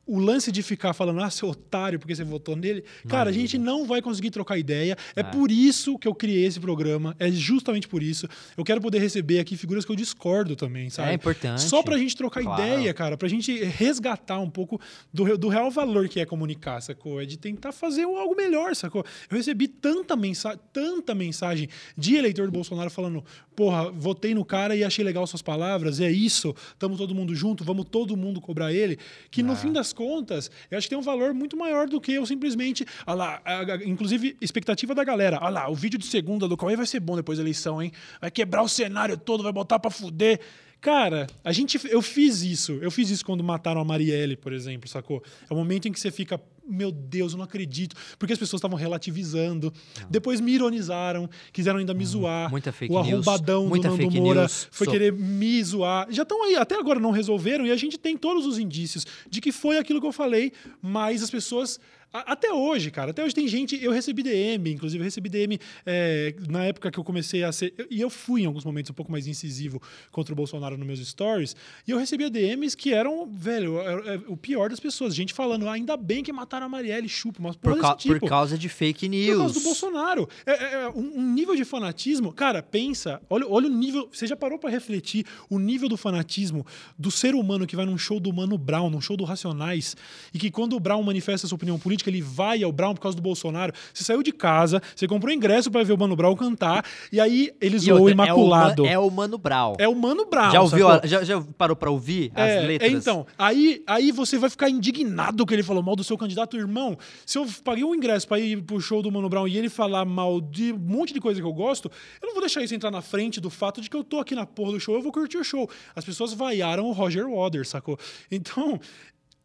o 0.09 0.17
lance 0.17 0.51
de 0.51 0.63
ficar 0.63 0.93
falando, 0.93 1.21
ah, 1.21 1.29
seu 1.29 1.49
otário, 1.49 1.99
porque 1.99 2.15
você 2.15 2.23
votou 2.23 2.55
nele, 2.55 2.83
cara, 3.07 3.29
a 3.29 3.33
gente 3.33 3.59
não 3.59 3.85
vai 3.85 4.01
conseguir 4.01 4.31
trocar 4.31 4.57
ideia. 4.57 4.97
É, 5.15 5.19
é, 5.19 5.23
por 5.23 5.51
isso 5.51 5.99
que 5.99 6.07
eu 6.07 6.15
criei 6.15 6.45
esse 6.45 6.59
programa. 6.59 7.15
É 7.19 7.29
justamente 7.29 7.87
por 7.87 8.01
isso. 8.01 8.27
Eu 8.57 8.63
quero 8.63 8.81
poder 8.81 8.97
receber 8.99 9.39
aqui 9.39 9.55
figuras 9.55 9.85
que 9.85 9.91
eu 9.91 9.95
discordo 9.95 10.55
também, 10.55 10.89
sabe? 10.89 11.11
É 11.11 11.13
importante. 11.13 11.61
Só 11.61 11.83
pra 11.83 11.95
gente 11.95 12.15
trocar 12.15 12.41
claro. 12.41 12.61
ideia, 12.61 12.91
cara, 12.91 13.15
pra 13.15 13.27
gente 13.27 13.63
resgatar 13.63 14.39
um 14.39 14.49
pouco 14.49 14.81
do, 15.13 15.37
do 15.37 15.47
real 15.47 15.69
valor 15.69 16.09
que 16.09 16.19
é 16.19 16.25
comunicar, 16.25 16.81
sacou? 16.81 17.21
É 17.21 17.25
de 17.25 17.37
tentar 17.37 17.71
fazer 17.71 18.03
algo 18.03 18.35
melhor, 18.35 18.75
sacou? 18.75 19.05
Eu 19.29 19.37
recebi 19.37 19.67
tanta 19.67 20.15
mensagem, 20.15 20.59
tanta 20.73 21.13
mensagem 21.13 21.69
de 21.95 22.15
eleitor 22.15 22.47
do 22.47 22.51
Bolsonaro 22.51 22.89
falando, 22.89 23.23
porra, 23.55 23.91
votei 23.91 24.33
no 24.33 24.43
cara 24.43 24.75
e 24.75 24.83
achei 24.83 25.05
legal 25.05 25.27
suas 25.27 25.41
palavras, 25.41 25.99
é 25.99 26.09
isso, 26.09 26.55
tamo 26.79 26.97
todo 26.97 27.13
mundo 27.13 27.35
junto, 27.35 27.63
vamos 27.63 27.85
todo 27.91 28.15
mundo 28.15 28.41
cobrar 28.41 28.73
ele, 28.73 28.97
que 29.29 29.43
no 29.43 29.53
é. 29.53 29.55
fim 29.55 29.71
das 29.71 29.93
contas, 29.99 30.49
eu 30.71 30.77
acho 30.77 30.87
que 30.87 30.91
tem 30.91 30.97
um 30.97 31.01
valor 31.01 31.33
muito 31.33 31.57
maior 31.57 31.85
do 31.85 31.99
que 31.99 32.13
eu 32.13 32.25
simplesmente. 32.25 32.85
Olha 33.05 33.15
lá, 33.15 33.41
a, 33.43 33.59
a, 33.59 33.75
inclusive, 33.83 34.37
expectativa 34.39 34.95
da 34.95 35.03
galera. 35.03 35.39
Olha 35.41 35.49
lá, 35.49 35.69
o 35.69 35.75
vídeo 35.75 35.99
de 35.99 36.05
segunda 36.05 36.47
do 36.47 36.55
Cauê 36.55 36.77
vai 36.77 36.85
ser 36.85 37.01
bom 37.01 37.17
depois 37.17 37.37
da 37.37 37.43
eleição, 37.43 37.83
hein? 37.83 37.91
Vai 38.21 38.31
quebrar 38.31 38.63
o 38.63 38.69
cenário 38.69 39.17
todo, 39.17 39.43
vai 39.43 39.51
botar 39.51 39.77
pra 39.77 39.91
fuder. 39.91 40.39
Cara, 40.81 41.27
a 41.43 41.51
gente, 41.51 41.79
eu 41.89 42.01
fiz 42.01 42.41
isso. 42.41 42.79
Eu 42.81 42.89
fiz 42.89 43.09
isso 43.09 43.25
quando 43.25 43.43
mataram 43.43 43.81
a 43.81 43.85
Marielle, 43.85 44.37
por 44.37 44.53
exemplo, 44.53 44.89
sacou? 44.89 45.21
É 45.49 45.53
o 45.53 45.57
momento 45.57 45.87
em 45.87 45.91
que 45.91 45.99
você 45.99 46.09
fica, 46.09 46.41
meu 46.65 46.89
Deus, 46.89 47.33
eu 47.33 47.37
não 47.37 47.43
acredito. 47.43 47.97
Porque 48.17 48.31
as 48.31 48.39
pessoas 48.39 48.59
estavam 48.59 48.77
relativizando. 48.77 49.73
Não. 49.99 50.09
Depois 50.09 50.39
me 50.39 50.53
ironizaram, 50.53 51.29
quiseram 51.51 51.79
ainda 51.79 51.93
me 51.93 52.03
hum, 52.03 52.07
zoar. 52.07 52.49
Muita 52.49 52.71
fake 52.71 52.93
o 52.93 53.03
news. 53.03 53.27
Arrombadão 53.27 53.67
muita 53.67 53.89
do 53.89 53.97
Nando 53.97 54.11
Moura 54.11 54.47
foi 54.47 54.85
so... 54.85 54.91
querer 54.91 55.11
me 55.11 55.61
zoar. 55.61 56.07
Já 56.09 56.23
estão 56.23 56.41
aí, 56.45 56.55
até 56.55 56.79
agora 56.79 56.99
não 56.99 57.11
resolveram. 57.11 57.67
E 57.67 57.71
a 57.71 57.75
gente 57.75 57.97
tem 57.97 58.15
todos 58.15 58.45
os 58.45 58.57
indícios 58.57 59.05
de 59.29 59.41
que 59.41 59.51
foi 59.51 59.77
aquilo 59.77 59.99
que 59.99 60.07
eu 60.07 60.13
falei, 60.13 60.53
mas 60.81 61.21
as 61.21 61.29
pessoas 61.29 61.77
até 62.11 62.51
hoje, 62.51 62.89
cara, 62.89 63.11
até 63.11 63.23
hoje 63.23 63.35
tem 63.35 63.47
gente. 63.47 63.81
Eu 63.83 63.91
recebi 63.91 64.23
DM, 64.23 64.71
inclusive, 64.71 65.01
eu 65.01 65.05
recebi 65.05 65.29
DM 65.29 65.59
é, 65.85 66.33
na 66.49 66.65
época 66.65 66.89
que 66.89 66.97
eu 66.97 67.03
comecei 67.03 67.43
a 67.43 67.51
ser. 67.51 67.73
E 67.89 68.01
eu 68.01 68.09
fui 68.09 68.41
em 68.41 68.45
alguns 68.45 68.65
momentos 68.65 68.89
um 68.89 68.93
pouco 68.93 69.11
mais 69.11 69.27
incisivo 69.27 69.79
contra 70.11 70.33
o 70.33 70.35
Bolsonaro 70.35 70.75
nos 70.75 70.87
meus 70.87 71.07
stories. 71.07 71.55
E 71.87 71.91
eu 71.91 71.99
recebia 71.99 72.29
DMs 72.29 72.75
que 72.75 72.93
eram, 72.93 73.29
velho, 73.31 73.79
é, 73.79 74.15
é, 74.15 74.21
o 74.27 74.35
pior 74.35 74.69
das 74.69 74.79
pessoas. 74.79 75.13
Gente 75.13 75.33
falando, 75.33 75.67
ah, 75.67 75.73
ainda 75.73 75.95
bem 75.95 76.23
que 76.23 76.33
mataram 76.33 76.65
a 76.65 76.69
Marielle, 76.69 77.07
chupa, 77.07 77.39
mas 77.41 77.55
por, 77.55 77.79
ca 77.79 77.95
tipo. 77.95 78.19
por 78.19 78.27
causa 78.27 78.57
de 78.57 78.67
fake 78.67 79.07
news. 79.07 79.35
Por 79.35 79.37
causa 79.37 79.53
do 79.53 79.63
Bolsonaro. 79.63 80.29
É, 80.45 80.51
é, 80.51 80.73
é 80.83 80.89
um, 80.89 81.19
um, 81.19 81.33
nível 81.33 81.55
de 81.55 81.63
fanatismo. 81.63 82.33
Cara, 82.33 82.63
pensa, 82.63 83.21
olha, 83.29 83.45
olha 83.47 83.67
o 83.67 83.69
nível. 83.69 84.09
Você 84.11 84.25
já 84.25 84.35
parou 84.35 84.57
para 84.57 84.71
refletir 84.71 85.25
o 85.47 85.59
nível 85.59 85.87
do 85.87 85.97
fanatismo 85.97 86.65
do 86.97 87.11
ser 87.11 87.35
humano 87.35 87.67
que 87.67 87.75
vai 87.75 87.85
num 87.85 87.97
show 87.97 88.19
do 88.19 88.33
Mano 88.33 88.57
Brown, 88.57 88.89
num 88.89 89.01
show 89.01 89.15
do 89.15 89.23
Racionais, 89.23 89.95
e 90.33 90.39
que 90.39 90.49
quando 90.49 90.75
o 90.75 90.79
Brown 90.79 91.03
manifesta 91.03 91.47
sua 91.47 91.55
opinião 91.55 91.77
política, 91.77 91.98
política, 91.99 92.09
ele 92.09 92.21
vai 92.21 92.63
ao 92.63 92.71
Brown 92.71 92.93
por 92.93 93.01
causa 93.01 93.15
do 93.15 93.21
Bolsonaro. 93.21 93.73
Você 93.93 94.03
saiu 94.03 94.23
de 94.23 94.31
casa, 94.31 94.81
você 94.95 95.07
comprou 95.07 95.33
ingresso 95.33 95.69
para 95.69 95.83
ver 95.83 95.93
o 95.93 95.97
Mano 95.97 96.15
Brown 96.15 96.35
cantar, 96.35 96.85
e 97.11 97.19
aí 97.19 97.51
eles 97.59 97.83
zoou 97.83 98.03
o 98.03 98.09
Imaculado. 98.09 98.85
É 98.85 98.97
o, 98.97 99.09
Mano 99.09 99.37
Brown. 99.37 99.75
É 99.77 99.87
o 99.87 99.95
Mano 99.95 100.25
Brown. 100.25 100.51
Já 100.51 100.61
ouviu? 100.61 100.87
Já, 101.03 101.23
já, 101.23 101.41
parou 101.57 101.75
para 101.75 101.91
ouvir 101.91 102.31
as 102.33 102.49
é, 102.49 102.61
letras? 102.61 102.91
É, 102.91 102.95
então, 102.95 103.25
aí, 103.37 103.83
aí 103.85 104.11
você 104.11 104.37
vai 104.37 104.49
ficar 104.49 104.69
indignado 104.69 105.45
que 105.45 105.53
ele 105.53 105.63
falou 105.63 105.83
mal 105.83 105.95
do 105.95 106.03
seu 106.03 106.17
candidato, 106.17 106.57
irmão. 106.57 106.97
Se 107.25 107.37
eu 107.37 107.45
paguei 107.63 107.83
um 107.83 107.93
ingresso 107.93 108.27
para 108.27 108.39
ir 108.39 108.61
pro 108.61 108.79
show 108.79 109.01
do 109.01 109.11
Mano 109.11 109.29
Brown 109.29 109.47
e 109.47 109.57
ele 109.57 109.69
falar 109.69 110.05
mal 110.05 110.39
de 110.39 110.73
um 110.73 110.77
monte 110.77 111.13
de 111.13 111.19
coisa 111.19 111.39
que 111.39 111.45
eu 111.45 111.53
gosto, 111.53 111.91
eu 112.21 112.27
não 112.27 112.33
vou 112.33 112.41
deixar 112.41 112.63
isso 112.63 112.73
entrar 112.73 112.91
na 112.91 113.01
frente 113.01 113.39
do 113.39 113.49
fato 113.49 113.81
de 113.81 113.89
que 113.89 113.95
eu 113.95 114.03
tô 114.03 114.19
aqui 114.19 114.35
na 114.35 114.45
porra 114.45 114.71
do 114.71 114.79
show, 114.79 114.95
eu 114.95 115.01
vou 115.01 115.11
curtir 115.11 115.37
o 115.37 115.43
show. 115.43 115.69
As 115.95 116.05
pessoas 116.05 116.33
vaiaram 116.33 116.85
o 116.85 116.91
Roger 116.91 117.27
Waters, 117.29 117.69
sacou? 117.69 117.97
Então, 118.31 118.79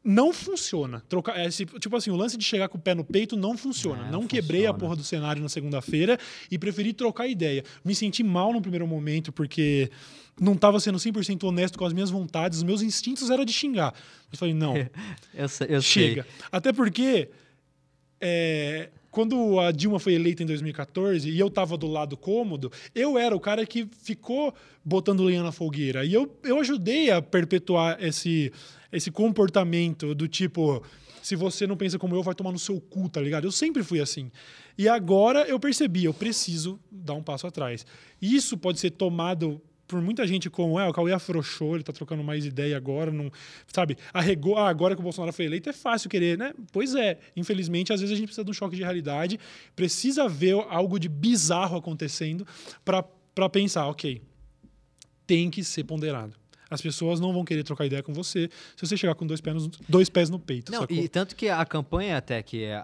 não 0.04 0.32
funciona. 0.32 1.02
Trocar, 1.08 1.38
é, 1.38 1.48
tipo 1.48 1.96
assim, 1.96 2.10
o 2.10 2.16
lance 2.16 2.36
de 2.36 2.44
chegar 2.44 2.68
com 2.68 2.76
o 2.76 2.80
pé 2.80 2.94
no 2.94 3.04
peito 3.04 3.36
não 3.36 3.56
funciona. 3.56 4.06
É, 4.06 4.10
não, 4.10 4.26
quebrei 4.26 4.66
a 4.66 4.74
porra 4.74 4.94
do 4.94 5.02
cenário 5.02 5.42
na 5.42 5.48
segunda-feira 5.48 6.18
e 6.50 6.58
preferi 6.58 6.92
trocar 6.92 7.26
ideia. 7.26 7.64
Me 7.82 7.94
senti 7.94 8.22
mal 8.22 8.52
no 8.52 8.60
primeiro 8.60 8.86
momento 8.86 9.32
porque 9.32 9.90
não 10.38 10.52
estava 10.52 10.78
sendo 10.78 10.98
100% 10.98 11.44
honesto 11.44 11.78
com 11.78 11.86
as 11.86 11.92
minhas 11.92 12.10
vontades, 12.10 12.58
os 12.58 12.64
meus 12.64 12.82
instintos 12.82 13.30
eram 13.30 13.44
de 13.44 13.52
xingar. 13.52 13.94
Eu 14.30 14.38
falei, 14.38 14.52
não. 14.52 14.76
eu, 15.32 15.46
eu 15.68 15.80
chega. 15.80 16.22
Sei. 16.22 16.32
Até 16.52 16.72
porque 16.72 17.30
é, 18.20 18.90
quando 19.14 19.60
a 19.60 19.70
Dilma 19.70 20.00
foi 20.00 20.14
eleita 20.14 20.42
em 20.42 20.46
2014 20.46 21.30
e 21.30 21.38
eu 21.38 21.46
estava 21.46 21.76
do 21.76 21.86
lado 21.86 22.16
cômodo, 22.16 22.72
eu 22.92 23.16
era 23.16 23.34
o 23.34 23.38
cara 23.38 23.64
que 23.64 23.88
ficou 24.02 24.52
botando 24.84 25.22
lenha 25.22 25.40
na 25.40 25.52
fogueira. 25.52 26.04
E 26.04 26.12
eu, 26.12 26.36
eu 26.42 26.58
ajudei 26.58 27.12
a 27.12 27.22
perpetuar 27.22 27.96
esse 28.02 28.52
esse 28.92 29.10
comportamento 29.10 30.14
do 30.14 30.28
tipo, 30.28 30.80
se 31.20 31.34
você 31.34 31.66
não 31.66 31.76
pensa 31.76 31.98
como 31.98 32.14
eu, 32.14 32.22
vai 32.22 32.34
tomar 32.34 32.52
no 32.52 32.58
seu 32.58 32.80
cu, 32.80 33.08
tá 33.08 33.20
ligado? 33.20 33.44
Eu 33.44 33.50
sempre 33.50 33.82
fui 33.82 34.00
assim. 34.00 34.30
E 34.78 34.88
agora 34.88 35.48
eu 35.48 35.58
percebi, 35.58 36.04
eu 36.04 36.14
preciso 36.14 36.78
dar 36.90 37.14
um 37.14 37.22
passo 37.22 37.46
atrás. 37.46 37.84
Isso 38.22 38.56
pode 38.56 38.78
ser 38.78 38.90
tomado 38.90 39.60
por 39.86 40.00
muita 40.00 40.26
gente 40.26 40.48
como, 40.48 40.78
é, 40.78 40.88
o 40.88 40.92
Cauê 40.92 41.12
afrouxou, 41.12 41.74
ele 41.74 41.84
tá 41.84 41.92
trocando 41.92 42.22
mais 42.22 42.44
ideia 42.44 42.76
agora, 42.76 43.10
não, 43.10 43.30
sabe, 43.72 43.96
arregou, 44.12 44.56
ah, 44.56 44.68
agora 44.68 44.94
que 44.94 45.00
o 45.00 45.04
Bolsonaro 45.04 45.32
foi 45.32 45.44
eleito 45.44 45.68
é 45.68 45.72
fácil 45.72 46.08
querer, 46.08 46.38
né? 46.38 46.52
Pois 46.72 46.94
é, 46.94 47.18
infelizmente, 47.36 47.92
às 47.92 48.00
vezes 48.00 48.12
a 48.12 48.16
gente 48.16 48.26
precisa 48.26 48.44
de 48.44 48.50
um 48.50 48.54
choque 48.54 48.76
de 48.76 48.82
realidade, 48.82 49.38
precisa 49.76 50.28
ver 50.28 50.54
algo 50.68 50.98
de 50.98 51.08
bizarro 51.08 51.76
acontecendo 51.76 52.46
para 52.84 53.48
pensar, 53.48 53.86
ok, 53.88 54.22
tem 55.26 55.50
que 55.50 55.62
ser 55.62 55.84
ponderado 55.84 56.43
As 56.74 56.82
pessoas 56.82 57.20
não 57.20 57.32
vão 57.32 57.44
querer 57.44 57.62
trocar 57.62 57.86
ideia 57.86 58.02
com 58.02 58.12
você 58.12 58.50
se 58.76 58.86
você 58.86 58.96
chegar 58.96 59.14
com 59.14 59.26
dois 59.26 59.40
pés 59.40 59.62
no, 59.62 59.70
dois 59.88 60.08
pés 60.08 60.28
no 60.28 60.38
peito. 60.38 60.72
Não, 60.72 60.80
sacou? 60.80 60.96
e 60.96 61.08
tanto 61.08 61.36
que 61.36 61.48
a 61.48 61.64
campanha 61.64 62.16
até 62.18 62.42
que 62.42 62.66
a, 62.66 62.80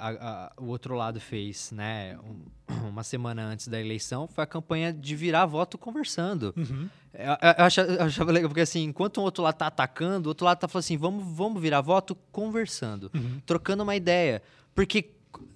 a, 0.57 0.63
o 0.63 0.67
outro 0.67 0.95
lado 0.95 1.21
fez, 1.21 1.73
né, 1.73 2.19
um, 2.19 2.87
uma 2.89 3.03
semana 3.03 3.43
antes 3.45 3.69
da 3.69 3.81
eleição, 3.81 4.29
foi 4.29 4.45
a 4.45 4.47
campanha 4.47 4.93
de 4.93 5.17
virar 5.17 5.47
voto 5.47 5.77
conversando. 5.77 6.55
Uhum. 6.57 6.89
Eu, 7.13 7.25
eu, 7.25 7.65
achava, 7.65 7.93
eu, 7.93 8.03
achava, 8.03 8.33
legal, 8.33 8.49
porque 8.49 8.61
assim, 8.61 8.85
enquanto 8.85 9.19
o 9.19 9.23
outro 9.23 9.43
lado 9.43 9.57
tá 9.57 9.67
atacando, 9.67 10.29
o 10.29 10.31
outro 10.31 10.45
lado 10.45 10.59
tá 10.59 10.69
falando 10.69 10.85
assim, 10.85 10.97
vamos, 10.97 11.25
vamos 11.37 11.61
virar 11.61 11.81
voto 11.81 12.17
conversando, 12.31 13.11
uhum. 13.15 13.41
trocando 13.45 13.83
uma 13.83 13.97
ideia. 13.97 14.43
Porque 14.75 15.11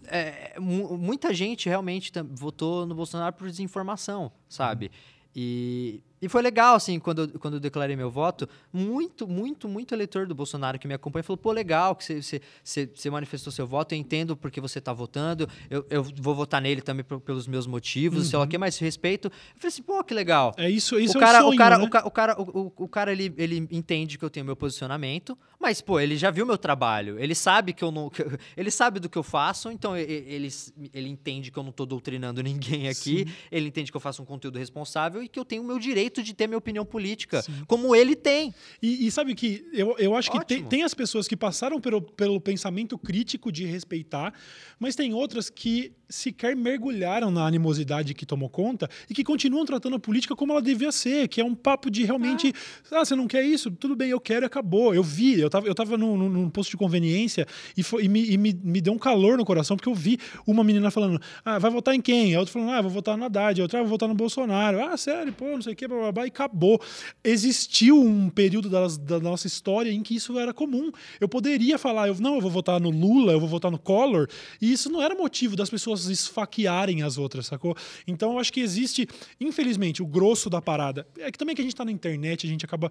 é, 0.07 0.59
muita 0.59 1.33
gente 1.33 1.69
realmente 1.69 2.13
votou 2.31 2.87
no 2.87 2.95
Bolsonaro 2.95 3.35
por 3.35 3.49
desinformação, 3.49 4.33
sabe? 4.49 4.87
Uhum. 4.87 4.91
E, 5.37 6.03
e 6.25 6.29
foi 6.29 6.41
legal, 6.41 6.75
assim, 6.75 6.99
quando 6.99 7.23
eu, 7.23 7.39
quando 7.39 7.55
eu 7.55 7.61
declarei 7.61 7.95
meu 7.95 8.11
voto, 8.11 8.49
muito, 8.73 9.29
muito, 9.29 9.69
muito 9.69 9.95
eleitor 9.95 10.27
do 10.27 10.35
Bolsonaro 10.35 10.79
que 10.79 10.89
me 10.89 10.95
acompanha 10.95 11.23
falou, 11.23 11.37
pô, 11.37 11.53
legal 11.53 11.95
que 11.95 12.03
você, 12.03 12.41
você, 12.63 12.91
você 12.95 13.11
manifestou 13.11 13.53
seu 13.53 13.67
voto, 13.67 13.93
eu 13.95 13.99
entendo 13.99 14.35
porque 14.35 14.59
você 14.59 14.79
está 14.79 14.91
votando, 14.91 15.47
eu, 15.69 15.85
eu 15.91 16.03
vou 16.03 16.35
votar 16.35 16.63
nele 16.63 16.81
também 16.81 17.05
pelos 17.05 17.47
meus 17.47 17.67
motivos, 17.67 18.21
uhum. 18.21 18.31
sei 18.31 18.39
lá 18.39 18.45
o 18.47 18.49
que, 18.49 18.57
mas 18.57 18.79
respeito. 18.79 19.29
Eu 19.29 19.33
falei 19.57 19.69
assim, 19.69 19.83
pô, 19.83 20.03
que 20.03 20.15
legal. 20.15 20.55
É 20.57 20.71
isso, 20.71 20.99
isso 20.99 21.19
o 21.19 21.21
cara, 21.21 21.39
é 21.39 21.41
o 21.43 21.45
sonho, 21.45 21.55
o 21.55 21.59
cara, 21.59 21.77
né? 21.77 21.85
o, 21.85 21.87
o, 22.07 22.11
cara, 22.11 22.41
o, 22.41 22.73
o 22.75 22.89
cara 22.89 23.13
ele, 23.13 23.35
ele 23.37 23.69
entende 23.71 24.17
que 24.17 24.25
eu 24.25 24.31
tenho 24.31 24.47
meu 24.47 24.57
posicionamento, 24.57 25.37
mas, 25.61 25.83
pô, 25.83 26.01
ele 26.01 26.17
já 26.17 26.31
viu 26.31 26.47
meu 26.47 26.57
trabalho, 26.59 27.19
ele 27.19 27.35
sabe 27.35 27.75
que 27.75 27.85
eu 27.85 27.91
não... 27.91 28.09
Que, 28.09 28.23
ele 28.57 28.71
sabe 28.71 28.99
do 28.99 29.11
que 29.11 29.19
eu 29.19 29.23
faço, 29.23 29.71
então 29.71 29.95
ele, 29.95 30.49
ele 30.93 31.09
entende 31.09 31.51
que 31.51 31.59
eu 31.59 31.63
não 31.63 31.71
estou 31.71 31.85
doutrinando 31.85 32.41
ninguém 32.45 32.89
aqui, 32.89 33.27
Sim. 33.27 33.35
ele 33.53 33.69
entende 33.69 33.91
que 33.91 33.97
eu 33.97 34.01
faço 34.01 34.23
um 34.23 34.25
conteúdo 34.25 34.59
responsável 34.59 35.23
e 35.23 35.29
que 35.29 35.39
eu 35.39 35.45
tenho 35.45 35.63
o 35.63 35.67
meu 35.67 35.79
direito 35.79 36.14
de 36.23 36.35
ter 36.35 36.47
minha 36.47 36.59
opinião 36.59 36.85
política, 36.85 37.43
Sim. 37.43 37.65
como 37.67 37.95
ele 37.95 38.15
tem. 38.15 38.55
E, 38.83 39.07
e, 39.07 39.11
sabe 39.11 39.35
que 39.35 39.65
eu, 39.73 39.97
eu 39.99 40.17
acho 40.17 40.31
Ótimo. 40.31 40.45
que 40.45 40.47
tem, 40.47 40.65
tem, 40.65 40.83
as 40.83 40.95
pessoas 40.95 41.27
que 41.27 41.37
passaram 41.37 41.81
pelo, 41.81 42.01
pelo 42.01 42.41
pensamento 42.41 42.99
crítico 42.99 43.51
de 43.51 43.65
respeitar, 43.65 44.33
mas 44.79 44.95
tem 44.95 45.15
outras 45.15 45.51
que 45.51 45.93
sequer 46.09 46.55
mergulharam 46.55 47.31
na 47.31 47.47
animosidade 47.47 48.15
que 48.15 48.27
tomou 48.27 48.49
conta 48.49 48.89
e 49.09 49.15
que 49.15 49.25
continuam 49.25 49.65
tratando 49.65 49.97
a 49.97 49.99
política 49.99 50.37
como 50.37 50.53
ela 50.53 50.63
devia 50.63 50.93
ser, 50.93 51.29
que 51.29 51.41
é 51.41 51.45
um 51.45 51.55
papo 51.55 51.91
de 51.91 52.05
realmente, 52.05 52.53
ah, 52.91 53.01
ah 53.01 53.05
você 53.05 53.15
não 53.15 53.27
quer 53.27 53.43
isso? 53.43 53.71
Tudo 53.71 53.97
bem, 53.97 54.11
eu 54.11 54.21
quero 54.21 54.45
e 54.45 54.47
acabou. 54.47 54.95
Eu 54.95 55.03
vi, 55.03 55.41
eu 55.41 55.51
tava, 55.51 55.67
eu 55.67 55.75
tava 55.75 55.97
num, 55.97 56.17
num 56.17 56.51
posto 56.51 56.71
de 56.71 56.77
conveniência 56.77 57.47
e, 57.77 57.83
foi, 57.83 58.05
e, 58.05 58.09
me, 58.09 58.31
e 58.31 58.39
me, 58.39 58.53
me 58.63 58.81
deu 58.81 58.93
um 58.93 58.99
calor 58.99 59.37
no 59.37 59.45
coração, 59.45 59.77
porque 59.77 59.89
eu 59.89 59.95
vi 59.95 60.19
uma 60.47 60.63
menina 60.63 60.91
falando, 60.91 61.21
ah, 61.45 61.59
vai 61.59 61.71
votar 61.71 61.95
em 61.95 62.01
quem? 62.01 62.35
A 62.35 62.39
outra 62.39 62.53
falando, 62.53 62.71
ah, 62.71 62.83
vou 62.83 62.91
votar 62.91 63.17
no 63.17 63.25
Haddad, 63.25 63.61
a 63.61 63.65
outra, 63.65 63.79
ah, 63.79 63.83
vou 63.83 63.91
votar 63.91 64.09
no 64.09 64.15
Bolsonaro. 64.15 64.83
Ah, 64.85 64.97
sério, 64.97 65.33
pô, 65.33 65.47
não 65.47 65.63
sei 65.63 65.73
o 65.73 65.77
que, 65.77 65.89
blá, 65.89 65.99
blá, 65.99 66.04
blá, 66.13 66.25
e 66.25 66.29
acabou. 66.29 66.81
Existiu 67.23 68.01
um 68.01 68.29
período 68.29 68.69
da, 68.69 68.87
da 69.01 69.21
nossa 69.21 69.47
história 69.47 69.91
em 69.91 70.03
que 70.03 70.17
isso 70.17 70.39
era 70.39 70.53
comum. 70.53 70.91
Eu 71.21 71.29
poderia 71.29 71.79
falar, 71.79 72.09
eu, 72.09 72.17
não, 72.17 72.37
eu 72.37 72.41
vou 72.41 72.51
votar 72.51 72.81
no 72.81 72.91
Lula, 72.91 73.33
eu 73.33 73.41
vou 73.41 73.49
votar 73.49 73.71
no 73.71 73.79
Collor, 73.79 74.29
e 74.61 74.73
isso 74.73 74.91
não 74.91 75.01
era 75.01 75.15
motivo 75.15 75.57
das 75.57 75.71
pessoas 75.71 75.85
pessoas 75.85 76.07
esfaquearem 76.07 77.03
as 77.03 77.19
outras, 77.19 77.47
sacou? 77.47 77.77
Então 78.07 78.33
eu 78.33 78.39
acho 78.39 78.53
que 78.53 78.61
existe, 78.61 79.07
infelizmente, 79.41 80.03
o 80.03 80.07
grosso 80.07 80.49
da 80.49 80.61
parada. 80.61 81.07
É 81.19 81.31
que 81.31 81.39
também 81.39 81.55
que 81.55 81.61
a 81.61 81.65
gente 81.65 81.75
está 81.75 81.85
na 81.85 81.93
internet, 81.93 82.47
a 82.47 82.51
gente 82.51 82.65
acaba. 82.65 82.91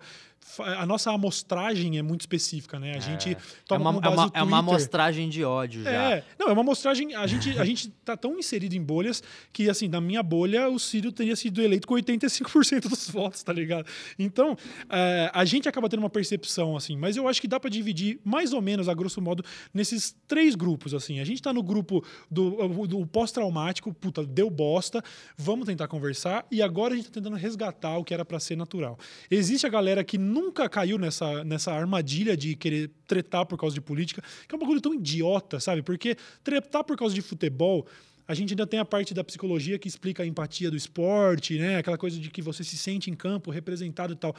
A 0.60 0.86
nossa 0.86 1.12
amostragem 1.12 1.98
é 1.98 2.02
muito 2.02 2.22
específica, 2.22 2.80
né? 2.80 2.94
A 2.94 2.98
é. 2.98 3.02
gente 3.02 3.38
toma 3.66 3.90
é 3.90 3.94
uma, 3.94 4.06
é 4.06 4.10
uma, 4.10 4.32
é 4.36 4.44
uma 4.44 4.58
amostragem 4.60 5.30
de 5.30 5.44
ódio 5.44 5.84
já. 5.84 5.92
É, 5.92 6.24
não, 6.38 6.48
é 6.50 6.54
uma 6.54 6.62
amostragem. 6.62 7.16
A 7.16 7.26
gente, 7.26 7.58
a 7.58 7.66
gente 7.66 7.90
tá 8.06 8.16
tão 8.16 8.38
inserido 8.38 8.76
em 8.76 8.82
bolhas 8.82 9.24
que, 9.52 9.70
assim, 9.70 9.88
na 9.88 10.00
minha 10.00 10.22
bolha, 10.22 10.70
o 10.70 10.80
Ciro 10.80 11.12
teria 11.12 11.36
sido 11.36 11.62
eleito 11.62 11.88
com 11.88 11.96
85% 11.96 12.90
dos 12.94 13.10
votos, 13.12 13.44
tá 13.44 13.52
ligado? 13.52 13.86
Então, 14.18 14.56
é, 14.90 15.30
a 15.34 15.46
gente 15.46 15.68
acaba 15.68 15.90
tendo 15.90 16.00
uma 16.00 16.10
percepção, 16.10 16.76
assim, 16.76 16.98
mas 16.98 17.18
eu 17.18 17.28
acho 17.28 17.42
que 17.42 17.48
dá 17.48 17.60
para 17.60 17.70
dividir 17.70 18.20
mais 18.24 18.54
ou 18.54 18.62
menos, 18.62 18.88
a 18.88 18.94
grosso 18.94 19.22
modo, 19.22 19.44
nesses 19.74 20.16
três 20.28 20.56
grupos, 20.56 20.94
assim. 20.94 21.20
A 21.20 21.26
gente 21.26 21.42
tá 21.42 21.54
no 21.54 21.64
grupo 21.64 22.04
do, 22.30 22.88
do 22.88 23.06
pós-traumático, 23.08 23.94
puta, 23.94 24.26
deu 24.26 24.50
bosta, 24.50 25.04
vamos 25.38 25.66
tentar 25.66 25.88
conversar 25.88 26.46
e 26.52 26.62
agora 26.62 26.94
a 26.94 26.98
gente 26.98 27.08
tá 27.08 27.14
tentando 27.16 27.36
resgatar 27.36 27.98
o 27.98 28.04
que 28.04 28.14
era 28.14 28.24
para 28.24 28.40
ser 28.40 28.56
natural. 28.56 28.98
Existe 29.30 29.66
a 29.66 29.70
galera 29.70 30.04
que 30.04 30.18
nunca 30.18 30.70
caiu 30.70 30.98
nessa, 30.98 31.44
nessa 31.44 31.72
armadilha 31.72 32.38
de 32.38 32.56
querer 32.56 32.92
tretar 33.08 33.46
por 33.46 33.58
causa 33.58 33.74
de 33.74 33.82
política, 33.82 34.24
que 34.48 34.54
é 34.54 34.58
um 34.58 34.60
bagulho 34.60 34.82
tão 34.82 34.94
idiota, 34.94 35.60
sabe? 35.60 35.82
Porque 35.82 36.16
tretar 36.44 36.84
por 36.84 36.98
causa 36.98 37.14
de 37.14 37.22
futebol 37.22 37.86
a 38.28 38.34
gente 38.34 38.54
ainda 38.54 38.66
tem 38.66 38.80
a 38.80 38.86
parte 38.86 39.14
da 39.14 39.24
psicologia 39.24 39.78
que 39.78 39.88
explica 39.88 40.24
a 40.24 40.26
empatia 40.26 40.72
do 40.72 40.78
esporte, 40.78 41.58
né? 41.58 41.78
Aquela 41.78 41.98
coisa 41.98 42.20
de 42.20 42.30
que 42.30 42.42
você 42.42 42.64
se 42.64 42.78
sente 42.78 43.10
em 43.10 43.16
campo, 43.16 43.52
representado 43.52 44.14
e 44.14 44.16
tal. 44.16 44.36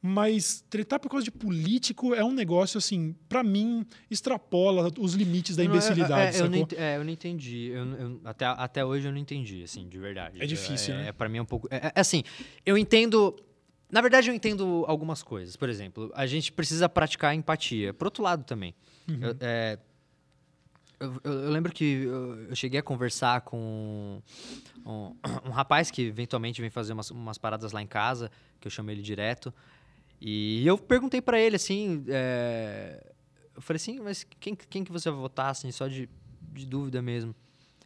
Mas 0.00 0.64
tretar 0.68 1.00
por 1.00 1.08
causa 1.08 1.24
de 1.24 1.30
político 1.30 2.14
é 2.14 2.22
um 2.22 2.30
negócio, 2.30 2.78
assim, 2.78 3.16
para 3.28 3.42
mim, 3.42 3.84
extrapola 4.10 4.92
os 4.98 5.14
limites 5.14 5.56
da 5.56 5.64
imbecilidade. 5.64 6.36
É, 6.36 6.40
é, 6.40 6.42
eu, 6.42 6.50
não, 6.50 6.68
é 6.76 6.96
eu 6.96 7.04
não 7.04 7.10
entendi. 7.10 7.70
Eu, 7.72 7.84
eu, 7.86 8.20
até, 8.24 8.44
até 8.44 8.84
hoje 8.84 9.08
eu 9.08 9.12
não 9.12 9.18
entendi, 9.18 9.62
assim, 9.64 9.88
de 9.88 9.98
verdade. 9.98 10.40
É 10.40 10.46
difícil, 10.46 10.94
é, 10.94 10.98
né? 10.98 11.08
É, 11.08 11.12
para 11.12 11.28
mim 11.28 11.38
é 11.38 11.42
um 11.42 11.46
pouco. 11.46 11.66
É, 11.70 11.88
é, 11.88 12.00
assim, 12.00 12.22
eu 12.64 12.76
entendo. 12.78 13.34
Na 13.90 14.00
verdade, 14.00 14.28
eu 14.28 14.34
entendo 14.34 14.84
algumas 14.86 15.22
coisas. 15.22 15.56
Por 15.56 15.68
exemplo, 15.68 16.12
a 16.14 16.26
gente 16.26 16.52
precisa 16.52 16.88
praticar 16.88 17.34
empatia. 17.34 17.94
Por 17.94 18.06
outro 18.06 18.22
lado 18.22 18.44
também. 18.44 18.74
Uhum. 19.08 19.18
Eu, 19.20 19.36
é, 19.40 19.78
eu, 20.98 21.20
eu, 21.24 21.50
lembro 21.50 21.72
que 21.72 22.04
eu, 22.04 22.54
cheguei 22.54 22.80
a 22.80 22.82
conversar 22.82 23.42
com 23.42 24.22
um, 24.84 25.14
um, 25.44 25.50
rapaz 25.50 25.90
que 25.90 26.02
eventualmente 26.02 26.60
vem 26.60 26.70
fazer 26.70 26.92
umas, 26.92 27.10
umas 27.10 27.38
paradas 27.38 27.72
lá 27.72 27.82
em 27.82 27.86
casa, 27.86 28.30
que 28.60 28.66
eu 28.66 28.70
chamo 28.70 28.90
ele 28.90 29.02
direto. 29.02 29.52
E 30.20 30.66
eu 30.66 30.78
perguntei 30.78 31.20
para 31.20 31.38
ele, 31.38 31.56
assim, 31.56 32.04
é... 32.08 33.12
eu 33.54 33.60
falei 33.60 33.76
assim, 33.76 34.00
mas 34.00 34.24
quem, 34.40 34.54
quem 34.54 34.84
que 34.84 34.90
você 34.90 35.10
vai 35.10 35.20
votar, 35.20 35.50
assim, 35.50 35.70
só 35.70 35.86
de, 35.86 36.08
de 36.52 36.66
dúvida 36.66 37.02
mesmo? 37.02 37.34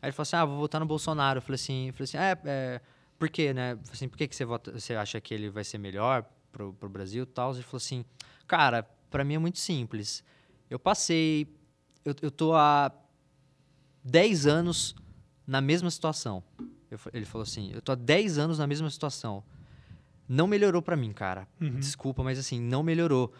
Aí 0.01 0.09
ele 0.09 0.13
falou 0.13 0.23
assim, 0.23 0.37
ah, 0.37 0.45
vou 0.45 0.59
votar 0.59 0.81
no 0.81 0.87
Bolsonaro. 0.87 1.39
Eu 1.39 1.43
falei 1.43 1.57
assim, 1.57 1.89
eu 1.89 1.95
falei 1.95 2.05
assim 2.05 2.17
é, 2.17 2.39
é, 2.45 2.81
por 3.19 3.29
quê, 3.29 3.53
né? 3.53 3.79
Assim, 3.93 4.09
por 4.09 4.17
que, 4.17 4.29
que 4.29 4.37
você, 4.37 4.45
vota, 4.45 4.73
você 4.73 4.95
acha 4.95 5.21
que 5.21 5.35
ele 5.35 5.51
vai 5.51 5.65
ser 5.65 5.79
melhor 5.79 6.25
pro, 6.53 6.73
pro 6.75 6.89
Brasil 6.89 7.25
e 7.25 7.27
tal? 7.27 7.53
Ele 7.53 7.63
falou 7.63 7.79
assim, 7.79 8.05
cara, 8.47 8.85
para 9.11 9.25
mim 9.25 9.35
é 9.35 9.39
muito 9.39 9.59
simples. 9.59 10.25
Eu 10.71 10.79
passei, 10.79 11.53
eu, 12.05 12.15
eu 12.23 12.31
tô 12.31 12.55
há 12.55 12.91
10 14.05 14.47
anos 14.47 14.95
na 15.47 15.61
mesma 15.61 15.91
situação. 15.91 16.43
Eu, 16.91 16.99
ele 17.13 17.25
falou 17.25 17.43
assim, 17.43 17.71
eu 17.73 17.81
tô 17.81 17.93
há 17.93 17.95
10 17.95 18.39
anos 18.39 18.59
na 18.59 18.67
mesma 18.67 18.91
situação 18.91 19.45
não 20.31 20.47
melhorou 20.47 20.81
para 20.81 20.95
mim, 20.95 21.13
cara. 21.13 21.49
Uhum. 21.61 21.81
Desculpa, 21.81 22.23
mas 22.23 22.39
assim, 22.39 22.61
não 22.61 22.85
melhorou 22.85 23.33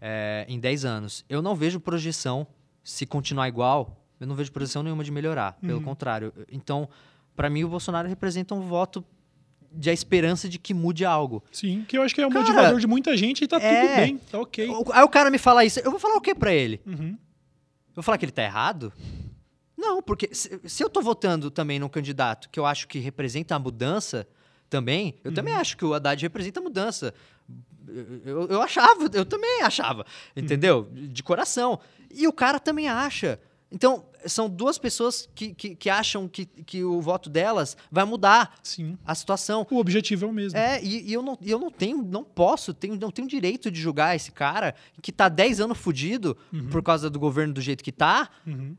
é, 0.00 0.44
em 0.48 0.58
10 0.58 0.84
anos. 0.84 1.24
Eu 1.28 1.40
não 1.40 1.54
vejo 1.54 1.78
projeção, 1.78 2.44
se 2.82 3.06
continuar 3.06 3.46
igual, 3.46 4.04
eu 4.18 4.26
não 4.26 4.34
vejo 4.34 4.50
projeção 4.50 4.82
nenhuma 4.82 5.04
de 5.04 5.12
melhorar. 5.12 5.56
Uhum. 5.62 5.68
Pelo 5.68 5.82
contrário. 5.82 6.32
Então, 6.50 6.88
para 7.36 7.48
mim, 7.48 7.62
o 7.62 7.68
Bolsonaro 7.68 8.08
representa 8.08 8.56
um 8.56 8.62
voto 8.62 9.04
de 9.70 9.88
a 9.88 9.92
esperança 9.92 10.48
de 10.48 10.58
que 10.58 10.74
mude 10.74 11.04
algo. 11.04 11.44
Sim, 11.52 11.84
que 11.86 11.96
eu 11.96 12.02
acho 12.02 12.12
que 12.12 12.20
é 12.20 12.26
o 12.26 12.30
cara, 12.30 12.40
motivador 12.40 12.80
de 12.80 12.88
muita 12.88 13.16
gente 13.16 13.44
e 13.44 13.46
tá 13.46 13.58
é, 13.58 13.80
tudo 13.80 13.96
bem, 13.96 14.18
tá 14.18 14.40
ok. 14.40 14.68
Aí 14.92 15.02
o 15.04 15.08
cara 15.08 15.30
me 15.30 15.38
fala 15.38 15.64
isso, 15.64 15.78
eu 15.78 15.92
vou 15.92 16.00
falar 16.00 16.16
o 16.16 16.20
que 16.20 16.34
para 16.34 16.52
ele? 16.52 16.80
Uhum. 16.84 17.10
Eu 17.10 17.94
vou 17.94 18.02
falar 18.02 18.18
que 18.18 18.24
ele 18.24 18.32
tá 18.32 18.42
errado? 18.42 18.92
Não, 19.82 20.00
porque 20.00 20.32
se, 20.32 20.60
se 20.64 20.84
eu 20.84 20.88
tô 20.88 21.02
votando 21.02 21.50
também 21.50 21.80
num 21.80 21.88
candidato 21.88 22.48
que 22.50 22.60
eu 22.60 22.64
acho 22.64 22.86
que 22.86 23.00
representa 23.00 23.56
a 23.56 23.58
mudança, 23.58 24.28
também, 24.70 25.16
eu 25.24 25.30
uhum. 25.30 25.34
também 25.34 25.54
acho 25.54 25.76
que 25.76 25.84
o 25.84 25.92
Haddad 25.92 26.22
representa 26.22 26.60
mudança. 26.60 27.12
Eu, 28.24 28.46
eu 28.46 28.62
achava, 28.62 29.10
eu 29.12 29.26
também 29.26 29.60
achava, 29.60 30.06
entendeu? 30.36 30.88
Uhum. 30.94 31.08
De 31.08 31.22
coração. 31.22 31.80
E 32.08 32.28
o 32.28 32.32
cara 32.32 32.60
também 32.60 32.88
acha. 32.88 33.40
Então, 33.72 34.06
são 34.24 34.48
duas 34.48 34.78
pessoas 34.78 35.28
que, 35.34 35.52
que, 35.52 35.74
que, 35.74 35.90
acham 35.90 36.28
que, 36.28 36.46
que 36.46 36.84
o 36.84 37.00
voto 37.00 37.28
delas 37.28 37.76
vai 37.90 38.04
mudar 38.04 38.54
Sim. 38.62 38.96
a 39.04 39.16
situação. 39.16 39.66
O 39.68 39.78
objetivo 39.78 40.26
é 40.26 40.28
o 40.28 40.32
mesmo. 40.32 40.56
É, 40.56 40.80
e, 40.80 41.10
e 41.10 41.12
eu, 41.12 41.22
não, 41.22 41.36
eu 41.42 41.58
não 41.58 41.70
tenho, 41.70 42.00
não 42.00 42.22
posso, 42.22 42.72
tenho, 42.72 42.96
não 42.96 43.10
tenho 43.10 43.26
direito 43.26 43.68
de 43.68 43.80
julgar 43.80 44.14
esse 44.14 44.30
cara 44.30 44.76
que 45.02 45.10
tá 45.10 45.28
10 45.28 45.60
anos 45.60 45.76
fudido 45.76 46.36
uhum. 46.52 46.68
por 46.68 46.84
causa 46.84 47.10
do 47.10 47.18
governo 47.18 47.52
do 47.52 47.60
jeito 47.60 47.82
que 47.82 47.90
tá. 47.90 48.30
Uhum 48.46 48.76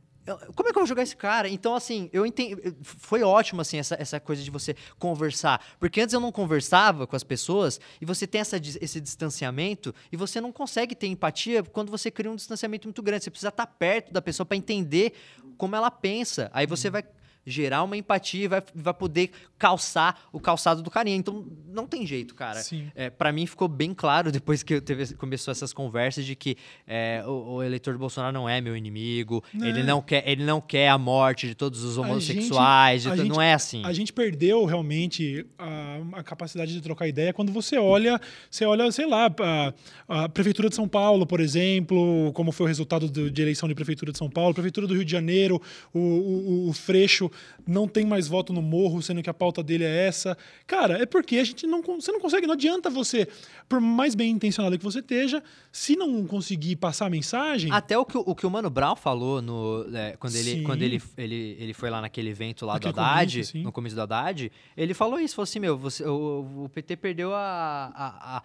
como 0.55 0.69
é 0.69 0.71
que 0.71 0.77
eu 0.77 0.81
vou 0.81 0.85
jogar 0.85 1.03
esse 1.03 1.15
cara? 1.15 1.49
Então, 1.49 1.75
assim, 1.75 2.09
eu 2.13 2.25
entendi. 2.25 2.55
Foi 2.81 3.23
ótimo, 3.23 3.61
assim, 3.61 3.77
essa, 3.77 3.95
essa 3.99 4.19
coisa 4.19 4.41
de 4.41 4.49
você 4.49 4.75
conversar. 4.97 5.61
Porque 5.79 5.99
antes 5.99 6.13
eu 6.13 6.19
não 6.19 6.31
conversava 6.31 7.05
com 7.05 7.15
as 7.15 7.23
pessoas 7.23 7.79
e 7.99 8.05
você 8.05 8.25
tem 8.25 8.39
essa, 8.41 8.57
esse 8.57 9.01
distanciamento 9.01 9.93
e 10.11 10.17
você 10.17 10.39
não 10.39 10.51
consegue 10.51 10.95
ter 10.95 11.07
empatia 11.07 11.63
quando 11.63 11.91
você 11.91 12.09
cria 12.09 12.31
um 12.31 12.35
distanciamento 12.35 12.87
muito 12.87 13.03
grande. 13.03 13.25
Você 13.25 13.31
precisa 13.31 13.49
estar 13.49 13.67
perto 13.67 14.13
da 14.13 14.21
pessoa 14.21 14.45
para 14.45 14.55
entender 14.55 15.13
como 15.57 15.75
ela 15.75 15.91
pensa. 15.91 16.49
Aí 16.53 16.65
você 16.65 16.89
vai 16.89 17.03
gerar 17.45 17.83
uma 17.83 17.97
empatia 17.97 18.45
e 18.45 18.47
vai, 18.47 18.63
vai 18.73 18.93
poder 18.93 19.31
calçar 19.57 20.27
o 20.31 20.39
calçado 20.39 20.81
do 20.81 20.89
carinha. 20.89 21.15
Então, 21.15 21.45
não 21.67 21.87
tem 21.87 22.05
jeito, 22.05 22.35
cara. 22.35 22.59
Sim. 22.59 22.91
É, 22.95 23.09
para 23.09 23.31
mim 23.31 23.45
ficou 23.45 23.67
bem 23.67 23.93
claro 23.93 24.31
depois 24.31 24.61
que 24.61 24.81
teve, 24.81 25.13
começou 25.15 25.51
essas 25.51 25.73
conversas 25.73 26.25
de 26.25 26.35
que 26.35 26.57
é, 26.87 27.23
o, 27.25 27.55
o, 27.55 27.63
eleitor 27.63 27.93
do 27.93 27.99
Bolsonaro 27.99 28.33
não 28.33 28.47
é 28.47 28.59
meu 28.61 28.75
inimigo, 28.75 29.43
não. 29.53 29.67
ele 29.67 29.83
não 29.83 30.01
quer 30.01 30.27
ele 30.27 30.43
não 30.43 30.59
quer 30.59 30.89
a 30.89 30.97
morte 30.97 31.47
de 31.47 31.55
todos 31.55 31.83
os 31.83 31.97
homossexuais, 31.97 33.03
gente, 33.03 33.17
gente, 33.17 33.29
não 33.29 33.41
é 33.41 33.53
assim. 33.53 33.83
A 33.85 33.93
gente 33.93 34.11
perdeu 34.11 34.65
realmente 34.65 35.45
a, 35.57 35.99
a, 36.13 36.23
capacidade 36.23 36.73
de 36.73 36.81
trocar 36.81 37.07
ideia 37.07 37.33
quando 37.33 37.51
você 37.51 37.77
olha, 37.77 38.19
você 38.49 38.65
olha, 38.65 38.91
sei 38.91 39.05
lá, 39.05 39.33
a, 39.39 39.73
a 40.07 40.29
prefeitura 40.29 40.69
de 40.69 40.75
São 40.75 40.87
Paulo, 40.87 41.25
por 41.25 41.39
exemplo, 41.39 42.31
como 42.33 42.51
foi 42.51 42.65
o 42.65 42.67
resultado 42.67 43.09
do, 43.09 43.31
de 43.31 43.41
eleição 43.41 43.67
de 43.67 43.75
prefeitura 43.75 44.11
de 44.11 44.17
São 44.17 44.29
Paulo, 44.29 44.53
prefeitura 44.53 44.87
do 44.87 44.93
Rio 44.93 45.05
de 45.05 45.11
Janeiro, 45.11 45.61
o, 45.93 45.99
o, 45.99 46.69
o 46.69 46.73
Freixo 46.73 47.31
não 47.65 47.87
tem 47.87 48.05
mais 48.05 48.27
voto 48.27 48.51
no 48.51 48.61
morro, 48.61 49.01
sendo 49.01 49.21
que 49.21 49.29
a 49.29 49.33
pauta 49.33 49.63
dele 49.63 49.83
é 49.83 50.07
essa. 50.07 50.37
Cara, 50.67 51.01
é 51.01 51.05
porque 51.05 51.37
a 51.37 51.43
gente 51.43 51.65
não, 51.65 51.81
você 51.81 52.11
não 52.11 52.19
consegue, 52.19 52.45
não 52.45 52.53
adianta 52.53 52.89
você, 52.89 53.27
por 53.67 53.79
mais 53.79 54.15
bem 54.15 54.31
intencionado 54.31 54.77
que 54.77 54.83
você 54.83 54.99
esteja, 54.99 55.41
se 55.71 55.95
não 55.95 56.25
conseguir 56.25 56.75
passar 56.75 57.05
a 57.05 57.09
mensagem. 57.09 57.71
Até 57.71 57.97
o 57.97 58.05
que 58.05 58.17
o, 58.17 58.35
que 58.35 58.45
o 58.45 58.51
Mano 58.51 58.69
Brown 58.69 58.95
falou 58.95 59.41
no, 59.41 59.85
é, 59.95 60.15
quando, 60.17 60.35
ele, 60.35 60.63
quando 60.63 60.81
ele, 60.81 61.01
ele, 61.17 61.57
ele 61.59 61.73
foi 61.73 61.89
lá 61.89 62.01
naquele 62.01 62.29
evento 62.29 62.65
lá 62.65 62.73
naquele 62.73 62.93
do 62.93 62.99
Haddad, 62.99 63.33
começo, 63.33 63.57
no 63.57 63.71
começo 63.71 63.95
do 63.95 64.01
Haddad, 64.01 64.51
ele 64.75 64.93
falou 64.93 65.19
isso, 65.19 65.35
falou 65.35 65.43
assim: 65.43 65.59
meu, 65.59 65.77
você, 65.77 66.05
o, 66.05 66.65
o 66.65 66.69
PT 66.69 66.97
perdeu 66.97 67.33
a, 67.33 67.91
a, 67.95 68.37
a 68.37 68.43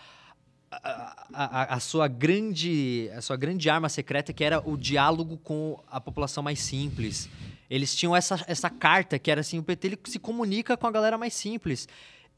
a, 0.70 1.16
a, 1.32 1.74
a, 1.76 1.80
sua 1.80 2.06
grande 2.08 3.10
a 3.16 3.22
sua 3.22 3.36
grande 3.36 3.70
arma 3.70 3.88
secreta 3.88 4.32
que 4.34 4.44
era 4.44 4.60
o 4.68 4.76
diálogo 4.76 5.38
com 5.38 5.82
a 5.90 5.98
população 5.98 6.42
mais 6.42 6.60
simples 6.60 7.28
eles 7.70 7.94
tinham 7.94 8.14
essa, 8.14 8.42
essa 8.46 8.70
carta 8.70 9.18
que 9.18 9.30
era 9.30 9.40
assim, 9.40 9.58
o 9.58 9.62
PT 9.62 9.86
ele 9.86 9.98
se 10.04 10.18
comunica 10.18 10.76
com 10.76 10.86
a 10.86 10.90
galera 10.90 11.18
mais 11.18 11.34
simples. 11.34 11.88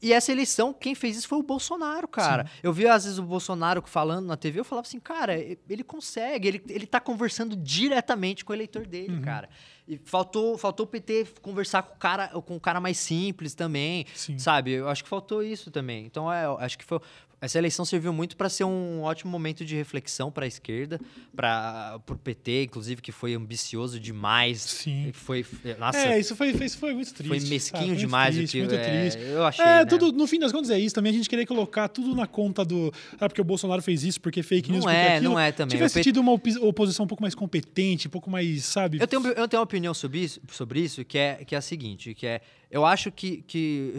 E 0.01 0.11
essa 0.11 0.31
eleição, 0.31 0.73
quem 0.73 0.95
fez 0.95 1.15
isso 1.15 1.27
foi 1.27 1.37
o 1.37 1.43
Bolsonaro, 1.43 2.07
cara. 2.07 2.45
Sim. 2.45 2.49
Eu 2.63 2.73
vi, 2.73 2.87
às 2.87 3.03
vezes, 3.03 3.19
o 3.19 3.23
Bolsonaro 3.23 3.83
falando 3.85 4.25
na 4.25 4.35
TV, 4.35 4.59
eu 4.59 4.65
falava 4.65 4.87
assim, 4.87 4.99
cara, 4.99 5.37
ele 5.37 5.83
consegue, 5.83 6.47
ele, 6.47 6.63
ele 6.69 6.87
tá 6.87 6.99
conversando 6.99 7.55
diretamente 7.55 8.43
com 8.43 8.51
o 8.51 8.55
eleitor 8.55 8.87
dele, 8.87 9.13
uhum. 9.13 9.21
cara. 9.21 9.47
E 9.87 9.97
faltou, 10.03 10.57
faltou 10.57 10.85
o 10.85 10.89
PT 10.89 11.27
conversar 11.41 11.83
com 11.83 11.93
o 11.93 11.97
cara, 11.99 12.27
com 12.29 12.55
o 12.55 12.59
cara 12.59 12.81
mais 12.81 12.97
simples 12.97 13.53
também, 13.53 14.05
Sim. 14.15 14.39
sabe? 14.39 14.71
Eu 14.71 14.89
acho 14.89 15.03
que 15.03 15.09
faltou 15.09 15.43
isso 15.43 15.69
também. 15.69 16.05
Então, 16.05 16.33
é, 16.33 16.45
acho 16.63 16.79
que 16.79 16.85
foi, 16.85 16.99
essa 17.41 17.57
eleição 17.57 17.83
serviu 17.83 18.13
muito 18.13 18.37
para 18.37 18.47
ser 18.49 18.65
um 18.65 19.01
ótimo 19.01 19.31
momento 19.31 19.65
de 19.65 19.75
reflexão 19.75 20.31
para 20.31 20.45
a 20.45 20.47
esquerda, 20.47 21.01
para 21.35 21.99
o 22.07 22.15
PT, 22.15 22.65
inclusive, 22.65 23.01
que 23.01 23.11
foi 23.11 23.33
ambicioso 23.33 23.99
demais. 23.99 24.61
Sim. 24.61 25.09
Foi, 25.11 25.43
nossa, 25.79 25.97
é, 25.97 26.19
isso 26.19 26.35
foi, 26.35 26.51
isso 26.51 26.77
foi 26.77 26.93
muito 26.93 27.11
triste. 27.11 27.27
Foi 27.27 27.49
mesquinho 27.49 27.87
sabe? 27.87 27.97
demais. 27.97 28.35
Muito 28.35 28.51
triste, 28.51 28.59
muito 28.59 28.75
é, 28.75 29.01
triste. 29.01 29.21
Eu 29.21 29.43
achei. 29.43 29.65
É, 29.65 29.79
né? 29.79 29.85
tudo, 29.85 30.11
no 30.11 30.27
fim 30.27 30.37
das 30.37 30.51
contas 30.51 30.69
é 30.69 30.79
isso 30.79 30.93
também. 30.93 31.09
A 31.11 31.15
gente 31.15 31.27
querer 31.27 31.47
colocar 31.47 31.87
tudo 31.87 32.15
na 32.15 32.27
conta 32.27 32.63
do. 32.63 32.93
Ah, 33.19 33.27
porque 33.27 33.41
o 33.41 33.43
Bolsonaro 33.43 33.81
fez 33.81 34.03
isso, 34.03 34.21
porque 34.21 34.43
fake 34.43 34.71
news, 34.71 34.85
não 34.85 34.91
porque 34.91 35.03
é, 35.03 35.15
aquilo. 35.15 35.31
Não 35.31 35.39
é 35.39 35.51
também. 35.51 35.75
Tivesse 35.75 35.95
PT... 35.95 36.03
tido 36.03 36.19
uma 36.19 36.33
oposição 36.33 37.05
um 37.05 37.07
pouco 37.07 37.23
mais 37.23 37.33
competente, 37.33 38.07
um 38.07 38.11
pouco 38.11 38.29
mais, 38.29 38.65
sabe? 38.65 38.99
Eu 39.01 39.07
tenho, 39.07 39.25
eu 39.29 39.47
tenho 39.47 39.59
uma 39.59 39.63
opinião 39.63 39.95
sobre 39.95 40.19
isso, 40.19 40.39
sobre 40.51 40.79
isso 40.79 41.03
que, 41.03 41.17
é, 41.17 41.43
que 41.43 41.55
é 41.55 41.57
a 41.57 41.61
seguinte: 41.61 42.13
que 42.13 42.27
é. 42.27 42.39
Eu 42.69 42.85
acho 42.85 43.11
que, 43.11 43.41
que 43.41 43.91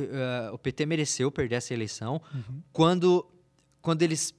uh, 0.48 0.54
o 0.54 0.58
PT 0.58 0.86
mereceu 0.86 1.30
perder 1.30 1.56
essa 1.56 1.74
eleição 1.74 2.22
uhum. 2.32 2.62
quando 2.72 3.26
quando 3.82 4.02
eles 4.02 4.32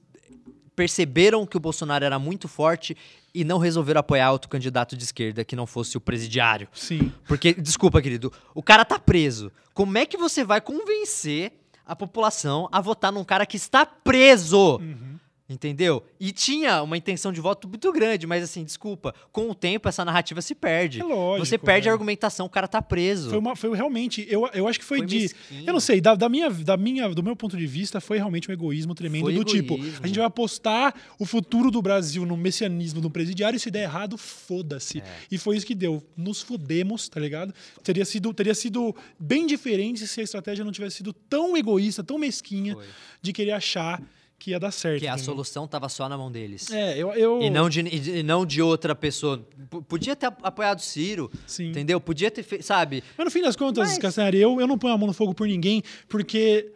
perceberam 0.74 1.46
que 1.46 1.56
o 1.56 1.60
Bolsonaro 1.60 2.04
era 2.04 2.18
muito 2.18 2.48
forte 2.48 2.96
e 3.32 3.44
não 3.44 3.58
resolveram 3.58 4.00
apoiar 4.00 4.32
outro 4.32 4.48
candidato 4.48 4.96
de 4.96 5.04
esquerda 5.04 5.44
que 5.44 5.54
não 5.54 5.66
fosse 5.66 5.96
o 5.96 6.00
presidiário. 6.00 6.68
Sim. 6.72 7.12
Porque, 7.26 7.52
desculpa, 7.54 8.00
querido, 8.02 8.32
o 8.54 8.62
cara 8.62 8.84
tá 8.84 8.98
preso. 8.98 9.52
Como 9.72 9.96
é 9.98 10.06
que 10.06 10.16
você 10.16 10.44
vai 10.44 10.60
convencer 10.60 11.52
a 11.86 11.94
população 11.94 12.68
a 12.72 12.80
votar 12.80 13.12
num 13.12 13.24
cara 13.24 13.44
que 13.44 13.56
está 13.56 13.84
preso? 13.84 14.78
Uhum. 14.78 15.13
Entendeu? 15.46 16.02
E 16.18 16.32
tinha 16.32 16.82
uma 16.82 16.96
intenção 16.96 17.30
de 17.30 17.38
voto 17.38 17.68
muito 17.68 17.92
grande, 17.92 18.26
mas 18.26 18.42
assim, 18.42 18.64
desculpa, 18.64 19.14
com 19.30 19.50
o 19.50 19.54
tempo 19.54 19.86
essa 19.86 20.02
narrativa 20.02 20.40
se 20.40 20.54
perde. 20.54 21.02
É 21.02 21.04
lógico, 21.04 21.44
Você 21.44 21.58
perde 21.58 21.86
a 21.86 21.92
argumentação, 21.92 22.46
o 22.46 22.48
cara 22.48 22.66
tá 22.66 22.80
preso. 22.80 23.28
Foi, 23.28 23.38
uma, 23.38 23.54
foi 23.54 23.76
realmente, 23.76 24.26
eu, 24.30 24.48
eu 24.54 24.66
acho 24.66 24.78
que 24.78 24.84
foi, 24.86 24.98
foi 24.98 25.06
de. 25.06 25.18
Mesquinho. 25.18 25.66
Eu 25.66 25.72
não 25.74 25.80
sei, 25.80 26.00
da, 26.00 26.14
da, 26.14 26.30
minha, 26.30 26.48
da 26.48 26.78
minha, 26.78 27.10
do 27.10 27.22
meu 27.22 27.36
ponto 27.36 27.58
de 27.58 27.66
vista, 27.66 28.00
foi 28.00 28.16
realmente 28.16 28.50
um 28.50 28.54
egoísmo 28.54 28.94
tremendo 28.94 29.24
foi 29.24 29.34
do 29.34 29.44
tipo, 29.44 29.74
egoísmo. 29.74 29.92
tipo, 29.92 30.04
a 30.04 30.06
gente 30.06 30.16
vai 30.16 30.26
apostar 30.26 30.94
o 31.18 31.26
futuro 31.26 31.70
do 31.70 31.82
Brasil 31.82 32.24
no 32.24 32.38
messianismo 32.38 33.02
do 33.02 33.10
presidiário 33.10 33.58
e 33.58 33.60
se 33.60 33.70
der 33.70 33.82
errado, 33.82 34.16
foda-se. 34.16 35.00
É. 35.00 35.04
E 35.30 35.36
foi 35.36 35.58
isso 35.58 35.66
que 35.66 35.74
deu. 35.74 36.02
Nos 36.16 36.40
fodemos, 36.40 37.06
tá 37.06 37.20
ligado? 37.20 37.52
Teria 37.82 38.06
sido, 38.06 38.32
teria 38.32 38.54
sido 38.54 38.96
bem 39.20 39.46
diferente 39.46 40.06
se 40.06 40.20
a 40.22 40.24
estratégia 40.24 40.64
não 40.64 40.72
tivesse 40.72 40.96
sido 40.96 41.12
tão 41.12 41.54
egoísta, 41.54 42.02
tão 42.02 42.16
mesquinha 42.16 42.72
foi. 42.72 42.86
de 43.20 43.32
querer 43.34 43.52
achar 43.52 44.02
que 44.44 44.50
ia 44.50 44.60
dar 44.60 44.70
certo. 44.70 45.00
Que 45.00 45.08
a 45.08 45.16
solução 45.16 45.64
estava 45.64 45.88
só 45.88 46.06
na 46.06 46.18
mão 46.18 46.30
deles. 46.30 46.70
É, 46.70 46.98
eu. 46.98 47.12
eu... 47.14 47.40
E, 47.40 47.48
não 47.48 47.66
de, 47.66 47.80
e 47.80 48.22
não 48.22 48.44
de 48.44 48.60
outra 48.60 48.94
pessoa. 48.94 49.38
P 49.38 49.80
podia 49.88 50.14
ter 50.14 50.26
apoiado 50.42 50.80
o 50.80 50.82
Ciro. 50.82 51.30
Sim. 51.46 51.70
Entendeu? 51.70 51.98
Podia 51.98 52.30
ter 52.30 52.42
feito. 52.42 52.62
Sabe? 52.62 53.02
Mas 53.16 53.24
no 53.24 53.30
fim 53.30 53.40
das 53.40 53.56
contas, 53.56 53.88
Mas... 53.88 53.98
Castanhari, 53.98 54.38
eu, 54.38 54.60
eu 54.60 54.66
não 54.66 54.76
ponho 54.76 54.92
a 54.92 54.98
mão 54.98 55.06
no 55.06 55.14
fogo 55.14 55.32
por 55.32 55.46
ninguém, 55.46 55.82
porque. 56.08 56.70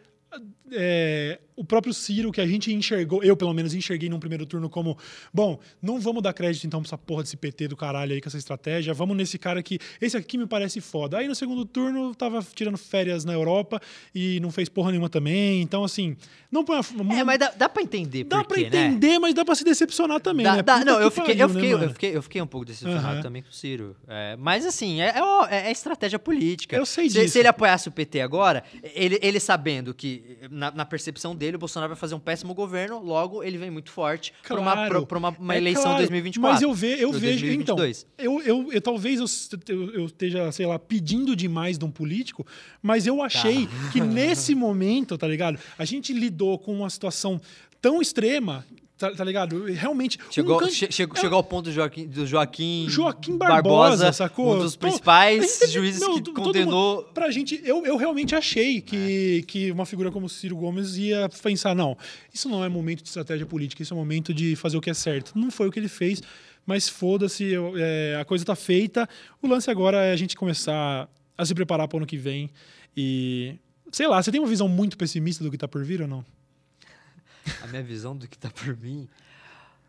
É, 0.71 1.39
o 1.59 1.63
próprio 1.63 1.93
Ciro, 1.93 2.31
que 2.31 2.39
a 2.39 2.47
gente 2.47 2.73
enxergou, 2.73 3.21
eu 3.21 3.35
pelo 3.35 3.53
menos 3.53 3.73
enxerguei 3.73 4.07
num 4.07 4.17
primeiro 4.19 4.45
turno 4.45 4.69
como, 4.69 4.97
bom, 5.33 5.59
não 5.81 5.99
vamos 5.99 6.23
dar 6.23 6.31
crédito 6.31 6.65
então 6.65 6.81
pra 6.81 6.87
essa 6.87 6.97
porra 6.97 7.23
desse 7.23 7.35
PT 7.35 7.67
do 7.67 7.75
caralho 7.75 8.13
aí 8.13 8.21
com 8.21 8.29
essa 8.29 8.37
estratégia, 8.37 8.93
vamos 8.93 9.17
nesse 9.17 9.37
cara 9.37 9.61
que, 9.61 9.77
esse 9.99 10.15
aqui 10.15 10.37
me 10.37 10.47
parece 10.47 10.79
foda. 10.79 11.17
Aí 11.17 11.27
no 11.27 11.35
segundo 11.35 11.65
turno 11.65 12.15
tava 12.15 12.41
tirando 12.55 12.77
férias 12.77 13.25
na 13.25 13.33
Europa 13.33 13.81
e 14.15 14.39
não 14.39 14.51
fez 14.51 14.69
porra 14.69 14.91
nenhuma 14.91 15.09
também, 15.09 15.61
então 15.61 15.83
assim, 15.83 16.15
não 16.49 16.63
põe 16.63 16.77
a... 16.77 17.19
É, 17.19 17.23
mas 17.25 17.37
dá, 17.37 17.51
dá 17.51 17.67
pra 17.67 17.83
entender 17.83 18.23
Dá 18.23 18.43
pra 18.43 18.57
né? 18.57 18.63
entender, 18.63 19.07
né? 19.09 19.19
mas 19.19 19.33
dá 19.33 19.43
pra 19.43 19.53
se 19.53 19.65
decepcionar 19.65 20.21
também, 20.21 20.45
dá, 20.45 20.55
né? 20.55 20.63
Dá, 20.63 20.85
não, 20.85 21.01
eu 21.01 21.11
fiquei, 21.11 21.35
pariu, 21.35 21.41
eu, 21.41 21.49
fiquei, 21.49 21.75
né, 21.75 21.85
eu, 21.85 21.89
fiquei, 21.89 22.15
eu 22.15 22.21
fiquei 22.21 22.41
um 22.41 22.47
pouco 22.47 22.65
decepcionado 22.65 23.17
uhum. 23.17 23.21
também 23.21 23.41
com 23.41 23.49
o 23.49 23.53
Ciro. 23.53 23.97
É, 24.07 24.37
mas 24.37 24.65
assim, 24.65 25.01
é, 25.01 25.13
é, 25.49 25.67
é, 25.67 25.71
estratégia 25.71 26.17
política. 26.17 26.77
Eu 26.77 26.85
sei 26.85 27.09
se, 27.09 27.19
disso. 27.19 27.33
Se 27.33 27.39
ele 27.39 27.47
apoiasse 27.47 27.89
o 27.89 27.91
PT 27.91 28.21
agora, 28.21 28.63
ele, 28.81 29.19
ele 29.21 29.39
sabendo 29.39 29.93
que, 29.93 30.37
na, 30.59 30.71
na 30.71 30.85
percepção 30.85 31.35
dele, 31.35 31.55
o 31.55 31.59
Bolsonaro 31.59 31.89
vai 31.89 31.97
fazer 31.99 32.13
um 32.13 32.19
péssimo 32.19 32.53
governo, 32.53 32.99
logo 32.99 33.41
ele 33.41 33.57
vem 33.57 33.71
muito 33.71 33.89
forte 33.89 34.33
claro, 34.43 35.05
para 35.07 35.17
uma, 35.17 35.29
uma, 35.29 35.37
uma 35.39 35.55
é 35.55 35.57
eleição 35.57 35.83
claro, 35.83 35.99
2024. 35.99 36.53
Mas 36.53 36.61
eu, 36.61 36.73
ve, 36.73 37.01
eu 37.01 37.11
vejo, 37.11 37.45
2022. 37.45 38.05
então, 38.19 38.25
eu, 38.25 38.41
eu, 38.41 38.73
eu 38.73 38.81
talvez 38.81 39.19
eu, 39.67 39.91
eu, 39.93 40.05
esteja, 40.05 40.51
sei 40.51 40.65
lá, 40.65 40.77
pedindo 40.77 41.35
demais 41.35 41.77
de 41.77 41.85
um 41.85 41.91
político, 41.91 42.45
mas 42.81 43.07
eu 43.07 43.23
achei 43.23 43.65
tá. 43.65 43.89
que 43.91 44.01
nesse 44.01 44.53
momento, 44.53 45.17
tá 45.17 45.27
ligado? 45.27 45.57
A 45.77 45.85
gente 45.85 46.13
lidou 46.13 46.59
com 46.59 46.73
uma 46.73 46.89
situação 46.89 47.39
tão 47.81 48.01
extrema 48.01 48.65
Tá, 48.99 49.11
tá, 49.11 49.23
ligado? 49.23 49.63
Realmente. 49.63 50.19
Chegou, 50.29 50.57
um 50.57 50.59
can... 50.59 50.69
che 50.69 50.91
chegou, 50.91 51.17
é... 51.17 51.21
chegou 51.21 51.37
ao 51.37 51.43
ponto 51.43 51.69
do 51.69 51.71
Joaquim, 51.71 52.05
do 52.05 52.27
Joaquim, 52.27 52.85
Joaquim 52.89 53.37
Barbosa, 53.37 53.63
Barbosa 53.63 54.11
sacou? 54.11 54.57
Um 54.57 54.59
dos 54.59 54.75
principais 54.75 55.59
Pô, 55.59 55.67
juízes 55.67 56.01
não, 56.01 56.21
que 56.21 56.33
condenou. 56.33 56.97
Mundo, 56.97 57.07
pra 57.13 57.31
gente, 57.31 57.61
eu, 57.63 57.85
eu 57.85 57.95
realmente 57.95 58.35
achei 58.35 58.81
que, 58.81 59.39
é. 59.39 59.47
que 59.47 59.71
uma 59.71 59.85
figura 59.85 60.11
como 60.11 60.27
Ciro 60.27 60.57
Gomes 60.57 60.97
ia 60.97 61.29
pensar: 61.41 61.73
não, 61.73 61.97
isso 62.33 62.49
não 62.49 62.61
é 62.61 62.67
momento 62.67 63.01
de 63.01 63.07
estratégia 63.07 63.45
política, 63.45 63.81
isso 63.81 63.93
é 63.93 63.97
momento 63.97 64.33
de 64.33 64.57
fazer 64.57 64.75
o 64.75 64.81
que 64.81 64.89
é 64.89 64.93
certo. 64.93 65.31
Não 65.33 65.49
foi 65.49 65.69
o 65.69 65.71
que 65.71 65.79
ele 65.79 65.87
fez, 65.87 66.21
mas 66.65 66.89
foda-se, 66.89 67.53
é, 67.77 68.17
a 68.19 68.25
coisa 68.25 68.43
tá 68.43 68.55
feita. 68.55 69.07
O 69.41 69.47
lance 69.47 69.71
agora 69.71 70.03
é 70.03 70.11
a 70.11 70.17
gente 70.17 70.35
começar 70.35 71.07
a 71.37 71.45
se 71.45 71.55
preparar 71.55 71.87
para 71.87 71.95
o 71.95 71.99
ano 71.99 72.05
que 72.05 72.17
vem. 72.17 72.49
E. 72.97 73.55
Sei 73.93 74.07
lá, 74.07 74.21
você 74.21 74.29
tem 74.29 74.41
uma 74.41 74.47
visão 74.49 74.67
muito 74.67 74.97
pessimista 74.97 75.41
do 75.41 75.49
que 75.49 75.57
tá 75.57 75.69
por 75.69 75.85
vir 75.85 76.01
ou 76.01 76.07
não? 76.07 76.25
A 77.61 77.67
minha 77.67 77.83
visão 77.83 78.15
do 78.15 78.27
que 78.27 78.37
tá 78.37 78.49
por 78.49 78.75
mim. 78.77 79.07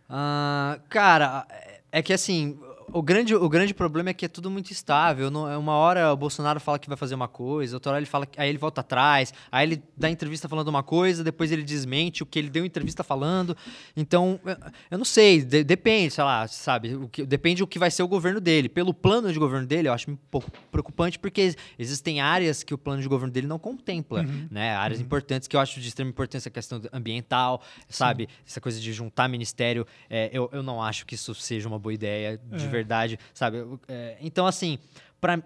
Uh, 0.08 0.80
cara, 0.88 1.46
é, 1.92 2.02
que 2.02 2.12
assim, 2.12 2.58
o 2.92 3.02
grande, 3.02 3.34
o 3.34 3.48
grande 3.48 3.72
problema 3.72 4.10
é 4.10 4.14
que 4.14 4.24
é 4.24 4.28
tudo 4.28 4.50
muito 4.50 4.70
estável. 4.70 5.30
Não, 5.30 5.50
é 5.50 5.56
uma 5.56 5.74
hora 5.74 6.12
o 6.12 6.16
Bolsonaro 6.16 6.60
fala 6.60 6.78
que 6.78 6.88
vai 6.88 6.96
fazer 6.96 7.14
uma 7.14 7.28
coisa, 7.28 7.76
outra 7.76 7.92
hora 7.92 7.98
ele 7.98 8.06
fala 8.06 8.26
aí 8.36 8.48
ele 8.48 8.58
volta 8.58 8.80
atrás, 8.80 9.32
aí 9.50 9.66
ele 9.66 9.82
dá 9.96 10.10
entrevista 10.10 10.48
falando 10.48 10.68
uma 10.68 10.82
coisa, 10.82 11.22
depois 11.22 11.52
ele 11.52 11.62
desmente 11.62 12.22
o 12.22 12.26
que 12.26 12.38
ele 12.38 12.50
deu 12.50 12.64
entrevista 12.64 13.02
falando. 13.02 13.56
Então, 13.96 14.40
eu, 14.90 14.98
não 14.98 15.04
sei, 15.04 15.42
de, 15.42 15.62
depende, 15.64 16.12
sei 16.12 16.24
lá, 16.24 16.46
sabe? 16.48 16.94
O 16.94 17.08
que, 17.08 17.24
depende 17.24 17.62
do 17.62 17.66
que 17.66 17.78
vai 17.78 17.90
ser 17.90 18.02
o 18.02 18.08
governo 18.08 18.40
dele. 18.40 18.68
Pelo 18.68 18.92
plano 18.92 19.32
de 19.32 19.38
governo 19.38 19.66
dele, 19.66 19.88
eu 19.88 19.92
acho 19.92 20.10
um 20.10 20.16
pouco 20.30 20.50
preocupante, 20.70 21.18
porque 21.18 21.54
existem 21.78 22.20
áreas 22.20 22.62
que 22.62 22.74
o 22.74 22.78
plano 22.78 23.00
de 23.00 23.08
governo 23.08 23.32
dele 23.32 23.46
não 23.46 23.58
contempla, 23.58 24.22
uhum. 24.22 24.48
né? 24.50 24.74
Áreas 24.74 24.98
uhum. 24.98 25.06
importantes 25.06 25.46
que 25.46 25.56
eu 25.56 25.60
acho 25.60 25.80
de 25.80 25.88
extrema 25.88 26.10
importância, 26.10 26.48
a 26.48 26.52
questão 26.52 26.80
ambiental, 26.92 27.62
sabe? 27.88 28.24
Sim. 28.24 28.42
Essa 28.46 28.60
coisa 28.60 28.80
de 28.80 28.92
juntar 28.92 29.28
ministério, 29.28 29.86
é, 30.08 30.28
eu, 30.32 30.48
eu 30.52 30.62
não 30.62 30.82
acho 30.82 31.06
que 31.06 31.14
isso 31.14 31.34
seja 31.34 31.68
uma 31.68 31.78
boa 31.78 31.94
ideia, 31.94 32.40
de 32.50 32.64
é. 32.64 32.68
verdade 32.68 32.79
verdade, 32.80 33.18
sabe? 33.34 33.58
É, 33.88 34.16
então, 34.20 34.46
assim, 34.46 34.78
para 35.20 35.42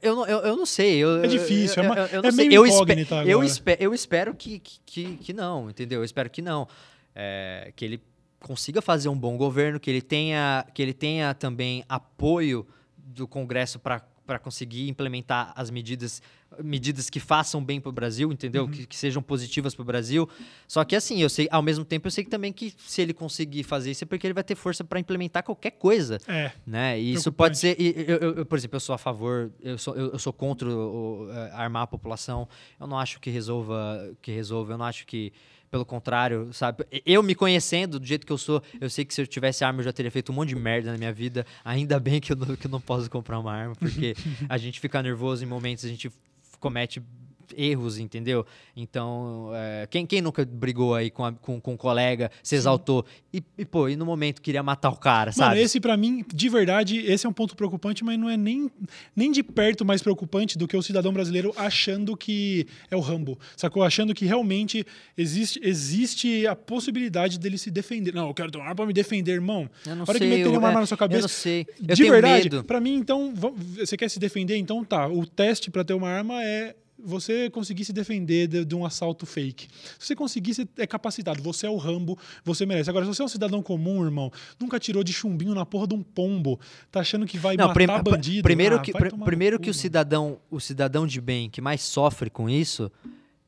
eu, 0.00 0.24
eu, 0.26 0.38
eu 0.38 0.56
não 0.56 0.66
sei. 0.66 0.98
Eu, 0.98 1.24
é 1.24 1.26
difícil, 1.26 1.82
eu, 1.82 1.84
é, 1.84 1.92
uma, 1.92 1.98
eu, 2.06 2.22
é 2.22 2.32
meio 2.32 2.52
eu, 2.52 2.66
incógnita 2.66 3.24
eu, 3.24 3.42
espero, 3.42 3.82
eu 3.82 3.92
espero 3.92 4.34
que, 4.34 4.60
que, 4.60 5.16
que 5.16 5.32
não, 5.32 5.68
entendeu? 5.68 6.00
Eu 6.00 6.04
espero 6.04 6.30
que 6.30 6.40
não. 6.40 6.68
É, 7.14 7.72
que 7.74 7.84
ele 7.84 8.00
consiga 8.40 8.80
fazer 8.80 9.08
um 9.08 9.18
bom 9.18 9.36
governo, 9.36 9.78
que 9.78 9.90
ele 9.90 10.00
tenha, 10.00 10.64
que 10.72 10.80
ele 10.80 10.94
tenha 10.94 11.34
também 11.34 11.84
apoio 11.88 12.66
do 12.96 13.26
Congresso 13.26 13.78
para 13.78 14.00
para 14.26 14.38
conseguir 14.38 14.88
implementar 14.88 15.52
as 15.56 15.70
medidas 15.70 16.22
medidas 16.62 17.08
que 17.08 17.20
façam 17.20 17.62
bem 17.62 17.80
para 17.80 17.88
o 17.88 17.92
Brasil, 17.92 18.32
entendeu? 18.32 18.64
Uhum. 18.64 18.70
Que, 18.70 18.86
que, 18.86 18.96
sejam 18.96 19.22
positivas 19.22 19.74
para 19.74 19.82
o 19.82 19.84
Brasil. 19.84 20.28
Só 20.66 20.84
que 20.84 20.96
assim, 20.96 21.20
eu 21.20 21.28
sei, 21.28 21.48
ao 21.50 21.62
mesmo 21.62 21.84
tempo, 21.84 22.06
eu 22.06 22.10
sei 22.10 22.24
que 22.24 22.30
também 22.30 22.52
que 22.52 22.74
se 22.78 23.00
ele 23.00 23.12
conseguir 23.12 23.62
fazer 23.62 23.90
isso 23.90 24.04
é 24.04 24.06
porque 24.06 24.26
ele 24.26 24.34
vai 24.34 24.44
ter 24.44 24.54
força 24.54 24.84
para 24.84 24.98
implementar 24.98 25.42
qualquer 25.42 25.72
coisa. 25.72 26.18
É. 26.26 26.52
Né? 26.66 27.00
E 27.00 27.12
isso 27.12 27.30
pode 27.32 27.58
ser. 27.58 27.76
Eu, 27.80 28.16
eu, 28.16 28.34
eu, 28.36 28.46
por 28.46 28.58
exemplo, 28.58 28.76
eu 28.76 28.80
sou 28.80 28.94
a 28.94 28.98
favor, 28.98 29.50
eu 29.60 29.78
sou, 29.78 29.94
eu, 29.94 30.18
sou 30.18 30.32
contra 30.32 30.68
o, 30.68 31.28
o, 31.28 31.30
armar 31.52 31.82
a 31.82 31.86
população. 31.86 32.48
Eu 32.80 32.86
não 32.86 32.98
acho 32.98 33.20
que 33.20 33.30
resolva, 33.30 34.10
que 34.20 34.32
resolva. 34.32 34.74
Eu 34.74 34.78
não 34.78 34.84
acho 34.84 35.06
que 35.06 35.32
pelo 35.72 35.86
contrário, 35.86 36.52
sabe? 36.52 36.84
Eu 37.06 37.22
me 37.22 37.34
conhecendo 37.34 37.98
do 37.98 38.06
jeito 38.06 38.26
que 38.26 38.32
eu 38.32 38.36
sou, 38.36 38.62
eu 38.78 38.90
sei 38.90 39.06
que 39.06 39.14
se 39.14 39.22
eu 39.22 39.26
tivesse 39.26 39.64
arma 39.64 39.80
eu 39.80 39.84
já 39.84 39.92
teria 39.92 40.10
feito 40.10 40.30
um 40.30 40.34
monte 40.34 40.50
de 40.50 40.56
merda 40.56 40.92
na 40.92 40.98
minha 40.98 41.12
vida. 41.14 41.46
Ainda 41.64 41.98
bem 41.98 42.20
que 42.20 42.30
eu 42.30 42.36
não, 42.36 42.54
que 42.54 42.66
eu 42.66 42.70
não 42.70 42.80
posso 42.80 43.08
comprar 43.08 43.38
uma 43.38 43.50
arma, 43.50 43.74
porque 43.76 44.14
a 44.50 44.58
gente 44.58 44.78
fica 44.78 45.02
nervoso 45.02 45.42
em 45.42 45.46
momentos, 45.46 45.82
a 45.86 45.88
gente 45.88 46.12
comete 46.62 47.02
erros, 47.56 47.98
entendeu? 47.98 48.46
Então, 48.76 49.50
é, 49.54 49.86
quem, 49.90 50.06
quem 50.06 50.20
nunca 50.20 50.44
brigou 50.44 50.94
aí 50.94 51.10
com, 51.10 51.24
a, 51.24 51.32
com, 51.32 51.60
com 51.60 51.74
um 51.74 51.76
colega, 51.76 52.30
se 52.42 52.54
exaltou 52.54 53.04
e, 53.32 53.42
e, 53.58 53.64
pô, 53.64 53.88
e 53.88 53.96
no 53.96 54.04
momento 54.04 54.40
queria 54.40 54.62
matar 54.62 54.90
o 54.90 54.96
cara, 54.96 55.32
sabe? 55.32 55.56
Mano, 55.56 55.60
esse 55.60 55.80
para 55.80 55.96
mim, 55.96 56.24
de 56.32 56.48
verdade, 56.48 56.98
esse 56.98 57.26
é 57.26 57.28
um 57.28 57.32
ponto 57.32 57.56
preocupante, 57.56 58.04
mas 58.04 58.18
não 58.18 58.28
é 58.28 58.36
nem, 58.36 58.70
nem 59.14 59.30
de 59.30 59.42
perto 59.42 59.84
mais 59.84 60.02
preocupante 60.02 60.56
do 60.56 60.66
que 60.68 60.76
o 60.76 60.82
cidadão 60.82 61.12
brasileiro 61.12 61.52
achando 61.56 62.16
que 62.16 62.66
é 62.90 62.96
o 62.96 63.00
Rambo, 63.00 63.38
sacou? 63.56 63.82
Achando 63.82 64.14
que 64.14 64.24
realmente 64.24 64.86
existe, 65.16 65.60
existe 65.62 66.46
a 66.46 66.54
possibilidade 66.54 67.38
dele 67.38 67.58
se 67.58 67.70
defender. 67.70 68.14
Não, 68.14 68.28
eu 68.28 68.34
quero 68.34 68.50
ter 68.50 68.58
uma 68.58 68.64
arma 68.64 68.76
pra 68.76 68.86
me 68.86 68.92
defender, 68.92 69.32
irmão. 69.32 69.68
Eu 69.86 69.96
não 69.96 70.02
hora 70.02 70.18
sei, 70.18 70.30
que 70.30 70.36
meter 70.36 70.48
uma 70.48 70.66
é, 70.66 70.68
arma 70.68 70.80
na 70.80 70.86
sua 70.86 70.96
cabeça. 70.96 71.18
Eu 71.18 71.22
não 71.22 71.28
sei. 71.28 71.66
Eu 71.86 71.94
de 71.94 72.02
verdade, 72.04 72.62
pra 72.64 72.80
mim, 72.80 72.94
então, 72.94 73.32
você 73.34 73.96
quer 73.96 74.08
se 74.08 74.18
defender? 74.18 74.56
Então 74.56 74.84
tá. 74.84 75.08
O 75.08 75.26
teste 75.26 75.70
para 75.70 75.84
ter 75.84 75.94
uma 75.94 76.08
arma 76.08 76.42
é 76.42 76.74
você 77.04 77.50
conseguir 77.50 77.84
se 77.84 77.92
defender 77.92 78.46
de, 78.46 78.64
de, 78.64 78.74
um 78.74 78.84
assalto 78.84 79.26
fake. 79.26 79.68
Se 79.98 80.06
você 80.06 80.16
conseguir, 80.16 80.54
você 80.54 80.68
é 80.76 80.86
capacitado. 80.86 81.42
Você 81.42 81.66
é 81.66 81.70
o 81.70 81.76
Rambo, 81.76 82.18
você 82.44 82.64
merece. 82.64 82.90
Agora, 82.90 83.04
se 83.04 83.14
você 83.14 83.22
é 83.22 83.24
um 83.24 83.28
cidadão 83.28 83.62
comum, 83.62 84.04
irmão, 84.04 84.30
nunca 84.58 84.78
tirou 84.78 85.02
de 85.02 85.12
chumbinho 85.12 85.54
na 85.54 85.66
porra 85.66 85.86
de 85.86 85.94
um 85.94 86.02
pombo, 86.02 86.58
tá 86.90 87.00
achando 87.00 87.26
que 87.26 87.38
vai 87.38 87.56
Não, 87.56 87.68
matar 87.68 87.74
prim 87.74 87.86
bandido. 88.10 88.42
Primeiro 88.42 88.76
ah, 88.76 88.80
que, 88.80 88.92
pr 88.92 89.14
primeiro 89.24 89.58
que 89.58 89.70
o 89.70 89.74
cidadão, 89.74 90.38
o 90.50 90.60
cidadão 90.60 91.06
de 91.06 91.20
bem 91.20 91.50
que 91.50 91.60
mais 91.60 91.82
sofre 91.82 92.30
com 92.30 92.48
isso 92.48 92.90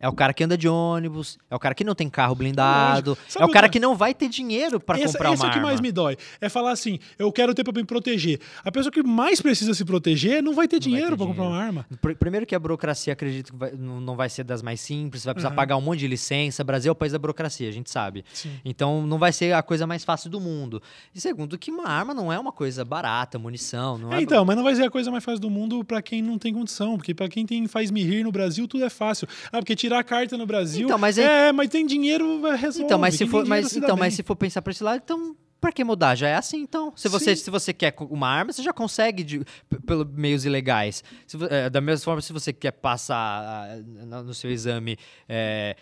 é 0.04 0.08
o 0.08 0.12
cara 0.12 0.34
que 0.34 0.44
anda 0.44 0.58
de 0.58 0.68
ônibus, 0.68 1.38
é 1.50 1.56
o 1.56 1.58
cara 1.58 1.74
que 1.74 1.82
não 1.82 1.94
tem 1.94 2.10
carro 2.10 2.34
blindado, 2.34 3.16
é 3.38 3.42
o 3.42 3.48
cara 3.48 3.70
que 3.70 3.80
não 3.80 3.96
vai 3.96 4.12
ter 4.12 4.28
dinheiro 4.28 4.78
para 4.78 4.98
comprar 4.98 5.30
uma 5.30 5.30
arma. 5.30 5.34
Isso 5.34 5.46
é 5.46 5.48
o 5.48 5.52
que 5.52 5.60
mais 5.60 5.80
me 5.80 5.90
dói. 5.90 6.18
É 6.42 6.50
falar 6.50 6.72
assim, 6.72 6.98
eu 7.18 7.32
quero 7.32 7.54
ter 7.54 7.64
para 7.64 7.72
me 7.72 7.84
proteger. 7.86 8.38
A 8.62 8.70
pessoa 8.70 8.92
que 8.92 9.02
mais 9.02 9.40
precisa 9.40 9.72
se 9.72 9.82
proteger 9.82 10.42
não 10.42 10.52
vai 10.52 10.68
ter 10.68 10.76
não 10.76 10.80
dinheiro 10.80 11.16
para 11.16 11.26
comprar 11.26 11.44
uma 11.44 11.56
arma. 11.56 11.86
Primeiro 12.18 12.44
que 12.44 12.54
a 12.54 12.58
burocracia, 12.58 13.14
acredito 13.14 13.52
que 13.52 13.58
vai, 13.58 13.72
não 13.72 14.14
vai 14.14 14.28
ser 14.28 14.44
das 14.44 14.60
mais 14.60 14.78
simples, 14.78 15.24
vai 15.24 15.32
precisar 15.32 15.48
uhum. 15.48 15.56
pagar 15.56 15.78
um 15.78 15.80
monte 15.80 16.00
de 16.00 16.06
licença. 16.06 16.62
Brasil 16.62 16.90
é 16.90 16.92
o 16.92 16.94
país 16.94 17.12
da 17.12 17.18
burocracia, 17.18 17.66
a 17.66 17.72
gente 17.72 17.90
sabe. 17.90 18.26
Sim. 18.34 18.52
Então 18.62 19.06
não 19.06 19.16
vai 19.16 19.32
ser 19.32 19.54
a 19.54 19.62
coisa 19.62 19.86
mais 19.86 20.04
fácil 20.04 20.28
do 20.28 20.38
mundo. 20.38 20.82
E 21.14 21.20
segundo 21.20 21.56
que 21.56 21.70
uma 21.70 21.88
arma 21.88 22.12
não 22.12 22.30
é 22.30 22.38
uma 22.38 22.52
coisa 22.52 22.84
barata, 22.84 23.38
munição, 23.38 23.96
não 23.96 24.12
é, 24.12 24.18
é 24.18 24.22
Então, 24.22 24.44
mas 24.44 24.54
não 24.54 24.64
vai 24.64 24.74
ser 24.74 24.84
a 24.84 24.90
coisa 24.90 25.10
mais 25.10 25.24
fácil 25.24 25.40
do 25.40 25.48
mundo 25.48 25.82
para 25.82 26.02
quem 26.02 26.20
não 26.20 26.36
tem 26.36 26.52
condição, 26.52 26.98
porque 26.98 27.14
para 27.14 27.26
quem 27.26 27.46
tem 27.46 27.66
faz 27.66 27.90
me 27.90 28.04
rir 28.04 28.22
no 28.22 28.30
Brasil 28.30 28.68
tudo 28.68 28.84
é 28.84 28.90
fácil. 28.90 29.26
Ah, 29.50 29.58
porque 29.60 29.74
tirar 29.94 30.00
a 30.00 30.04
carta 30.04 30.36
no 30.36 30.46
Brasil. 30.46 30.86
Então, 30.86 30.98
mas 30.98 31.18
é, 31.18 31.48
é 31.48 31.52
mas 31.52 31.68
tem 31.68 31.86
dinheiro, 31.86 32.42
resolve. 32.56 32.84
Então, 32.84 32.98
mas 32.98 33.14
se 33.14 33.26
for, 33.26 33.46
mas, 33.46 33.76
então, 33.76 33.96
mas 33.96 34.14
se 34.14 34.22
for 34.22 34.36
pensar 34.36 34.60
para 34.62 34.72
esse 34.72 34.82
lado, 34.82 35.00
então 35.04 35.36
para 35.60 35.72
que 35.72 35.82
mudar? 35.82 36.14
Já 36.14 36.28
é 36.28 36.34
assim, 36.34 36.58
então. 36.58 36.92
Se 36.94 37.08
você, 37.08 37.34
se 37.34 37.50
você 37.50 37.72
quer 37.72 37.94
uma 38.10 38.28
arma, 38.28 38.52
você 38.52 38.62
já 38.62 38.70
consegue 38.70 39.24
de, 39.24 39.42
pelos 39.86 40.06
meios 40.12 40.44
ilegais. 40.44 41.02
Se, 41.26 41.38
é, 41.48 41.70
da 41.70 41.80
mesma 41.80 42.04
forma, 42.04 42.20
se 42.20 42.34
você 42.34 42.52
quer 42.52 42.72
passar 42.72 43.78
no 43.78 44.34
seu 44.34 44.50
exame 44.50 44.98
é, 45.26 45.74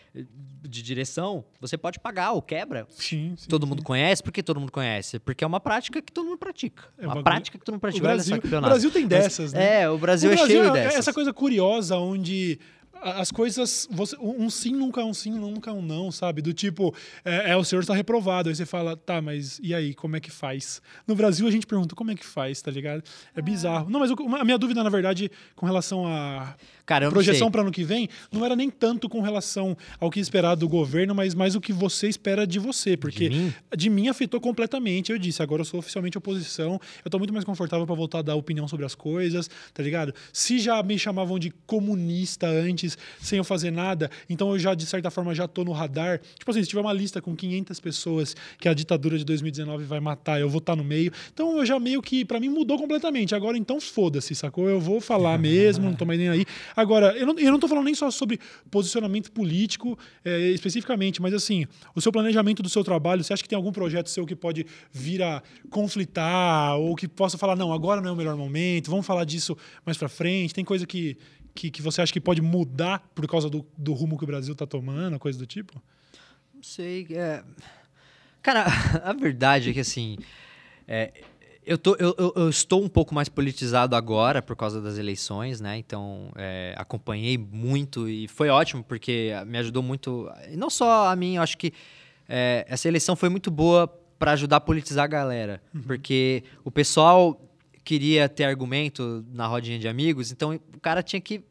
de 0.62 0.82
direção, 0.82 1.44
você 1.60 1.76
pode 1.76 1.98
pagar 1.98 2.30
ou 2.30 2.40
quebra. 2.40 2.86
Sim, 2.90 3.34
sim 3.36 3.48
Todo 3.48 3.64
sim. 3.64 3.70
mundo 3.70 3.82
conhece. 3.82 4.22
Por 4.22 4.30
que 4.30 4.40
todo 4.40 4.60
mundo 4.60 4.70
conhece? 4.70 5.18
Porque 5.18 5.42
é 5.42 5.46
uma 5.46 5.58
prática 5.58 6.00
que 6.00 6.12
todo 6.12 6.26
mundo 6.26 6.38
pratica. 6.38 6.84
É 6.96 7.06
uma, 7.08 7.20
prática 7.20 7.58
que 7.58 7.64
todo 7.64 7.74
mundo 7.74 7.80
pratica. 7.80 8.04
O 8.04 8.08
Brasil, 8.08 8.36
o 8.36 8.60
Brasil 8.60 8.90
tem 8.92 9.04
dessas, 9.04 9.52
Mas, 9.52 9.54
né? 9.54 9.82
É, 9.82 9.90
o 9.90 9.98
Brasil, 9.98 10.30
o 10.30 10.36
Brasil 10.36 10.60
é 10.60 10.62
cheio 10.62 10.70
é 10.70 10.72
dessas. 10.72 11.00
Essa 11.00 11.12
coisa 11.12 11.32
curiosa 11.32 11.96
onde 11.96 12.60
as 13.02 13.30
coisas. 13.30 13.88
Você, 13.90 14.16
um 14.20 14.48
sim 14.48 14.72
nunca 14.72 15.00
é 15.00 15.04
um 15.04 15.12
sim, 15.12 15.32
nunca 15.32 15.70
é 15.70 15.72
um 15.72 15.82
não, 15.82 16.10
sabe? 16.10 16.40
Do 16.40 16.52
tipo, 16.52 16.94
é, 17.24 17.50
é 17.50 17.56
o 17.56 17.64
senhor 17.64 17.82
está 17.82 17.94
reprovado. 17.94 18.48
Aí 18.48 18.54
você 18.54 18.64
fala, 18.64 18.96
tá, 18.96 19.20
mas 19.20 19.60
e 19.62 19.74
aí, 19.74 19.94
como 19.94 20.16
é 20.16 20.20
que 20.20 20.30
faz? 20.30 20.80
No 21.06 21.14
Brasil 21.14 21.46
a 21.46 21.50
gente 21.50 21.66
pergunta 21.66 21.94
como 21.94 22.10
é 22.10 22.14
que 22.14 22.24
faz, 22.24 22.62
tá 22.62 22.70
ligado? 22.70 23.02
É, 23.34 23.40
é. 23.40 23.42
bizarro. 23.42 23.90
Não, 23.90 24.00
mas 24.00 24.10
a 24.10 24.44
minha 24.44 24.58
dúvida, 24.58 24.82
na 24.82 24.90
verdade, 24.90 25.30
com 25.54 25.66
relação 25.66 26.06
a 26.06 26.56
Cara, 26.84 27.08
projeção 27.10 27.50
para 27.50 27.62
ano 27.62 27.70
que 27.70 27.84
vem, 27.84 28.08
não 28.30 28.44
era 28.44 28.56
nem 28.56 28.68
tanto 28.68 29.08
com 29.08 29.20
relação 29.20 29.76
ao 30.00 30.10
que 30.10 30.18
esperar 30.18 30.56
do 30.56 30.68
governo, 30.68 31.14
mas 31.14 31.34
mais 31.34 31.54
o 31.54 31.60
que 31.60 31.72
você 31.72 32.08
espera 32.08 32.46
de 32.46 32.58
você. 32.58 32.96
Porque 32.96 33.28
de 33.28 33.36
mim, 33.36 33.54
de 33.76 33.90
mim 33.90 34.08
afetou 34.08 34.40
completamente. 34.40 35.12
Eu 35.12 35.18
disse, 35.18 35.42
agora 35.42 35.62
eu 35.62 35.64
sou 35.64 35.78
oficialmente 35.78 36.18
oposição, 36.18 36.80
eu 37.04 37.10
tô 37.10 37.18
muito 37.18 37.32
mais 37.32 37.44
confortável 37.44 37.86
para 37.86 37.94
voltar 37.94 38.18
a 38.18 38.22
dar 38.22 38.34
opinião 38.34 38.66
sobre 38.66 38.84
as 38.84 38.94
coisas, 38.94 39.48
tá 39.72 39.82
ligado? 39.82 40.12
Se 40.32 40.58
já 40.58 40.82
me 40.82 40.98
chamavam 40.98 41.38
de 41.38 41.52
comunista 41.66 42.48
antes, 42.48 42.91
sem 43.20 43.38
eu 43.38 43.44
fazer 43.44 43.70
nada, 43.70 44.10
então 44.28 44.50
eu 44.52 44.58
já, 44.58 44.74
de 44.74 44.86
certa 44.86 45.10
forma, 45.10 45.34
já 45.34 45.46
tô 45.46 45.64
no 45.64 45.72
radar. 45.72 46.20
Tipo 46.38 46.50
assim, 46.50 46.62
se 46.62 46.68
tiver 46.68 46.80
uma 46.80 46.92
lista 46.92 47.20
com 47.20 47.34
500 47.34 47.80
pessoas 47.80 48.36
que 48.58 48.68
a 48.68 48.74
ditadura 48.74 49.18
de 49.18 49.24
2019 49.24 49.84
vai 49.84 50.00
matar, 50.00 50.40
eu 50.40 50.48
vou 50.48 50.58
estar 50.58 50.72
tá 50.72 50.76
no 50.76 50.84
meio. 50.84 51.12
Então 51.32 51.58
eu 51.58 51.66
já 51.66 51.78
meio 51.78 52.00
que, 52.02 52.24
para 52.24 52.40
mim, 52.40 52.48
mudou 52.48 52.78
completamente. 52.78 53.34
Agora, 53.34 53.56
então, 53.56 53.80
foda-se, 53.80 54.34
sacou? 54.34 54.68
Eu 54.68 54.80
vou 54.80 55.00
falar 55.00 55.38
mesmo, 55.40 55.84
não 55.84 55.94
tô 55.94 56.04
mais 56.04 56.18
nem 56.18 56.28
aí. 56.28 56.44
Agora, 56.76 57.16
eu 57.16 57.26
não, 57.26 57.38
eu 57.38 57.50
não 57.50 57.58
tô 57.58 57.68
falando 57.68 57.84
nem 57.84 57.94
só 57.94 58.10
sobre 58.10 58.38
posicionamento 58.70 59.30
político 59.30 59.98
é, 60.24 60.50
especificamente, 60.50 61.20
mas 61.20 61.34
assim, 61.34 61.66
o 61.94 62.00
seu 62.00 62.12
planejamento 62.12 62.62
do 62.62 62.68
seu 62.68 62.84
trabalho, 62.84 63.22
você 63.22 63.32
acha 63.32 63.42
que 63.42 63.48
tem 63.48 63.56
algum 63.56 63.72
projeto 63.72 64.08
seu 64.08 64.26
que 64.26 64.36
pode 64.36 64.66
vir 64.92 65.22
a 65.22 65.42
conflitar 65.70 66.78
ou 66.78 66.94
que 66.94 67.08
possa 67.08 67.38
falar, 67.38 67.56
não, 67.56 67.72
agora 67.72 68.00
não 68.00 68.10
é 68.10 68.12
o 68.12 68.16
melhor 68.16 68.36
momento, 68.36 68.90
vamos 68.90 69.06
falar 69.06 69.24
disso 69.24 69.56
mais 69.84 69.96
para 69.96 70.08
frente? 70.08 70.54
Tem 70.54 70.64
coisa 70.64 70.86
que, 70.86 71.16
que, 71.54 71.70
que, 71.70 71.82
você 71.82 72.02
acha 72.02 72.12
que 72.12 72.20
pode 72.20 72.40
mudar 72.40 73.10
por 73.14 73.26
causa 73.26 73.48
do, 73.48 73.66
do 73.76 73.92
rumo 73.92 74.16
que 74.18 74.24
o 74.24 74.26
Brasil 74.26 74.52
está 74.52 74.66
tomando, 74.66 75.18
coisa 75.18 75.38
do 75.38 75.46
tipo? 75.46 75.82
Não 76.54 76.62
sei. 76.62 77.06
É... 77.10 77.42
Cara, 78.42 78.66
a 79.04 79.12
verdade 79.12 79.70
é 79.70 79.72
que 79.72 79.80
assim. 79.80 80.16
É, 80.86 81.12
eu, 81.64 81.78
tô, 81.78 81.96
eu, 81.96 82.14
eu, 82.34 82.48
estou 82.48 82.82
um 82.82 82.88
pouco 82.88 83.14
mais 83.14 83.28
politizado 83.28 83.94
agora 83.94 84.42
por 84.42 84.56
causa 84.56 84.80
das 84.80 84.98
eleições, 84.98 85.60
né? 85.60 85.78
Então, 85.78 86.32
é, 86.34 86.74
acompanhei 86.76 87.38
muito 87.38 88.08
e 88.08 88.26
foi 88.26 88.48
ótimo 88.48 88.82
porque 88.82 89.32
me 89.46 89.58
ajudou 89.58 89.82
muito. 89.82 90.28
E 90.50 90.56
não 90.56 90.68
só 90.68 91.08
a 91.08 91.14
mim, 91.16 91.36
eu 91.36 91.42
acho 91.42 91.56
que 91.56 91.72
é, 92.28 92.66
essa 92.68 92.88
eleição 92.88 93.14
foi 93.14 93.28
muito 93.28 93.50
boa 93.50 93.86
para 94.18 94.32
ajudar 94.32 94.56
a 94.56 94.60
politizar 94.60 95.04
a 95.04 95.08
galera. 95.08 95.62
Uhum. 95.74 95.82
Porque 95.82 96.42
o 96.64 96.70
pessoal 96.70 97.40
queria 97.84 98.28
ter 98.28 98.44
argumento 98.44 99.24
na 99.32 99.46
rodinha 99.46 99.78
de 99.78 99.88
amigos, 99.88 100.30
então 100.30 100.54
o 100.54 100.80
cara 100.80 101.02
tinha 101.02 101.20
que 101.20 101.44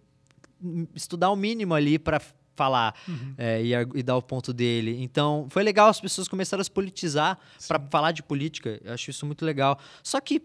estudar 0.95 1.31
o 1.31 1.35
mínimo 1.35 1.73
ali 1.73 1.97
para 1.97 2.21
falar 2.55 2.95
uhum. 3.07 3.33
é, 3.37 3.61
e, 3.63 3.71
e, 3.95 4.03
dar 4.03 4.15
o 4.15 4.21
ponto 4.21 4.53
dele. 4.53 5.01
Então, 5.01 5.47
foi 5.49 5.63
legal 5.63 5.89
as 5.89 5.99
pessoas 5.99 6.27
começaram 6.27 6.61
a 6.61 6.63
se 6.63 6.69
politizar 6.69 7.39
para 7.67 7.79
falar 7.89 8.11
de 8.11 8.21
política. 8.21 8.79
Eu 8.83 8.93
acho 8.93 9.09
isso 9.09 9.25
muito 9.25 9.43
legal. 9.45 9.79
Só 10.03 10.19
que 10.19 10.41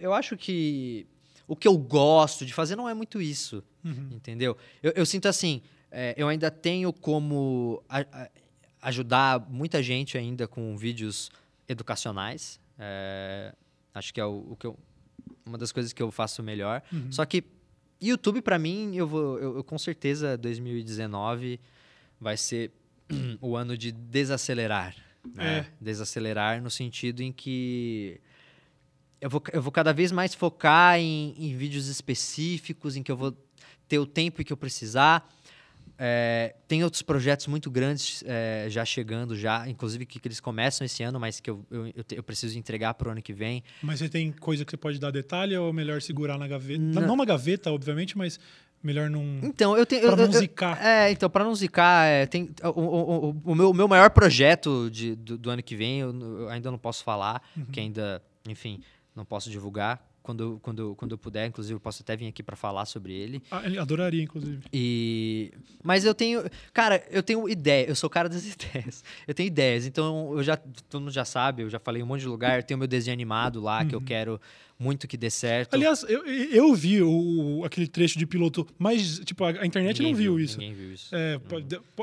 eu 0.00 0.12
acho 0.12 0.36
que 0.36 1.06
o 1.46 1.54
que 1.54 1.68
eu 1.68 1.78
gosto 1.78 2.44
de 2.44 2.52
fazer 2.52 2.74
não 2.74 2.88
é 2.88 2.94
muito 2.94 3.20
isso, 3.20 3.62
uhum. 3.84 4.08
entendeu? 4.10 4.56
Eu, 4.82 4.92
eu, 4.96 5.06
sinto 5.06 5.28
assim, 5.28 5.62
é, 5.90 6.14
eu 6.16 6.26
ainda 6.28 6.50
tenho 6.50 6.92
como 6.92 7.82
a, 7.88 8.00
a, 8.00 8.28
ajudar 8.82 9.46
muita 9.48 9.82
gente 9.82 10.18
ainda 10.18 10.48
com 10.48 10.76
vídeos 10.76 11.30
educacionais. 11.68 12.58
É, 12.78 13.54
acho 13.94 14.12
que 14.12 14.20
é 14.20 14.24
o, 14.24 14.48
o 14.50 14.56
que 14.56 14.66
eu, 14.66 14.76
uma 15.46 15.56
das 15.56 15.72
coisas 15.72 15.92
que 15.92 16.02
eu 16.02 16.10
faço 16.10 16.42
melhor. 16.42 16.82
Uhum. 16.92 17.10
Só 17.10 17.24
que 17.24 17.44
YouTube, 18.00 18.42
para 18.42 18.58
mim, 18.58 18.94
eu 18.94 19.06
vou. 19.06 19.38
Eu, 19.38 19.56
eu, 19.56 19.64
com 19.64 19.78
certeza 19.78 20.36
2019 20.36 21.60
vai 22.20 22.36
ser 22.36 22.70
o 23.40 23.56
ano 23.56 23.76
de 23.76 23.92
desacelerar. 23.92 24.94
Né? 25.34 25.58
É. 25.58 25.66
Desacelerar 25.80 26.62
no 26.62 26.70
sentido 26.70 27.20
em 27.22 27.32
que 27.32 28.20
eu 29.20 29.30
vou, 29.30 29.42
eu 29.52 29.62
vou 29.62 29.72
cada 29.72 29.92
vez 29.92 30.12
mais 30.12 30.34
focar 30.34 30.98
em, 30.98 31.34
em 31.38 31.56
vídeos 31.56 31.88
específicos, 31.88 32.96
em 32.96 33.02
que 33.02 33.10
eu 33.10 33.16
vou 33.16 33.36
ter 33.88 33.98
o 33.98 34.06
tempo 34.06 34.44
que 34.44 34.52
eu 34.52 34.56
precisar. 34.56 35.28
É, 35.98 36.54
tem 36.68 36.84
outros 36.84 37.00
projetos 37.00 37.46
muito 37.46 37.70
grandes 37.70 38.22
é, 38.26 38.66
já 38.68 38.84
chegando, 38.84 39.34
já, 39.34 39.66
inclusive 39.68 40.04
que, 40.04 40.20
que, 40.20 40.28
eles 40.28 40.40
começam 40.40 40.84
esse 40.84 41.02
ano, 41.02 41.18
mas 41.18 41.40
que 41.40 41.48
eu, 41.48 41.64
eu, 41.70 41.92
eu 42.16 42.22
preciso 42.22 42.58
entregar 42.58 42.92
para 42.94 43.08
o 43.08 43.12
ano 43.12 43.22
que 43.22 43.32
vem. 43.32 43.62
Mas 43.82 44.00
você 44.00 44.08
tem 44.08 44.30
coisa 44.30 44.64
que 44.64 44.70
você 44.70 44.76
pode 44.76 44.98
dar 44.98 45.10
detalhe 45.10 45.56
ou 45.56 45.70
é 45.70 45.72
melhor 45.72 46.02
segurar 46.02 46.36
na 46.36 46.46
gaveta? 46.46 46.78
Não, 46.80 47.02
não 47.02 47.16
na 47.16 47.24
gaveta, 47.24 47.72
obviamente, 47.72 48.16
mas 48.16 48.38
melhor 48.82 49.08
não. 49.08 49.22
Então, 49.42 49.76
eu 49.76 49.86
tenho. 49.86 50.02
Para 50.02 50.16
não 50.16 50.32
zicar. 50.32 50.84
é, 50.84 51.10
então, 51.10 51.30
para 51.30 51.44
não 51.44 51.54
zicar, 51.54 52.06
é, 52.06 52.26
tem, 52.26 52.50
o, 52.62 52.68
o, 52.68 53.30
o, 53.30 53.42
o, 53.52 53.54
meu, 53.54 53.72
meu 53.72 53.88
maior 53.88 54.10
projeto 54.10 54.90
de, 54.90 55.14
do, 55.14 55.38
do 55.38 55.50
ano 55.50 55.62
que 55.62 55.74
vem, 55.74 56.00
eu, 56.00 56.14
eu 56.40 56.48
ainda 56.50 56.70
não 56.70 56.78
posso 56.78 57.02
falar, 57.02 57.42
uhum. 57.56 57.64
que 57.66 57.80
ainda, 57.80 58.22
enfim, 58.46 58.80
não 59.14 59.24
posso 59.24 59.50
divulgar 59.50 60.06
quando, 60.26 60.58
quando, 60.60 60.94
quando 60.96 61.12
eu 61.12 61.18
puder. 61.18 61.46
Inclusive, 61.46 61.76
eu 61.76 61.80
posso 61.80 62.02
até 62.02 62.16
vir 62.16 62.26
aqui 62.26 62.42
para 62.42 62.56
falar 62.56 62.84
sobre 62.84 63.12
ele. 63.12 63.40
Ah, 63.48 63.62
ele 63.64 63.78
adoraria, 63.78 64.24
inclusive. 64.24 64.60
E... 64.72 65.52
Mas 65.84 66.04
eu 66.04 66.12
tenho... 66.12 66.42
Cara, 66.72 67.00
eu 67.12 67.22
tenho 67.22 67.48
ideia. 67.48 67.86
Eu 67.86 67.94
sou 67.94 68.08
o 68.08 68.10
cara 68.10 68.28
das 68.28 68.42
ideias. 68.52 69.04
Eu 69.24 69.32
tenho 69.32 69.46
ideias. 69.46 69.86
Então, 69.86 70.32
eu 70.36 70.42
já... 70.42 70.56
Todo 70.56 71.02
mundo 71.02 71.12
já 71.12 71.24
sabe. 71.24 71.62
Eu 71.62 71.70
já 71.70 71.78
falei 71.78 72.02
em 72.02 72.04
um 72.04 72.08
monte 72.08 72.22
de 72.22 72.26
lugar. 72.26 72.58
Eu 72.58 72.64
tenho 72.64 72.76
meu 72.76 72.88
desenho 72.88 73.14
animado 73.14 73.60
lá, 73.60 73.82
uhum. 73.82 73.88
que 73.88 73.94
eu 73.94 74.00
uhum. 74.00 74.04
quero 74.04 74.40
muito 74.78 75.08
que 75.08 75.16
dê 75.16 75.30
certo. 75.30 75.74
Aliás, 75.74 76.04
eu, 76.08 76.24
eu 76.26 76.74
vi 76.74 77.02
o, 77.02 77.62
aquele 77.64 77.86
trecho 77.86 78.18
de 78.18 78.26
piloto, 78.26 78.66
mas, 78.78 79.20
tipo, 79.20 79.44
a, 79.44 79.48
a 79.48 79.66
internet 79.66 79.98
ninguém 79.98 80.12
não 80.12 80.18
viu, 80.18 80.34
viu, 80.36 80.44
isso. 80.44 80.58
Ninguém 80.58 80.74
viu 80.74 80.92
isso. 80.92 81.14
É, 81.14 81.40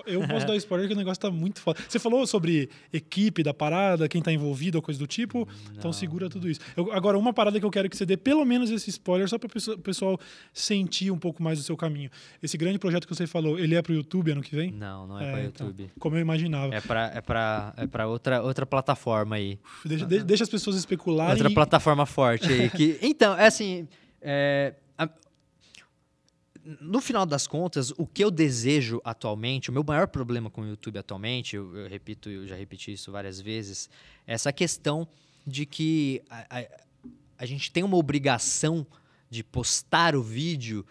eu 0.08 0.28
posso 0.28 0.48
dar 0.48 0.56
spoiler 0.56 0.88
que 0.88 0.94
o 0.94 0.98
negócio 0.98 1.22
tá 1.22 1.30
muito 1.30 1.62
foda. 1.62 1.80
Você 1.88 2.00
falou 2.00 2.26
sobre 2.26 2.70
equipe 2.92 3.44
da 3.44 3.54
parada, 3.54 4.08
quem 4.08 4.22
tá 4.22 4.32
envolvido 4.32 4.82
coisa 4.82 5.00
do 5.00 5.08
tipo, 5.08 5.42
então 5.42 5.66
não, 5.66 5.78
então 5.78 5.94
segura 5.94 6.30
tudo 6.30 6.50
isso. 6.50 6.60
Eu, 6.76 6.92
agora, 6.92 7.18
uma 7.18 7.34
parada 7.34 7.60
que 7.60 7.66
eu 7.66 7.72
quero 7.72 7.90
que 7.90 7.96
você 7.96 8.06
dê 8.06 8.18
pelo 8.18 8.44
menos 8.46 8.72
esse 8.72 8.90
spoiler, 8.90 9.28
só 9.30 9.38
para 9.38 9.48
o 9.48 9.78
pessoal 9.80 10.20
sentir 10.54 11.12
um 11.12 11.18
pouco 11.18 11.42
mais 11.42 11.60
o 11.60 11.64
seu 11.64 11.78
caminho. 11.78 12.10
Esse 12.42 12.58
grande 12.58 12.80
projeto 12.80 13.08
que 13.08 13.16
você 13.16 13.28
falou, 13.28 13.60
ele 13.60 13.76
é 13.76 13.82
pro 13.82 13.94
YouTube 13.94 14.32
ano 14.32 14.42
que 14.42 14.56
vem? 14.56 14.72
Não, 14.72 15.08
não 15.08 15.20
é, 15.20 15.28
é 15.28 15.32
para 15.32 15.44
então, 15.44 15.68
YouTube. 15.68 15.84
Então, 15.84 15.96
como 16.00 16.16
eu 16.16 16.22
imaginava. 16.22 16.74
É 16.74 16.82
para 16.82 17.12
é 17.14 17.22
pra, 17.22 17.74
é 17.78 17.88
pra 17.88 18.08
outra, 18.08 18.42
outra 18.42 18.66
plataforma 18.66 19.36
aí. 19.36 19.60
Deixa, 19.86 20.06
deixa 20.06 20.44
as 20.44 20.50
pessoas 20.50 20.76
especularem. 20.76 21.34
Outra 21.34 21.52
plataforma 21.52 22.06
forte 22.06 22.52
aí. 22.52 22.63
Que, 22.70 23.00
então, 23.02 23.38
é 23.38 23.48
assim. 23.48 23.88
É, 24.22 24.76
a, 24.98 25.10
no 26.80 27.02
final 27.02 27.26
das 27.26 27.46
contas, 27.46 27.92
o 27.98 28.08
que 28.08 28.24
eu 28.24 28.32
desejo 28.32 29.02
atualmente, 29.04 29.70
o 29.70 29.74
meu 29.74 29.84
maior 29.84 30.08
problema 30.08 30.50
com 30.50 30.62
o 30.62 30.68
YouTube 30.68 30.98
atualmente, 30.98 31.56
eu, 31.56 31.76
eu 31.76 31.90
repito, 31.90 32.30
eu 32.30 32.48
já 32.48 32.56
repeti 32.56 32.94
isso 32.94 33.12
várias 33.12 33.42
vezes, 33.42 33.90
é 34.26 34.34
essa 34.34 34.52
questão 34.54 35.08
de 35.46 35.66
que 35.66 36.22
a, 36.30 36.60
a, 36.60 36.66
a 37.40 37.46
gente 37.46 37.70
tem 37.72 37.84
uma 37.84 37.98
obrigação 37.98 38.88
de 39.30 39.44
postar 39.44 40.16
o 40.16 40.22
vídeo 40.22 40.86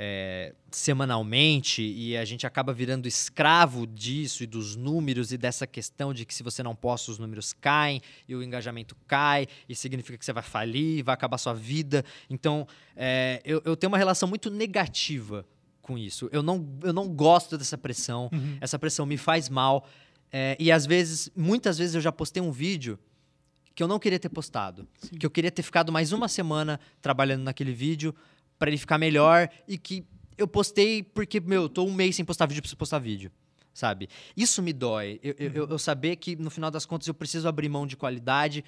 é, 0.00 0.54
semanalmente 0.70 1.82
e 1.82 2.16
a 2.16 2.24
gente 2.24 2.46
acaba 2.46 2.72
virando 2.72 3.08
escravo 3.08 3.84
disso 3.84 4.44
e 4.44 4.46
dos 4.46 4.76
números 4.76 5.32
e 5.32 5.36
dessa 5.36 5.66
questão 5.66 6.14
de 6.14 6.24
que 6.24 6.32
se 6.32 6.44
você 6.44 6.62
não 6.62 6.76
posta 6.76 7.10
os 7.10 7.18
números 7.18 7.52
caem 7.52 8.00
e 8.28 8.36
o 8.36 8.40
engajamento 8.40 8.96
cai 9.08 9.48
e 9.68 9.74
significa 9.74 10.16
que 10.16 10.24
você 10.24 10.32
vai 10.32 10.44
falir, 10.44 11.02
vai 11.02 11.14
acabar 11.14 11.36
sua 11.36 11.52
vida. 11.52 12.04
Então, 12.30 12.64
é, 12.94 13.42
eu, 13.44 13.60
eu 13.64 13.76
tenho 13.76 13.90
uma 13.90 13.98
relação 13.98 14.28
muito 14.28 14.50
negativa 14.50 15.44
com 15.82 15.98
isso. 15.98 16.28
Eu 16.30 16.44
não, 16.44 16.64
eu 16.84 16.92
não 16.92 17.08
gosto 17.08 17.58
dessa 17.58 17.76
pressão. 17.76 18.30
Uhum. 18.32 18.56
Essa 18.60 18.78
pressão 18.78 19.04
me 19.04 19.16
faz 19.16 19.48
mal. 19.48 19.84
É, 20.30 20.56
e 20.60 20.70
às 20.70 20.86
vezes, 20.86 21.28
muitas 21.34 21.76
vezes 21.76 21.96
eu 21.96 22.00
já 22.00 22.12
postei 22.12 22.40
um 22.40 22.52
vídeo 22.52 22.96
que 23.74 23.82
eu 23.82 23.88
não 23.88 23.98
queria 23.98 24.18
ter 24.18 24.28
postado. 24.28 24.86
Sim. 24.98 25.16
Que 25.16 25.26
eu 25.26 25.30
queria 25.30 25.50
ter 25.50 25.62
ficado 25.62 25.90
mais 25.90 26.12
uma 26.12 26.28
semana 26.28 26.78
trabalhando 27.02 27.42
naquele 27.42 27.72
vídeo 27.72 28.14
para 28.58 28.70
ele 28.70 28.78
ficar 28.78 28.98
melhor 28.98 29.48
e 29.66 29.78
que 29.78 30.04
eu 30.36 30.46
postei 30.46 31.02
porque, 31.02 31.40
meu, 31.40 31.62
eu 31.62 31.68
tô 31.68 31.84
um 31.84 31.92
mês 31.92 32.16
sem 32.16 32.24
postar 32.24 32.46
vídeo, 32.46 32.62
preciso 32.62 32.76
postar 32.76 32.98
vídeo, 32.98 33.30
sabe? 33.74 34.08
Isso 34.36 34.62
me 34.62 34.72
dói. 34.72 35.18
Eu, 35.22 35.34
eu, 35.38 35.68
eu, 35.68 35.78
saber 35.78 36.16
que, 36.16 36.36
no 36.36 36.50
final 36.50 36.70
das 36.70 36.86
contas, 36.86 37.08
eu 37.08 37.14
preciso 37.14 37.48
abrir 37.48 37.68
mão 37.68 37.86
de 37.86 37.96
qualidade 37.96 38.64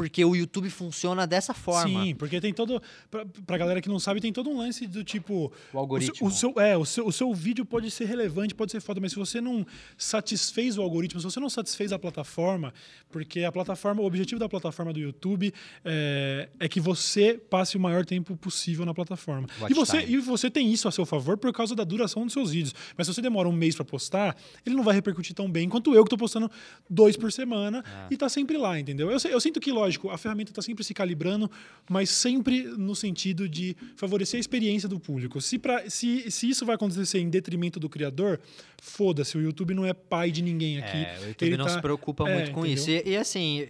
porque 0.00 0.24
o 0.24 0.34
YouTube 0.34 0.70
funciona 0.70 1.26
dessa 1.26 1.52
forma. 1.52 2.02
Sim, 2.02 2.14
porque 2.14 2.40
tem 2.40 2.54
todo. 2.54 2.80
Pra, 3.10 3.26
pra 3.46 3.58
galera 3.58 3.82
que 3.82 3.88
não 3.90 3.98
sabe, 3.98 4.18
tem 4.18 4.32
todo 4.32 4.48
um 4.48 4.56
lance 4.56 4.86
do 4.86 5.04
tipo. 5.04 5.52
O 5.74 5.78
algoritmo. 5.78 6.14
O 6.26 6.30
seu, 6.30 6.48
o 6.48 6.54
seu 6.54 6.62
é, 6.62 6.74
o 6.74 6.86
seu, 6.86 7.06
o 7.06 7.12
seu 7.12 7.34
vídeo 7.34 7.66
pode 7.66 7.90
ser 7.90 8.06
relevante, 8.06 8.54
pode 8.54 8.72
ser 8.72 8.80
foda, 8.80 8.98
mas 8.98 9.12
se 9.12 9.18
você 9.18 9.42
não 9.42 9.66
satisfez 9.98 10.78
o 10.78 10.82
algoritmo, 10.82 11.20
se 11.20 11.24
você 11.24 11.38
não 11.38 11.50
satisfez 11.50 11.92
a 11.92 11.98
plataforma, 11.98 12.72
porque 13.10 13.44
a 13.44 13.52
plataforma, 13.52 14.00
o 14.00 14.06
objetivo 14.06 14.38
da 14.38 14.48
plataforma 14.48 14.90
do 14.90 14.98
YouTube 14.98 15.52
é, 15.84 16.48
é 16.58 16.66
que 16.66 16.80
você 16.80 17.34
passe 17.34 17.76
o 17.76 17.80
maior 17.80 18.06
tempo 18.06 18.34
possível 18.38 18.86
na 18.86 18.94
plataforma. 18.94 19.48
e 19.68 19.74
você, 19.74 20.00
e 20.00 20.16
você 20.16 20.50
tem 20.50 20.72
isso 20.72 20.88
a 20.88 20.90
seu 20.90 21.04
favor 21.04 21.36
por 21.36 21.52
causa 21.52 21.76
da 21.76 21.84
duração 21.84 22.24
dos 22.24 22.32
seus 22.32 22.52
vídeos. 22.52 22.74
Mas 22.96 23.06
se 23.06 23.12
você 23.12 23.20
demora 23.20 23.46
um 23.46 23.52
mês 23.52 23.76
para 23.76 23.84
postar, 23.84 24.34
ele 24.64 24.74
não 24.74 24.82
vai 24.82 24.94
repercutir 24.94 25.36
tão 25.36 25.50
bem 25.50 25.68
quanto 25.68 25.94
eu 25.94 26.02
que 26.04 26.08
tô 26.08 26.16
postando 26.16 26.50
dois 26.88 27.18
por 27.18 27.30
semana 27.30 27.84
é. 27.86 28.14
e 28.14 28.16
tá 28.16 28.30
sempre 28.30 28.56
lá, 28.56 28.80
entendeu? 28.80 29.10
Eu, 29.10 29.18
eu 29.30 29.40
sinto 29.40 29.60
que, 29.60 29.70
lógico, 29.70 29.89
lógico, 29.90 30.10
a 30.10 30.18
ferramenta 30.18 30.50
está 30.50 30.62
sempre 30.62 30.84
se 30.84 30.94
calibrando, 30.94 31.50
mas 31.88 32.10
sempre 32.10 32.62
no 32.62 32.94
sentido 32.94 33.48
de 33.48 33.76
favorecer 33.96 34.38
a 34.38 34.40
experiência 34.40 34.88
do 34.88 34.98
público. 34.98 35.40
Se, 35.40 35.58
pra, 35.58 35.88
se, 35.90 36.30
se 36.30 36.48
isso 36.48 36.64
vai 36.64 36.76
acontecer 36.76 37.18
em 37.18 37.28
detrimento 37.28 37.78
do 37.78 37.88
criador, 37.88 38.40
foda-se, 38.80 39.36
o 39.36 39.40
YouTube 39.40 39.74
não 39.74 39.84
é 39.84 39.92
pai 39.92 40.30
de 40.30 40.42
ninguém 40.42 40.78
aqui. 40.78 40.96
É, 40.96 41.18
o 41.20 41.28
YouTube 41.28 41.48
Ele 41.48 41.56
não 41.56 41.66
tá... 41.66 41.74
se 41.74 41.80
preocupa 41.80 42.28
é, 42.28 42.34
muito 42.34 42.52
com 42.52 42.64
entendeu? 42.64 42.96
isso. 42.96 43.08
E, 43.08 43.10
e 43.10 43.16
assim 43.16 43.68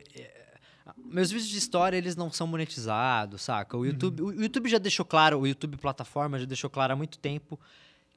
meus 1.05 1.31
vídeos 1.31 1.49
de 1.49 1.59
história 1.59 1.97
eles 1.97 2.15
não 2.15 2.31
são 2.31 2.47
monetizados, 2.47 3.43
saca? 3.43 3.77
O 3.77 3.85
YouTube, 3.85 4.23
uhum. 4.23 4.29
o 4.29 4.43
YouTube 4.43 4.69
já 4.69 4.79
deixou 4.79 5.05
claro, 5.05 5.41
o 5.41 5.47
YouTube 5.47 5.77
plataforma 5.77 6.39
já 6.39 6.45
deixou 6.45 6.71
claro 6.71 6.93
há 6.93 6.97
muito 6.97 7.19
tempo 7.19 7.59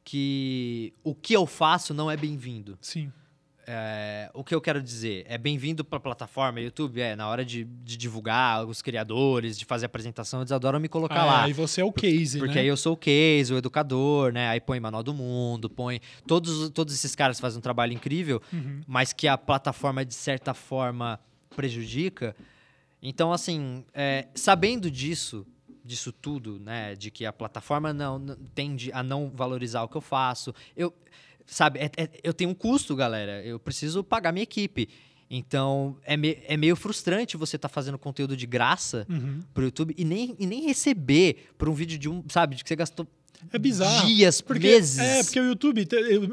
que 0.04 0.94
o 1.04 1.16
que 1.16 1.34
eu 1.34 1.48
faço 1.48 1.94
não 1.94 2.12
é 2.12 2.18
bem-vindo. 2.18 2.78
Sim. 2.82 3.12
É, 3.66 4.30
o 4.34 4.44
que 4.44 4.54
eu 4.54 4.60
quero 4.60 4.82
dizer 4.82 5.26
é 5.28 5.38
bem-vindo 5.38 5.86
para 5.86 5.98
a 5.98 6.02
plataforma 6.02 6.60
YouTube. 6.60 7.00
É 7.00 7.16
na 7.16 7.28
hora 7.28 7.46
de, 7.46 7.64
de, 7.64 7.96
divulgar 7.96 8.66
os 8.66 8.82
criadores, 8.82 9.58
de 9.58 9.64
fazer 9.64 9.86
apresentação, 9.86 10.42
eles 10.42 10.52
adoram 10.52 10.80
me 10.80 10.90
colocar 10.90 11.22
ah, 11.22 11.26
lá. 11.26 11.44
Aí 11.44 11.54
você 11.54 11.82
é 11.82 11.86
o 11.86 11.92
case, 11.92 12.40
Porque 12.40 12.56
né? 12.56 12.62
aí 12.62 12.68
eu 12.68 12.76
sou 12.76 12.94
o 12.94 12.98
case, 12.98 13.54
o 13.54 13.58
educador, 13.58 14.34
né? 14.34 14.50
Aí 14.50 14.60
põe 14.60 14.80
Manual 14.80 15.04
do 15.04 15.14
Mundo, 15.14 15.70
põe 15.70 16.02
todos, 16.28 16.70
todos 16.72 16.94
esses 16.94 17.16
caras 17.16 17.40
fazem 17.40 17.60
um 17.60 17.62
trabalho 17.62 17.94
incrível, 17.94 18.42
uhum. 18.52 18.82
mas 18.86 19.14
que 19.14 19.28
a 19.28 19.38
plataforma 19.38 20.04
de 20.04 20.14
certa 20.14 20.54
forma 20.54 21.20
prejudica. 21.56 22.36
Então, 23.02 23.32
assim, 23.32 23.86
é, 23.94 24.28
sabendo 24.36 24.92
disso, 24.92 25.46
disso 25.84 26.12
tudo, 26.12 26.60
né? 26.60 26.96
De 26.96 27.12
que 27.12 27.26
a 27.26 27.32
plataforma 27.32 27.94
não, 27.94 28.20
não 28.20 28.36
tende 28.54 28.92
a 28.92 29.02
não 29.02 29.32
valorizar 29.34 29.84
o 29.84 29.88
que 29.88 29.96
eu 29.96 30.02
faço, 30.02 30.54
eu 30.76 30.94
Sabe, 31.46 31.80
é, 31.80 31.92
é, 31.98 32.10
eu 32.24 32.34
tenho 32.34 32.50
um 32.50 32.54
custo, 32.54 32.96
galera. 32.96 33.44
Eu 33.44 33.60
preciso 33.60 34.04
pagar 34.04 34.32
minha 34.32 34.44
equipe. 34.44 34.90
Então, 35.30 35.98
é, 36.04 36.16
me, 36.16 36.38
é 36.48 36.56
meio 36.56 36.76
frustrante 36.76 37.38
você 37.38 37.56
estar 37.56 37.68
tá 37.68 37.74
fazendo 37.74 37.98
conteúdo 37.98 38.38
de 38.38 38.46
graça 38.46 39.06
uhum. 39.10 39.42
pro 39.54 39.64
YouTube 39.64 39.96
e 39.98 40.06
nem, 40.06 40.36
e 40.38 40.46
nem 40.46 40.62
receber 40.64 41.50
por 41.58 41.68
um 41.68 41.74
vídeo 41.74 41.98
de 41.98 42.08
um, 42.08 42.24
sabe, 42.30 42.56
de 42.56 42.64
que 42.64 42.70
você 42.70 42.76
gastou 42.76 43.08
é 43.52 43.60
bizarro. 43.60 44.08
Dias, 44.08 44.42
porque, 44.42 44.68
meses. 44.68 45.00
É, 45.00 45.24
porque 45.24 45.40
o 45.40 45.46
YouTube, 45.46 45.88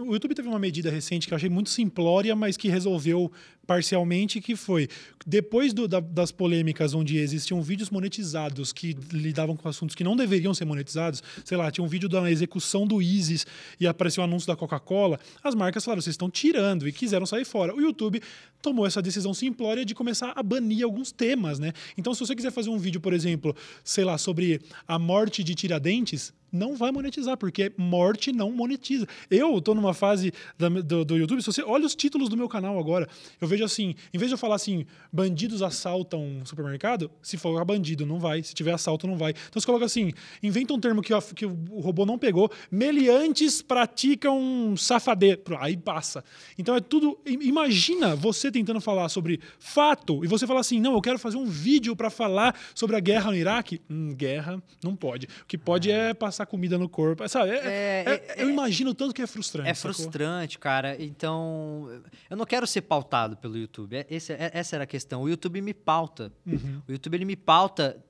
o 0.06 0.12
YouTube 0.12 0.34
teve 0.34 0.48
uma 0.48 0.58
medida 0.58 0.90
recente 0.90 1.26
que 1.26 1.34
eu 1.34 1.36
achei 1.36 1.48
muito 1.48 1.70
simplória, 1.70 2.36
mas 2.36 2.56
que 2.56 2.68
resolveu 2.68 3.32
parcialmente, 3.70 4.40
que 4.40 4.56
foi 4.56 4.88
depois 5.24 5.72
do, 5.72 5.86
da, 5.86 6.00
das 6.00 6.32
polêmicas 6.32 6.92
onde 6.92 7.18
existiam 7.18 7.62
vídeos 7.62 7.88
monetizados 7.88 8.72
que 8.72 8.96
lidavam 9.12 9.56
com 9.56 9.68
assuntos 9.68 9.94
que 9.94 10.02
não 10.02 10.16
deveriam 10.16 10.52
ser 10.52 10.64
monetizados, 10.64 11.22
sei 11.44 11.56
lá, 11.56 11.70
tinha 11.70 11.84
um 11.84 11.86
vídeo 11.86 12.08
da 12.08 12.28
execução 12.28 12.84
do 12.84 13.00
ISIS 13.00 13.46
e 13.78 13.86
apareceu 13.86 14.22
um 14.22 14.24
anúncio 14.24 14.48
da 14.48 14.56
Coca-Cola, 14.56 15.20
as 15.40 15.54
marcas 15.54 15.84
falaram, 15.84 16.02
vocês 16.02 16.14
estão 16.14 16.28
tirando 16.28 16.88
e 16.88 16.92
quiseram 16.92 17.24
sair 17.24 17.44
fora. 17.44 17.72
O 17.72 17.80
YouTube 17.80 18.20
tomou 18.60 18.84
essa 18.84 19.00
decisão 19.00 19.32
simplória 19.32 19.84
de 19.84 19.94
começar 19.94 20.32
a 20.34 20.42
banir 20.42 20.84
alguns 20.84 21.12
temas, 21.12 21.60
né? 21.60 21.72
Então, 21.96 22.12
se 22.12 22.18
você 22.18 22.34
quiser 22.34 22.50
fazer 22.50 22.70
um 22.70 22.78
vídeo, 22.78 23.00
por 23.00 23.12
exemplo, 23.12 23.54
sei 23.84 24.02
lá, 24.02 24.18
sobre 24.18 24.60
a 24.88 24.98
morte 24.98 25.44
de 25.44 25.54
Tiradentes, 25.54 26.32
não 26.52 26.74
vai 26.74 26.90
monetizar, 26.90 27.36
porque 27.36 27.72
morte 27.76 28.32
não 28.32 28.50
monetiza. 28.50 29.06
Eu 29.30 29.58
estou 29.58 29.74
numa 29.74 29.94
fase 29.94 30.32
da, 30.58 30.68
do, 30.68 31.04
do, 31.04 31.16
YouTube, 31.16 31.40
se 31.40 31.46
você 31.46 31.62
olha 31.62 31.86
os 31.86 31.94
títulos 31.94 32.28
do 32.28 32.36
meu 32.36 32.48
canal 32.48 32.78
agora, 32.78 33.08
eu 33.40 33.46
vejo 33.46 33.59
assim, 33.64 33.94
em 34.12 34.18
vez 34.18 34.30
de 34.30 34.34
eu 34.34 34.38
falar 34.38 34.56
assim, 34.56 34.86
bandidos 35.12 35.62
assaltam 35.62 36.22
um 36.22 36.46
supermercado, 36.46 37.10
se 37.22 37.36
for 37.36 37.64
bandido, 37.64 38.06
não 38.06 38.18
vai. 38.18 38.42
Se 38.42 38.54
tiver 38.54 38.72
assalto, 38.72 39.06
não 39.06 39.16
vai. 39.16 39.30
Então 39.30 39.60
você 39.60 39.66
coloca 39.66 39.84
assim, 39.84 40.12
inventa 40.42 40.72
um 40.72 40.80
termo 40.80 41.02
que, 41.02 41.12
que 41.34 41.46
o 41.46 41.80
robô 41.80 42.04
não 42.06 42.18
pegou, 42.18 42.50
meliantes 42.70 43.62
praticam 43.62 44.74
safadeiro. 44.76 45.42
Aí 45.58 45.76
passa. 45.76 46.24
Então 46.58 46.74
é 46.74 46.80
tudo. 46.80 47.18
Imagina 47.26 48.14
você 48.16 48.50
tentando 48.50 48.80
falar 48.80 49.08
sobre 49.08 49.40
fato 49.58 50.24
e 50.24 50.28
você 50.28 50.46
falar 50.46 50.60
assim, 50.60 50.80
não, 50.80 50.94
eu 50.94 51.00
quero 51.00 51.18
fazer 51.18 51.36
um 51.36 51.46
vídeo 51.46 51.94
para 51.94 52.10
falar 52.10 52.56
sobre 52.74 52.96
a 52.96 53.00
guerra 53.00 53.30
no 53.30 53.36
Iraque. 53.36 53.80
Hum, 53.88 54.14
guerra, 54.14 54.62
não 54.82 54.96
pode. 54.96 55.26
O 55.42 55.46
que 55.46 55.58
pode 55.58 55.90
é 55.90 56.14
passar 56.14 56.46
comida 56.46 56.78
no 56.78 56.88
corpo. 56.88 57.26
Sabe? 57.28 57.50
É, 57.50 57.54
é, 57.54 58.04
é, 58.06 58.34
é, 58.40 58.42
eu 58.42 58.50
imagino 58.50 58.94
tanto 58.94 59.14
que 59.14 59.22
é 59.22 59.26
frustrante. 59.26 59.68
É 59.68 59.74
sacou? 59.74 59.94
frustrante, 59.94 60.58
cara. 60.58 60.96
Então, 61.02 61.88
eu 62.28 62.36
não 62.36 62.44
quero 62.44 62.66
ser 62.66 62.82
pautado 62.82 63.36
pelo 63.40 63.56
YouTube. 63.56 63.96
É, 63.96 64.06
esse, 64.10 64.32
é, 64.32 64.50
essa 64.52 64.76
era 64.76 64.84
a 64.84 64.86
questão. 64.86 65.22
O 65.22 65.28
YouTube 65.28 65.60
me 65.60 65.74
pauta. 65.74 66.32
Uhum. 66.46 66.82
O 66.88 66.92
YouTube 66.92 67.14
ele 67.14 67.24
me 67.24 67.36
pauta 67.36 68.02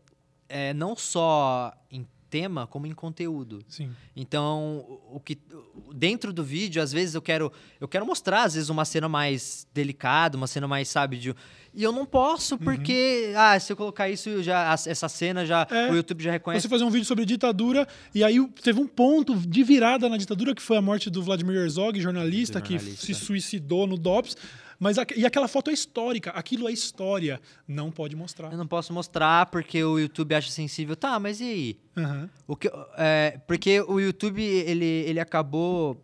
não 0.74 0.96
só 0.96 1.72
em 1.92 2.04
tema 2.30 2.66
como 2.66 2.86
em 2.86 2.92
conteúdo. 2.92 3.62
Sim. 3.68 3.90
Então, 4.14 5.00
o 5.10 5.20
que 5.20 5.36
dentro 5.92 6.32
do 6.32 6.44
vídeo, 6.44 6.80
às 6.80 6.92
vezes 6.92 7.14
eu 7.14 7.20
quero 7.20 7.52
eu 7.80 7.88
quero 7.88 8.06
mostrar 8.06 8.44
às 8.44 8.54
vezes 8.54 8.70
uma 8.70 8.84
cena 8.84 9.08
mais 9.08 9.66
delicada, 9.74 10.36
uma 10.36 10.46
cena 10.46 10.68
mais, 10.68 10.88
sabe, 10.88 11.18
de 11.18 11.34
e 11.72 11.82
eu 11.84 11.92
não 11.92 12.04
posso 12.04 12.54
uhum. 12.54 12.60
porque, 12.60 13.28
uhum. 13.28 13.40
ah, 13.40 13.60
se 13.60 13.72
eu 13.72 13.76
colocar 13.76 14.08
isso, 14.08 14.42
já 14.42 14.72
essa 14.72 15.08
cena 15.08 15.44
já 15.44 15.66
é, 15.70 15.90
o 15.90 15.96
YouTube 15.96 16.22
já 16.22 16.30
reconhece. 16.30 16.62
Você 16.62 16.68
fazer 16.68 16.84
um 16.84 16.90
vídeo 16.90 17.04
sobre 17.04 17.24
ditadura 17.24 17.86
e 18.14 18.24
aí 18.24 18.44
teve 18.62 18.80
um 18.80 18.86
ponto 18.86 19.36
de 19.36 19.62
virada 19.62 20.08
na 20.08 20.16
ditadura 20.16 20.54
que 20.54 20.62
foi 20.62 20.76
a 20.76 20.82
morte 20.82 21.10
do 21.10 21.22
Vladimir 21.22 21.56
Herzog, 21.56 22.00
jornalista, 22.00 22.58
jornalista. 22.60 22.96
que 22.96 23.06
se 23.06 23.14
suicidou 23.14 23.86
no 23.86 23.96
DOPS 23.96 24.36
Mas 24.80 24.96
a, 24.98 25.06
e 25.14 25.26
aquela 25.26 25.46
foto 25.46 25.70
é 25.70 25.74
histórica, 25.74 26.30
aquilo 26.30 26.66
é 26.66 26.72
história. 26.72 27.38
Não 27.68 27.90
pode 27.90 28.16
mostrar. 28.16 28.50
Eu 28.50 28.56
não 28.56 28.66
posso 28.66 28.94
mostrar 28.94 29.44
porque 29.46 29.84
o 29.84 29.98
YouTube 29.98 30.34
acha 30.34 30.50
sensível. 30.50 30.96
Tá, 30.96 31.20
mas 31.20 31.38
e 31.38 31.44
aí? 31.44 31.78
Uhum. 31.98 32.28
O 32.48 32.56
que, 32.56 32.70
é, 32.96 33.38
porque 33.46 33.82
o 33.82 34.00
YouTube, 34.00 34.42
ele, 34.42 34.86
ele 34.86 35.20
acabou 35.20 36.02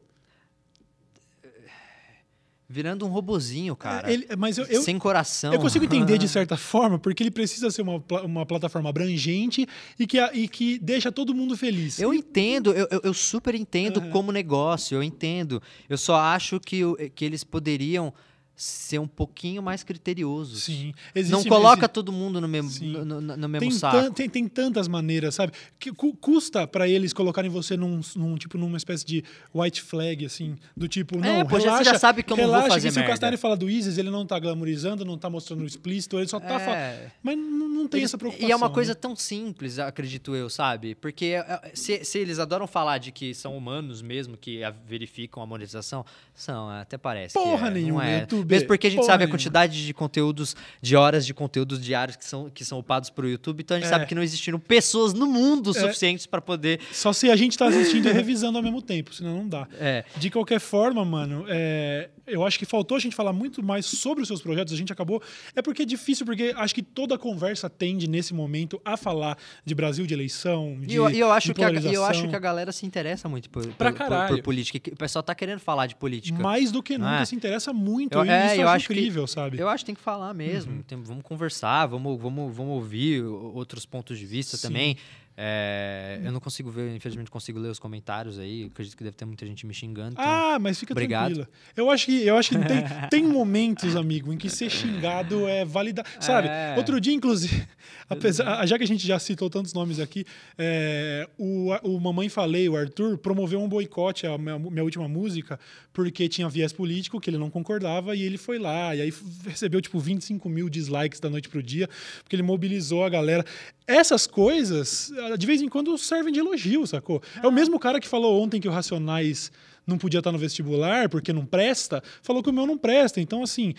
virando 2.69 3.07
um 3.07 3.09
robozinho, 3.09 3.74
cara. 3.74 4.12
Ele, 4.12 4.27
mas 4.36 4.59
eu, 4.59 4.66
eu, 4.66 4.82
Sem 4.82 4.98
coração. 4.98 5.55
Eu 5.55 5.61
consigo 5.61 5.86
entender 5.86 6.19
de 6.19 6.28
certa 6.28 6.59
forma, 6.59 6.98
porque 6.98 7.23
ele 7.23 7.31
precisa 7.31 7.70
ser 7.70 7.81
uma, 7.81 8.03
uma 8.24 8.44
plataforma 8.44 8.90
abrangente 8.90 9.66
e 9.98 10.07
que, 10.07 10.20
e 10.35 10.48
que 10.48 10.78
deixa 10.78 11.11
todo 11.11 11.35
mundo 11.35 11.57
feliz. 11.57 11.98
Eu 11.98 12.12
entendo, 12.12 12.74
eu, 12.74 13.01
eu 13.03 13.15
super 13.15 13.55
entendo 13.55 14.01
uhum. 14.01 14.11
como 14.11 14.32
negócio, 14.32 14.97
eu 14.97 15.03
entendo. 15.03 15.62
Eu 15.89 15.97
só 15.97 16.16
acho 16.16 16.61
que, 16.61 16.82
que 17.15 17.24
eles 17.24 17.43
poderiam 17.43 18.12
ser 18.57 18.99
um 18.99 19.07
pouquinho 19.07 19.62
mais 19.62 19.85
criterioso. 19.85 20.57
Sim. 20.57 20.95
Existe, 21.15 21.31
não 21.31 21.45
coloca 21.45 21.81
existe... 21.81 21.93
todo 21.93 22.11
mundo 22.11 22.41
no 22.41 22.49
mesmo, 22.49 22.87
no, 22.87 23.05
no, 23.05 23.37
no, 23.37 23.49
mesmo 23.49 23.61
tem 23.61 23.70
saco. 23.70 24.11
Tem, 24.12 24.28
tem 24.31 24.49
tantas 24.49 24.89
maneiras, 24.89 25.35
sabe? 25.35 25.53
Que 25.78 25.93
custa 25.93 26.66
para 26.66 26.89
eles 26.89 27.12
colocarem 27.12 27.51
você 27.51 27.77
num, 27.77 28.01
num, 28.16 28.37
tipo 28.37 28.57
numa 28.57 28.78
espécie 28.78 29.05
de 29.05 29.23
white 29.55 29.83
flag 29.83 30.24
assim, 30.24 30.57
do 30.74 30.89
tipo, 30.89 31.19
não, 31.19 31.27
é, 31.27 31.43
relaxa, 31.43 31.78
você 31.78 31.85
já 31.85 31.99
sabe 31.99 32.23
que 32.23 32.33
eu 32.33 32.37
não 32.37 32.47
vou 32.47 32.62
fazer 32.62 32.89
que 32.89 32.95
merda. 32.95 33.01
se 33.01 33.01
o 33.01 33.07
Castanho 33.07 33.39
fala 33.39 33.57
do 33.57 33.69
ISIS, 33.69 33.99
ele 33.99 34.11
não 34.11 34.24
tá 34.24 34.39
glamorizando, 34.39 35.05
não 35.05 35.19
tá 35.19 35.28
mostrando 35.28 35.65
explícito, 35.66 36.19
ele 36.19 36.28
só 36.28 36.41
tá 36.41 36.55
é. 36.55 36.59
falando, 36.59 37.12
mas 37.23 37.37
não, 37.37 37.69
não 37.69 37.89
tem 37.89 38.01
eles, 38.01 38.11
essa 38.11 38.16
preocupação. 38.16 38.49
E 38.49 38.53
é 38.53 38.57
uma 38.57 38.70
coisa 38.70 38.93
né? 38.93 38.99
tão 38.99 39.15
simples, 39.15 39.78
acredito 39.78 40.35
eu, 40.35 40.49
sabe? 40.49 40.95
Porque 40.95 41.27
é, 41.27 41.73
se, 41.74 42.03
se 42.05 42.19
eles 42.19 42.39
adoram 42.39 42.66
falar 42.66 42.97
de 42.99 43.12
que 43.12 43.35
são 43.35 43.55
humanos 43.55 44.01
mesmo 44.01 44.37
que 44.37 44.61
verificam 44.87 45.43
a 45.43 45.47
monetização, 45.47 46.07
são, 46.35 46.70
até 46.70 46.97
parece 46.97 47.35
Porra 47.35 47.69
é, 47.69 47.70
nenhuma, 47.70 48.09
é. 48.09 48.20
YouTube. 48.20 48.45
Mesmo 48.55 48.68
porque 48.68 48.86
a 48.86 48.90
gente 48.90 48.98
Porra 49.01 49.06
sabe 49.12 49.24
nenhuma. 49.24 49.35
a 49.35 49.39
quantidade 49.39 49.86
de 49.86 49.94
conteúdos, 49.94 50.55
de 50.81 50.97
horas 50.97 51.27
de 51.27 51.32
conteúdos 51.35 51.81
diários 51.81 52.16
que 52.16 52.24
são, 52.24 52.48
que 52.51 52.64
são 52.64 52.78
upados 52.78 53.10
pro 53.10 53.28
YouTube, 53.28 53.60
então 53.60 53.77
a 53.77 53.81
gente 53.81 53.86
É. 53.89 53.90
sabe 53.90 54.06
que 54.06 54.14
não 54.14 54.23
existiram 54.23 54.59
pessoas 54.59 55.12
no 55.14 55.27
mundo 55.27 55.73
suficientes 55.74 56.27
para 56.27 56.40
poder. 56.40 56.81
Só 56.93 57.12
se 57.12 57.31
a 57.31 57.36
gente 57.36 57.56
tá 57.59 57.66
assistindo 57.68 58.09
e 58.09 58.12
revisando 58.12 58.59
ao 58.59 58.62
mesmo 58.64 58.81
tempo, 58.82 59.12
senão 59.14 59.36
não 59.39 59.48
dá. 59.48 59.66
É, 59.78 60.05
De 60.16 60.31
qualquer 60.31 60.60
forma, 60.60 61.05
mano, 61.05 61.44
é, 61.48 62.09
eu 62.27 62.44
acho 62.44 62.59
que 62.59 62.64
faltou 62.64 62.97
a 62.97 63.01
gente 63.01 63.14
falar 63.14 63.32
muito 63.32 63.62
mais 63.62 63.86
sobre 63.86 64.23
os 64.23 64.28
seus 64.28 64.40
projetos. 64.43 64.73
A 64.73 64.77
gente 64.77 64.93
acabou. 64.93 65.23
É 65.55 65.62
porque 65.62 65.82
é 65.82 65.85
difícil, 65.85 66.24
porque 66.27 66.52
acho 66.56 66.74
que 66.74 66.82
toda 66.82 67.16
conversa 67.18 67.68
tende, 67.70 68.09
nesse 68.09 68.35
momento, 68.35 68.81
a 68.85 68.97
falar 68.97 69.36
de 69.64 69.74
Brasil, 69.74 70.06
de 70.06 70.14
eleição, 70.14 70.77
de. 70.81 70.93
e 70.93 70.97
eu, 70.97 71.10
e 71.10 71.18
eu 71.20 71.31
acho 71.31 71.48
de 71.48 71.55
que 71.55 71.64
a, 71.64 71.70
eu 71.70 72.05
acho 72.05 72.28
que 72.28 72.35
a 72.36 72.39
galera 72.39 72.73
se 72.73 72.85
interessa 72.86 73.28
muito 73.28 73.48
por, 73.51 73.62
por, 73.66 73.93
por- 73.93 74.27
por 74.28 74.43
política. 74.43 74.90
O 74.93 74.97
pessoal 74.97 75.23
tá 75.23 75.35
querendo 75.35 75.60
falar 75.60 75.86
de 75.86 75.94
política. 75.94 76.39
Mais 76.43 76.70
do 76.73 76.82
que 76.82 76.98
nunca 76.98 77.20
é? 77.23 77.24
se 77.24 77.35
interessa 77.36 77.73
muito. 77.73 78.12
Eu- 78.18 78.24
e 78.24 78.28
é, 78.37 78.47
isso 78.53 78.61
eu 78.63 78.69
acho 78.69 78.77
acho 78.77 78.87
que- 78.89 78.93
incrível, 78.95 79.27
sabe? 79.27 79.59
Eu 79.59 79.69
acho 79.69 79.83
que 79.85 79.87
tem 79.87 79.95
que 79.95 80.01
falar 80.01 80.33
mesmo. 80.35 80.83
Tem- 80.83 81.01
vamos 81.03 81.23
conversar, 81.23 81.87
vamos, 81.87 82.21
vamos, 82.21 82.55
vamos 82.57 82.73
ouvir 82.75 83.23
outros 83.25 83.85
pontos 83.87 84.19
de 84.19 84.27
vista 84.27 84.57
Sim. 84.57 84.69
também. 84.69 84.97
É, 85.39 86.19
eu 86.25 86.33
não 86.33 86.41
consigo 86.41 86.71
ver, 86.71 86.95
infelizmente, 86.97 87.31
consigo 87.31 87.59
ler 87.59 87.69
os 87.69 87.79
comentários 87.79 88.39
aí. 88.39 88.65
Acredito 88.73 88.97
que 88.97 89.05
deve 89.05 89.17
ter 89.17 89.27
muita 89.27 89.45
gente 89.47 89.67
me 89.67 89.75
xingando. 89.75 90.13
então- 90.13 90.25
Ah, 90.25 90.59
mas 90.59 90.79
fica 90.79 90.95
Obrigado. 90.95 91.27
tranquila. 91.35 91.49
Eu 91.77 91.91
acho 91.91 92.07
que, 92.07 92.23
eu 92.27 92.37
acho 92.39 92.51
que 92.51 92.59
tem, 92.59 92.67
tem 93.11 93.23
momentos, 93.25 93.95
amigo, 93.97 94.33
em 94.33 94.39
que 94.39 94.49
ser 94.49 94.71
xingado 94.71 95.47
é 95.47 95.65
validar. 95.65 96.07
Sabe? 96.21 96.49
É. 96.49 96.75
Outro 96.79 96.99
dia, 97.01 97.13
inclusive, 97.13 97.67
apesar, 98.09 98.65
já 98.67 98.79
que 98.79 98.85
a 98.85 98.87
gente 98.87 99.07
já 99.07 99.19
citou 99.19 99.51
tantos 99.51 99.75
nomes 99.75 100.01
aqui, 100.01 100.25
é, 100.57 101.29
o, 101.37 101.71
o 101.83 102.01
Mamãe 102.01 102.29
Falei, 102.31 102.67
o 102.69 102.77
Arthur, 102.77 103.19
promoveu 103.19 103.61
um 103.61 103.69
boicote 103.69 104.27
à 104.27 104.39
minha, 104.39 104.59
minha 104.59 104.85
última 104.85 105.07
música 105.07 105.61
porque 105.93 106.29
tinha 106.29 106.47
viés 106.47 106.75
político 106.75 107.19
que 107.19 107.31
ele 107.31 107.39
não 107.39 107.49
concordava 107.51 108.15
e 108.15 108.23
ele 108.23 108.37
foi 108.37 108.59
lá. 108.59 108.95
E 108.95 109.01
aí 109.01 109.13
recebeu, 109.47 109.81
tipo, 109.81 109.99
25 109.99 110.47
mil 110.49 110.69
dislikes 110.69 111.21
da 111.21 111.31
noite 111.31 111.49
pro 111.49 111.63
dia, 111.63 111.89
porque 112.23 112.37
ele 112.37 112.43
mobilizou 112.43 113.03
a 113.03 113.09
galera. 113.09 113.43
Essas 113.87 114.27
coisas, 114.27 115.11
de 115.36 115.47
vez 115.47 115.62
em 115.62 115.69
quando, 115.69 115.97
servem 115.97 116.32
de 116.32 116.39
elogio, 116.40 116.86
sacou? 116.86 117.23
É 117.43 117.47
o 117.47 117.53
mesmo 117.53 117.78
cara 117.78 117.98
que 117.98 118.07
falou 118.07 118.43
ontem 118.43 118.61
que 118.61 118.69
o 118.69 118.70
Racionais 118.70 119.51
não 119.86 119.97
podia 119.97 120.19
estar 120.19 120.32
no 120.32 120.39
vestibular 120.39 121.09
porque 121.09 121.32
não 121.32 121.47
presta, 121.47 122.03
falou 122.20 122.43
que 122.43 122.51
o 122.51 122.53
meu 122.53 122.66
não 122.66 122.77
presta. 122.77 123.20
Então, 123.20 123.43
assim, 123.43 123.73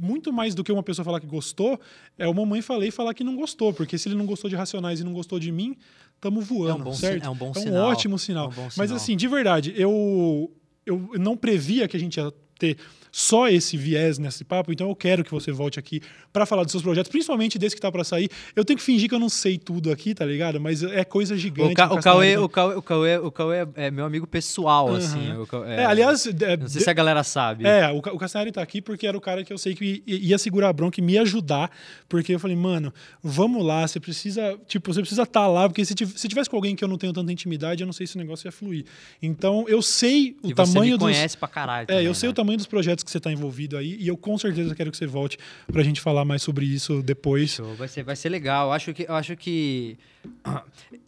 muito 0.00 0.32
mais 0.32 0.54
do 0.54 0.62
que 0.64 0.70
uma 0.72 0.82
pessoa 0.82 1.04
falar 1.04 1.20
que 1.20 1.26
gostou, 1.26 1.78
é 2.16 2.26
o 2.26 2.32
mamãe 2.32 2.62
falei 2.62 2.90
falar 2.90 3.12
que 3.12 3.22
não 3.24 3.34
gostou, 3.36 3.72
porque 3.74 3.98
se 3.98 4.08
ele 4.08 4.14
não 4.14 4.24
gostou 4.24 4.48
de 4.48 4.56
Racionais 4.56 5.00
e 5.00 5.04
não 5.04 5.12
gostou 5.12 5.38
de 5.38 5.50
mim, 5.52 5.76
tamo 6.20 6.40
voando, 6.40 6.70
É 6.70 6.74
um 6.80 6.84
bom 6.84 6.92
si- 6.92 7.00
certo? 7.00 7.24
é 7.24 7.28
um 7.28 7.34
bom 7.34 7.52
é 7.54 7.58
um 7.58 7.62
sinal. 7.62 7.90
ótimo 7.90 8.18
sinal. 8.18 8.44
É 8.46 8.48
um 8.48 8.52
bom 8.52 8.62
Mas 8.64 8.72
sinal. 8.88 8.96
assim, 8.96 9.16
de 9.16 9.28
verdade, 9.28 9.74
eu 9.76 10.50
eu 10.86 11.10
não 11.18 11.36
previa 11.36 11.86
que 11.86 11.96
a 11.96 12.00
gente 12.00 12.16
ia 12.18 12.32
ter 12.58 12.78
só 13.10 13.48
esse 13.48 13.76
viés 13.76 14.18
nesse 14.18 14.44
papo, 14.44 14.72
então 14.72 14.88
eu 14.88 14.96
quero 14.96 15.24
que 15.24 15.30
você 15.30 15.50
volte 15.50 15.78
aqui 15.78 16.00
para 16.32 16.44
falar 16.46 16.62
dos 16.62 16.72
seus 16.72 16.82
projetos, 16.82 17.10
principalmente 17.10 17.58
desse 17.58 17.74
que 17.74 17.80
tá 17.82 17.90
para 17.90 18.04
sair. 18.04 18.28
Eu 18.54 18.64
tenho 18.64 18.76
que 18.78 18.82
fingir 18.84 19.08
que 19.08 19.14
eu 19.14 19.18
não 19.18 19.28
sei 19.28 19.58
tudo 19.58 19.90
aqui, 19.90 20.14
tá 20.14 20.24
ligado? 20.24 20.60
Mas 20.60 20.82
é 20.82 21.04
coisa 21.04 21.36
gigante. 21.36 21.72
O, 21.72 21.74
Ca- 21.74 21.92
o, 21.94 22.00
Cauê, 22.02 22.36
o, 22.36 22.48
Cauê, 22.48 22.74
o, 22.76 22.82
Cauê, 22.82 23.16
o 23.18 23.30
Cauê 23.30 23.66
é 23.74 23.90
meu 23.90 24.04
amigo 24.04 24.26
pessoal, 24.26 24.94
assim. 24.94 25.32
o 25.36 25.46
Cauê- 25.46 25.68
É, 25.70 25.84
aliás, 25.84 26.26
é, 26.26 26.56
Não 26.56 26.68
sei 26.68 26.82
se 26.82 26.90
a 26.90 26.92
galera 26.92 27.22
sabe. 27.24 27.66
É, 27.66 27.90
o, 27.90 27.98
o 27.98 28.18
Castanhari 28.18 28.52
tá 28.52 28.62
aqui 28.62 28.80
porque 28.82 29.06
era 29.06 29.16
o 29.16 29.20
cara 29.20 29.42
que 29.44 29.52
eu 29.52 29.58
sei 29.58 29.74
que 29.74 30.02
ia 30.06 30.38
segurar 30.38 30.68
a 30.68 30.72
bronca 30.72 31.00
e 31.00 31.02
me 31.02 31.16
ajudar, 31.18 31.70
porque 32.08 32.34
eu 32.34 32.38
falei, 32.38 32.56
mano, 32.56 32.92
vamos 33.22 33.64
lá, 33.64 33.86
você 33.86 33.98
precisa, 33.98 34.58
tipo, 34.66 34.92
você 34.92 35.00
precisa 35.00 35.22
estar 35.22 35.46
lá, 35.46 35.68
porque 35.68 35.84
se, 35.84 35.94
se 35.96 36.28
tivesse 36.28 36.48
com 36.50 36.56
alguém 36.56 36.76
que 36.76 36.84
eu 36.84 36.88
não 36.88 36.98
tenho 36.98 37.12
tanta 37.12 37.32
intimidade, 37.32 37.82
eu 37.82 37.86
não 37.86 37.92
sei 37.92 38.06
se 38.06 38.16
o 38.16 38.18
negócio 38.18 38.46
ia 38.46 38.52
fluir. 38.52 38.84
Então, 39.22 39.64
eu 39.68 39.80
sei 39.82 40.36
o 40.42 40.48
e 40.50 40.54
você 40.54 40.54
tamanho 40.54 40.92
me 40.92 40.98
dos 40.98 41.06
conhece 41.16 41.36
pra 41.36 41.48
caralho. 41.48 41.84
É, 41.84 41.86
também, 41.86 42.06
eu 42.06 42.14
sei 42.14 42.28
né? 42.28 42.30
o 42.30 42.34
tamanho 42.34 42.56
dos 42.56 42.66
projetos 42.66 42.97
que 43.04 43.10
você 43.10 43.18
está 43.18 43.30
envolvido 43.32 43.76
aí 43.76 43.96
e 44.00 44.08
eu 44.08 44.16
com 44.16 44.36
certeza 44.38 44.74
quero 44.74 44.90
que 44.90 44.96
você 44.96 45.06
volte 45.06 45.38
pra 45.72 45.82
gente 45.82 46.00
falar 46.00 46.24
mais 46.24 46.42
sobre 46.42 46.64
isso 46.66 47.02
depois. 47.02 47.50
Show, 47.50 47.74
Vai 47.74 47.88
ser, 47.88 48.02
vai 48.02 48.16
ser 48.16 48.28
legal. 48.28 48.68
Eu 48.68 48.72
acho 48.72 48.92
que. 48.94 49.02
Eu 49.08 49.14
acho 49.14 49.36
que... 49.36 49.96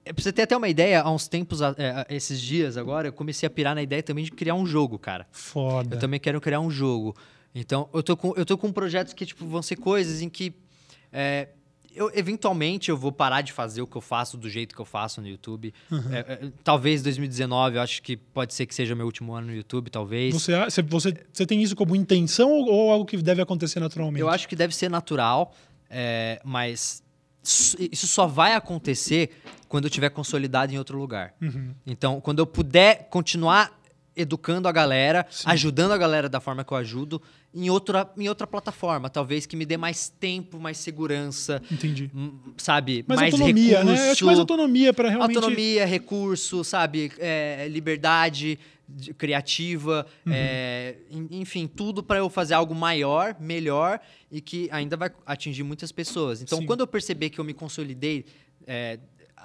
É, 0.05 0.13
Pra 0.13 0.23
você 0.25 0.33
ter 0.33 0.43
até 0.43 0.57
uma 0.57 0.69
ideia, 0.69 1.03
há 1.03 1.11
uns 1.11 1.29
tempos, 1.29 1.61
a- 1.63 1.75
é, 1.79 2.07
esses 2.17 2.41
dias 2.41 2.77
agora, 2.77 3.09
eu 3.09 3.13
comecei 3.13 3.47
a 3.47 3.51
pirar 3.51 3.75
na 3.75 3.83
ideia 3.83 4.03
também 4.03 4.25
de 4.25 4.31
criar 4.31 4.55
um 4.55 4.65
jogo, 4.67 4.99
cara. 4.99 5.27
Foda. 5.31 5.95
Eu 5.97 6.01
também 6.01 6.19
quero 6.19 6.41
criar 6.41 6.61
um 6.61 6.71
jogo. 6.71 7.15
Então, 7.55 7.89
eu 7.93 8.03
tô 8.03 8.17
com, 8.17 8.33
eu 8.37 8.45
tô 8.47 8.57
com 8.59 8.73
projetos 8.73 9.13
que 9.13 9.27
tipo, 9.27 9.47
vão 9.47 9.63
ser 9.63 9.77
coisas 9.77 10.21
em 10.23 10.29
que. 10.29 10.53
é, 11.13 11.49
eu, 11.95 12.11
eventualmente 12.15 12.91
eu 12.91 12.97
vou 12.97 13.13
parar 13.13 13.43
de 13.43 13.53
fazer 13.53 13.83
o 13.83 13.87
que 13.87 13.97
eu 13.97 14.01
faço 14.01 14.37
do 14.37 14.49
jeito 14.49 14.75
que 14.75 14.81
eu 14.81 14.85
faço 14.85 15.21
no 15.21 15.29
YouTube. 15.29 15.73
Uhum. 15.91 16.15
É, 16.15 16.19
é, 16.19 16.53
talvez 16.63 17.03
2019, 17.03 17.77
eu 17.77 17.83
acho 17.83 18.03
que 18.03 18.17
pode 18.17 18.55
ser 18.55 18.67
que 18.67 18.75
seja 18.75 18.95
meu 18.95 19.07
último 19.07 19.35
ano 19.35 19.49
no 19.49 19.55
YouTube, 19.55 19.91
talvez. 19.91 20.35
Você, 20.35 20.53
você, 20.83 21.15
você, 21.33 21.47
tem 21.47 21.63
isso 21.63 21.75
como 21.75 21.97
intenção 21.97 22.51
ou, 22.51 22.69
ou 22.69 22.93
algo 22.93 23.05
que 23.05 23.17
deve 23.17 23.43
acontecer 23.43 23.81
naturalmente? 23.81 24.21
Eu 24.21 24.29
acho 24.29 24.49
que 24.49 24.57
deve 24.57 24.75
ser 24.75 24.89
natural, 24.89 25.55
é, 25.89 26.41
mas 26.45 27.03
isso 27.43 28.07
só 28.07 28.27
vai 28.27 28.55
acontecer 28.55 29.31
quando 29.69 29.85
eu 29.85 29.91
tiver 29.91 30.11
consolidado 30.11 30.73
em 30.73 30.79
outro 30.79 30.99
lugar. 30.99 31.35
Uhum. 31.41 31.75
Então, 31.87 32.21
quando 32.21 32.39
eu 32.39 32.47
puder 32.47 33.09
continuar 33.09 33.79
educando 34.15 34.69
a 34.69 34.73
galera, 34.73 35.27
Sim. 35.31 35.45
ajudando 35.47 35.93
a 35.93 35.99
galera 35.99 36.29
da 36.29 36.41
forma 36.41 36.65
que 36.65 36.73
eu 36.73 36.77
ajudo, 36.77 37.23
em 37.53 37.69
outra, 37.69 38.09
em 38.17 38.29
outra 38.29 38.47
plataforma, 38.47 39.11
talvez 39.11 39.45
que 39.45 39.57
me 39.57 39.67
dê 39.67 39.77
mais 39.77 40.09
tempo, 40.09 40.59
mais 40.61 40.79
segurança, 40.79 41.61
Entendi. 41.71 42.09
hum, 42.15 42.39
sabe? 42.57 43.05
Mais 43.09 43.21
mais 43.21 43.35
autonomia, 43.35 43.79
recurso, 43.81 43.93
né? 44.01 44.07
Eu 44.09 44.13
acho 44.13 44.25
mais 44.27 44.39
autonomia 44.39 44.93
para 44.95 45.09
realmente. 45.11 45.37
Autonomia, 45.37 45.85
recurso, 45.85 46.63
sabe? 46.63 47.11
É, 47.19 47.67
liberdade 47.69 48.59
de- 48.89 49.13
criativa, 49.15 50.07
Uhum. 50.25 50.33
é, 50.35 50.95
en- 51.11 51.29
enfim, 51.41 51.67
tudo 51.67 52.03
para 52.03 52.19
eu 52.19 52.31
fazer 52.31 52.55
algo 52.55 52.75
maior, 52.75 53.37
melhor 53.41 54.01
e 54.31 54.41
que 54.41 54.69
ainda 54.71 54.97
vai 54.97 55.11
atingir 55.27 55.63
muitas 55.65 55.91
pessoas. 55.91 56.43
Então, 56.43 56.59
Sim. 56.59 56.67
quando 56.67 56.81
eu 56.81 56.87
perceber 56.87 57.31
que 57.31 57.39
eu 57.41 57.45
me 57.45 57.53
consolidei, 57.55 58.25
é, 58.67 58.99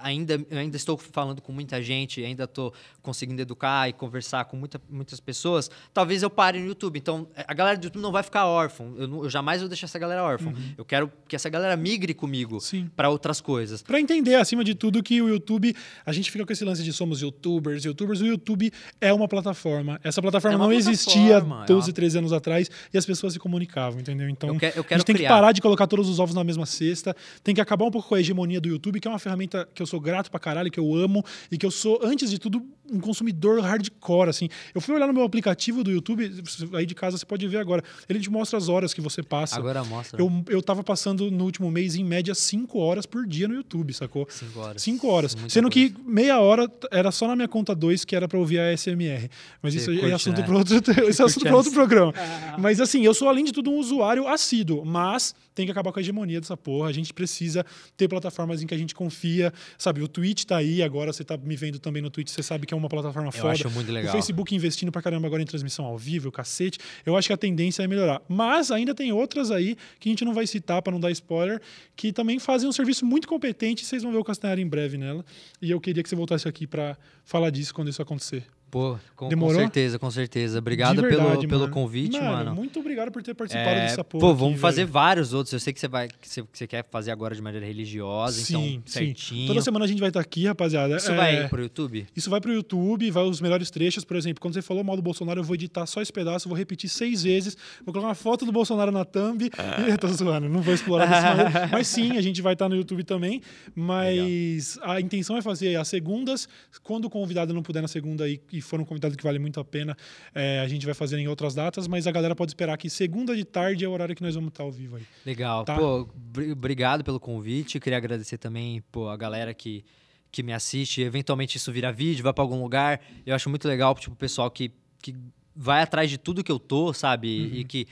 ainda, 0.06 0.40
ainda 0.52 0.78
estou 0.78 0.98
falando 0.98 1.42
com 1.42 1.52
muita 1.52 1.82
gente, 1.82 2.24
ainda 2.24 2.44
estou 2.44 2.74
conseguindo 3.02 3.42
educar 3.42 3.90
e 3.90 3.94
conversar 3.94 4.46
com 4.46 4.56
muita, 4.56 4.80
muitas 4.90 5.20
pessoas, 5.20 5.70
talvez 5.94 6.22
eu 6.24 6.30
pare 6.30 6.60
no 6.60 6.68
YouTube. 6.68 6.98
Então, 7.00 7.28
a 7.36 7.54
galera 7.54 7.78
do 7.78 7.84
YouTube 7.86 8.02
não 8.02 8.12
vai 8.12 8.22
ficar 8.24 8.46
órfã. 8.46 8.86
Eu, 8.98 9.08
não- 9.08 9.24
eu 9.24 9.30
jamais 9.30 9.62
vou 9.62 9.68
deixar 9.68 9.86
essa 9.86 9.98
galera 10.00 10.24
órfã. 10.24 10.54
Eu 10.78 10.86
quero 10.86 11.12
que 11.28 11.36
essa 11.36 11.50
galera 11.50 11.76
migre 11.76 12.14
comigo 12.14 12.60
Uhum. 12.74 12.88
Para 12.96 13.10
outras 13.10 13.42
coisas. 13.42 13.82
Pra 13.82 14.00
entender, 14.00 14.36
acima 14.36 14.64
de 14.64 14.76
tudo, 14.76 15.02
que 15.02 15.22
o 15.22 15.28
YouTube. 15.28 15.76
A 16.06 16.12
gente 16.12 16.30
fica 16.32 16.46
com 16.46 16.54
esse 16.54 16.64
lance 16.64 16.84
de 16.84 16.94
somos 16.94 17.22
youtubers, 17.22 17.84
youtubers. 17.84 18.22
O 18.22 18.26
YouTube 18.26 18.72
é 19.02 19.12
uma 19.14 19.28
plataforma. 19.28 20.00
Essa 20.04 20.22
plataforma 20.22 20.56
É 20.56 20.60
não 20.60 20.72
existia 20.72 21.40
plataforma, 21.42 21.64
é 21.64 21.68
12, 21.68 21.90
uma- 21.90 21.94
13 21.96 22.18
anos 22.20 22.32
atrás 22.34 22.70
e 22.94 22.98
as 22.98 23.06
pessoas 23.06 23.34
se 23.34 23.40
comunicavam, 23.40 24.00
entendeu? 24.00 24.30
Então, 24.30 24.50
Eu 24.50 24.56
eu 24.56 24.58
a 24.58 24.62
quero 24.62 24.84
gente 25.00 25.06
tem 25.06 25.16
criar. 25.16 25.30
que 25.30 25.34
parar 25.34 25.52
de 25.52 25.62
colocar 25.62 25.88
todos 25.88 26.08
os 26.10 26.20
ovos 26.20 26.36
na 26.36 26.44
mesma 26.44 26.66
cesta. 26.66 27.16
Tem 27.44 27.56
que 27.56 27.62
acabar 27.62 27.86
um 27.86 27.92
pouco 27.92 28.08
com 28.10 28.16
a 28.16 28.20
hegemonia 28.20 28.60
do 28.62 28.68
YouTube, 28.70 29.00
que 29.00 29.08
é 29.08 29.12
uma 29.12 29.20
ferramenta 29.20 29.68
que 29.74 29.82
eu 29.82 29.88
sou 29.88 29.95
grato 30.00 30.30
pra 30.32 30.40
caralho, 30.40 30.72
que 30.72 30.80
eu 30.80 30.96
amo 30.96 31.24
e 31.52 31.58
que 31.58 31.66
eu 31.66 31.72
sou, 31.72 32.00
antes 32.04 32.30
de 32.30 32.40
tudo, 32.40 32.66
um 32.92 33.00
consumidor 33.00 33.60
hardcore, 33.62 34.30
assim. 34.30 34.50
Eu 34.74 34.82
fui 34.82 34.96
olhar 34.96 35.08
no 35.08 35.14
meu 35.14 35.24
aplicativo 35.24 35.84
do 35.84 35.92
YouTube, 35.92 36.32
aí 36.74 36.86
de 36.86 36.96
casa 36.96 37.18
você 37.18 37.26
pode 37.26 37.48
ver 37.48 37.58
agora. 37.58 37.84
Ele 38.08 38.20
te 38.20 38.30
mostra 38.30 38.58
as 38.58 38.70
horas 38.70 38.94
que 38.94 39.02
você 39.02 39.24
passa. 39.24 39.58
Agora 39.58 39.84
mostra. 39.84 40.22
Eu, 40.22 40.44
eu 40.50 40.62
tava 40.62 40.84
passando 40.84 41.30
no 41.32 41.44
último 41.44 41.70
mês, 41.72 41.96
em 41.96 42.04
média, 42.04 42.34
5 42.36 42.78
horas 42.80 43.06
por 43.06 43.26
dia 43.26 43.48
no 43.48 43.56
YouTube, 43.56 43.94
sacou? 43.94 44.28
5 44.30 44.60
horas. 44.60 44.82
5 44.82 45.08
horas. 45.08 45.36
Muita 45.36 45.50
Sendo 45.50 45.72
coisa. 45.72 45.90
que 45.90 45.96
meia 46.06 46.40
hora 46.40 46.70
era 46.92 47.12
só 47.12 47.28
na 47.28 47.36
minha 47.36 47.48
conta 47.48 47.74
2 47.76 48.06
que 48.06 48.16
era 48.16 48.28
pra 48.28 48.38
ouvir 48.38 48.60
a 48.60 48.76
SMR. 48.76 49.30
Mas 49.62 49.74
Você 49.74 49.80
isso 49.80 49.92
é 49.92 49.96
curte, 49.96 50.14
assunto 50.14 50.42
né? 50.42 50.46
para 50.46 50.58
outro, 50.58 50.76
esse 51.10 51.22
é 51.22 51.26
assunto 51.26 51.44
pra 51.44 51.56
outro 51.56 51.72
programa. 51.72 52.14
Mas 52.60 52.80
assim, 52.80 53.04
eu 53.04 53.14
sou 53.14 53.28
além 53.28 53.46
de 53.46 53.52
tudo 53.52 53.72
um 53.72 53.78
usuário 53.78 54.28
assíduo, 54.28 54.86
mas 54.86 55.34
tem 55.54 55.66
que 55.66 55.72
acabar 55.72 55.92
com 55.92 56.00
a 56.00 56.02
hegemonia 56.02 56.40
dessa 56.40 56.58
porra. 56.58 56.90
A 56.90 56.92
gente 56.92 57.14
precisa 57.14 57.66
ter 57.96 58.08
plataformas 58.08 58.62
em 58.62 58.68
que 58.68 58.74
a 58.74 58.78
gente 58.78 58.94
confia. 58.94 59.54
Sabe, 59.78 60.02
o 60.02 60.08
Twitch 60.08 60.44
tá 60.44 60.58
aí 60.58 60.84
agora, 60.84 61.14
você 61.14 61.24
tá 61.24 61.38
me 61.38 61.56
vendo 61.56 61.80
também 61.80 62.02
no 62.02 62.10
Twitch, 62.10 62.30
você 62.30 62.44
sabe 62.44 62.68
que 62.68 62.74
é 62.76 62.80
uma 62.80 62.90
plataforma 62.90 63.30
Eu 63.30 63.32
foda. 63.32 63.54
acho 63.54 63.70
muito 63.72 63.92
legal. 63.92 64.10
O 64.10 64.12
Facebook 64.18 64.56
investindo 64.56 64.92
pra 64.92 65.02
caramba 65.02 65.28
agora 65.28 65.42
em 65.42 65.46
transmissão 65.46 65.86
ao 65.86 65.98
vivo, 65.98 66.30
o 66.30 66.32
cacete. 66.32 66.80
Eu 67.06 67.16
acho 67.18 67.28
que 67.28 67.34
a 67.34 67.38
tendência 67.38 67.84
é 67.84 67.88
melhorar. 67.88 68.22
Mas 68.28 68.72
ainda 68.72 68.94
tem 68.94 69.12
outras 69.12 69.52
aí 69.52 69.76
que 70.00 70.10
a 70.10 70.12
gente 70.12 70.24
não 70.26 70.34
vai 70.34 70.46
citar 70.48 70.82
pra 70.82 70.92
não 70.92 71.00
dar 71.00 71.12
spoiler, 71.12 71.62
que 71.96 72.12
também 72.12 72.40
fazem 72.40 72.68
um 72.68 72.72
serviço 72.72 73.06
muito 73.06 73.28
competente. 73.28 73.86
Vocês 73.86 74.04
vão 74.04 74.12
ver 74.12 74.18
o 74.18 74.24
Castanhari 74.24 74.62
em 74.62 74.68
breve 74.68 74.98
nela. 74.98 75.26
E 75.62 75.72
eu 75.72 75.80
queria 75.80 76.04
que 76.04 76.10
você 76.10 76.16
voltasse 76.16 76.48
aqui 76.48 76.68
pra 76.68 76.98
falar 77.24 77.50
disso 77.50 77.74
quando 77.74 77.90
isso 77.90 78.02
acontecer. 78.02 78.44
Pô, 78.76 78.98
com, 79.16 79.30
com 79.30 79.50
certeza, 79.54 79.98
com 79.98 80.12
certeza. 80.12 80.60
Obrigado 80.60 80.98
De 80.98 81.02
verdade, 81.04 81.24
pelo, 81.30 81.48
pelo 81.48 81.60
mano. 81.62 81.72
convite, 81.74 82.20
mano. 82.20 82.54
Muito 82.54 82.78
obrigado 82.78 83.10
por 83.10 83.24
ter 83.24 83.34
participado 83.34 83.70
É, 83.78 83.86
dessa 83.88 84.04
porra. 84.04 84.20
pô, 84.20 84.32
aqui, 84.32 84.40
vamos 84.42 84.60
fazer 84.60 84.84
vários 84.84 85.32
outros. 85.32 85.54
Eu 85.54 85.62
sei 85.62 85.72
que 85.72 85.80
você 85.80 85.88
vai, 85.88 86.10
que 86.10 86.28
você, 86.28 86.42
que 86.42 86.58
você 86.58 86.68
quer 86.68 86.86
fazer 86.92 87.12
agora 87.12 87.34
de 87.34 87.42
maneira 87.42 87.66
religiosa, 87.66 88.42
Sim, 88.42 88.54
então 88.54 88.82
sim. 88.86 89.00
certinho. 89.00 89.48
Toda 89.48 89.62
semana 89.62 89.86
a 89.86 89.88
gente 89.88 90.00
vai 90.02 90.10
estar 90.10 90.20
aqui, 90.20 90.46
rapaziada. 90.46 90.98
Isso 90.98 91.10
É, 91.10 91.16
vai 91.16 91.48
pro 91.48 91.62
YouTube? 91.62 92.06
Isso 92.14 92.30
vai 92.30 92.42
pro 92.42 92.52
YouTube, 92.52 93.10
vai 93.12 93.24
os 93.24 93.40
melhores 93.40 93.72
trechos. 93.72 94.04
Por 94.04 94.18
exemplo, 94.18 94.42
quando 94.42 94.56
você 94.56 94.62
falou 94.62 94.84
mal 94.84 94.98
do 94.98 95.02
Bolsonaro, 95.02 95.40
eu 95.40 95.44
vou 95.46 95.56
editar 95.56 95.86
só 95.86 96.02
esse 96.02 96.12
pedaço, 96.12 96.50
vou 96.50 96.58
repetir 96.58 96.90
seis 96.90 97.24
vezes, 97.24 97.56
vou 97.86 97.94
colocar 97.94 98.10
uma 98.10 98.14
foto 98.16 98.46
do 98.46 98.52
Bolsonaro 98.52 98.92
na 98.92 99.06
thumb. 99.06 99.50
E, 99.88 99.98
tô 99.98 100.10
zoando, 100.10 100.50
não 100.50 100.62
vou 100.62 100.74
explorar 100.74 101.08
maneira. 101.10 101.68
Mas 101.72 101.88
sim, 101.88 102.18
a 102.18 102.22
gente 102.22 102.42
vai 102.42 102.52
estar 102.52 102.68
no 102.68 102.76
YouTube 102.76 103.06
também. 103.06 103.42
Mas 103.74 104.78
a 104.82 105.00
intenção 105.00 105.38
é 105.38 105.42
fazer 105.42 105.78
as 105.78 105.88
segundas. 105.88 106.50
Quando 106.84 107.06
o 107.06 107.10
convidado 107.10 107.54
não 107.54 107.64
puder 107.64 107.82
na 107.82 107.88
segunda 107.88 108.28
e, 108.28 108.42
e 108.52 108.65
for 108.66 108.80
um 108.82 108.86
convidado 108.86 109.16
que 109.16 109.24
vale 109.24 109.40
muito 109.40 109.60
a 109.60 109.64
pena, 109.66 109.96
é, 110.34 110.60
a 110.60 110.68
gente 110.68 110.86
vai 110.86 110.96
fazer 110.96 111.18
em 111.20 111.28
outras 111.28 111.54
datas. 111.56 111.88
Mas 111.88 112.08
a 112.08 112.12
galera 112.12 112.36
pode 112.36 112.52
esperar 112.52 112.78
que 112.78 112.90
segunda 112.90 113.36
de 113.36 113.46
tarde 113.46 113.86
é 113.86 113.88
o 113.88 113.92
horário 113.92 114.16
que 114.16 114.22
nós 114.24 114.36
vamos 114.36 114.50
estar 114.50 114.64
ao 114.64 114.72
vivo 114.72 114.98
aí. 114.98 115.04
Legal. 115.26 115.64
Tá. 115.66 115.76
Pô, 115.78 116.10
br- 116.16 116.52
obrigado 116.52 117.04
pelo 117.04 117.20
convite. 117.20 117.80
Queria 117.80 117.98
agradecer 117.98 118.38
também, 118.38 118.82
pô, 118.92 119.08
a 119.10 119.18
galera 119.18 119.54
que, 119.54 119.84
que 120.32 120.42
me 120.44 120.54
assiste. 120.54 121.02
Eventualmente 121.02 121.58
isso 121.58 121.72
vira 121.72 121.92
vídeo, 121.92 122.24
vai 122.24 122.34
pra 122.34 122.44
algum 122.44 122.62
lugar. 122.62 123.02
Eu 123.26 123.36
acho 123.36 123.50
muito 123.50 123.68
legal, 123.68 123.94
tipo, 123.96 124.14
o 124.14 124.18
pessoal 124.18 124.50
que, 124.52 124.72
que 125.02 125.16
vai 125.56 125.82
atrás 125.82 126.10
de 126.10 126.18
tudo 126.18 126.44
que 126.44 126.52
eu 126.52 126.60
tô, 126.60 126.92
sabe? 126.94 127.28
E 127.30 127.64
que 127.64 127.88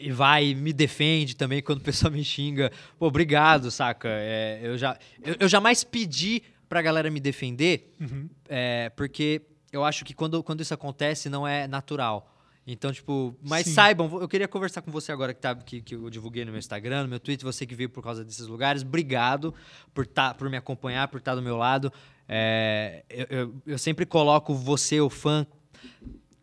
e 0.00 0.12
vai 0.12 0.46
e 0.50 0.54
me 0.54 0.72
defende 0.72 1.34
também 1.34 1.60
quando 1.60 1.78
o 1.78 1.82
pessoal 1.82 2.12
me 2.12 2.22
xinga. 2.22 2.70
Pô, 2.98 3.06
obrigado, 3.08 3.68
saca? 3.68 4.08
É, 4.08 4.60
eu, 4.62 4.78
já, 4.78 4.96
eu, 5.24 5.34
eu 5.40 5.48
jamais 5.48 5.82
pedi 5.82 6.40
pra 6.68 6.80
galera 6.80 7.10
me 7.10 7.18
defender, 7.18 7.94
Uhum. 8.00 8.28
é, 8.48 8.90
porque 8.90 9.42
eu 9.72 9.84
acho 9.84 10.04
que 10.04 10.14
quando, 10.14 10.42
quando 10.42 10.60
isso 10.60 10.74
acontece 10.74 11.28
não 11.28 11.46
é 11.46 11.66
natural. 11.66 12.34
Então, 12.70 12.92
tipo, 12.92 13.34
mas 13.42 13.64
Sim. 13.64 13.72
saibam, 13.72 14.20
eu 14.20 14.28
queria 14.28 14.46
conversar 14.46 14.82
com 14.82 14.90
você 14.90 15.10
agora 15.10 15.32
que, 15.32 15.40
tá, 15.40 15.54
que, 15.54 15.80
que 15.80 15.94
eu 15.94 16.10
divulguei 16.10 16.44
no 16.44 16.50
meu 16.50 16.58
Instagram, 16.58 17.04
no 17.04 17.08
meu 17.08 17.18
Twitter, 17.18 17.46
você 17.46 17.64
que 17.64 17.74
veio 17.74 17.88
por 17.88 18.02
causa 18.02 18.22
desses 18.22 18.46
lugares. 18.46 18.82
Obrigado 18.82 19.54
por, 19.94 20.06
tá, 20.06 20.34
por 20.34 20.50
me 20.50 20.56
acompanhar, 20.58 21.08
por 21.08 21.16
estar 21.16 21.34
do 21.34 21.40
meu 21.40 21.56
lado. 21.56 21.90
É, 22.28 23.04
eu, 23.08 23.26
eu, 23.30 23.54
eu 23.66 23.78
sempre 23.78 24.04
coloco 24.04 24.54
você, 24.54 25.00
o 25.00 25.08
fã 25.08 25.46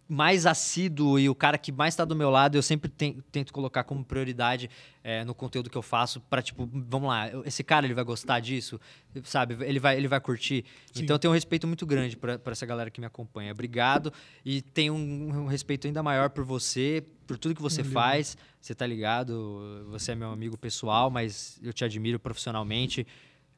mais 0.08 0.46
assíduo 0.46 1.18
e 1.18 1.28
o 1.28 1.34
cara 1.34 1.58
que 1.58 1.72
mais 1.72 1.94
está 1.94 2.06
do 2.06 2.16
meu 2.16 2.30
lado, 2.30 2.56
eu 2.56 2.62
sempre 2.62 2.90
ten- 2.90 3.18
tento 3.32 3.52
colocar 3.52 3.84
como 3.84 4.06
prioridade 4.06 4.70
é, 5.04 5.24
no 5.26 5.34
conteúdo 5.34 5.68
que 5.70 5.78
eu 5.78 5.82
faço 5.82 6.22
para 6.22 6.42
tipo, 6.44 6.70
vamos 6.72 7.10
lá, 7.10 7.28
esse 7.44 7.64
cara 7.64 7.88
ele 7.88 7.94
vai 7.96 8.04
gostar 8.04 8.40
disso, 8.40 8.80
sabe? 9.24 9.58
Ele 9.66 9.80
vai, 9.80 9.98
ele 9.98 10.08
vai 10.08 10.20
curtir. 10.20 10.64
Sim. 10.94 11.04
Então 11.04 11.16
eu 11.16 11.20
tenho 11.20 11.32
um 11.32 11.34
respeito 11.34 11.66
muito 11.68 11.86
grande 11.88 12.16
para 12.16 12.40
essa 12.52 12.66
galera 12.66 12.92
que 12.92 13.00
me 13.00 13.08
acompanha. 13.08 13.52
Obrigado 13.52 14.14
e 14.46 14.62
tenho 14.62 14.94
um, 14.94 15.44
um 15.44 15.46
respeito 15.48 15.88
ainda 15.88 16.04
maior 16.04 16.30
por 16.30 16.44
você, 16.44 17.04
por 17.26 17.38
tudo 17.38 17.56
que 17.56 17.62
você 17.62 17.82
Valeu. 17.82 17.94
faz. 17.94 18.38
Você 18.62 18.76
tá 18.76 18.86
ligado? 18.86 19.86
Você 19.90 20.12
é 20.12 20.16
meu 20.16 20.30
amigo 20.30 20.56
pessoal, 20.58 21.10
mas 21.10 21.60
eu 21.64 21.74
te 21.74 21.84
admiro 21.84 22.20
profissionalmente. 22.20 23.08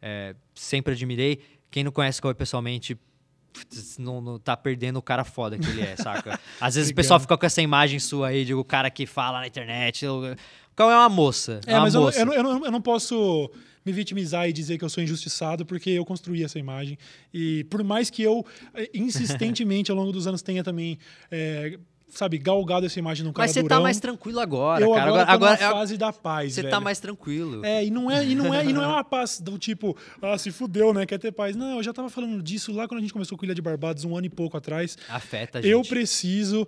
É, 0.01 0.33
sempre 0.55 0.93
admirei. 0.93 1.41
Quem 1.69 1.83
não 1.83 1.91
conhece 1.91 2.21
Cauê 2.21 2.33
pessoalmente 2.33 2.97
putz, 3.57 3.97
não, 3.97 4.21
não 4.21 4.39
tá 4.39 4.55
perdendo 4.55 4.97
o 4.97 5.01
cara 5.01 5.23
foda 5.23 5.57
que 5.57 5.67
ele 5.67 5.81
é, 5.81 5.95
saca? 5.97 6.39
Às 6.61 6.75
vezes 6.75 6.91
o 6.91 6.95
pessoal 6.95 7.19
fica 7.19 7.37
com 7.37 7.45
essa 7.45 7.61
imagem 7.61 7.99
sua 7.99 8.27
aí 8.29 8.45
de 8.45 8.53
o 8.53 8.63
cara 8.63 8.89
que 8.89 9.05
fala 9.05 9.39
na 9.39 9.47
internet. 9.47 10.05
O 10.05 10.35
Cauê 10.75 10.93
é 10.93 10.97
uma 10.97 11.09
moça. 11.09 11.59
É, 11.65 11.71
É, 11.71 11.75
uma 11.75 11.81
mas 11.81 11.93
eu, 11.93 11.99
não- 12.01 12.05
moça. 12.07 12.19
eu, 12.19 12.25
não, 12.25 12.33
eu, 12.33 12.43
não, 12.43 12.65
eu 12.65 12.71
não 12.71 12.81
posso 12.81 13.49
me 13.85 13.91
vitimizar 13.93 14.47
e 14.49 14.53
dizer 14.53 14.77
que 14.77 14.83
eu 14.83 14.89
sou 14.89 15.01
injustiçado, 15.01 15.65
porque 15.65 15.89
eu 15.91 16.03
construí 16.05 16.43
essa 16.43 16.59
imagem. 16.59 16.97
E 17.33 17.63
por 17.69 17.81
mais 17.83 18.09
que 18.09 18.21
eu 18.21 18.45
eh, 18.73 18.89
insistentemente 18.93 19.89
ao 19.91 19.95
longo 19.97 20.11
dos 20.11 20.27
anos 20.27 20.41
tenha 20.41 20.61
também, 20.63 20.99
eh, 21.31 21.79
sabe, 22.09 22.37
galgado 22.37 22.85
essa 22.85 22.97
imagem 22.99 23.25
num 23.25 23.33
cara 23.33 23.47
Mas 23.47 23.51
você 23.51 23.63
tá 23.63 23.79
mais 23.79 23.99
tranquilo 23.99 24.39
agora, 24.39 24.83
eu 24.83 24.91
cara. 24.91 25.07
agora, 25.09 25.25
tô 25.25 25.31
agora, 25.31 25.51
na 25.51 25.71
fase 25.71 25.97
da 25.97 26.13
paz, 26.13 26.53
você 26.53 26.61
velho. 26.61 26.71
tá 26.71 26.79
mais 26.79 26.99
tranquilo. 26.99 27.65
É, 27.65 27.85
e 27.85 27.91
não 27.91 28.09
é, 28.09 28.25
e 28.25 28.35
não 28.35 28.53
é, 28.53 28.65
e 28.65 28.73
não 28.73 28.83
é 28.83 28.87
uma 28.87 29.03
paz 29.03 29.39
do 29.39 29.57
tipo, 29.57 29.95
ah, 30.21 30.37
se 30.37 30.51
fudeu, 30.51 30.93
né? 30.93 31.05
Quer 31.05 31.19
ter 31.19 31.31
paz. 31.31 31.55
Não, 31.55 31.77
eu 31.77 31.83
já 31.83 31.93
tava 31.93 32.09
falando 32.09 32.41
disso 32.41 32.71
lá 32.71 32.87
quando 32.87 32.99
a 32.99 33.01
gente 33.01 33.13
começou 33.13 33.37
com 33.37 33.45
Ilha 33.45 33.55
de 33.55 33.61
Barbados, 33.61 34.03
um 34.03 34.15
ano 34.15 34.25
e 34.25 34.29
pouco 34.29 34.57
atrás. 34.57 34.97
Afeta 35.09 35.59
a 35.59 35.61
gente. 35.61 35.71
Eu 35.71 35.81
preciso 35.81 36.67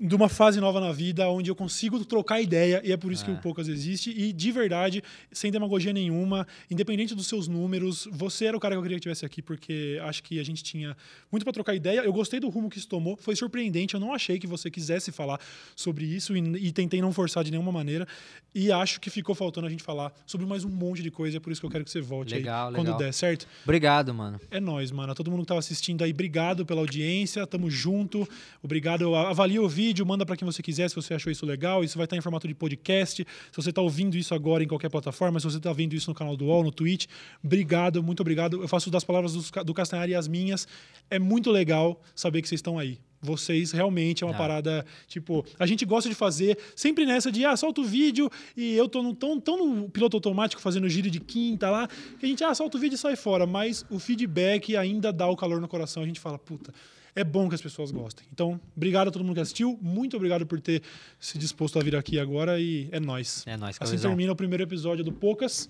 de 0.00 0.14
uma 0.14 0.30
fase 0.30 0.58
nova 0.60 0.80
na 0.80 0.92
vida 0.92 1.28
onde 1.28 1.50
eu 1.50 1.54
consigo 1.54 2.02
trocar 2.06 2.40
ideia 2.40 2.80
e 2.82 2.90
é 2.90 2.96
por 2.96 3.12
isso 3.12 3.22
que 3.22 3.30
É. 3.30 3.34
o 3.34 3.36
Poucas 3.38 3.68
existe 3.68 4.10
e 4.10 4.32
de 4.32 4.50
verdade, 4.50 5.02
sem 5.30 5.52
demagogia 5.52 5.92
nenhuma, 5.92 6.46
independente 6.70 7.14
dos 7.14 7.26
seus 7.26 7.46
números, 7.46 8.08
você 8.10 8.46
era 8.46 8.56
o 8.56 8.60
cara 8.60 8.74
que 8.74 8.78
eu 8.78 8.82
queria 8.82 8.96
que 8.96 9.02
tivesse 9.02 9.26
aqui 9.26 9.42
porque 9.42 9.98
acho 10.04 10.22
que 10.22 10.40
a 10.40 10.42
gente 10.44 10.62
tinha 10.64 10.96
muito 11.30 11.44
para 11.44 11.52
trocar 11.52 11.74
ideia. 11.74 12.00
Eu 12.00 12.12
gostei 12.12 12.40
do 12.40 12.48
rumo 12.48 12.70
que 12.70 12.78
isso 12.78 12.88
tomou, 12.88 13.16
foi 13.18 13.36
surpreendente, 13.36 13.92
eu 13.94 14.00
não 14.00 14.14
achei 14.14 14.38
que 14.38 14.46
você 14.46 14.70
quisesse 14.70 15.12
falar 15.12 15.38
sobre 15.76 16.06
isso 16.06 16.34
e, 16.34 16.40
e 16.66 16.72
tentei 16.72 17.00
não 17.02 17.12
forçar 17.12 17.44
de 17.44 17.50
nenhuma 17.50 17.70
maneira 17.72 18.06
e 18.54 18.72
acho 18.72 19.00
que 19.00 19.10
ficou 19.10 19.34
faltando 19.34 19.66
a 19.66 19.70
gente 19.70 19.82
falar 19.82 20.12
sobre 20.24 20.46
mais 20.46 20.64
um 20.64 20.70
monte 20.70 21.02
de 21.02 21.10
coisa, 21.10 21.36
é 21.36 21.40
por 21.40 21.52
isso 21.52 21.60
que 21.60 21.66
eu 21.66 21.70
quero 21.70 21.84
que 21.84 21.90
você 21.90 22.00
volte 22.00 22.34
Legal, 22.34 22.68
aí 22.68 22.72
legal. 22.72 22.84
quando 22.94 22.98
der, 22.98 23.12
certo? 23.12 23.46
Obrigado, 23.64 24.14
mano. 24.14 24.40
É 24.50 24.58
nóis, 24.58 24.90
mano. 24.90 25.12
A 25.12 25.14
todo 25.14 25.30
mundo 25.30 25.40
que 25.42 25.46
tava 25.48 25.60
assistindo 25.60 26.02
aí, 26.02 26.10
obrigado 26.10 26.64
pela 26.64 26.80
audiência. 26.80 27.46
Tamo 27.46 27.70
junto. 27.70 28.26
Obrigado. 28.62 29.14
Avalie 29.14 29.58
o 29.58 29.68
vídeo, 29.68 29.89
manda 30.04 30.24
para 30.24 30.36
quem 30.36 30.46
você 30.46 30.62
quiser 30.62 30.88
se 30.88 30.94
você 30.96 31.14
achou 31.14 31.30
isso 31.30 31.44
legal. 31.44 31.82
Isso 31.84 31.96
vai 31.96 32.04
estar 32.04 32.16
em 32.16 32.20
formato 32.20 32.46
de 32.48 32.54
podcast. 32.54 33.26
Se 33.50 33.56
você 33.56 33.72
tá 33.72 33.80
ouvindo 33.80 34.16
isso 34.16 34.34
agora 34.34 34.62
em 34.62 34.68
qualquer 34.68 34.88
plataforma, 34.88 35.38
se 35.40 35.44
você 35.44 35.58
tá 35.60 35.72
vendo 35.72 35.94
isso 35.94 36.08
no 36.10 36.14
canal 36.14 36.36
do 36.36 36.46
UOL, 36.46 36.62
no 36.64 36.70
Twitch, 36.72 37.06
obrigado, 37.44 38.02
muito 38.02 38.20
obrigado. 38.20 38.60
Eu 38.62 38.68
faço 38.68 38.90
das 38.90 39.04
palavras 39.04 39.50
Ca- 39.50 39.62
do 39.62 39.74
Castanhari 39.74 40.14
as 40.14 40.28
minhas. 40.28 40.66
É 41.10 41.18
muito 41.18 41.50
legal 41.50 42.00
saber 42.14 42.42
que 42.42 42.48
vocês 42.48 42.58
estão 42.58 42.78
aí. 42.78 42.98
Vocês 43.22 43.70
realmente 43.72 44.24
é 44.24 44.26
uma 44.26 44.34
Ah. 44.34 44.38
parada, 44.38 44.86
tipo, 45.06 45.44
a 45.58 45.66
gente 45.66 45.84
gosta 45.84 46.08
de 46.08 46.14
fazer 46.14 46.56
sempre 46.74 47.04
nessa 47.04 47.30
de, 47.30 47.44
ah, 47.44 47.54
solta 47.54 47.82
o 47.82 47.84
vídeo 47.84 48.30
e 48.56 48.74
eu 48.74 48.88
tô 48.88 49.02
no, 49.02 49.14
tão, 49.14 49.38
tão 49.38 49.66
no 49.66 49.90
piloto 49.90 50.16
automático 50.16 50.62
fazendo 50.62 50.88
giro 50.88 51.10
de 51.10 51.20
quinta 51.20 51.68
lá, 51.68 51.86
que 52.18 52.24
a 52.24 52.28
gente, 52.28 52.42
ah, 52.42 52.54
solta 52.54 52.78
o 52.78 52.80
vídeo 52.80 52.94
e 52.94 52.98
sai 52.98 53.16
fora, 53.16 53.46
mas 53.46 53.84
o 53.90 53.98
feedback 53.98 54.74
ainda 54.74 55.12
dá 55.12 55.26
o 55.26 55.36
calor 55.36 55.60
no 55.60 55.68
coração. 55.68 56.02
A 56.02 56.06
gente 56.06 56.18
fala, 56.18 56.38
puta, 56.38 56.72
é 57.14 57.24
bom 57.24 57.48
que 57.48 57.54
as 57.54 57.62
pessoas 57.62 57.90
gostem. 57.90 58.26
Então, 58.32 58.60
obrigado 58.76 59.08
a 59.08 59.10
todo 59.10 59.22
mundo 59.24 59.34
que 59.34 59.40
assistiu, 59.40 59.78
muito 59.80 60.16
obrigado 60.16 60.46
por 60.46 60.60
ter 60.60 60.82
se 61.18 61.38
disposto 61.38 61.78
a 61.78 61.82
vir 61.82 61.96
aqui 61.96 62.18
agora 62.18 62.60
e 62.60 62.88
é 62.92 63.00
nóis. 63.00 63.44
É 63.46 63.56
nóis, 63.56 63.76
Assim 63.80 63.98
termina 63.98 64.32
o 64.32 64.36
primeiro 64.36 64.62
episódio 64.62 65.04
do 65.04 65.12
Poucas. 65.12 65.68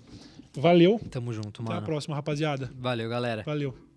Valeu. 0.53 0.99
Tamo 1.09 1.31
junto, 1.31 1.61
Até 1.61 1.71
a 1.71 1.75
mano. 1.75 1.85
próxima, 1.85 2.15
rapaziada. 2.15 2.69
Valeu, 2.77 3.09
galera. 3.09 3.43
Valeu. 3.43 3.90